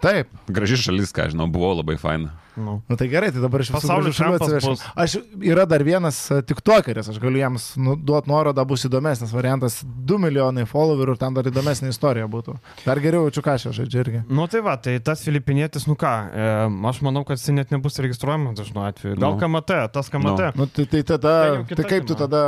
Taip, 0.00 0.30
Graži 0.48 0.78
šalis, 0.80 1.12
ką 1.12 1.28
žinau, 1.32 1.44
buvo 1.52 1.74
labai 1.76 1.98
faina. 2.00 2.32
Nu. 2.60 2.74
nu 2.88 2.96
tai 3.00 3.08
gerai, 3.08 3.30
tai 3.32 3.40
dabar 3.40 3.62
iš 3.64 3.70
visų 3.72 3.80
Pasaulio 3.80 4.12
šalių 4.12 4.60
bus. 4.66 4.82
Aš 5.00 5.16
yra 5.40 5.64
dar 5.70 5.82
vienas 5.86 6.18
uh, 6.30 6.42
tik 6.44 6.60
tokeris, 6.66 7.08
aš 7.08 7.18
galiu 7.22 7.40
jiems 7.40 7.70
nu, 7.80 7.96
duoti 7.96 8.28
nuorodą, 8.30 8.64
bus 8.68 8.84
įdomesnis 8.88 9.32
variantas. 9.32 9.80
2 9.84 10.18
milijonai 10.20 10.66
followerių 10.68 11.14
ir 11.16 11.20
ten 11.22 11.34
dar 11.38 11.48
įdomesnė 11.48 11.90
istorija 11.94 12.28
būtų. 12.30 12.56
Dar 12.84 13.00
geriau 13.00 13.24
jaučiu 13.28 13.42
kažką 13.46 13.72
žaidžiu 13.80 14.02
irgi. 14.04 14.22
Nu 14.28 14.44
tai 14.50 14.60
va, 14.66 14.76
tai 14.76 14.98
tas 15.04 15.22
filipinietis, 15.24 15.86
nu 15.88 15.96
ką, 15.98 16.12
e, 16.30 16.48
aš 16.90 17.00
manau, 17.06 17.24
kad 17.28 17.40
jis 17.40 17.48
net 17.56 17.72
nebus 17.72 17.96
registruojamas 18.02 18.58
dažnu 18.60 18.84
atveju. 18.84 19.16
Gal 19.20 19.36
Nu. 19.36 19.38
KMT, 19.40 19.76
tas 19.94 20.10
KMT. 20.12 20.50
Nu, 20.58 20.66
tai, 20.66 20.84
tai, 20.90 21.02
tada, 21.06 21.34
Tai 21.70 21.76
tai 21.78 21.84
kaip 21.86 22.06
tu 22.08 22.16
tada 22.18 22.40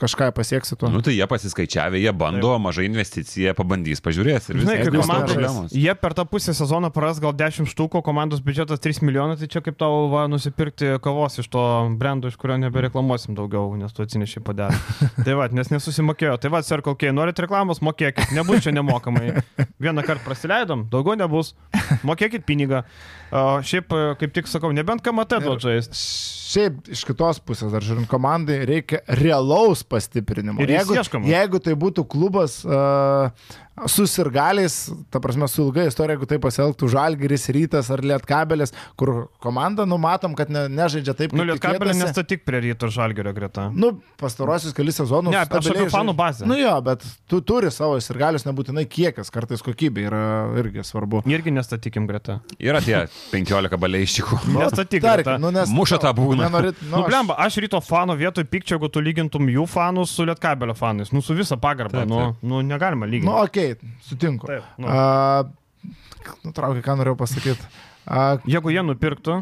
kažką 0.00 0.30
pasieksi 0.36 0.76
tuo? 0.78 0.88
Nu 0.92 1.02
tai 1.04 1.16
jie 1.16 1.26
pasiskaičiavę, 1.28 1.98
jie 2.00 2.12
bando, 2.14 2.52
mažai 2.62 2.86
investicija, 2.88 3.52
pabandys, 3.58 4.00
pažiūrės 4.04 4.46
ir 4.52 4.60
Žinai, 4.62 4.76
viskas. 4.78 4.86
kaip 4.86 4.94
Nebus 4.94 5.06
komanda, 5.08 5.26
problemos. 5.34 5.74
jie 5.74 5.94
per 5.98 6.14
tą 6.14 6.24
pusę 6.30 6.54
sezoną 6.56 6.90
praras 6.94 7.18
gal 7.20 7.34
10 7.34 7.66
štukų, 7.74 8.02
komandos 8.06 8.40
biudžetas 8.46 8.78
3 8.80 9.02
milijonai, 9.02 9.36
tai 9.42 9.49
čia 9.50 9.62
kaip 9.64 9.76
tau 9.80 10.06
va, 10.12 10.24
nusipirkti 10.30 10.94
kavos 11.02 11.40
iš 11.42 11.48
to 11.52 11.62
brendo, 12.00 12.30
iš 12.30 12.38
kurio 12.40 12.56
nebereklamuosim 12.62 13.36
daugiau, 13.38 13.72
nes 13.78 13.94
tu 13.94 14.04
atsineši 14.04 14.42
padarį. 14.46 14.78
tai 15.26 15.36
va, 15.38 15.48
nes 15.54 15.72
nesusimokėjo. 15.72 16.36
Tai 16.42 16.52
va, 16.54 16.62
Circle 16.66 16.96
K, 17.00 17.12
norit 17.14 17.42
reklamos, 17.42 17.82
mokėkit, 17.84 18.34
nebus 18.36 18.64
čia 18.66 18.74
nemokamai. 18.76 19.40
Vieną 19.82 20.06
kartą 20.06 20.24
prasileidom, 20.26 20.86
daugiau 20.92 21.18
nebus, 21.18 21.54
mokėkit 22.06 22.46
pinigą. 22.48 22.84
O, 23.30 23.60
šiaip, 23.62 23.92
e, 23.94 24.10
kaip 24.20 24.34
tik 24.34 24.50
sakau, 24.50 24.72
nebent 24.74 25.04
KMT 25.06 25.40
duot 25.44 25.62
žaisti. 25.62 26.02
Šiaip 26.50 26.90
iš 26.90 27.04
kitos 27.06 27.38
pusės, 27.46 27.70
dar 27.70 27.84
žiūrint 27.86 28.10
komandai, 28.10 28.58
reikia 28.66 29.04
realaus 29.20 29.84
pastiprinimo. 29.86 30.58
Ir 30.64 30.72
jeigu, 30.74 30.96
ieškoma. 30.98 31.28
jeigu 31.30 31.60
tai 31.62 31.76
būtų 31.78 32.02
klubas 32.10 32.56
uh, 32.66 33.30
su 33.86 34.06
sirgaliais, 34.10 34.90
ta 35.14 35.20
prasme, 35.22 35.46
su 35.48 35.62
ilga 35.62 35.84
istorija, 35.88 36.16
jeigu 36.16 36.26
tai 36.28 36.40
pasielgtų 36.42 36.88
Žalgiris, 36.90 37.46
Rytas 37.54 37.90
ar 37.94 38.02
Lietkabelis, 38.04 38.74
kur 38.98 39.28
komanda, 39.42 39.86
numatom, 39.88 40.34
kad 40.38 40.50
ne, 40.52 40.66
nežaidžia 40.72 41.14
taip, 41.16 41.32
Nu, 41.32 41.44
kaip 41.44 41.52
Lietkabelė 41.54 41.94
tikėtasi. 41.94 42.02
nestatyk 42.02 42.44
prie 42.48 42.60
ryto 42.66 42.90
ir 42.90 42.94
žalgerio 42.98 43.32
greta. 43.36 43.68
Nu, 43.70 43.92
pastarosius 44.20 44.74
kelius 44.76 44.98
sezonus. 45.00 45.32
Ne, 45.32 45.44
aš 45.46 45.70
apie 45.70 45.86
fanų 45.92 46.16
bazę. 46.18 46.48
Nu 46.50 46.58
jo, 46.58 46.74
bet 46.84 47.06
tu 47.30 47.40
turi 47.46 47.70
savo 47.74 47.96
sirgalius, 48.02 48.44
nebūtinai 48.48 48.84
kiekis, 48.90 49.30
kartais 49.32 49.62
kokybė 49.64 50.06
yra 50.10 50.24
irgi 50.60 50.84
svarbu. 50.90 51.22
Irgi 51.30 51.54
nestatykim 51.54 52.10
greta. 52.10 52.40
Yra 52.58 52.82
tie 52.84 53.06
15 53.30 53.76
baleiščikų. 53.82 54.38
Nestatyk 54.56 55.02
Tarkim, 55.04 55.24
greta. 55.24 55.36
nu, 55.42 55.50
nes, 55.54 55.70
Muša 55.70 55.98
tą 56.02 56.10
būgną. 56.16 56.46
Nenorit, 56.48 56.80
Nu, 56.82 56.96
nu 56.96 57.02
blemba, 57.06 57.36
aš 57.44 57.60
ryto 57.62 57.78
fanų 57.84 58.16
vietoj 58.18 58.46
pykčio, 58.50 58.76
jeigu 58.78 58.88
tu 58.90 59.02
lygintum 59.04 59.46
jų 59.52 59.66
fanus 59.70 60.10
su 60.16 60.26
Lietkabelio 60.26 60.74
fanais. 60.78 61.12
Nu, 61.14 61.22
su 61.22 61.36
visa 61.38 61.56
pagarba. 61.60 62.00
Taip, 62.02 62.08
Nu, 62.10 62.18
taip. 62.24 62.42
nu, 62.42 62.62
negalima 62.66 63.06
lyginti. 63.06 63.28
Nu, 63.30 63.36
okei, 63.44 63.76
okay, 63.76 63.94
sutinku. 64.08 64.50
Taip, 64.50 64.66
nu. 64.80 64.88
Uh, 64.90 66.34
nutraukiu, 66.44 66.82
ką 66.84 66.96
norėjau 67.00 67.18
pasakyti. 67.20 67.70
Jeigu 68.50 68.72
jie 68.72 68.82
nupirktų, 68.82 69.34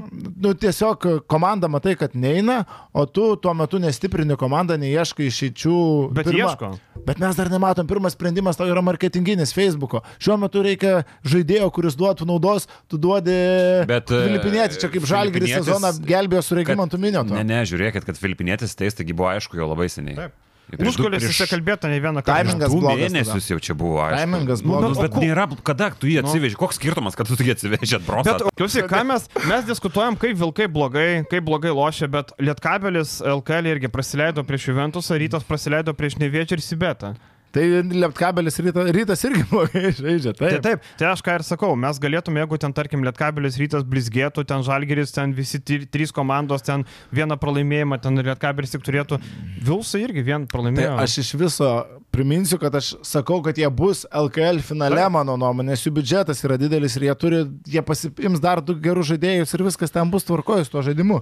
nu, 0.43 0.51
tiesiog 0.59 1.05
komanda 1.31 1.71
matai, 1.71 1.95
kad 1.97 2.13
neina, 2.19 2.65
o 2.93 3.07
tu 3.07 3.31
tuo 3.41 3.55
metu 3.57 3.79
nestiprini 3.81 4.37
komandą, 4.37 4.77
neieškai 4.81 5.29
išeičių. 5.31 5.77
bet 6.13 6.27
Pirma- 6.27 6.51
ieško. 6.51 6.71
Bet 7.07 7.19
mes 7.23 7.37
dar 7.39 7.49
nematom, 7.49 7.87
pirmas 7.87 8.13
sprendimas 8.13 8.59
tau 8.59 8.67
yra 8.67 8.83
marketinginis 8.83 9.55
Facebook'o. 9.57 10.03
Šiuo 10.19 10.37
metu 10.43 10.63
reikia 10.63 11.05
žaidėjo, 11.25 11.71
kuris 11.73 11.97
duotų 11.97 12.27
naudos, 12.27 12.67
tu 12.89 12.99
duodi 12.99 13.87
Bet, 13.87 14.11
e, 14.11 14.27
Filipinietį, 14.27 14.81
čia 14.83 14.91
kaip 14.93 15.07
Žalgiris 15.09 15.55
sezoną 15.63 15.95
gelbėjo 16.05 16.43
su 16.43 16.59
Regimantu 16.59 16.99
Minėtu. 16.99 17.33
Ne, 17.33 17.45
ne, 17.45 17.63
žiūrėkit, 17.65 18.05
kad 18.05 18.19
filipinėtis 18.19 18.77
teis, 18.77 18.95
taigi 18.99 19.15
buvo 19.17 19.31
aišku 19.33 19.57
jau 19.57 19.71
labai 19.71 19.89
seniai. 19.89 20.17
Taip. 20.17 20.37
Prieš- 20.69 21.31
įsikalbėta 21.33 21.89
ne 21.89 21.97
vieną 22.01 22.21
kartą. 22.23 22.45
Timingas 22.45 22.71
Du 22.75 22.81
mėnesius 22.85 23.47
jau 23.49 23.59
čia 23.59 23.75
buvo. 23.75 24.03
aišku. 24.05 24.21
Timingas 24.21 24.61
Nu, 24.63 24.69
blogas. 24.69 24.99
Bet 24.99 25.11
o 25.11 25.15
ku- 25.15 25.21
nėra, 25.25 25.47
kada 25.65 25.91
tu 25.97 26.07
jį 26.07 26.19
atsiveži, 26.23 26.57
koks 26.61 26.77
skirtumas, 26.77 27.17
kad 27.17 27.27
tu 27.27 27.35
jį 27.41 27.55
atsiveži 27.57 27.97
Bet, 27.97 28.03
atbrosą. 28.03 28.51
klausyk, 28.55 28.85
ką 28.89 29.01
mes, 29.07 29.29
mes 29.49 29.65
diskutuojam, 29.65 30.19
kaip 30.21 30.37
Vilkai 30.37 30.69
blogai, 30.69 31.25
kaip 31.31 31.45
blogai 31.45 31.71
lošia, 31.73 32.07
bet 32.11 32.33
Lietkabelis 32.39 33.23
LKL 33.25 33.65
irgi 33.73 33.89
praleido 33.89 34.45
prieš 34.45 34.69
Juventusą, 34.69 35.17
Rytas 35.19 35.43
praleido 35.49 35.95
prieš 35.95 36.19
Neviečią 36.21 36.53
ir 36.53 36.61
Sibetą. 36.61 37.17
Tai 37.59 37.65
Lietkabelis 37.91 38.59
ryta, 38.63 38.85
rytas 38.95 39.25
irgi 39.27 39.43
blogai 39.51 39.91
žaidžia. 39.99 40.33
Tai 40.39 40.51
Taip. 40.55 40.63
taip, 40.69 40.85
tai 41.01 41.09
aš 41.11 41.23
ką 41.27 41.35
ir 41.41 41.45
sakau, 41.47 41.73
mes 41.75 41.99
galėtume, 41.99 42.39
jeigu 42.45 42.59
ten, 42.63 42.75
tarkim, 42.77 43.03
Lietkabelis 43.03 43.59
rytas 43.59 43.83
blizgėtų, 43.89 44.45
ten 44.47 44.63
Žalgeris, 44.63 45.11
ten 45.17 45.35
visi 45.35 45.59
tri- 45.59 45.89
trys 45.91 46.15
komandos, 46.15 46.63
ten 46.63 46.85
vieną 47.11 47.35
pralaimėjimą, 47.43 47.99
ten 48.05 48.23
Lietkabelis 48.23 48.77
tik 48.77 48.87
turėtų, 48.87 49.19
Vilsai 49.67 50.05
irgi 50.07 50.23
vien 50.31 50.47
Tai 50.47 50.53
pralaimėjo. 50.55 50.93
aš 51.03 51.19
iš 51.25 51.33
viso 51.41 51.73
priminsiu, 52.15 52.61
kad 52.63 52.79
aš 52.79 52.93
sakau, 53.05 53.41
kad 53.45 53.59
jie 53.59 53.67
bus 53.75 54.05
LKL 54.15 54.63
finale, 54.65 54.97
Taip. 55.03 55.13
mano 55.19 55.35
nuomonė, 55.41 55.73
nes 55.75 55.83
jų 55.85 55.97
biudžetas 55.99 56.45
yra 56.47 56.57
didelis 56.63 56.95
ir 56.97 57.09
jie 57.11 57.17
turi, 57.21 57.43
jie 57.69 57.83
pasiims 57.85 58.39
dar 58.41 58.63
du 58.63 58.79
gerus 58.79 59.11
žaidėjus 59.11 59.53
ir 59.59 59.67
viskas 59.67 59.93
ten 59.99 60.09
bus 60.15 60.25
tvarkoju 60.31 60.65
su 60.69 60.77
tuo 60.77 60.87
žaidimu. 60.87 61.19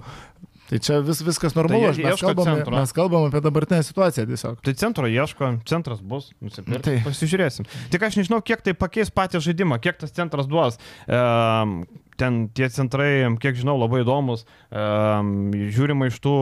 Tai 0.67 0.79
čia 0.83 0.97
vis, 1.05 1.21
viskas 1.23 1.55
normalu, 1.55 1.93
Tai 1.95 2.03
mes, 2.03 2.19
centro. 2.19 2.73
mes 2.75 2.91
kalbame 2.95 3.29
apie 3.31 3.41
dabartinę 3.45 3.79
situaciją 3.87 4.25
tiesiog. 4.27 4.57
Tai 4.67 4.73
centro 4.81 5.07
ieško, 5.07 5.51
centras 5.69 6.01
bus, 6.03 6.33
nusipirkti. 6.43 6.83
Tai-. 6.83 6.97
Pasižiūrėsim. 7.07 7.69
Tik 7.93 8.03
aš 8.09 8.19
nežinau, 8.19 8.41
kiek 8.43 8.65
tai 8.65 8.75
pakeis 8.75 9.13
patį 9.13 9.39
žaidimą, 9.47 9.79
kiek 9.83 9.95
tas 10.01 10.11
centras 10.11 10.49
duos. 10.51 10.75
Ehm, 11.07 11.85
ten 12.17 12.47
tie 12.55 12.69
centrai, 12.73 13.25
kiek 13.41 13.57
žinau, 13.59 13.77
labai 13.79 14.01
įdomus. 14.03 14.43
Um, 14.67 15.51
žiūrima 15.53 16.09
iš 16.09 16.17
tų 16.23 16.33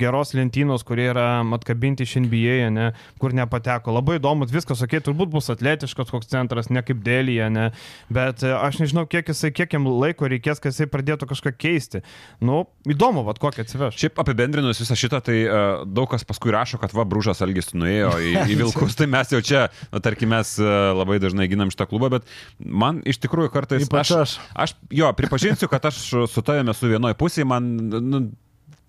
geros 0.00 0.34
lentynos, 0.36 0.84
kurie 0.86 1.08
yra 1.12 1.40
atkabinti 1.56 2.04
iš 2.04 2.16
NBA, 2.26 2.70
ne, 2.74 2.90
kur 3.22 3.34
nepateko. 3.36 3.94
Labai 3.94 4.18
įdomus, 4.18 4.52
viskas, 4.52 4.82
okei, 4.82 4.98
okay, 4.98 5.06
turbūt 5.06 5.32
bus 5.32 5.50
atletiškas 5.52 6.12
koks 6.12 6.30
centras, 6.30 6.70
ne 6.72 6.82
kaip 6.86 7.02
dėlyje, 7.06 7.48
ne. 7.54 7.68
Bet 8.12 8.44
e, 8.44 8.52
aš 8.56 8.80
nežinau, 8.82 9.06
kiek 9.10 9.30
jisai, 9.30 9.52
kiek 9.54 9.76
jam 9.76 9.88
laiko 9.88 10.28
reikės, 10.30 10.60
kad 10.62 10.74
jisai 10.74 10.88
pradėtų 10.90 11.30
kažką 11.30 11.54
keisti. 11.56 12.02
Nu, 12.44 12.64
įdomu, 12.88 13.24
vad 13.26 13.40
kokią 13.42 13.64
atsiveš. 13.64 13.98
Šiaip 14.00 14.20
apibendrinus 14.22 14.82
visą 14.82 14.98
šitą, 14.98 15.22
tai 15.24 15.38
uh, 15.46 15.84
daug 15.88 16.10
kas 16.10 16.26
paskui 16.26 16.52
rašo, 16.54 16.80
kad 16.82 16.94
va, 16.96 17.06
Brūžas 17.08 17.42
Algis 17.46 17.72
nuėjo 17.76 18.12
į, 18.18 18.34
į 18.50 18.58
Vilkus, 18.64 18.96
tai 18.98 19.08
mes 19.10 19.32
jau 19.32 19.42
čia, 19.44 19.66
na, 19.92 20.02
tarkim, 20.04 20.32
mes 20.34 20.56
uh, 20.62 20.90
labai 20.98 21.20
dažnai 21.22 21.48
ginam 21.50 21.72
šitą 21.72 21.88
klubą, 21.90 22.12
bet 22.18 22.28
man 22.58 23.00
iš 23.08 23.22
tikrųjų 23.24 23.52
kartais... 23.54 23.86
Ypač 23.86 24.14
aš. 24.16 24.36
Aš, 24.54 24.74
jo, 24.94 25.08
pripažinsiu, 25.20 25.68
kad 25.70 25.84
aš 25.90 26.00
su 26.32 26.42
tavimi 26.44 26.72
esu 26.72 26.90
vienoje 26.90 27.16
pusėje, 27.20 27.46
man 27.48 27.68
nu, 27.90 28.22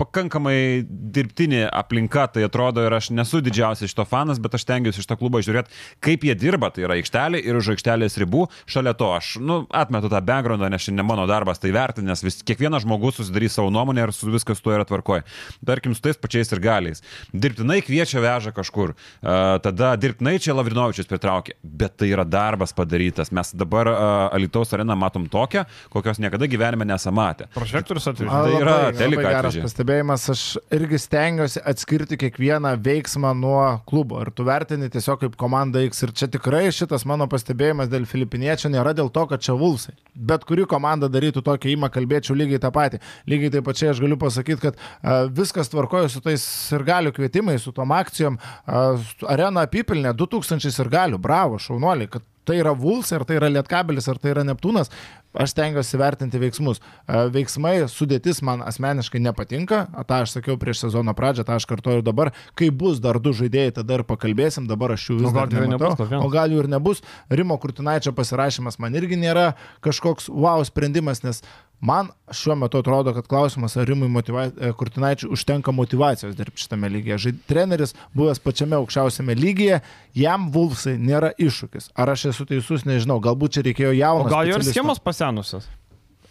pakankamai 0.01 0.83
dirbtinė 0.87 1.65
aplinka, 1.69 2.25
tai 2.33 2.45
atrodo 2.47 2.83
ir 2.85 2.93
aš 2.95 3.11
nesu 3.13 3.41
didžiausias 3.43 3.91
šito 3.91 4.05
fanas, 4.09 4.39
bet 4.41 4.55
aš 4.57 4.65
tengiuosi 4.69 5.01
iš 5.03 5.09
to 5.09 5.17
klubo 5.19 5.41
žiūrėti, 5.43 5.73
kaip 6.03 6.25
jie 6.25 6.35
dirba, 6.37 6.71
tai 6.73 6.85
yra 6.87 6.97
aikštelė 6.97 7.41
ir 7.45 7.59
už 7.59 7.73
aikštelės 7.75 8.17
ribų. 8.21 8.47
Šalia 8.71 8.95
to 8.97 9.11
aš, 9.13 9.35
nu, 9.43 9.61
atmetu 9.77 10.09
tą 10.11 10.21
backgroundą, 10.25 10.69
nes 10.71 10.85
šiandien 10.85 11.07
mano 11.07 11.27
darbas 11.29 11.61
tai 11.61 11.73
vertinti, 11.75 12.07
nes 12.09 12.23
vis, 12.25 12.39
kiekvienas 12.47 12.85
žmogus 12.85 13.19
susidarys 13.19 13.57
savo 13.57 13.71
nuomonę 13.73 14.07
ir 14.07 14.13
su 14.15 14.31
viskas 14.31 14.63
tuo 14.63 14.73
yra 14.75 14.87
tvarkoje. 14.87 15.25
Tarkim, 15.67 15.95
su 15.97 16.03
tais 16.05 16.19
pačiais 16.19 16.51
ir 16.55 16.63
galiais. 16.63 17.03
Dirbtinai 17.33 17.81
kviečia 17.85 18.23
veža 18.23 18.55
kažkur, 18.55 18.95
uh, 18.95 19.59
tada 19.63 19.93
dirbtinai 20.01 20.37
čia 20.41 20.55
Lavrinovičius 20.57 21.09
pritraukė, 21.09 21.57
bet 21.61 21.99
tai 22.01 22.11
yra 22.13 22.25
darbas 22.25 22.73
padarytas. 22.77 23.33
Mes 23.35 23.53
dabar 23.57 23.91
uh, 23.91 23.99
Alitaus 24.33 24.73
areną 24.73 24.97
matom 24.97 25.27
tokią, 25.31 25.65
kokios 25.93 26.21
niekada 26.23 26.49
gyvenime 26.49 26.87
nesamatė. 26.89 27.51
Prožektorius 27.55 28.09
atvežė. 28.11 28.31
Tai 28.31 28.57
yra 28.61 28.77
telika 28.97 29.37
atvežė. 29.41 29.90
Pastebėjimas, 29.91 30.23
aš 30.31 30.41
irgi 30.71 30.97
stengiuosi 30.99 31.61
atskirti 31.67 32.17
kiekvieną 32.17 32.77
veiksmą 32.79 33.33
nuo 33.35 33.81
klubo. 33.87 34.21
Ir 34.21 34.31
tu 34.31 34.45
vertini 34.47 34.89
tiesiog 34.89 35.19
kaip 35.19 35.35
komanda 35.35 35.81
X. 35.83 36.03
Ir 36.05 36.13
čia 36.15 36.27
tikrai 36.31 36.71
šitas 36.71 37.03
mano 37.05 37.27
pastebėjimas 37.27 37.89
dėl 37.91 38.05
filipiniečio 38.07 38.71
nėra 38.71 38.93
dėl 38.95 39.11
to, 39.11 39.25
kad 39.27 39.41
čia 39.43 39.53
vulsai. 39.53 39.95
Bet 40.15 40.45
kuri 40.47 40.65
komanda 40.65 41.09
darytų 41.11 41.43
tokį 41.43 41.75
įmą, 41.75 41.91
kalbėčiau 41.91 42.35
lygiai 42.35 42.61
tą 42.61 42.71
patį. 42.71 43.01
Lygiai 43.27 43.51
taip 43.51 43.67
pačiai 43.67 43.91
aš 43.91 44.01
galiu 44.03 44.17
pasakyti, 44.21 44.61
kad 44.61 44.79
a, 44.79 45.25
viskas 45.27 45.71
tvarkoja 45.71 46.09
su 46.11 46.23
tais 46.23 46.43
ir 46.71 46.87
galių 46.87 47.11
kvietimais, 47.17 47.63
su 47.63 47.75
tom 47.75 47.91
akcijom. 47.91 48.39
A, 48.65 48.85
arena 49.27 49.67
apipilnė 49.67 50.15
2000 50.15 50.71
ir 50.71 50.91
galių. 50.91 51.19
Bravo, 51.21 51.59
šaunuoliai, 51.59 52.11
kad 52.11 52.23
tai 52.47 52.57
yra 52.61 52.73
Vuls, 52.77 53.11
ar 53.13 53.25
tai 53.27 53.37
yra 53.37 53.51
Lietkabelis, 53.51 54.07
ar 54.09 54.17
tai 54.21 54.33
yra 54.33 54.45
Neptūnas, 54.47 54.89
aš 55.33 55.53
stengiuosi 55.53 55.99
vertinti 55.99 56.41
veiksmus. 56.41 56.81
E, 56.81 57.23
Veiksmai, 57.31 57.75
sudėtis 57.91 58.41
man 58.45 58.63
asmeniškai 58.65 59.21
nepatinka, 59.23 59.83
tą 60.09 60.21
aš 60.25 60.35
sakiau 60.37 60.57
prieš 60.61 60.85
sezono 60.85 61.15
pradžią, 61.17 61.45
tą 61.47 61.57
aš 61.59 61.67
kartuoju 61.69 62.05
dabar, 62.05 62.33
kai 62.59 62.71
bus 62.71 63.01
dar 63.03 63.19
du 63.23 63.33
žaidėjai, 63.37 63.77
tada 63.79 63.99
ir 63.99 64.05
pakalbėsim, 64.07 64.67
dabar 64.69 64.95
aš 64.97 65.09
jų 65.09 65.19
vis 65.23 65.35
dar 65.35 65.51
nematau. 65.55 66.09
O 66.21 66.29
gal 66.33 66.51
jų 66.51 66.65
ir 66.65 66.71
nebus. 66.71 67.03
Rimo 67.31 67.57
Kurtinaičio 67.61 68.15
pasirašymas 68.17 68.79
man 68.81 68.95
irgi 68.99 69.19
nėra 69.19 69.51
kažkoks 69.85 70.29
wow 70.31 70.63
sprendimas, 70.67 71.23
nes 71.23 71.43
man 71.81 72.11
šiuo 72.31 72.55
metu 72.61 72.79
atrodo, 72.81 73.13
kad 73.13 73.27
klausimas, 73.27 73.75
ar 73.77 73.89
Rimui 73.89 74.07
e, 74.07 74.71
Kurtinaičiui 74.77 75.31
užtenka 75.33 75.73
motivacijos 75.73 76.35
dirbti 76.37 76.65
šitame 76.65 76.89
lygyje. 76.89 77.17
Žaid... 77.25 77.43
Treneris 77.49 77.95
buvęs 78.13 78.39
pačiame 78.43 78.77
aukščiausiame 78.79 79.35
lygyje, 79.35 79.81
jam 80.17 80.49
Vulfsai 80.53 80.97
nėra 81.01 81.33
iššūkis. 81.41 81.91
Ar 81.97 82.13
aš 82.13 82.29
esu 82.31 82.47
teisus, 82.49 82.85
nežinau, 82.85 83.19
galbūt 83.23 83.57
čia 83.57 83.67
reikėjo 83.69 83.93
jauno. 83.97 84.29
gal 84.31 84.49
jau 84.49 84.61
ir 84.61 84.67
schemos 84.69 85.01
pasenusios? 85.01 85.69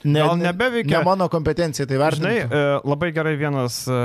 ne, 0.04 0.20
gal 0.20 0.36
ne- 0.36 0.44
nebeveikia? 0.44 0.98
Ne 0.98 1.04
mano 1.04 1.28
kompetencija 1.28 1.86
tai 1.86 1.96
Žinai, 1.96 2.04
vertinti. 2.04 2.56
e, 2.56 2.80
labai 2.84 3.12
gerai 3.12 3.36
vienas 3.36 3.82
e, 3.88 3.96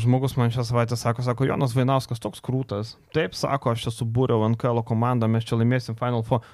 žmogus 0.00 0.36
man 0.36 0.50
šią 0.50 0.64
savaitę 0.64 0.96
sako, 0.96 1.22
sako, 1.22 1.44
Jonas 1.44 1.74
Vainauskas 1.76 2.20
toks 2.22 2.40
krūtas. 2.44 2.96
Taip, 3.12 3.34
sako, 3.34 3.74
aš 3.74 3.86
čia 3.86 3.94
subūriau 3.98 4.46
NKL 4.54 4.84
komandą, 4.86 5.28
mes 5.28 5.44
čia 5.44 5.58
laimėsim 5.60 5.98
Final 5.98 6.24
Four. 6.24 6.44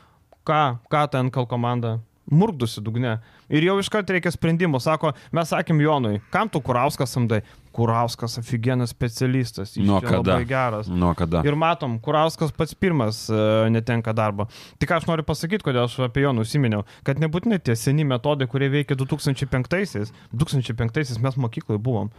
Ką, 0.46 0.80
ką 0.90 1.04
ta 1.10 1.22
NKL 1.22 1.46
komanda? 1.46 1.98
Murkdusi 2.30 2.82
dugne. 2.82 3.18
Ir 3.50 3.66
jau 3.66 3.78
iškart 3.82 4.10
reikia 4.14 4.30
sprendimo. 4.30 4.78
Sako, 4.82 5.10
mes 5.34 5.50
sakėm 5.50 5.82
Jonui, 5.82 6.20
kam 6.30 6.48
tu 6.48 6.62
Kurauskas 6.62 7.10
samdai? 7.16 7.40
Kurauskas 7.74 8.38
aфиgenas 8.38 8.90
specialistas. 8.90 9.76
jis 9.76 9.86
Nuo 9.86 10.00
kada? 10.00 10.34
Labai 10.34 10.46
geras. 10.46 10.88
Nuo 10.90 11.12
kada? 11.14 11.42
Ir 11.46 11.54
matom, 11.58 11.98
Kurauskas 12.02 12.50
pats 12.54 12.74
pirmas 12.74 13.24
e, 13.30 13.38
netenka 13.70 14.14
darbo. 14.16 14.48
Tik 14.78 14.90
ką 14.90 14.98
aš 14.98 15.06
noriu 15.10 15.26
pasakyti, 15.26 15.66
kodėl 15.66 15.86
aš 15.86 16.00
apie 16.06 16.24
jo 16.24 16.34
nusiminiau, 16.34 16.82
kad 17.06 17.22
nebūtinai 17.22 17.60
tie 17.62 17.78
seni 17.78 18.06
metodai, 18.06 18.50
kurie 18.50 18.70
veikia 18.72 18.98
2005-aisiais, 18.98 20.10
2005-aisiais 20.34 21.22
mes 21.22 21.38
mokykloje 21.46 21.82
buvom. 21.82 22.10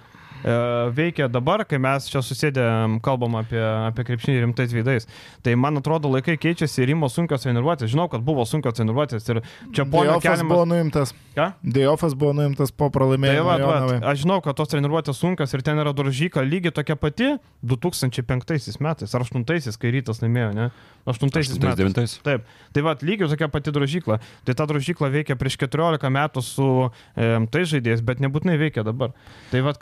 E, 0.42 0.54
veikia 0.96 1.28
dabar, 1.28 1.66
kai 1.68 1.82
mes 1.84 2.08
čia 2.10 2.24
susėdė, 2.26 2.64
kalbam 3.06 3.36
apie, 3.42 3.60
apie 3.62 4.06
krepšinį 4.08 4.46
rimtais 4.46 4.72
veidais. 4.74 5.08
Tai 5.44 5.58
man 5.60 5.84
atrodo, 5.84 6.10
laikai 6.16 6.38
keičiasi 6.42 6.86
ir 6.86 6.96
įmo 6.96 7.12
sunkios 7.12 7.44
treniruotės. 7.44 7.92
Žinau, 7.92 8.08
kad 8.14 8.24
buvo 8.26 8.48
sunkios 8.50 8.80
treniruotės 8.80 9.28
ir 9.30 9.44
čia 9.76 9.86
buvo 9.86 10.08
Dėjofas 10.08 10.48
buvo 10.48 10.64
nuimtas. 10.70 11.14
Ką? 11.32 11.46
Dėjofas 11.64 12.12
buvo 12.20 12.34
nuimtas 12.36 12.74
po 12.76 12.90
Tai 12.90 12.98
pralaimėjimo. 12.98 13.46
va, 13.48 13.54
va, 13.56 13.60
Jonavai. 13.64 14.00
aš 14.12 14.24
žinau, 14.26 14.42
kad 14.44 14.58
tos 14.60 14.68
treniruotės 14.68 15.16
sunkios 15.16 15.54
ir 15.56 15.62
ten 15.64 15.80
yra 15.80 15.94
drožyka 15.96 16.44
lygiai 16.44 16.74
tokia 16.76 16.98
pati 17.00 17.30
2005 17.64 18.82
metais 18.84 19.16
ar 19.16 19.24
2008, 19.24 19.78
kai 19.80 19.94
rytas 19.96 20.20
laimėjo, 20.20 20.50
ne? 20.58 20.66
8 21.08 21.32
metais. 21.32 21.54
9. 21.56 22.18
Taip, 22.26 22.44
tai 22.76 22.84
va, 22.84 22.96
lygiai 23.00 23.30
tokia 23.32 23.48
pati 23.54 23.72
drožykla. 23.72 24.20
Tai 24.46 24.56
ta 24.60 24.68
drožykla 24.70 25.08
veikia 25.14 25.38
prieš 25.40 25.56
14 25.64 26.12
metų 26.12 26.44
su 26.44 26.68
e, 27.16 27.30
tai 27.48 27.64
žaidėjais, 27.64 28.04
bet 28.06 28.20
nebūtinai 28.22 28.58
veikia 28.60 28.84
dabar. 28.84 29.16
Tai 29.54 29.64
va, 29.66 29.74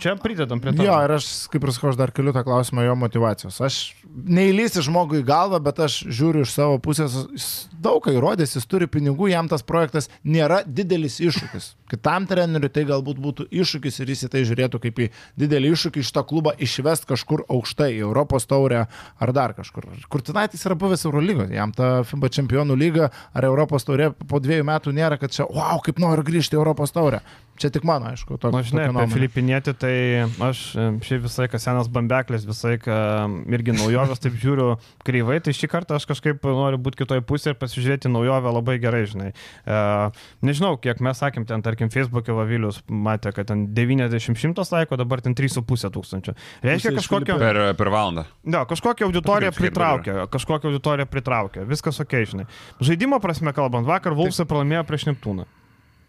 čia 0.00 0.16
pridedam 0.16 0.62
prie 0.64 0.72
to. 0.72 0.88
Jo, 0.88 0.96
ir 1.04 1.14
aš, 1.18 1.28
kaip 1.52 1.68
ir 1.68 1.74
sakau, 1.76 1.92
aš 1.92 2.00
dar 2.00 2.14
keliu 2.16 2.32
tą 2.32 2.46
klausimą 2.48 2.86
jo 2.88 2.96
motivacijos. 2.98 3.60
Aš 3.60 3.78
neįlysi 4.08 4.86
žmogui 4.88 5.20
į 5.20 5.28
galvą, 5.28 5.60
bet 5.68 5.84
aš 5.84 6.00
žiūriu 6.08 6.48
iš 6.48 6.56
savo 6.56 6.80
pusės, 6.82 7.20
daug 7.76 8.00
ką 8.08 8.16
įrodęs, 8.16 8.56
jis 8.56 8.66
turi 8.70 8.88
pinigų, 8.90 9.28
jam 9.34 9.52
tas 9.52 9.62
projektas 9.66 10.08
nėra 10.24 10.62
didelis 10.64 10.83
iššūkis. 11.24 11.72
Kitam 11.94 12.26
treneriui 12.26 12.72
tai 12.74 12.82
galbūt 12.88 13.20
būtų 13.22 13.46
iššūkis 13.54 14.00
ir 14.02 14.10
jis 14.14 14.26
į 14.26 14.30
tai 14.32 14.42
žiūrėtų 14.48 14.80
kaip 14.82 14.98
į 15.04 15.08
didelį 15.44 15.70
iššūkį 15.76 16.02
iš 16.02 16.10
tą 16.16 16.24
klubą 16.26 16.54
išvest 16.58 17.06
kažkur 17.06 17.44
aukštai, 17.46 17.92
į 17.94 18.02
Europos 18.08 18.48
taurę 18.50 18.84
ar 18.90 19.34
dar 19.36 19.54
kažkur. 19.54 19.86
Kurtinaitis 20.10 20.66
yra 20.66 20.76
buvęs 20.78 21.06
Eurolygos, 21.06 21.54
jam 21.54 21.72
ta 21.76 22.02
FIBA 22.08 22.32
čempionų 22.34 22.78
lyga 22.80 23.10
ar 23.32 23.46
Europos 23.46 23.86
taurė 23.86 24.10
po 24.26 24.42
dviejų 24.42 24.66
metų 24.66 24.94
nėra, 24.96 25.20
kad 25.22 25.34
čia, 25.34 25.46
wow, 25.46 25.78
kaip 25.84 26.02
noriu 26.02 26.26
grįžti 26.26 26.58
į 26.58 26.62
Europos 26.62 26.94
taurę. 26.94 27.22
Čia 27.54 27.70
tik 27.70 27.84
mano, 27.86 28.10
aišku, 28.10 28.34
to. 28.42 28.50
Na, 28.50 28.64
žinai, 28.66 28.88
apie 28.90 29.06
Filipinėtį, 29.12 29.72
tai 29.78 29.94
aš 30.42 30.62
šiaip 31.06 31.22
visai, 31.22 31.46
kas 31.52 31.62
senas 31.62 31.86
bambeklis, 31.92 32.42
visai, 32.48 32.74
irgi 33.54 33.76
naujovės, 33.76 34.18
taip 34.22 34.34
žiūriu 34.42 34.72
kreivai, 35.06 35.38
tai 35.44 35.54
šį 35.54 35.70
kartą 35.70 36.00
aš 36.00 36.08
kažkaip 36.10 36.42
noriu 36.42 36.80
būti 36.82 37.04
kitoje 37.04 37.22
pusėje 37.22 37.54
ir 37.54 37.60
pasižiūrėti 37.60 38.10
naujovę 38.10 38.56
labai 38.56 38.74
gerai, 38.82 39.04
žinai. 39.06 39.30
E, 39.30 39.78
nežinau, 40.42 40.74
kiek 40.82 40.98
mes 41.04 41.22
sakėm, 41.22 41.46
ten, 41.46 41.62
tarkim, 41.62 41.83
Facebook'e 41.92 42.34
Vavilius 42.36 42.80
matė, 42.88 43.32
kad 43.36 43.48
ten 43.50 43.66
90-100 43.76 44.64
laiko, 44.74 44.98
dabar 45.00 45.22
ten 45.24 45.36
3,5 45.36 45.90
tūkstančio. 45.94 46.36
Reiškia 46.64 46.94
kažkokią... 47.00 47.38
Per, 47.40 47.60
per 47.78 47.90
valandą. 47.94 48.26
Ne, 48.44 48.62
kažkokią 48.70 49.08
auditoriją 49.08 49.52
pritraukia, 49.56 50.16
kažkokią 50.32 50.70
auditoriją 50.72 51.08
pritraukia, 51.10 51.66
viskas 51.68 52.00
ok, 52.04 52.16
žinai. 52.30 52.48
Žaidimo 52.84 53.20
prasme 53.24 53.54
kalbant, 53.56 53.88
vakar 53.88 54.16
Vulfsai 54.16 54.48
pralaimėjo 54.48 54.86
prieš 54.88 55.08
Neptūną. 55.10 55.48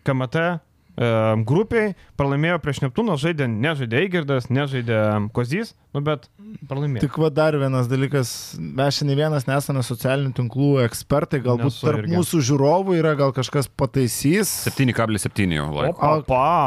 KMT 0.06 0.48
grupiai 0.96 1.94
pralaimėjo 2.16 2.60
prieš 2.64 2.80
Neptūną, 2.86 3.18
žaidė, 3.20 3.50
nežaidė 3.52 4.00
Eigirdas, 4.06 4.48
nežaidė 4.54 5.00
Kozys, 5.36 5.74
nu 5.96 6.00
bet 6.06 6.30
pralaimėjo. 6.70 7.04
Tik 7.04 7.18
va 7.20 7.30
dar 7.36 7.58
vienas 7.60 7.90
dalykas, 7.92 8.32
mes 8.60 9.00
šiandien 9.00 9.20
vienas 9.26 9.48
nesame 9.50 9.84
socialinių 9.84 10.32
tinklų 10.38 10.70
ekspertai, 10.86 11.42
galbūt 11.44 11.74
Nesu 11.74 11.88
tarp 11.88 12.02
irgi. 12.04 12.16
mūsų 12.16 12.42
žiūrovų 12.50 12.98
yra 13.02 13.16
gal 13.20 13.36
kažkas 13.36 13.68
pataisys. 13.68 14.54
7,7 14.70 15.56
jau 15.58 15.68
laiko. 15.76 16.16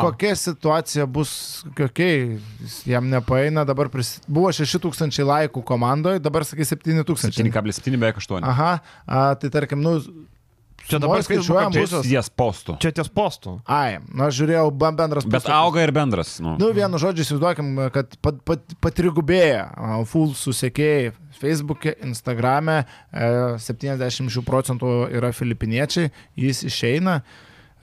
Kokia 0.05 0.35
situacija 0.37 1.09
bus, 1.09 1.65
kokiai, 1.79 2.39
jam 2.89 3.09
nepaeina, 3.09 3.65
dabar 3.69 3.89
pris... 3.93 4.19
buvo 4.29 4.53
6000 4.53 5.25
laikų 5.33 5.65
komandoje, 5.65 6.21
dabar 6.25 6.45
sakai 6.49 6.69
7000. 6.69 7.33
7,7 7.33 7.97
beveik 7.97 8.21
8. 8.21 8.45
Aha, 8.45 8.75
a, 9.07 9.29
tai 9.41 9.53
tarkim, 9.57 9.81
nu, 9.85 9.97
Čia 10.89 10.99
dabar 11.03 11.23
skaičiuojam 11.25 11.73
Čia 11.75 11.83
mūsų. 11.85 12.01
ties 12.07 12.31
postų. 12.33 12.77
Čia 12.81 12.93
ties 12.97 13.11
postų. 13.13 13.55
Ai, 13.69 13.99
nu 14.09 14.25
aš 14.25 14.39
žiūrėjau 14.41 14.71
bendras 14.73 15.27
Bet 15.29 15.43
puslapis. 15.43 15.55
auga 15.59 15.83
ir 15.85 15.93
bendras. 15.93 16.35
Nu. 16.41 16.57
Nu, 16.61 16.71
vienu 16.77 16.97
žodžiu, 17.01 17.27
įsivaizduokim, 17.27 17.69
kad 17.93 18.17
pat, 18.25 18.41
pat, 18.49 18.65
patrigubėja 18.85 19.67
full 20.09 20.33
susiekėjai 20.35 21.13
Facebook'e, 21.39 21.93
Instagram'e, 22.09 22.81
e, 23.13 23.59
70 23.63 24.43
procentų 24.49 24.95
yra 25.15 25.31
filipiniečiai, 25.37 26.11
jis 26.37 26.65
išeina. 26.67 27.21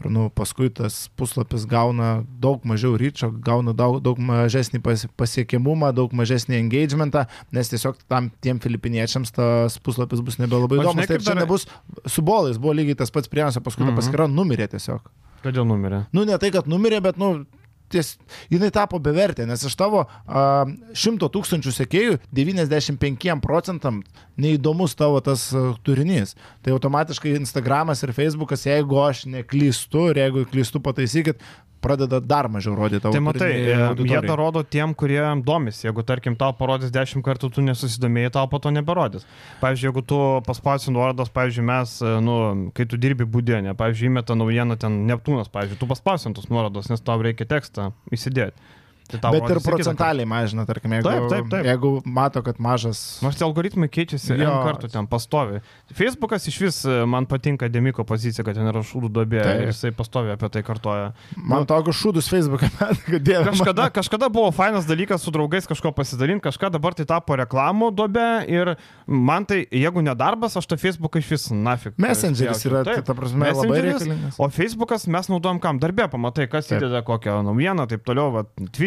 Ir 0.03 0.09
nu, 0.11 0.25
paskui 0.29 0.67
tas 0.75 1.07
puslapis 1.15 1.63
gauna 1.65 2.25
daug 2.41 2.65
mažiau 2.67 2.97
ryčio, 2.99 3.29
gauna 3.31 3.71
daug, 3.73 4.01
daug 4.03 4.17
mažesnį 4.19 4.81
pas, 4.83 5.05
pasiekimumą, 5.17 5.93
daug 5.95 6.11
mažesnį 6.11 6.57
engagementą, 6.59 7.25
nes 7.55 7.69
tiesiog 7.71 7.95
tam 8.11 8.27
tiem 8.43 8.59
filipiniečiams 8.59 9.31
tas 9.31 9.77
puslapis 9.79 10.19
bus 10.19 10.35
nebelabai 10.37 10.81
įdomus. 10.83 11.07
Taip, 11.07 11.21
čia 11.23 11.31
dar- 11.33 11.39
nebus 11.45 11.65
su 12.05 12.21
bolais, 12.21 12.57
buvo 12.59 12.73
lygiai 12.75 12.97
tas 12.97 13.09
pats 13.09 13.27
prienose, 13.31 13.63
paskui 13.63 13.85
ta 13.85 13.91
Mhm. 13.91 13.95
paskira 13.95 14.27
numirė 14.27 14.67
tiesiog. 14.75 14.99
Kodėl 15.43 15.63
numirė? 15.65 16.07
Nu, 16.11 16.25
ne 16.25 16.37
tai, 16.37 16.51
kad 16.51 16.65
numirė, 16.65 17.01
bet, 17.01 17.17
nu, 17.17 17.45
ties, 17.91 18.15
jinai 18.51 18.71
tapo 18.73 18.99
bevertė, 19.03 19.45
nes 19.49 19.63
iš 19.67 19.75
tavo 19.79 20.05
a, 20.05 20.65
100 20.95 21.29
tūkstančių 21.33 21.73
sekėjų 21.75 22.17
95 22.35 23.37
procentam 23.43 24.01
neįdomus 24.41 24.97
tavo 24.99 25.21
tas 25.25 25.47
a, 25.53 25.67
turinys. 25.85 26.35
Tai 26.65 26.75
automatiškai 26.75 27.35
Instagramas 27.39 28.03
ir 28.05 28.15
Facebookas, 28.15 28.65
jeigu 28.67 28.99
aš 29.03 29.25
neklystu 29.31 30.09
ir 30.11 30.23
jeigu 30.25 30.45
klystu 30.51 30.81
pataisykit, 30.83 31.43
pradeda 31.85 32.19
dar 32.19 32.49
mažiau 32.51 32.75
rodyti 32.77 33.03
tavo 33.03 33.13
Tai 33.15 33.23
matai, 33.27 33.49
e, 33.53 33.77
jie 34.09 34.21
tą 34.25 34.37
rodo 34.39 34.63
tiem, 34.65 34.95
kurie 34.97 35.21
domisi. 35.45 35.85
Jeigu, 35.87 36.05
tarkim, 36.07 36.37
tau 36.39 36.55
parodys 36.57 36.93
10 36.93 37.23
kartų, 37.25 37.51
tu 37.55 37.65
nesusidomėjai, 37.65 38.33
tau 38.39 38.49
po 38.51 38.59
to 38.63 38.73
neberodys. 38.73 39.27
Pavyzdžiui, 39.61 39.89
jeigu 39.89 40.05
tu 40.09 40.21
paspausi 40.47 40.93
nuorodas, 40.93 41.31
pavyzdžiui, 41.35 41.67
mes, 41.69 41.97
e, 42.01 42.15
nu, 42.25 42.37
kai 42.75 42.87
tu 42.89 42.99
dirbi 43.01 43.27
būdienė, 43.29 43.75
pavyzdžiui, 43.77 44.09
įmeta 44.13 44.37
naujieną 44.39 44.79
ten 44.81 45.03
Neptūnas, 45.09 45.51
pavyzdžiui, 45.53 45.81
tu 45.81 45.89
paspausi 45.91 46.33
tos 46.35 46.49
nuorodos, 46.49 46.89
nes 46.89 47.05
tau 47.05 47.21
reikia 47.21 47.47
tekstą 47.49 47.91
įsidėti. 48.15 48.73
Tai 49.05 49.31
Bet 49.35 49.45
ir 49.53 49.59
procentaliai 49.61 50.25
mažina, 50.25 50.65
tarkim, 50.65 50.95
jeigu, 50.97 51.05
Taip, 51.05 51.25
taip, 51.29 51.49
taip. 51.51 51.67
jeigu 51.69 51.91
mato, 52.09 52.41
kad 52.45 52.57
mažas. 52.63 53.01
Nors 53.21 53.37
tie 53.37 53.45
algoritmai 53.45 53.89
keičiasi 53.91 54.33
Jo. 54.39 54.51
Kartų 54.65 54.89
ten 54.91 55.05
pastovi. 55.09 55.59
Facebookas 55.93 56.47
iš 56.49 56.57
vis 56.63 56.79
e, 56.89 56.95
man 57.09 57.27
patinka 57.29 57.69
Demiko 57.71 58.03
pozicija, 58.07 58.43
kad 58.47 58.57
ten 58.57 58.65
yra 58.71 58.81
šūdų 58.85 59.11
dobė 59.13 59.43
Taip. 59.45 59.61
ir 59.61 59.69
jisai 59.69 59.91
pastovi 59.95 60.33
apie 60.33 60.49
tai 60.51 60.63
kartoja. 60.65 61.11
Man 61.37 61.67
tokius 61.69 61.99
šūdus 62.01 62.29
Facebook'e, 62.33 62.69
kad 62.79 63.13
dieve. 63.21 63.43
Kažkada, 63.45 63.87
kažkada 63.93 64.29
buvo 64.33 64.49
fainas 64.55 64.89
dalykas 64.89 65.23
su 65.25 65.33
draugais 65.35 65.69
kažko 65.69 65.93
pasidalinti, 65.95 66.43
kažką 66.47 66.71
dabar 66.73 66.97
tai 66.97 67.05
tapo 67.09 67.37
reklamų 67.39 67.91
dobė 67.95 68.27
ir 68.51 68.73
man 69.05 69.45
tai, 69.45 69.61
jeigu 69.69 70.01
nedarbas, 70.05 70.57
aš 70.57 70.69
tą 70.71 70.79
Facebooką 70.81 71.21
iš 71.21 71.31
vis 71.35 71.47
nafik. 71.53 71.95
Messengeris 72.01 72.65
yra, 72.65 72.81
Taip. 72.87 73.01
tai 73.01 73.07
ta 73.11 73.17
prasme, 73.17 73.53
labai 73.53 73.81
reikalingas. 73.89 74.41
O 74.41 74.49
Facebookas 74.49 75.07
mes 75.11 75.29
naudojam 75.31 75.61
kam? 75.63 75.79
Darbė, 75.81 76.09
pamatai, 76.11 76.49
kas 76.51 76.73
įdeda 76.73 77.03
kokią 77.05 77.39
naujieną, 77.45 77.85
taip 77.91 78.05
toliau, 78.07 78.31
va, 78.33 78.45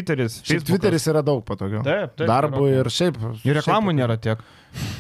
Twitteris, 0.09 0.39
Šiaip. 0.48 0.64
Twitteris 0.68 1.06
yra 1.12 1.22
daug 1.26 1.43
patogiau. 1.44 1.82
Taip, 1.85 2.14
taip, 2.16 2.28
Darbui 2.30 2.70
gerokai. 2.72 2.80
ir 2.80 2.93
šiaip. 2.98 3.18
Ir 3.44 3.59
reklamų 3.60 3.93
šiaip- 3.93 3.98
nėra 4.01 4.16
tiek. 4.24 4.39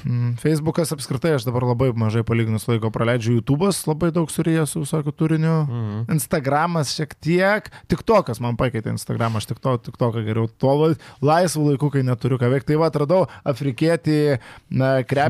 Mm, 0.04 0.36
Facebookas 0.40 0.92
apskritai 0.94 1.34
aš 1.36 1.44
dabar 1.44 1.62
labai 1.68 1.90
mažai 1.92 2.22
palyginus 2.26 2.64
laiko 2.68 2.88
praleidžiu, 2.94 3.38
YouTube'as 3.40 3.82
labai 3.86 4.08
daug 4.14 4.30
surijęs 4.30 4.72
su 4.74 4.80
visokiu 4.84 5.12
turiniu, 5.12 5.56
Mhm. 5.68 6.04
Instagramas 6.14 6.94
šiek 6.96 7.14
tiek, 7.20 7.68
tik 7.88 8.02
tokas 8.06 8.40
man 8.40 8.56
pakeitė 8.56 8.90
Instagramą, 8.94 9.36
aš 9.42 9.46
tik 9.52 9.58
to, 9.60 9.76
tik 9.78 9.98
toką 10.00 10.24
geriau, 10.24 10.48
tuo 10.58 10.74
la- 10.80 10.94
laisvų 11.22 11.72
laikų, 11.74 11.90
kai 11.92 12.02
neturiu 12.02 12.38
ką 12.38 12.48
veikti. 12.54 12.66
Tai 12.72 12.76
va, 12.76 12.86
atradau 12.90 13.26
afrikietį. 13.44 14.38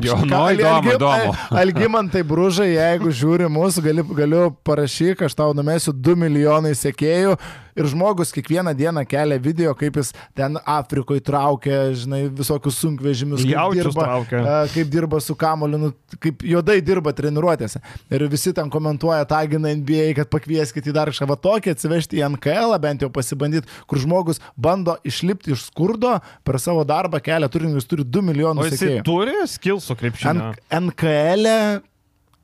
Jo, 0.09 0.15
nu, 0.25 0.35
įdomu, 0.59 0.91
įdomu. 0.95 1.35
Algimantai 1.63 2.23
Bružai, 2.27 2.69
jeigu 2.75 3.09
žiūri 3.15 3.47
mūsų, 3.51 3.83
gali, 3.85 4.03
galiu 4.15 4.43
parašyti, 4.67 5.25
aš 5.25 5.35
tau 5.35 5.53
numesiu 5.57 5.93
2 5.93 6.15
milijonai 6.15 6.75
sekėjų. 6.77 7.37
Ir 7.79 7.85
žmogus 7.87 8.33
kiekvieną 8.35 8.73
dieną 8.75 9.05
kelia 9.07 9.37
video, 9.39 9.71
kaip 9.77 9.95
jis 9.95 10.09
ten 10.35 10.57
Afrikoje 10.67 11.21
traukia, 11.23 11.93
žinai, 11.95 12.25
visokius 12.27 12.75
sunkvežimius, 12.83 13.39
Jaučius 13.47 13.95
traukia. 14.03 14.28
A, 14.33 14.67
kaip 14.73 14.89
dirba 14.93 15.19
su 15.21 15.35
kamoliu, 15.35 15.77
nu, 15.77 15.89
kaip 16.19 16.43
juodai 16.45 16.79
dirba 16.81 17.11
treniruotėse. 17.13 17.81
Ir 18.11 18.27
visi 18.29 18.53
ten 18.53 18.69
komentuoja, 18.69 19.25
tagina 19.25 19.73
NBA, 19.75 20.13
kad 20.15 20.29
pakvieskit 20.29 20.85
į 20.85 20.93
dar 20.93 21.09
kažką 21.09 21.37
tokį 21.41 21.73
atsivežti 21.75 22.19
į 22.21 22.25
NKL, 22.35 22.77
bent 22.79 23.01
jau 23.01 23.09
pasibandyti, 23.09 23.67
kur 23.87 23.97
žmogus 23.99 24.39
bando 24.57 24.97
išlipti 25.03 25.51
iš 25.55 25.67
skurdo 25.71 26.19
per 26.43 26.59
savo 26.59 26.83
darbą 26.83 27.19
kelia 27.23 27.49
turinį, 27.49 27.75
jis 27.81 27.89
turi 27.89 28.03
2 28.05 28.19
O 28.19 28.21
milijonus 28.29 28.73
sekėjų. 28.75 29.03
turi 29.03 29.35
skilsų 29.47 29.95
krepšinio. 29.99 30.53
NKL. 30.69 31.47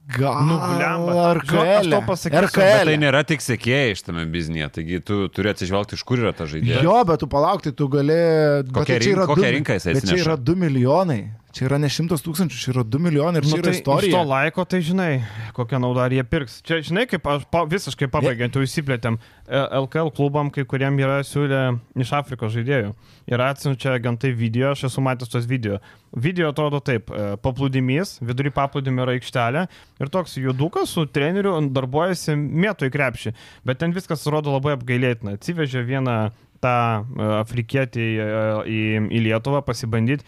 Gal. 0.06 0.36
Nu, 0.46 0.60
blemba. 0.62 1.32
Aš 1.34 1.88
tau 1.90 2.02
pasakysiu, 2.06 2.46
RKL. 2.46 2.86
tai 2.92 2.98
nėra 3.02 3.24
tik 3.26 3.42
sėkėjai 3.42 3.96
iš 3.96 4.04
tame 4.06 4.28
biznėje, 4.30 4.68
taigi 4.78 5.00
tu 5.02 5.16
turi 5.34 5.50
atsižvelgti, 5.50 5.98
iš 5.98 6.04
kur 6.06 6.22
yra 6.22 6.30
ta 6.38 6.46
žaidėja. 6.46 6.84
Jo, 6.86 7.00
bet 7.10 7.24
tu 7.24 7.26
palauk, 7.32 7.64
tai 7.66 7.72
tu 7.74 7.88
gali. 7.90 8.14
bet 8.14 8.70
Kokią 8.70 8.86
tai 8.86 9.00
čia 9.02 9.10
rink- 9.10 9.18
yra 9.18 9.26
kokią 9.32 9.42
du- 9.50 9.54
rinką 9.58 9.78
jisai 9.80 9.94
Bet 9.98 10.04
čia 10.06 10.12
atsineša? 10.14 10.28
yra 10.30 10.38
2 10.38 10.56
milijonai. 10.62 11.20
Čia 11.56 11.70
yra 11.70 11.78
ne 11.80 11.88
100 11.88 12.20
tūkstančių, 12.20 12.58
čia 12.60 12.72
yra 12.74 12.84
2 12.84 13.00
milijonai 13.00 13.40
ir 13.40 13.48
čia 13.48 13.56
Nu, 13.56 13.62
yra 13.62 13.70
tai 13.72 13.78
iš 13.78 13.84
to 13.86 13.96
istorija. 13.96 14.24
laiko, 14.28 14.66
tai 14.68 14.82
žinai, 14.84 15.12
kokią 15.56 15.80
naudą 15.80 16.04
ar 16.04 16.12
jie 16.12 16.26
pirks. 16.28 16.60
Čia, 16.68 16.82
žinai, 16.84 17.06
kaip 17.08 17.24
aš 17.32 17.46
pa, 17.48 17.64
visiškai 17.72 18.10
pabaigiant, 18.12 18.58
jau 18.60 18.66
įsiplėtėm, 18.68 19.16
E, 19.46 19.60
LKL 19.78 20.10
klubam, 20.10 20.50
kai 20.50 20.64
kuriem 20.66 20.96
yra 20.98 21.20
siūlę 21.26 21.60
iš 22.02 22.12
Afrikos 22.18 22.50
žaidėjų. 22.56 22.94
Ir 23.30 23.42
atsiunčia 23.46 23.92
agentai 23.94 24.32
video, 24.34 24.72
aš 24.74 24.88
esu 24.90 25.04
matęs 25.06 25.30
tos 25.30 25.46
video. 25.46 25.78
Video 26.18 26.50
atrodo 26.50 26.80
taip, 26.82 27.12
e, 27.14 27.36
paplūdimys, 27.44 28.16
vidury 28.26 28.50
paplūdimio 28.56 29.06
yra 29.06 29.14
aikštelė 29.20 29.68
ir 30.02 30.10
toks 30.10 30.40
judukas 30.42 30.96
su 30.98 31.06
treneriu 31.06 31.54
darbuojasi 31.76 32.34
mėtų 32.42 32.90
į 32.90 32.96
krepšį. 32.98 33.36
Bet 33.70 33.84
ten 33.84 33.94
viskas 33.94 34.26
atrodo 34.26 34.56
labai 34.56 34.74
apgailėtina. 34.80 35.38
Atsivežė 35.38 35.86
vieną 35.86 36.18
tą 36.66 36.76
e, 37.06 37.30
afrikietį 37.44 38.10
e, 38.18 38.28
į, 38.66 38.82
į 39.14 39.24
Lietuvą 39.30 39.62
pasibandyti. 39.70 40.26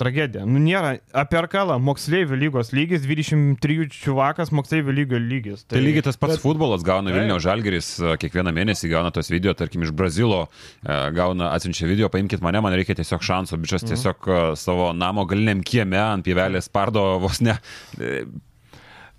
Tragedija. 0.00 0.44
Nu, 0.48 0.60
nėra. 0.62 0.94
Apie 1.12 1.36
Arkalą 1.36 1.76
moksleivių 1.84 2.38
lygos 2.40 2.70
lygis, 2.72 3.02
23 3.04 3.90
čiuvakas 3.92 4.52
moksleivių 4.54 4.94
lygio 4.96 5.20
lygis. 5.20 5.66
Tai 5.68 5.82
lygiai 5.84 6.04
tas 6.06 6.16
pats 6.16 6.38
Bet- 6.38 6.44
futbolas 6.44 6.84
gauna. 6.86 7.12
Vilnių 7.12 7.36
Žalgeris, 7.44 7.90
e, 8.00 8.14
kiekvieną 8.22 8.54
mėnesį 8.56 8.88
gauna 8.92 9.12
tos 9.12 9.28
video, 9.32 9.52
tarkim, 9.54 9.84
iš 9.84 9.92
Brazilo 9.92 10.46
e, 10.46 10.96
gauna, 11.12 11.52
atsiunčia 11.56 11.86
video, 11.90 12.08
paimkit 12.08 12.40
mane, 12.40 12.62
man 12.64 12.72
reikia 12.72 12.96
tiesiog 12.96 13.20
šanso, 13.22 13.60
bičias 13.60 13.84
tiesiog 13.84 14.28
e, 14.32 14.40
savo 14.56 14.92
namo 14.96 15.26
galiniam 15.28 15.60
kieme 15.60 16.00
ant 16.00 16.24
pievelės 16.24 16.72
pardo 16.72 17.18
vos 17.22 17.42
ne 17.44 17.58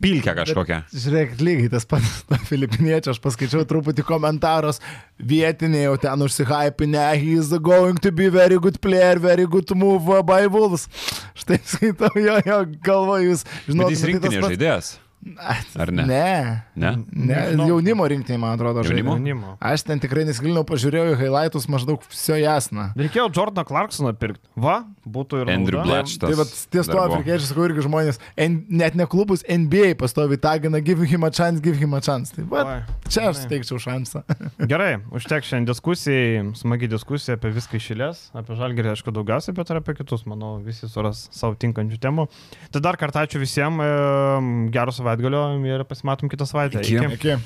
pilkę 0.03 0.33
kažkokią. 0.37 0.79
Žiūrėk, 0.93 1.35
lygiai 1.43 1.71
tas 1.73 1.87
pats 1.89 2.23
filipiniečio, 2.51 3.13
aš 3.15 3.21
paskaičiau 3.23 3.63
truputį 3.69 4.05
komentarus, 4.07 4.81
vietiniai 5.17 5.87
jau 5.87 5.95
ten 6.03 6.25
užsihypinę, 6.27 7.05
he's 7.21 7.53
going 7.63 8.01
to 8.03 8.11
be 8.11 8.29
very 8.33 8.59
good 8.59 8.81
player, 8.83 9.21
very 9.23 9.47
good 9.47 9.71
move 9.77 10.21
by 10.27 10.43
Wolves. 10.51 10.89
Štai 11.39 11.61
skaitau 11.63 12.11
jo, 12.19 12.37
jo 12.45 12.59
galvoju, 12.83 13.31
jūs 13.31 13.47
žinote, 13.69 13.87
Bet 13.87 13.95
jis 13.97 14.05
rinktinė 14.11 14.45
žaidėjas. 14.51 14.93
Ar 15.79 15.91
ne? 15.95 16.03
Ne. 16.03 16.63
Ne? 16.75 16.89
ne 17.15 17.27
Nežinau. 17.31 17.67
jaunimo 17.71 18.07
rinktinė, 18.11 18.37
man 18.41 18.57
atrodo, 18.57 18.83
žaidė. 18.83 19.05
Jaunimo. 19.07 19.53
Aš 19.63 19.85
ten 19.87 20.01
tikrai 20.03 20.25
nesigilinau, 20.27 20.65
pažiūrėjau 20.67 21.13
į 21.13 21.19
highlightus 21.21 21.69
maždaug 21.71 22.03
viso 22.11 22.35
jasna. 22.35 22.89
Reikėjo 22.99 23.29
Jordaną 23.31 23.63
Clarksoną 23.69 24.11
pirkti. 24.19 24.43
Va, 24.59 24.81
būtų 25.05 25.41
ir 25.43 25.51
Andrew 25.53 25.79
nauda. 25.81 25.89
Blatch. 26.01 26.17
Tai 26.21 26.29
Tas 26.31 26.39
va, 26.39 26.45
ties 26.75 26.89
buvo. 26.89 27.03
afrikiečiai, 27.07 27.47
sakau, 27.49 27.65
irgi 27.67 27.85
žmonės, 27.85 28.19
N, 28.39 28.59
net 28.69 28.95
ne 28.99 29.07
klubus 29.09 29.43
NBA 29.49 29.93
pastovi 29.99 30.37
tagina, 30.41 30.79
give 30.83 31.03
him 31.03 31.23
a 31.27 31.31
chance, 31.31 31.59
give 31.63 31.77
him 31.79 31.93
a 31.93 32.01
chance. 32.01 32.33
Tai 32.35 32.45
va, 32.51 32.63
čia 33.11 33.27
aš 33.31 33.43
teikčiau 33.51 33.81
šansą. 33.83 34.23
Gerai, 34.71 34.97
užtek 35.15 35.47
šiandien 35.47 35.69
diskusijai, 35.71 36.43
smagi 36.59 36.89
diskusija 36.91 37.37
apie 37.39 37.51
viską 37.55 37.79
išėlės, 37.81 38.29
apie 38.37 38.57
žalgerį, 38.59 38.93
aišku, 38.95 39.13
daugiausiai, 39.15 39.55
bet 39.57 39.73
ir 39.73 39.81
apie 39.81 39.97
kitus, 39.99 40.25
manau, 40.29 40.55
visi 40.63 40.89
suras 40.91 41.27
savo 41.35 41.57
tinkančių 41.59 41.99
temų. 42.03 42.27
Tai 42.73 42.83
dar 42.83 42.99
kartą 43.01 43.25
ačiū 43.27 43.41
visiems, 43.43 43.83
gero 44.73 44.95
savaitgalio 44.95 45.43
ir 45.67 45.83
pasimatom 45.89 46.31
kitą 46.31 46.47
savaitę. 46.49 46.83
Iki. 46.83 47.17
Iki. 47.19 47.37